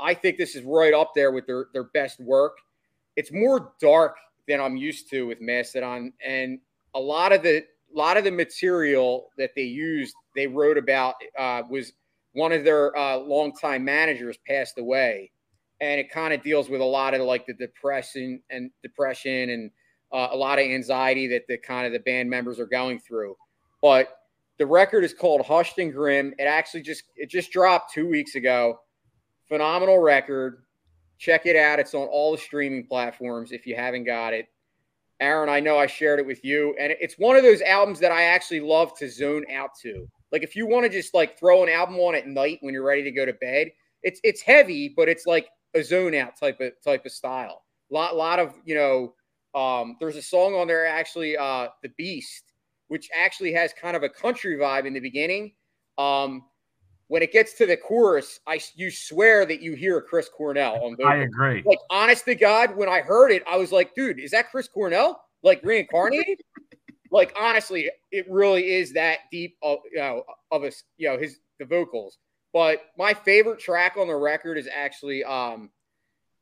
I 0.00 0.14
think 0.14 0.36
this 0.36 0.56
is 0.56 0.64
right 0.64 0.94
up 0.94 1.12
there 1.14 1.32
with 1.32 1.46
their 1.46 1.66
their 1.72 1.84
best 1.84 2.18
work. 2.20 2.56
It's 3.16 3.30
more 3.30 3.72
dark 3.80 4.16
than 4.48 4.60
I'm 4.60 4.76
used 4.76 5.10
to 5.10 5.26
with 5.26 5.40
Mastodon, 5.40 6.12
and 6.24 6.58
a 6.94 7.00
lot 7.00 7.32
of 7.32 7.42
the 7.42 7.58
a 7.94 7.98
lot 7.98 8.16
of 8.16 8.24
the 8.24 8.30
material 8.30 9.28
that 9.36 9.50
they 9.54 9.62
used, 9.62 10.14
they 10.34 10.46
wrote 10.46 10.78
about 10.78 11.14
uh, 11.38 11.62
was 11.68 11.92
one 12.32 12.52
of 12.52 12.64
their 12.64 12.96
uh, 12.96 13.18
longtime 13.18 13.84
managers 13.84 14.38
passed 14.46 14.78
away, 14.78 15.30
and 15.80 16.00
it 16.00 16.10
kind 16.10 16.32
of 16.32 16.42
deals 16.42 16.68
with 16.68 16.80
a 16.80 16.84
lot 16.84 17.14
of 17.14 17.20
like 17.22 17.46
the 17.46 17.54
depression 17.54 18.42
and 18.50 18.70
depression 18.82 19.50
and 19.50 19.70
uh, 20.12 20.28
a 20.30 20.36
lot 20.36 20.58
of 20.58 20.64
anxiety 20.64 21.26
that 21.28 21.42
the 21.48 21.58
kind 21.58 21.86
of 21.86 21.92
the 21.92 21.98
band 22.00 22.28
members 22.28 22.58
are 22.60 22.66
going 22.66 22.98
through. 22.98 23.34
But 23.80 24.16
the 24.58 24.66
record 24.66 25.04
is 25.04 25.14
called 25.14 25.44
Hushed 25.44 25.78
and 25.78 25.92
Grim. 25.92 26.34
It 26.38 26.44
actually 26.44 26.82
just 26.82 27.04
it 27.16 27.30
just 27.30 27.50
dropped 27.50 27.92
two 27.92 28.08
weeks 28.08 28.34
ago. 28.34 28.78
Phenomenal 29.48 29.98
record. 29.98 30.62
Check 31.18 31.46
it 31.46 31.56
out. 31.56 31.78
It's 31.78 31.94
on 31.94 32.08
all 32.08 32.32
the 32.32 32.38
streaming 32.38 32.86
platforms 32.86 33.52
if 33.52 33.66
you 33.66 33.76
haven't 33.76 34.04
got 34.04 34.34
it. 34.34 34.46
Aaron, 35.20 35.48
I 35.48 35.60
know 35.60 35.78
I 35.78 35.86
shared 35.86 36.18
it 36.18 36.26
with 36.26 36.44
you, 36.44 36.74
and 36.80 36.94
it's 37.00 37.14
one 37.14 37.36
of 37.36 37.44
those 37.44 37.62
albums 37.62 38.00
that 38.00 38.10
I 38.10 38.24
actually 38.24 38.60
love 38.60 38.96
to 38.98 39.08
zone 39.08 39.44
out 39.52 39.70
to. 39.82 40.08
Like 40.32 40.42
if 40.42 40.56
you 40.56 40.66
want 40.66 40.84
to 40.84 40.88
just 40.90 41.14
like 41.14 41.38
throw 41.38 41.62
an 41.62 41.68
album 41.68 41.96
on 41.96 42.14
at 42.14 42.26
night 42.26 42.58
when 42.62 42.72
you're 42.72 42.82
ready 42.82 43.02
to 43.02 43.10
go 43.10 43.26
to 43.26 43.34
bed, 43.34 43.70
it's 44.02 44.20
it's 44.24 44.40
heavy, 44.40 44.88
but 44.88 45.08
it's 45.08 45.26
like 45.26 45.48
a 45.74 45.84
zone 45.84 46.14
out 46.14 46.36
type 46.36 46.60
of 46.60 46.72
type 46.82 47.04
of 47.04 47.12
style. 47.12 47.62
Lot 47.90 48.16
lot 48.16 48.38
of 48.38 48.54
you 48.64 48.74
know, 48.74 49.14
um, 49.60 49.96
there's 50.00 50.16
a 50.16 50.22
song 50.22 50.54
on 50.54 50.66
there 50.66 50.86
actually, 50.86 51.36
uh, 51.36 51.68
the 51.82 51.90
Beast, 51.98 52.52
which 52.88 53.10
actually 53.14 53.52
has 53.52 53.72
kind 53.74 53.94
of 53.94 54.02
a 54.02 54.08
country 54.08 54.56
vibe 54.56 54.86
in 54.86 54.94
the 54.94 55.00
beginning. 55.00 55.52
Um, 55.98 56.44
when 57.08 57.22
it 57.22 57.30
gets 57.30 57.52
to 57.54 57.66
the 57.66 57.76
chorus, 57.76 58.40
I 58.46 58.58
you 58.74 58.90
swear 58.90 59.44
that 59.44 59.60
you 59.60 59.74
hear 59.74 60.00
Chris 60.00 60.30
Cornell 60.34 60.76
on 60.76 60.96
vocals 60.96 61.08
I 61.08 61.16
agree. 61.16 61.62
like 61.66 61.78
honest 61.90 62.24
to 62.24 62.34
God, 62.34 62.74
when 62.74 62.88
I 62.88 63.02
heard 63.02 63.30
it, 63.30 63.42
I 63.46 63.58
was 63.58 63.70
like, 63.70 63.94
dude, 63.94 64.18
is 64.18 64.30
that 64.30 64.50
Chris 64.50 64.66
Cornell? 64.66 65.22
Like 65.42 65.60
reincarnated? 65.62 66.40
Like 67.12 67.32
honestly, 67.38 67.88
it 68.10 68.26
really 68.28 68.72
is 68.72 68.94
that 68.94 69.18
deep 69.30 69.56
of 69.62 69.78
you 69.92 69.98
know 69.98 70.24
of 70.50 70.64
us, 70.64 70.82
you 70.96 71.08
know, 71.08 71.18
his 71.18 71.38
the 71.60 71.64
vocals. 71.66 72.18
But 72.52 72.80
my 72.98 73.14
favorite 73.14 73.60
track 73.60 73.96
on 73.96 74.08
the 74.08 74.16
record 74.16 74.58
is 74.58 74.68
actually 74.74 75.22
um 75.22 75.70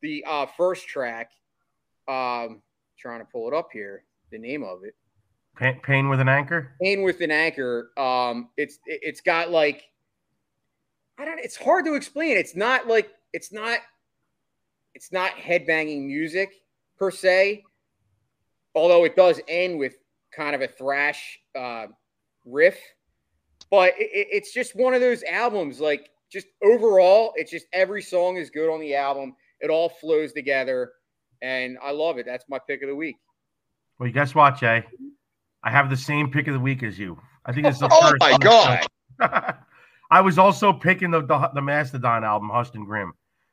the 0.01 0.25
uh 0.27 0.47
first 0.57 0.89
track. 0.89 1.31
Um 2.09 2.63
trying 2.99 3.21
to 3.21 3.27
pull 3.31 3.49
it 3.49 3.55
up 3.55 3.69
here, 3.73 4.05
the 4.31 4.39
name 4.39 4.63
of 4.63 4.85
it. 4.85 4.95
Pain, 5.57 5.81
pain 5.83 6.09
with 6.09 6.21
an 6.21 6.29
anchor. 6.29 6.73
Pain 6.81 7.03
with 7.03 7.21
an 7.21 7.31
anchor. 7.31 7.91
Um, 7.97 8.51
it's 8.57 8.79
it- 8.87 9.01
it's 9.03 9.21
got 9.21 9.51
like 9.51 9.83
I 11.19 11.25
don't. 11.25 11.39
It's 11.41 11.57
hard 11.57 11.85
to 11.87 11.95
explain. 11.95 12.37
It's 12.39 12.55
not 12.57 12.87
like 12.87 13.11
it's 13.33 13.53
not 13.53 13.81
it's 14.95 15.13
not 15.13 15.33
headbanging 15.33 16.07
music 16.07 16.53
per 16.99 17.11
se, 17.11 17.63
although 18.75 19.05
it 19.05 19.17
does 19.17 19.41
end 19.49 19.79
with 19.79 19.97
kind 20.35 20.55
of 20.55 20.63
a 20.63 20.69
thrash 20.69 21.39
uh, 21.59 21.87
riff. 22.45 22.79
But 23.71 23.95
it, 23.99 24.11
it- 24.13 24.29
it's 24.31 24.53
just 24.53 24.75
one 24.77 24.95
of 24.95 25.01
those 25.01 25.23
albums. 25.25 25.81
Like 25.81 26.11
just 26.31 26.47
overall, 26.63 27.33
it's 27.37 27.51
just 27.51 27.67
every 27.73 28.03
song 28.03 28.37
is 28.37 28.51
good 28.51 28.73
on 28.73 28.81
the 28.81 28.95
album. 28.95 29.35
It 29.61 29.69
all 29.71 29.89
flows 29.89 30.33
together, 30.33 30.93
and 31.43 31.77
I 31.83 31.91
love 31.91 32.19
it. 32.19 32.27
That's 32.27 32.45
my 32.49 32.59
pick 32.67 32.83
of 32.83 32.89
the 32.89 32.95
week. 32.97 33.17
Well, 33.99 34.07
you 34.07 34.13
guess 34.13 34.35
what, 34.35 34.57
Jay? 34.59 34.85
I 35.63 35.71
have 35.71 35.91
the 35.91 35.97
same 35.97 36.31
pick 36.31 36.47
of 36.49 36.55
the 36.55 36.61
week 36.61 36.83
as 36.83 36.99
you. 36.99 37.21
I 37.45 37.53
think 37.53 37.67
it's 37.67 37.79
the 37.79 37.89
Oh 37.93 38.11
first. 38.11 38.17
my 38.21 38.39
god! 38.39 38.87
I 40.11 40.21
was 40.21 40.39
also 40.39 40.73
picking 40.73 41.11
the, 41.11 41.21
the 41.23 41.51
the 41.55 41.61
Mastodon 41.63 42.25
album, 42.25 42.49
Hushed 42.49 42.75
and 42.75 42.87
Grim. 42.87 43.13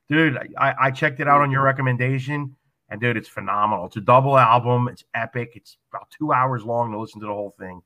Dude, 0.10 0.38
I, 0.58 0.74
I 0.84 0.92
checked 0.92 1.20
it 1.20 1.28
out 1.28 1.42
on 1.42 1.52
your 1.52 1.62
recommendation, 1.64 2.56
and 2.90 3.02
dude, 3.02 3.18
it's 3.18 3.28
phenomenal. 3.28 3.86
It's 3.86 3.98
a 3.98 4.02
double 4.02 4.38
album. 4.38 4.88
It's 4.88 5.04
epic. 5.14 5.52
It's 5.56 5.78
about 5.92 6.10
two 6.10 6.32
hours 6.32 6.64
long 6.64 6.92
to 6.92 7.00
listen 7.00 7.20
to 7.22 7.28
the 7.28 7.34
whole 7.34 7.54
thing. 7.60 7.82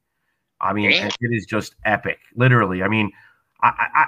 I 0.59 0.73
mean, 0.73 0.91
Damn. 0.91 1.07
it 1.07 1.31
is 1.31 1.45
just 1.45 1.75
epic, 1.85 2.19
literally. 2.35 2.83
I 2.83 2.87
mean, 2.87 3.11
I, 3.63 3.69
I, 3.69 3.87
I 3.95 4.07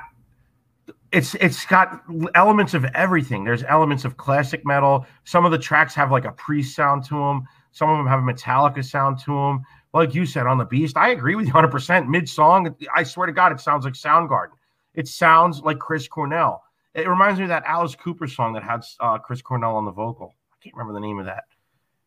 it's 1.11 1.35
it's 1.35 1.65
got 1.65 2.03
elements 2.35 2.73
of 2.73 2.85
everything. 2.85 3.43
There's 3.43 3.63
elements 3.63 4.05
of 4.05 4.17
classic 4.17 4.65
metal. 4.65 5.05
Some 5.23 5.45
of 5.45 5.51
the 5.51 5.57
tracks 5.57 5.95
have 5.95 6.11
like 6.11 6.25
a 6.25 6.31
priest 6.31 6.75
sound 6.75 7.03
to 7.05 7.15
them. 7.15 7.47
Some 7.71 7.89
of 7.89 7.97
them 7.97 8.07
have 8.07 8.19
a 8.19 8.21
Metallica 8.21 8.83
sound 8.83 9.19
to 9.19 9.31
them. 9.31 9.63
Like 9.93 10.15
you 10.15 10.25
said 10.25 10.47
on 10.47 10.57
the 10.57 10.65
Beast, 10.65 10.97
I 10.97 11.09
agree 11.09 11.35
with 11.35 11.47
you 11.47 11.53
100%. 11.53 12.07
Mid 12.07 12.27
song, 12.27 12.75
I 12.95 13.03
swear 13.03 13.27
to 13.27 13.33
God, 13.33 13.51
it 13.51 13.59
sounds 13.59 13.85
like 13.85 13.93
Soundgarden. 13.93 14.53
It 14.95 15.07
sounds 15.07 15.61
like 15.61 15.79
Chris 15.79 16.07
Cornell. 16.07 16.63
It 16.95 17.07
reminds 17.07 17.39
me 17.39 17.45
of 17.45 17.49
that 17.49 17.63
Alice 17.65 17.95
Cooper 17.95 18.27
song 18.27 18.53
that 18.53 18.63
had 18.63 18.81
uh, 18.99 19.17
Chris 19.17 19.41
Cornell 19.41 19.75
on 19.75 19.85
the 19.85 19.91
vocal. 19.91 20.35
Can't 20.63 20.75
remember 20.75 20.93
the 20.93 21.05
name 21.05 21.19
of 21.19 21.25
that. 21.25 21.43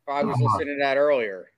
I 0.08 0.22
was 0.24 0.36
on. 0.36 0.42
listening 0.42 0.76
to 0.78 0.82
that 0.82 0.96
earlier. 0.96 1.50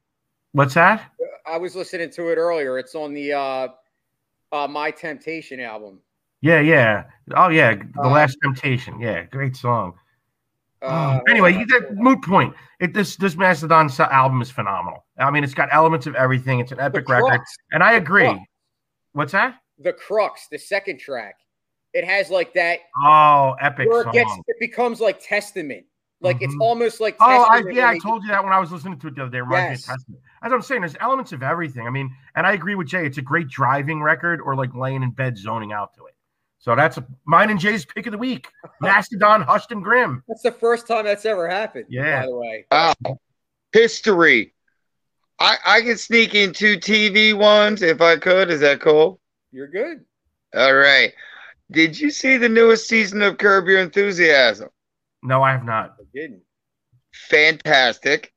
What's 0.52 0.74
that? 0.74 1.12
I 1.46 1.56
was 1.58 1.76
listening 1.76 2.10
to 2.10 2.28
it 2.30 2.36
earlier. 2.36 2.78
It's 2.78 2.94
on 2.94 3.12
the 3.14 3.32
uh, 3.34 3.68
uh, 4.52 4.66
My 4.68 4.90
Temptation 4.90 5.60
album. 5.60 6.00
Yeah, 6.40 6.60
yeah. 6.60 7.04
Oh, 7.34 7.48
yeah. 7.48 7.74
The 7.74 8.02
Uh, 8.02 8.08
Last 8.10 8.36
Temptation. 8.42 8.98
Yeah, 9.00 9.22
great 9.24 9.56
song. 9.56 9.94
Uh, 10.80 11.18
anyway, 11.28 11.52
you- 11.52 11.66
that 11.66 11.94
moot 11.96 12.22
point. 12.22 12.54
It, 12.80 12.94
this 12.94 13.16
this 13.16 13.36
Mastodon 13.36 13.90
album 13.98 14.40
is 14.40 14.50
phenomenal. 14.50 15.04
I 15.18 15.30
mean, 15.32 15.42
it's 15.42 15.54
got 15.54 15.68
elements 15.72 16.06
of 16.06 16.14
everything. 16.14 16.60
It's 16.60 16.70
an 16.70 16.78
epic 16.78 17.08
record, 17.08 17.40
and 17.72 17.82
I 17.82 17.92
the 17.92 17.98
agree. 17.98 18.22
crux, 18.28 18.40
What's 19.12 19.32
that? 19.32 19.56
The 19.80 19.92
crux, 19.92 20.46
the 20.48 20.58
second 20.58 20.98
track, 21.00 21.34
it 21.92 22.04
has 22.04 22.30
like 22.30 22.52
that 22.54 22.78
Oh, 23.02 23.56
epic 23.60 23.88
where 23.88 24.02
it 24.02 24.04
song. 24.04 24.12
gets, 24.12 24.32
it 24.46 24.56
becomes 24.60 25.00
like 25.00 25.18
testament. 25.20 25.84
Like 26.20 26.42
it's 26.42 26.54
Mhm. 26.54 26.60
almost 26.60 27.00
like 27.00 27.16
Oh, 27.20 27.42
I, 27.44 27.62
yeah, 27.70 27.88
I 27.90 27.98
told 27.98 28.22
you 28.24 28.28
that 28.30 28.42
when 28.42 28.52
I 28.52 28.58
was 28.58 28.72
listening 28.72 28.98
to 28.98 29.06
it 29.08 29.14
the 29.14 29.22
other 29.22 29.30
day. 29.30 29.38
It 29.38 29.42
reminds 29.42 29.86
Yes. 29.86 30.04
me. 30.08 30.16
As 30.42 30.52
I'm 30.52 30.62
saying, 30.62 30.80
there's 30.80 30.96
elements 31.00 31.32
of 31.32 31.42
everything. 31.42 31.86
I 31.86 31.90
mean, 31.90 32.14
and 32.34 32.46
I 32.46 32.52
agree 32.52 32.74
with 32.74 32.88
Jay. 32.88 33.06
It's 33.06 33.18
a 33.18 33.22
great 33.22 33.48
driving 33.48 34.02
record 34.02 34.40
or 34.40 34.56
like 34.56 34.74
laying 34.74 35.02
in 35.02 35.10
bed 35.10 35.36
zoning 35.38 35.72
out 35.72 35.94
to 35.94 36.06
it. 36.06 36.14
So 36.58 36.74
that's 36.74 36.96
a, 36.96 37.06
mine 37.24 37.50
and 37.50 37.60
Jay's 37.60 37.84
pick 37.84 38.06
of 38.06 38.12
the 38.12 38.18
week. 38.18 38.48
Mastodon, 38.80 39.42
Hushed 39.42 39.70
and 39.70 39.82
Grim. 39.82 40.24
That's 40.26 40.42
the 40.42 40.50
first 40.50 40.88
time 40.88 41.04
that's 41.04 41.24
ever 41.24 41.48
happened. 41.48 41.86
Yeah. 41.88 42.22
By 42.22 42.26
the 42.26 42.36
way, 42.36 42.66
Wow. 42.72 42.94
History. 43.72 44.54
I 45.40 45.56
I 45.64 45.80
can 45.82 45.96
sneak 45.96 46.34
in 46.34 46.52
two 46.52 46.78
TV 46.78 47.32
ones 47.32 47.82
if 47.82 48.00
I 48.00 48.16
could. 48.16 48.50
Is 48.50 48.60
that 48.60 48.80
cool? 48.80 49.20
you're 49.52 49.68
good. 49.68 50.04
All 50.54 50.74
right. 50.74 51.12
Did 51.70 51.98
you 51.98 52.10
see 52.10 52.36
the 52.38 52.48
newest 52.48 52.88
season 52.88 53.22
of 53.22 53.38
Curb 53.38 53.66
Your 53.66 53.78
Enthusiasm? 53.80 54.68
No, 55.22 55.42
I 55.42 55.52
have 55.52 55.64
not. 55.64 55.96
I 55.98 56.04
didn't. 56.14 56.42
Fantastic. 57.12 58.32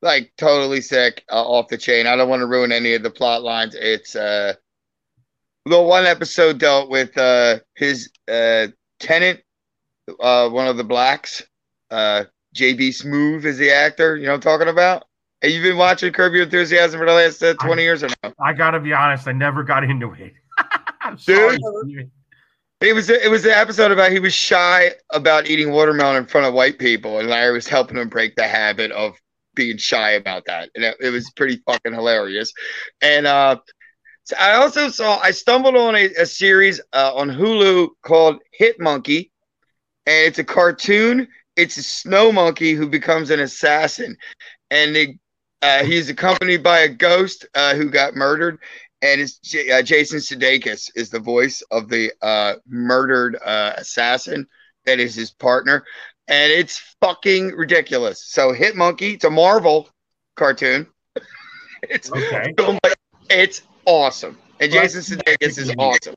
Like 0.00 0.32
totally 0.36 0.80
sick, 0.80 1.24
uh, 1.30 1.42
off 1.42 1.68
the 1.68 1.78
chain. 1.78 2.06
I 2.06 2.16
don't 2.16 2.28
want 2.28 2.40
to 2.40 2.46
ruin 2.46 2.72
any 2.72 2.94
of 2.94 3.02
the 3.02 3.10
plot 3.10 3.42
lines. 3.42 3.76
It's 3.76 4.16
uh 4.16 4.54
the 5.64 5.80
one 5.80 6.06
episode 6.06 6.58
dealt 6.58 6.90
with 6.90 7.16
uh 7.16 7.60
his 7.76 8.10
uh 8.28 8.68
tenant, 8.98 9.40
uh 10.20 10.48
one 10.48 10.66
of 10.66 10.76
the 10.76 10.84
blacks. 10.84 11.44
Uh 11.90 12.24
JB 12.56 12.88
Smoove 12.88 13.44
is 13.44 13.58
the 13.58 13.70
actor, 13.70 14.16
you 14.16 14.24
know 14.24 14.32
what 14.32 14.36
I'm 14.36 14.40
talking 14.40 14.68
about? 14.68 15.04
Have 15.42 15.50
you 15.50 15.62
been 15.62 15.76
watching 15.76 16.12
Curb 16.12 16.34
Your 16.34 16.44
Enthusiasm 16.44 17.00
for 17.00 17.06
the 17.06 17.12
last 17.12 17.42
uh, 17.42 17.54
20 17.54 17.82
years 17.82 18.02
or 18.04 18.08
no? 18.22 18.32
I 18.40 18.52
gotta 18.52 18.78
be 18.78 18.92
honest. 18.92 19.26
I 19.26 19.32
never 19.32 19.64
got 19.64 19.82
into 19.82 20.12
it. 20.12 20.34
Dude. 21.26 22.10
It 22.82 22.94
was 22.94 23.08
it 23.08 23.30
was 23.30 23.44
an 23.44 23.52
episode 23.52 23.92
about 23.92 24.10
he 24.10 24.18
was 24.18 24.34
shy 24.34 24.90
about 25.10 25.48
eating 25.48 25.70
watermelon 25.70 26.16
in 26.16 26.26
front 26.26 26.48
of 26.48 26.54
white 26.54 26.80
people, 26.80 27.20
and 27.20 27.28
Larry 27.28 27.52
was 27.52 27.68
helping 27.68 27.96
him 27.96 28.08
break 28.08 28.34
the 28.34 28.48
habit 28.48 28.90
of 28.90 29.14
being 29.54 29.76
shy 29.76 30.12
about 30.12 30.46
that, 30.46 30.68
and 30.74 30.84
it, 30.84 30.96
it 31.00 31.10
was 31.10 31.30
pretty 31.36 31.62
fucking 31.64 31.92
hilarious. 31.92 32.52
And 33.00 33.28
uh, 33.28 33.58
I 34.36 34.54
also 34.54 34.88
saw 34.88 35.20
I 35.20 35.30
stumbled 35.30 35.76
on 35.76 35.94
a, 35.94 36.06
a 36.18 36.26
series 36.26 36.80
uh, 36.92 37.12
on 37.14 37.28
Hulu 37.30 37.90
called 38.02 38.40
Hit 38.52 38.80
Monkey, 38.80 39.30
and 40.06 40.26
it's 40.26 40.40
a 40.40 40.44
cartoon. 40.44 41.28
It's 41.54 41.76
a 41.76 41.84
snow 41.84 42.32
monkey 42.32 42.72
who 42.72 42.88
becomes 42.88 43.30
an 43.30 43.38
assassin, 43.38 44.16
and 44.72 45.18
uh, 45.60 45.84
he's 45.84 46.10
accompanied 46.10 46.64
by 46.64 46.80
a 46.80 46.88
ghost 46.88 47.46
uh, 47.54 47.74
who 47.74 47.90
got 47.90 48.16
murdered, 48.16 48.58
and 49.02 49.20
it's 49.20 49.38
J- 49.38 49.70
uh, 49.72 49.82
Jason 49.82 50.18
Sudeikis 50.18 50.90
is 50.94 51.10
the 51.10 51.18
voice 51.18 51.62
of 51.70 51.88
the 51.88 52.12
uh, 52.22 52.54
murdered 52.68 53.36
uh, 53.44 53.74
assassin 53.76 54.46
that 54.86 54.98
is 55.00 55.14
his 55.14 55.30
partner, 55.30 55.84
and 56.28 56.50
it's 56.52 56.78
fucking 57.00 57.48
ridiculous. 57.48 58.24
So 58.26 58.52
Hit 58.52 58.76
Monkey, 58.76 59.14
it's 59.14 59.24
a 59.24 59.30
Marvel 59.30 59.88
cartoon. 60.36 60.86
it's 61.82 62.10
Okay. 62.10 62.54
it's 63.30 63.62
awesome, 63.84 64.38
and 64.60 64.72
Well, 64.72 64.82
Jason 64.82 65.18
Sudeikis 65.18 65.58
is 65.58 65.74
awesome. 65.78 66.14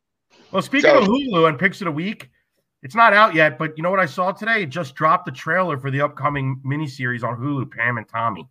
Well, 0.51 0.61
speaking 0.61 0.89
So- 0.91 0.99
of 0.99 1.05
Hulu 1.07 1.49
and 1.49 1.59
picks 1.59 1.81
of 1.81 1.85
the 1.85 1.91
week, 1.91 2.29
it's 2.83 2.95
not 2.95 3.13
out 3.13 3.33
yet, 3.33 3.57
but 3.57 3.75
you 3.77 3.81
know 3.83 3.89
what 3.89 3.99
I 3.99 4.05
saw 4.05 4.31
today? 4.31 4.61
It 4.63 4.69
just 4.69 4.93
dropped 4.93 5.25
the 5.25 5.31
trailer 5.31 5.79
for 5.79 5.89
the 5.89 6.01
upcoming 6.01 6.61
miniseries 6.63 7.23
on 7.23 7.35
Hulu, 7.35 7.71
Pam 7.71 7.97
and 7.97 8.07
Tommy. 8.07 8.47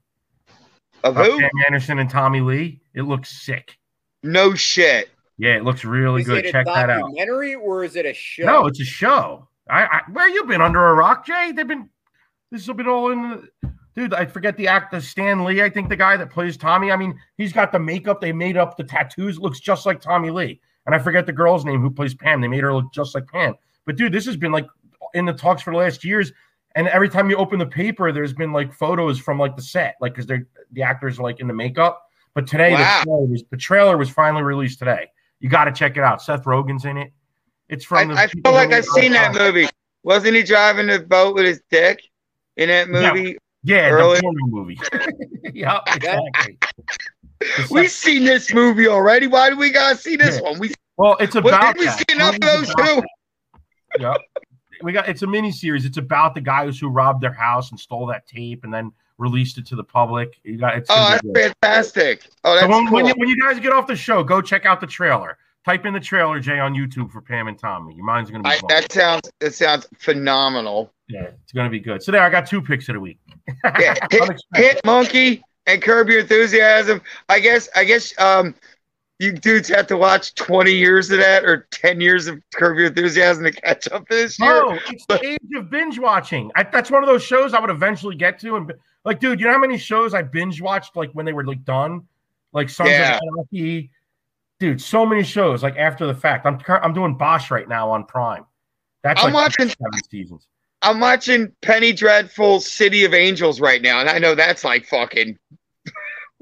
Of 1.05 1.15
who? 1.17 1.39
Pam 1.39 1.51
Anderson 1.67 2.01
and 2.01 2.11
Tommy 2.11 2.41
Lee. 2.41 2.81
It 2.95 3.03
looks 3.03 3.31
sick. 3.45 3.77
No 4.25 4.55
shit. 4.55 5.11
Yeah, 5.37 5.57
it 5.57 5.65
looks 5.65 5.85
really 5.85 6.23
is 6.23 6.27
good. 6.27 6.45
Check 6.47 6.65
that 6.67 6.89
out. 6.89 7.01
documentary 7.03 7.55
or 7.55 7.85
is 7.85 7.95
it 7.95 8.07
a 8.07 8.15
show? 8.15 8.45
No, 8.45 8.67
it's 8.67 8.81
a 8.81 8.85
show. 8.85 9.49
I, 9.69 9.85
I 9.85 10.01
where 10.11 10.29
you 10.29 10.45
been 10.45 10.63
under 10.63 10.87
a 10.87 10.95
rock, 10.95 11.27
Jay? 11.27 11.53
They've 11.55 11.67
been 11.67 11.91
this 12.51 12.67
has 12.67 12.77
been 12.77 12.89
all 12.89 13.11
in 13.13 13.31
the 13.63 13.73
dude. 13.95 14.15
I 14.15 14.25
forget 14.25 14.57
the 14.57 14.69
actor 14.69 15.01
Stan 15.01 15.45
Lee. 15.45 15.63
I 15.63 15.69
think 15.69 15.89
the 15.89 15.97
guy 15.97 16.17
that 16.17 16.31
plays 16.31 16.57
Tommy. 16.57 16.91
I 16.91 16.97
mean, 16.97 17.19
he's 17.37 17.53
got 17.53 17.71
the 17.71 17.79
makeup. 17.79 18.21
They 18.21 18.33
made 18.33 18.57
up 18.57 18.77
the 18.77 18.85
tattoos. 18.85 19.39
Looks 19.39 19.61
just 19.61 19.85
like 19.85 20.01
Tommy 20.01 20.31
Lee. 20.31 20.61
And 20.87 20.95
I 20.95 20.99
forget 20.99 21.27
the 21.27 21.33
girl's 21.33 21.65
name 21.65 21.81
who 21.81 21.91
plays 21.91 22.15
Pam. 22.15 22.41
They 22.41 22.49
made 22.49 22.63
her 22.63 22.75
look 22.75 22.93
just 22.93 23.15
like 23.15 23.27
Pam. 23.27 23.55
But 23.87 23.97
dude, 23.97 24.13
this 24.13 24.27
has 24.27 24.37
been 24.37 24.53
like 24.53 24.67
in 25.13 25.27
the 25.27 25.33
talks 25.33 25.63
for 25.63 25.73
the 25.73 25.79
last 25.79 26.05
years. 26.05 26.33
And 26.77 26.89
every 26.89 27.09
time 27.09 27.29
you 27.29 27.37
open 27.37 27.59
the 27.59 27.67
paper, 27.67 28.11
there's 28.13 28.33
been 28.33 28.53
like 28.53 28.73
photos 28.73 29.19
from 29.19 29.39
like 29.39 29.55
the 29.57 29.63
set, 29.63 29.97
like 30.01 30.13
because 30.13 30.27
they're 30.27 30.47
the 30.73 30.83
actors 30.83 31.19
are 31.19 31.23
like 31.23 31.41
in 31.41 31.47
the 31.47 31.55
makeup. 31.55 32.04
But 32.35 32.47
today 32.47 32.73
Wow. 32.73 32.79
the, 32.79 33.05
trailer 33.05 33.27
was, 33.27 33.45
the 33.51 33.57
trailer 33.57 33.97
was 33.97 34.11
finally 34.11 34.43
released 34.43 34.79
today. 34.81 35.09
You 35.41 35.49
got 35.49 35.65
to 35.65 35.73
check 35.73 35.97
it 35.97 36.03
out. 36.03 36.21
Seth 36.23 36.45
Rogen's 36.45 36.85
in 36.85 36.97
it. 36.97 37.13
It's 37.69 37.85
I, 37.85 37.87
from. 38.05 38.09
the 38.09 38.21
I 38.21 38.27
people 38.27 38.51
feel 38.51 38.55
like 38.55 38.73
I've 38.73 38.85
seen 38.85 39.13
that 39.13 39.35
movie. 39.35 39.69
Wasn't 40.03 40.35
he 40.35 40.43
driving 40.43 40.89
the 40.89 40.99
boat 40.99 41.35
with 41.35 41.47
his 41.47 41.63
dick 41.71 42.01
in 42.57 42.69
that 42.69 42.89
movie? 42.89 43.39
Yeah, 43.63 43.91
the 43.93 44.21
porno 44.21 44.47
movie. 44.47 44.79
yeah, 45.55 45.81
exactly. 45.87 46.59
We've 47.71 47.91
seen 47.91 48.25
this 48.25 48.53
movie 48.53 48.87
already. 48.89 49.27
Why 49.27 49.49
do 49.49 49.57
we 49.57 49.71
gotta 49.71 49.97
see 49.97 50.17
this 50.17 50.37
Yeah. 50.37 50.51
one? 50.51 50.59
We 50.59 50.75
well, 50.97 51.17
it's 51.19 51.35
about 51.35 51.77
we 51.79 51.89
see 51.89 52.05
enough 52.13 52.35
of 52.35 52.41
those 52.43 52.75
too? 52.75 53.03
Yep. 53.99 54.17
We 54.83 54.93
got 54.93 55.09
it's 55.09 55.23
a 55.23 55.27
mini 55.27 55.51
series. 55.53 55.85
It's 55.87 55.97
about 55.97 56.35
the 56.35 56.41
guys 56.43 56.79
who 56.79 56.89
robbed 56.89 57.23
their 57.23 57.33
house 57.33 57.71
and 57.71 57.81
stole 57.81 58.07
that 58.09 58.27
tape 58.27 58.65
and 58.65 58.73
then 58.75 58.93
released 59.19 59.59
it 59.59 59.67
to 59.67 59.77
the 59.77 59.85
public. 59.85 60.41
You 60.45 60.59
got 60.59 60.77
it's 60.77 60.91
Oh, 60.91 61.11
that's 61.11 61.23
good. 61.23 61.37
fantastic. 61.63 62.29
Oh, 62.45 62.55
that's 62.55 62.67
when, 62.69 62.85
when, 62.91 63.05
cool. 63.05 63.09
you, 63.09 63.15
when 63.17 63.29
you 63.29 63.41
guys 63.41 63.61
get 63.61 63.73
off 63.73 63.87
the 63.87 63.97
show, 63.97 64.23
go 64.25 64.41
check 64.41 64.67
out 64.67 64.81
the 64.81 64.87
trailer. 64.87 65.39
Type 65.65 65.87
in 65.87 65.95
the 65.95 66.01
trailer, 66.01 66.41
Jay, 66.41 66.59
on 66.59 66.75
YouTube 66.75 67.11
for 67.11 67.23
Pam 67.23 67.49
and 67.49 67.59
Tommy. 67.59 67.95
Your 67.95 68.05
mind's 68.05 68.31
gonna 68.31 68.43
be 68.43 68.51
I, 68.51 68.61
that 68.69 68.93
sounds 68.93 69.31
that 69.41 69.55
sounds 69.55 69.89
phenomenal. 69.99 70.93
yeah, 71.09 71.29
it's 71.43 71.53
gonna 71.53 71.71
be 71.71 71.81
good. 71.81 72.03
So 72.03 72.13
there, 72.13 72.23
I 72.23 72.29
got 72.29 72.47
two 72.47 72.61
picks 72.61 72.89
of 72.91 72.95
the 72.95 73.01
week. 73.01 73.19
Yeah, 73.79 73.95
hit, 74.11 74.43
hit 74.55 74.81
monkey 74.85 75.43
and 75.67 75.81
curb 75.81 76.11
your 76.11 76.21
enthusiasm. 76.21 77.01
I 77.31 77.41
guess 77.41 77.71
I 77.75 77.85
guess 77.85 78.13
um 78.19 78.55
you 79.19 79.33
dudes 79.33 79.69
have 79.69 79.87
to 79.87 79.97
watch 79.97 80.35
20 80.35 80.73
years 80.73 81.11
of 81.11 81.19
that 81.19 81.45
or 81.45 81.69
10 81.71 82.01
years 82.01 82.27
of 82.27 82.41
curb 82.53 82.77
your 82.79 82.87
enthusiasm 82.89 83.45
to 83.45 83.53
catch 83.53 83.89
up 83.93 84.09
this 84.09 84.39
year. 84.41 84.63
Oh, 84.65 84.79
it's 84.89 85.07
the 85.07 85.25
age 85.25 85.39
of 85.57 85.71
binge 85.71 85.99
watching. 85.99 86.51
I, 86.57 86.65
that's 86.65 86.91
one 86.91 87.03
of 87.03 87.09
those 87.09 87.23
shows 87.23 87.55
I 87.55 87.61
would 87.61 87.71
eventually 87.71 88.17
get 88.17 88.39
to. 88.41 88.57
And 88.57 88.73
like, 89.05 89.21
dude, 89.21 89.39
you 89.39 89.47
know 89.47 89.53
how 89.53 89.59
many 89.59 89.79
shows 89.79 90.15
I 90.15 90.23
binge 90.23 90.61
watched 90.61 90.97
like 90.97 91.11
when 91.13 91.25
they 91.27 91.33
were 91.33 91.45
like 91.45 91.65
done, 91.65 92.03
like 92.53 92.69
Sons 92.69 92.91
Yeah. 92.91 93.17
of 93.17 93.21
Anarchy. 93.33 93.91
Dude, 94.61 94.81
so 94.81 95.05
many 95.07 95.23
shows 95.23 95.63
like 95.63 95.77
after 95.77 96.07
the 96.07 96.15
fact. 96.15 96.45
I'm 96.47 96.59
I'm 96.69 96.93
doing 96.95 97.17
Bosch 97.17 97.51
right 97.51 97.69
now 97.69 97.91
on 97.91 98.05
Prime. 98.07 98.45
That's 99.03 99.23
I'm 99.23 99.33
like 99.33 99.49
watching- 99.51 99.69
seven 99.69 100.05
seasons. 100.11 100.49
I'm 100.83 101.01
watching 101.01 101.51
Penny 101.63 101.93
Dreadful 101.95 102.61
City 102.61 103.05
of 103.05 103.15
Angels 103.15 103.59
right 103.59 103.81
now, 103.81 104.01
and 104.01 104.09
I 104.09 104.19
know 104.19 104.35
that's 104.35 104.65
like 104.65 104.85
fucking 104.87 105.39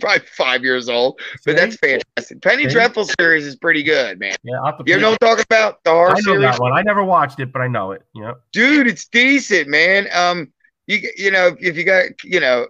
probably 0.00 0.26
five 0.26 0.62
years 0.62 0.88
old, 0.88 1.20
but 1.44 1.56
that's 1.56 1.76
fantastic. 1.76 2.40
Penny 2.42 2.64
See? 2.64 2.70
Dreadful 2.70 3.06
series 3.18 3.46
is 3.46 3.56
pretty 3.56 3.82
good, 3.82 4.18
man. 4.18 4.34
yeah. 4.42 4.60
I'll 4.62 4.76
You 4.86 4.98
know 4.98 5.10
what 5.10 5.22
I'm 5.22 5.28
talking 5.28 5.44
about? 5.48 5.84
The 5.84 5.90
horror 5.90 6.10
I 6.10 6.14
know 6.14 6.20
series? 6.20 6.42
that 6.42 6.60
one. 6.60 6.72
I 6.72 6.82
never 6.82 7.04
watched 7.04 7.40
it, 7.40 7.52
but 7.52 7.62
I 7.62 7.68
know 7.68 7.92
it. 7.92 8.02
Know, 8.14 8.36
dude 8.52 8.86
it's 8.86 9.06
decent 9.08 9.68
man 9.68 10.06
um 10.14 10.52
you 10.86 11.00
you 11.16 11.30
know 11.30 11.56
if 11.60 11.76
you 11.76 11.84
got 11.84 12.04
you 12.24 12.40
know 12.40 12.66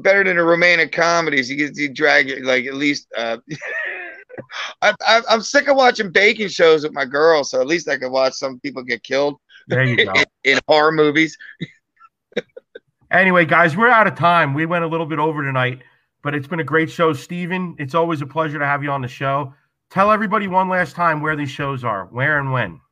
better 0.00 0.24
than 0.24 0.36
the 0.36 0.42
romantic 0.42 0.92
comedies 0.92 1.50
you 1.50 1.70
you 1.74 1.88
drag 1.88 2.30
it 2.30 2.44
like 2.44 2.64
at 2.66 2.74
least 2.74 3.08
uh 3.16 3.36
I, 4.82 4.94
I, 5.06 5.22
I'm 5.28 5.40
sick 5.42 5.68
of 5.68 5.76
watching 5.76 6.10
baking 6.12 6.48
shows 6.48 6.84
with 6.84 6.92
my 6.92 7.04
girl, 7.04 7.42
so 7.42 7.60
at 7.60 7.66
least 7.66 7.88
I 7.88 7.98
can 7.98 8.12
watch 8.12 8.34
some 8.34 8.60
people 8.60 8.82
get 8.84 9.02
killed 9.02 9.36
there 9.66 9.84
you 9.84 10.04
go. 10.04 10.12
in, 10.12 10.24
in 10.44 10.58
horror 10.66 10.92
movies. 10.92 11.36
Anyway, 13.10 13.46
guys, 13.46 13.76
we're 13.76 13.88
out 13.88 14.06
of 14.06 14.14
time. 14.16 14.52
We 14.52 14.66
went 14.66 14.84
a 14.84 14.86
little 14.86 15.06
bit 15.06 15.18
over 15.18 15.42
tonight, 15.42 15.80
but 16.28 16.34
it's 16.34 16.46
been 16.46 16.60
a 16.60 16.64
great 16.64 16.90
show. 16.90 17.14
Stephen, 17.14 17.74
it's 17.78 17.94
always 17.94 18.20
a 18.20 18.26
pleasure 18.26 18.58
to 18.58 18.66
have 18.66 18.82
you 18.82 18.90
on 18.90 19.00
the 19.00 19.08
show. 19.08 19.54
Tell 19.88 20.10
everybody 20.10 20.46
one 20.46 20.68
last 20.68 20.94
time 20.94 21.22
where 21.22 21.34
these 21.34 21.48
shows 21.48 21.84
are, 21.84 22.04
where 22.10 22.38
and 22.38 22.52
when. 22.52 22.82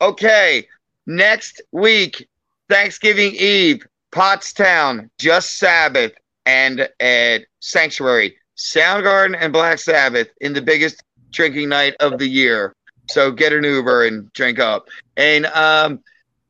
Okay, 0.00 0.66
next 1.06 1.60
week, 1.70 2.26
Thanksgiving 2.70 3.34
Eve, 3.34 3.86
Pottstown, 4.10 5.10
Just 5.18 5.56
Sabbath, 5.56 6.12
and 6.46 6.88
at 6.98 7.42
Sanctuary, 7.60 8.38
Soundgarden 8.56 9.36
and 9.38 9.52
Black 9.52 9.78
Sabbath 9.78 10.28
in 10.40 10.54
the 10.54 10.62
biggest 10.62 11.04
drinking 11.30 11.68
night 11.68 11.94
of 12.00 12.16
the 12.16 12.26
year. 12.26 12.74
So 13.10 13.30
get 13.30 13.52
an 13.52 13.64
Uber 13.64 14.06
and 14.06 14.32
drink 14.32 14.58
up. 14.58 14.88
And 15.18 15.44
um, 15.44 16.00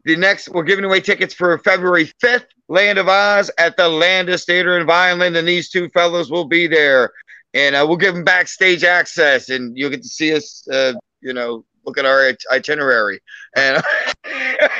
the 0.08 0.16
next, 0.16 0.48
we're 0.48 0.62
giving 0.62 0.86
away 0.86 1.00
tickets 1.00 1.34
for 1.34 1.58
February 1.58 2.10
5th, 2.22 2.46
Land 2.68 2.98
of 2.98 3.08
Oz 3.08 3.50
at 3.58 3.76
the 3.76 3.86
Landis 3.86 4.46
Theater 4.46 4.78
in 4.78 4.86
Vineland, 4.86 5.36
and 5.36 5.46
these 5.46 5.68
two 5.68 5.90
fellows 5.90 6.30
will 6.30 6.46
be 6.46 6.66
there. 6.66 7.12
And 7.52 7.76
uh, 7.76 7.84
we'll 7.86 7.98
give 7.98 8.14
them 8.14 8.24
backstage 8.24 8.84
access, 8.84 9.50
and 9.50 9.76
you'll 9.76 9.90
get 9.90 10.02
to 10.02 10.08
see 10.08 10.34
us, 10.34 10.66
uh, 10.68 10.94
you 11.20 11.34
know, 11.34 11.64
look 11.84 11.98
at 11.98 12.06
our 12.06 12.28
it- 12.28 12.44
itinerary. 12.50 13.20
And 13.54 13.82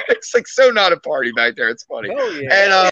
it's 0.09 0.35
like 0.35 0.49
so 0.49 0.71
not 0.71 0.93
a 0.93 1.01
party 1.01 1.31
night 1.37 1.57
there. 1.57 1.69
It's 1.69 1.85
funny. 1.85 2.09
Hell 2.09 2.33
yeah. 2.33 2.65
And 2.65 2.73
uh, 2.73 2.91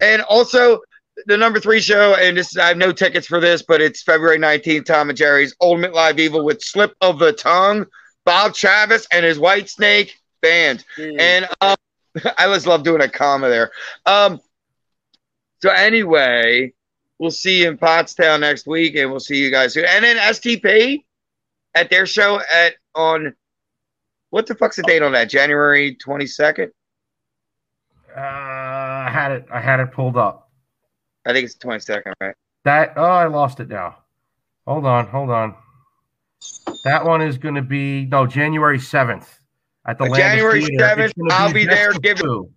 and 0.00 0.22
also 0.22 0.80
the 1.26 1.36
number 1.36 1.60
three 1.60 1.80
show, 1.80 2.14
and 2.16 2.36
this 2.36 2.56
I 2.56 2.68
have 2.68 2.76
no 2.78 2.92
tickets 2.92 3.26
for 3.26 3.40
this, 3.40 3.62
but 3.62 3.80
it's 3.80 4.02
February 4.02 4.38
19th, 4.38 4.86
Tom 4.86 5.08
and 5.08 5.18
Jerry's 5.18 5.54
Ultimate 5.60 5.94
Live 5.94 6.18
Evil 6.18 6.44
with 6.44 6.62
Slip 6.62 6.94
of 7.00 7.18
the 7.18 7.32
Tongue, 7.32 7.86
Bob 8.24 8.54
Travis 8.54 9.06
and 9.12 9.24
his 9.24 9.38
White 9.38 9.68
Snake 9.68 10.19
band. 10.40 10.84
Dude, 10.96 11.20
And 11.20 11.48
um, 11.60 11.76
I 12.38 12.44
always 12.44 12.66
love 12.66 12.82
doing 12.82 13.02
a 13.02 13.08
comma 13.08 13.48
there. 13.48 13.70
Um, 14.06 14.40
so 15.62 15.70
anyway, 15.70 16.72
we'll 17.18 17.30
see 17.30 17.62
you 17.62 17.68
in 17.68 17.78
Pottstown 17.78 18.40
next 18.40 18.66
week, 18.66 18.96
and 18.96 19.10
we'll 19.10 19.20
see 19.20 19.36
you 19.36 19.50
guys 19.50 19.74
soon. 19.74 19.84
And 19.86 20.04
then 20.04 20.16
STP 20.16 21.04
at 21.74 21.90
their 21.90 22.06
show 22.06 22.40
at 22.52 22.74
on 22.94 23.34
what 24.30 24.46
the 24.46 24.54
fuck's 24.54 24.76
the 24.76 24.82
date 24.82 25.02
on 25.02 25.12
that? 25.12 25.28
January 25.28 25.96
22nd? 25.96 26.70
Uh, 28.16 28.20
I 28.20 29.10
had 29.12 29.32
it. 29.32 29.46
I 29.52 29.60
had 29.60 29.80
it 29.80 29.92
pulled 29.92 30.16
up. 30.16 30.50
I 31.26 31.32
think 31.32 31.44
it's 31.44 31.56
22nd, 31.56 32.12
right? 32.20 32.34
That 32.64 32.94
oh, 32.96 33.02
I 33.02 33.26
lost 33.26 33.60
it 33.60 33.68
now. 33.68 33.98
Hold 34.66 34.86
on, 34.86 35.06
hold 35.06 35.30
on. 35.30 35.54
That 36.84 37.04
one 37.04 37.22
is 37.22 37.38
going 37.38 37.54
to 37.54 37.62
be 37.62 38.06
no 38.06 38.26
January 38.26 38.78
seventh 38.78 39.39
at 39.86 39.98
the 39.98 40.04
Uh, 40.04 40.16
January 40.16 40.62
7th, 40.62 41.12
I'll 41.30 41.52
be 41.52 41.66
Best 41.66 41.76
there 41.76 41.92
giving- 41.94 42.24
Foo. 42.26 42.50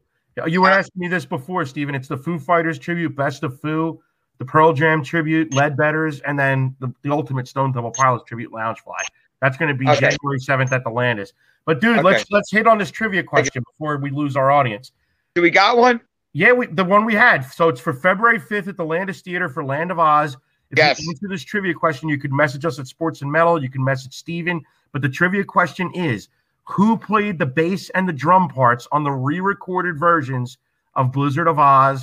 You 0.47 0.61
were 0.61 0.69
Uh, 0.71 0.77
asking 0.79 0.99
me 0.99 1.07
this 1.07 1.25
before, 1.25 1.63
Stephen. 1.65 1.93
It's 1.95 2.07
the 2.07 2.17
Foo 2.17 2.39
Fighters 2.39 2.79
tribute, 2.79 3.15
Best 3.15 3.43
of 3.43 3.59
Foo, 3.61 4.01
the 4.39 4.45
Pearl 4.45 4.73
Jam 4.73 5.03
tribute, 5.03 5.51
Leadbetters, 5.51 6.21
and 6.25 6.37
then 6.37 6.75
the, 6.79 6.91
the 7.03 7.11
Ultimate 7.11 7.47
Stone 7.47 7.73
Temple 7.73 7.91
Pilots 7.91 8.23
tribute, 8.27 8.51
Loungefly. 8.51 8.97
That's 9.41 9.57
going 9.57 9.69
to 9.69 9.75
be 9.77 9.87
Okay. 9.87 10.09
January 10.09 10.39
seventh 10.39 10.71
at 10.73 10.83
the 10.83 10.89
Landis. 10.89 11.33
But 11.65 11.79
dude, 11.81 11.97
Okay. 11.99 12.03
let's 12.03 12.31
let's 12.31 12.51
hit 12.51 12.65
on 12.67 12.77
this 12.77 12.91
trivia 12.91 13.23
question 13.23 13.63
before 13.63 13.97
we 13.97 14.09
lose 14.09 14.35
our 14.35 14.49
audience. 14.51 14.91
Do 15.35 15.41
we 15.41 15.49
got 15.49 15.77
one? 15.77 16.01
Yeah, 16.33 16.51
we, 16.51 16.65
the 16.65 16.83
one 16.83 17.05
we 17.05 17.13
had. 17.13 17.45
So 17.45 17.69
it's 17.69 17.79
for 17.79 17.93
February 17.93 18.39
5th 18.39 18.67
at 18.67 18.75
the 18.75 18.83
Landis 18.85 19.21
Theater 19.21 19.49
for 19.49 19.63
Land 19.63 19.91
of 19.91 19.99
Oz. 19.99 20.35
If 20.71 20.77
Yes. 20.79 20.99
you 20.99 21.09
answer 21.11 21.27
this 21.27 21.43
trivia 21.43 21.73
question, 21.75 22.09
you 22.09 22.17
could 22.17 22.33
message 22.33 22.65
us 22.65 22.79
at 22.79 22.87
Sports 22.87 23.21
and 23.21 23.31
Metal. 23.31 23.61
You 23.61 23.69
can 23.69 23.83
message 23.83 24.13
Stephen. 24.15 24.61
But 24.93 25.03
the 25.03 25.09
trivia 25.09 25.43
question 25.43 25.91
is 25.93 26.29
Who 26.65 26.97
played 26.97 27.39
the 27.39 27.45
bass 27.45 27.89
and 27.91 28.07
the 28.07 28.13
drum 28.13 28.47
parts 28.47 28.87
on 28.91 29.03
the 29.03 29.11
re-recorded 29.11 29.99
versions 29.99 30.57
of 30.95 31.11
Blizzard 31.11 31.47
of 31.47 31.57
Ozz 31.57 32.01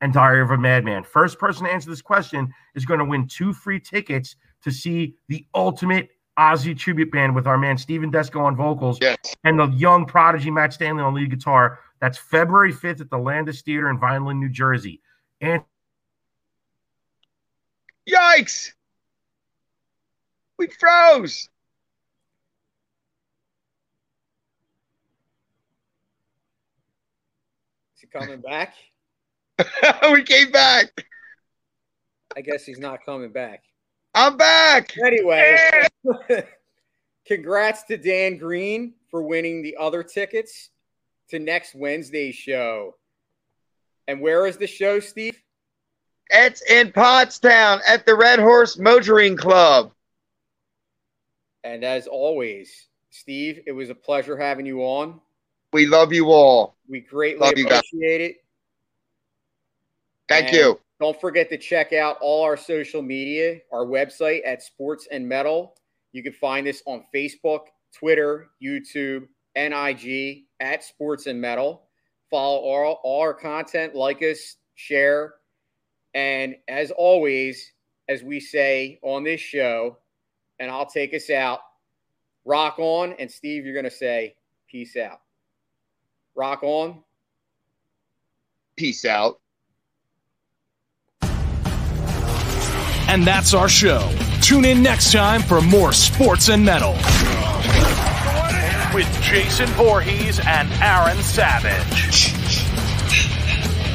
and 0.00 0.12
Diary 0.12 0.42
of 0.42 0.50
a 0.50 0.58
Madman? 0.58 1.04
First 1.04 1.38
person 1.38 1.64
to 1.66 1.72
answer 1.72 1.90
this 1.90 2.02
question 2.02 2.52
is 2.74 2.84
going 2.84 2.98
to 2.98 3.04
win 3.04 3.28
two 3.28 3.52
free 3.52 3.78
tickets 3.78 4.36
to 4.62 4.70
see 4.70 5.14
the 5.28 5.46
ultimate 5.54 6.08
Ozzy 6.38 6.76
tribute 6.76 7.12
band 7.12 7.34
with 7.34 7.46
our 7.46 7.58
man 7.58 7.76
Stephen 7.76 8.10
Desko 8.10 8.40
on 8.40 8.56
vocals 8.56 8.98
Yes. 9.00 9.18
and 9.44 9.58
the 9.58 9.66
young 9.68 10.06
prodigy 10.06 10.50
Matt 10.50 10.72
Stanley 10.72 11.02
on 11.02 11.14
lead 11.14 11.30
guitar. 11.30 11.78
That's 12.00 12.16
February 12.16 12.72
5th 12.72 13.00
at 13.02 13.10
the 13.10 13.18
Landis 13.18 13.62
Theater 13.62 13.90
in 13.90 13.98
Vineland, 13.98 14.40
New 14.40 14.48
Jersey. 14.48 15.02
And 15.40 15.62
Yikes! 18.08 18.72
We 20.58 20.66
froze. 20.68 21.48
Is 27.88 27.92
he 27.92 27.98
coming 28.10 28.40
back? 28.40 28.74
we 30.12 30.22
came 30.22 30.50
back. 30.50 31.06
I 32.36 32.40
guess 32.40 32.64
he's 32.64 32.78
not 32.78 33.04
coming 33.04 33.30
back. 33.30 33.62
I'm 34.14 34.36
back. 34.36 34.96
Anyway, 34.98 35.68
congrats 37.26 37.84
to 37.84 37.96
Dan 37.96 38.36
Green 38.36 38.94
for 39.10 39.22
winning 39.22 39.62
the 39.62 39.76
other 39.78 40.02
tickets 40.02 40.70
to 41.28 41.38
next 41.38 41.74
Wednesday's 41.74 42.34
show. 42.34 42.96
And 44.08 44.20
where 44.20 44.46
is 44.46 44.56
the 44.56 44.66
show, 44.66 45.00
Steve? 45.00 45.40
It's 46.30 46.62
in 46.62 46.92
Pottstown 46.92 47.80
at 47.86 48.06
the 48.06 48.14
Red 48.14 48.38
Horse 48.38 48.78
Motoring 48.78 49.36
Club. 49.36 49.92
And 51.62 51.84
as 51.84 52.06
always, 52.06 52.88
Steve, 53.10 53.60
it 53.66 53.72
was 53.72 53.90
a 53.90 53.94
pleasure 53.94 54.36
having 54.36 54.66
you 54.66 54.80
on. 54.80 55.20
We 55.72 55.86
love 55.86 56.12
you 56.12 56.30
all. 56.30 56.76
We 56.88 57.00
greatly 57.00 57.40
Love 57.40 57.52
appreciate 57.52 58.20
it. 58.20 58.36
Thank 60.28 60.48
And 60.48 60.56
you. 60.56 60.80
Don't 61.00 61.18
forget 61.20 61.48
to 61.48 61.56
check 61.56 61.92
out 61.92 62.18
all 62.20 62.44
our 62.44 62.56
social 62.56 63.00
media, 63.00 63.60
our 63.72 63.86
website 63.86 64.40
at 64.44 64.62
Sports 64.62 65.08
and 65.10 65.26
Metal. 65.26 65.74
You 66.12 66.22
can 66.22 66.32
find 66.32 66.68
us 66.68 66.82
on 66.86 67.04
Facebook, 67.14 67.66
Twitter, 67.92 68.50
YouTube, 68.62 69.28
NIG 69.56 70.44
at 70.60 70.84
Sports 70.84 71.26
and 71.26 71.40
Metal. 71.40 71.82
Follow 72.30 72.58
all, 72.58 73.00
all 73.02 73.20
our 73.22 73.34
content, 73.34 73.94
like 73.94 74.22
us, 74.22 74.56
share. 74.74 75.34
And 76.14 76.56
as 76.68 76.90
always, 76.90 77.72
as 78.08 78.22
we 78.22 78.40
say 78.40 78.98
on 79.02 79.24
this 79.24 79.40
show, 79.40 79.98
and 80.58 80.70
I'll 80.70 80.86
take 80.86 81.14
us 81.14 81.30
out, 81.30 81.60
rock 82.44 82.78
on. 82.78 83.14
And 83.18 83.30
Steve, 83.30 83.64
you're 83.64 83.74
going 83.74 83.84
to 83.84 83.90
say 83.90 84.34
peace 84.68 84.96
out. 84.96 85.20
Rock 86.34 86.62
on. 86.62 87.02
Peace 88.76 89.04
out. 89.04 89.40
And 93.10 93.26
that's 93.26 93.54
our 93.54 93.68
show. 93.68 94.08
Tune 94.40 94.64
in 94.64 94.82
next 94.82 95.12
time 95.12 95.42
for 95.42 95.60
more 95.60 95.92
Sports 95.92 96.48
and 96.48 96.64
Metal. 96.64 96.92
With 98.94 99.22
Jason 99.22 99.66
Voorhees 99.70 100.40
and 100.46 100.70
Aaron 100.80 101.20
Savage. 101.22 102.32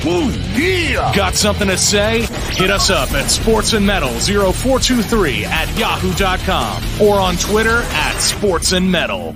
Woo, 0.05 0.29
yeah! 0.53 1.11
Got 1.15 1.33
something 1.33 1.67
to 1.67 1.77
say? 1.77 2.27
Hit 2.53 2.69
us 2.69 2.91
up 2.91 3.11
at 3.13 3.31
Sports 3.31 3.73
and 3.73 3.87
Metal 3.87 4.09
0423 4.09 5.45
at 5.45 5.77
yahoo.com 5.79 6.83
or 7.01 7.19
on 7.19 7.37
Twitter 7.37 7.81
at 7.81 8.19
Sports 8.19 8.71
and 8.73 8.91
Metal. 8.91 9.35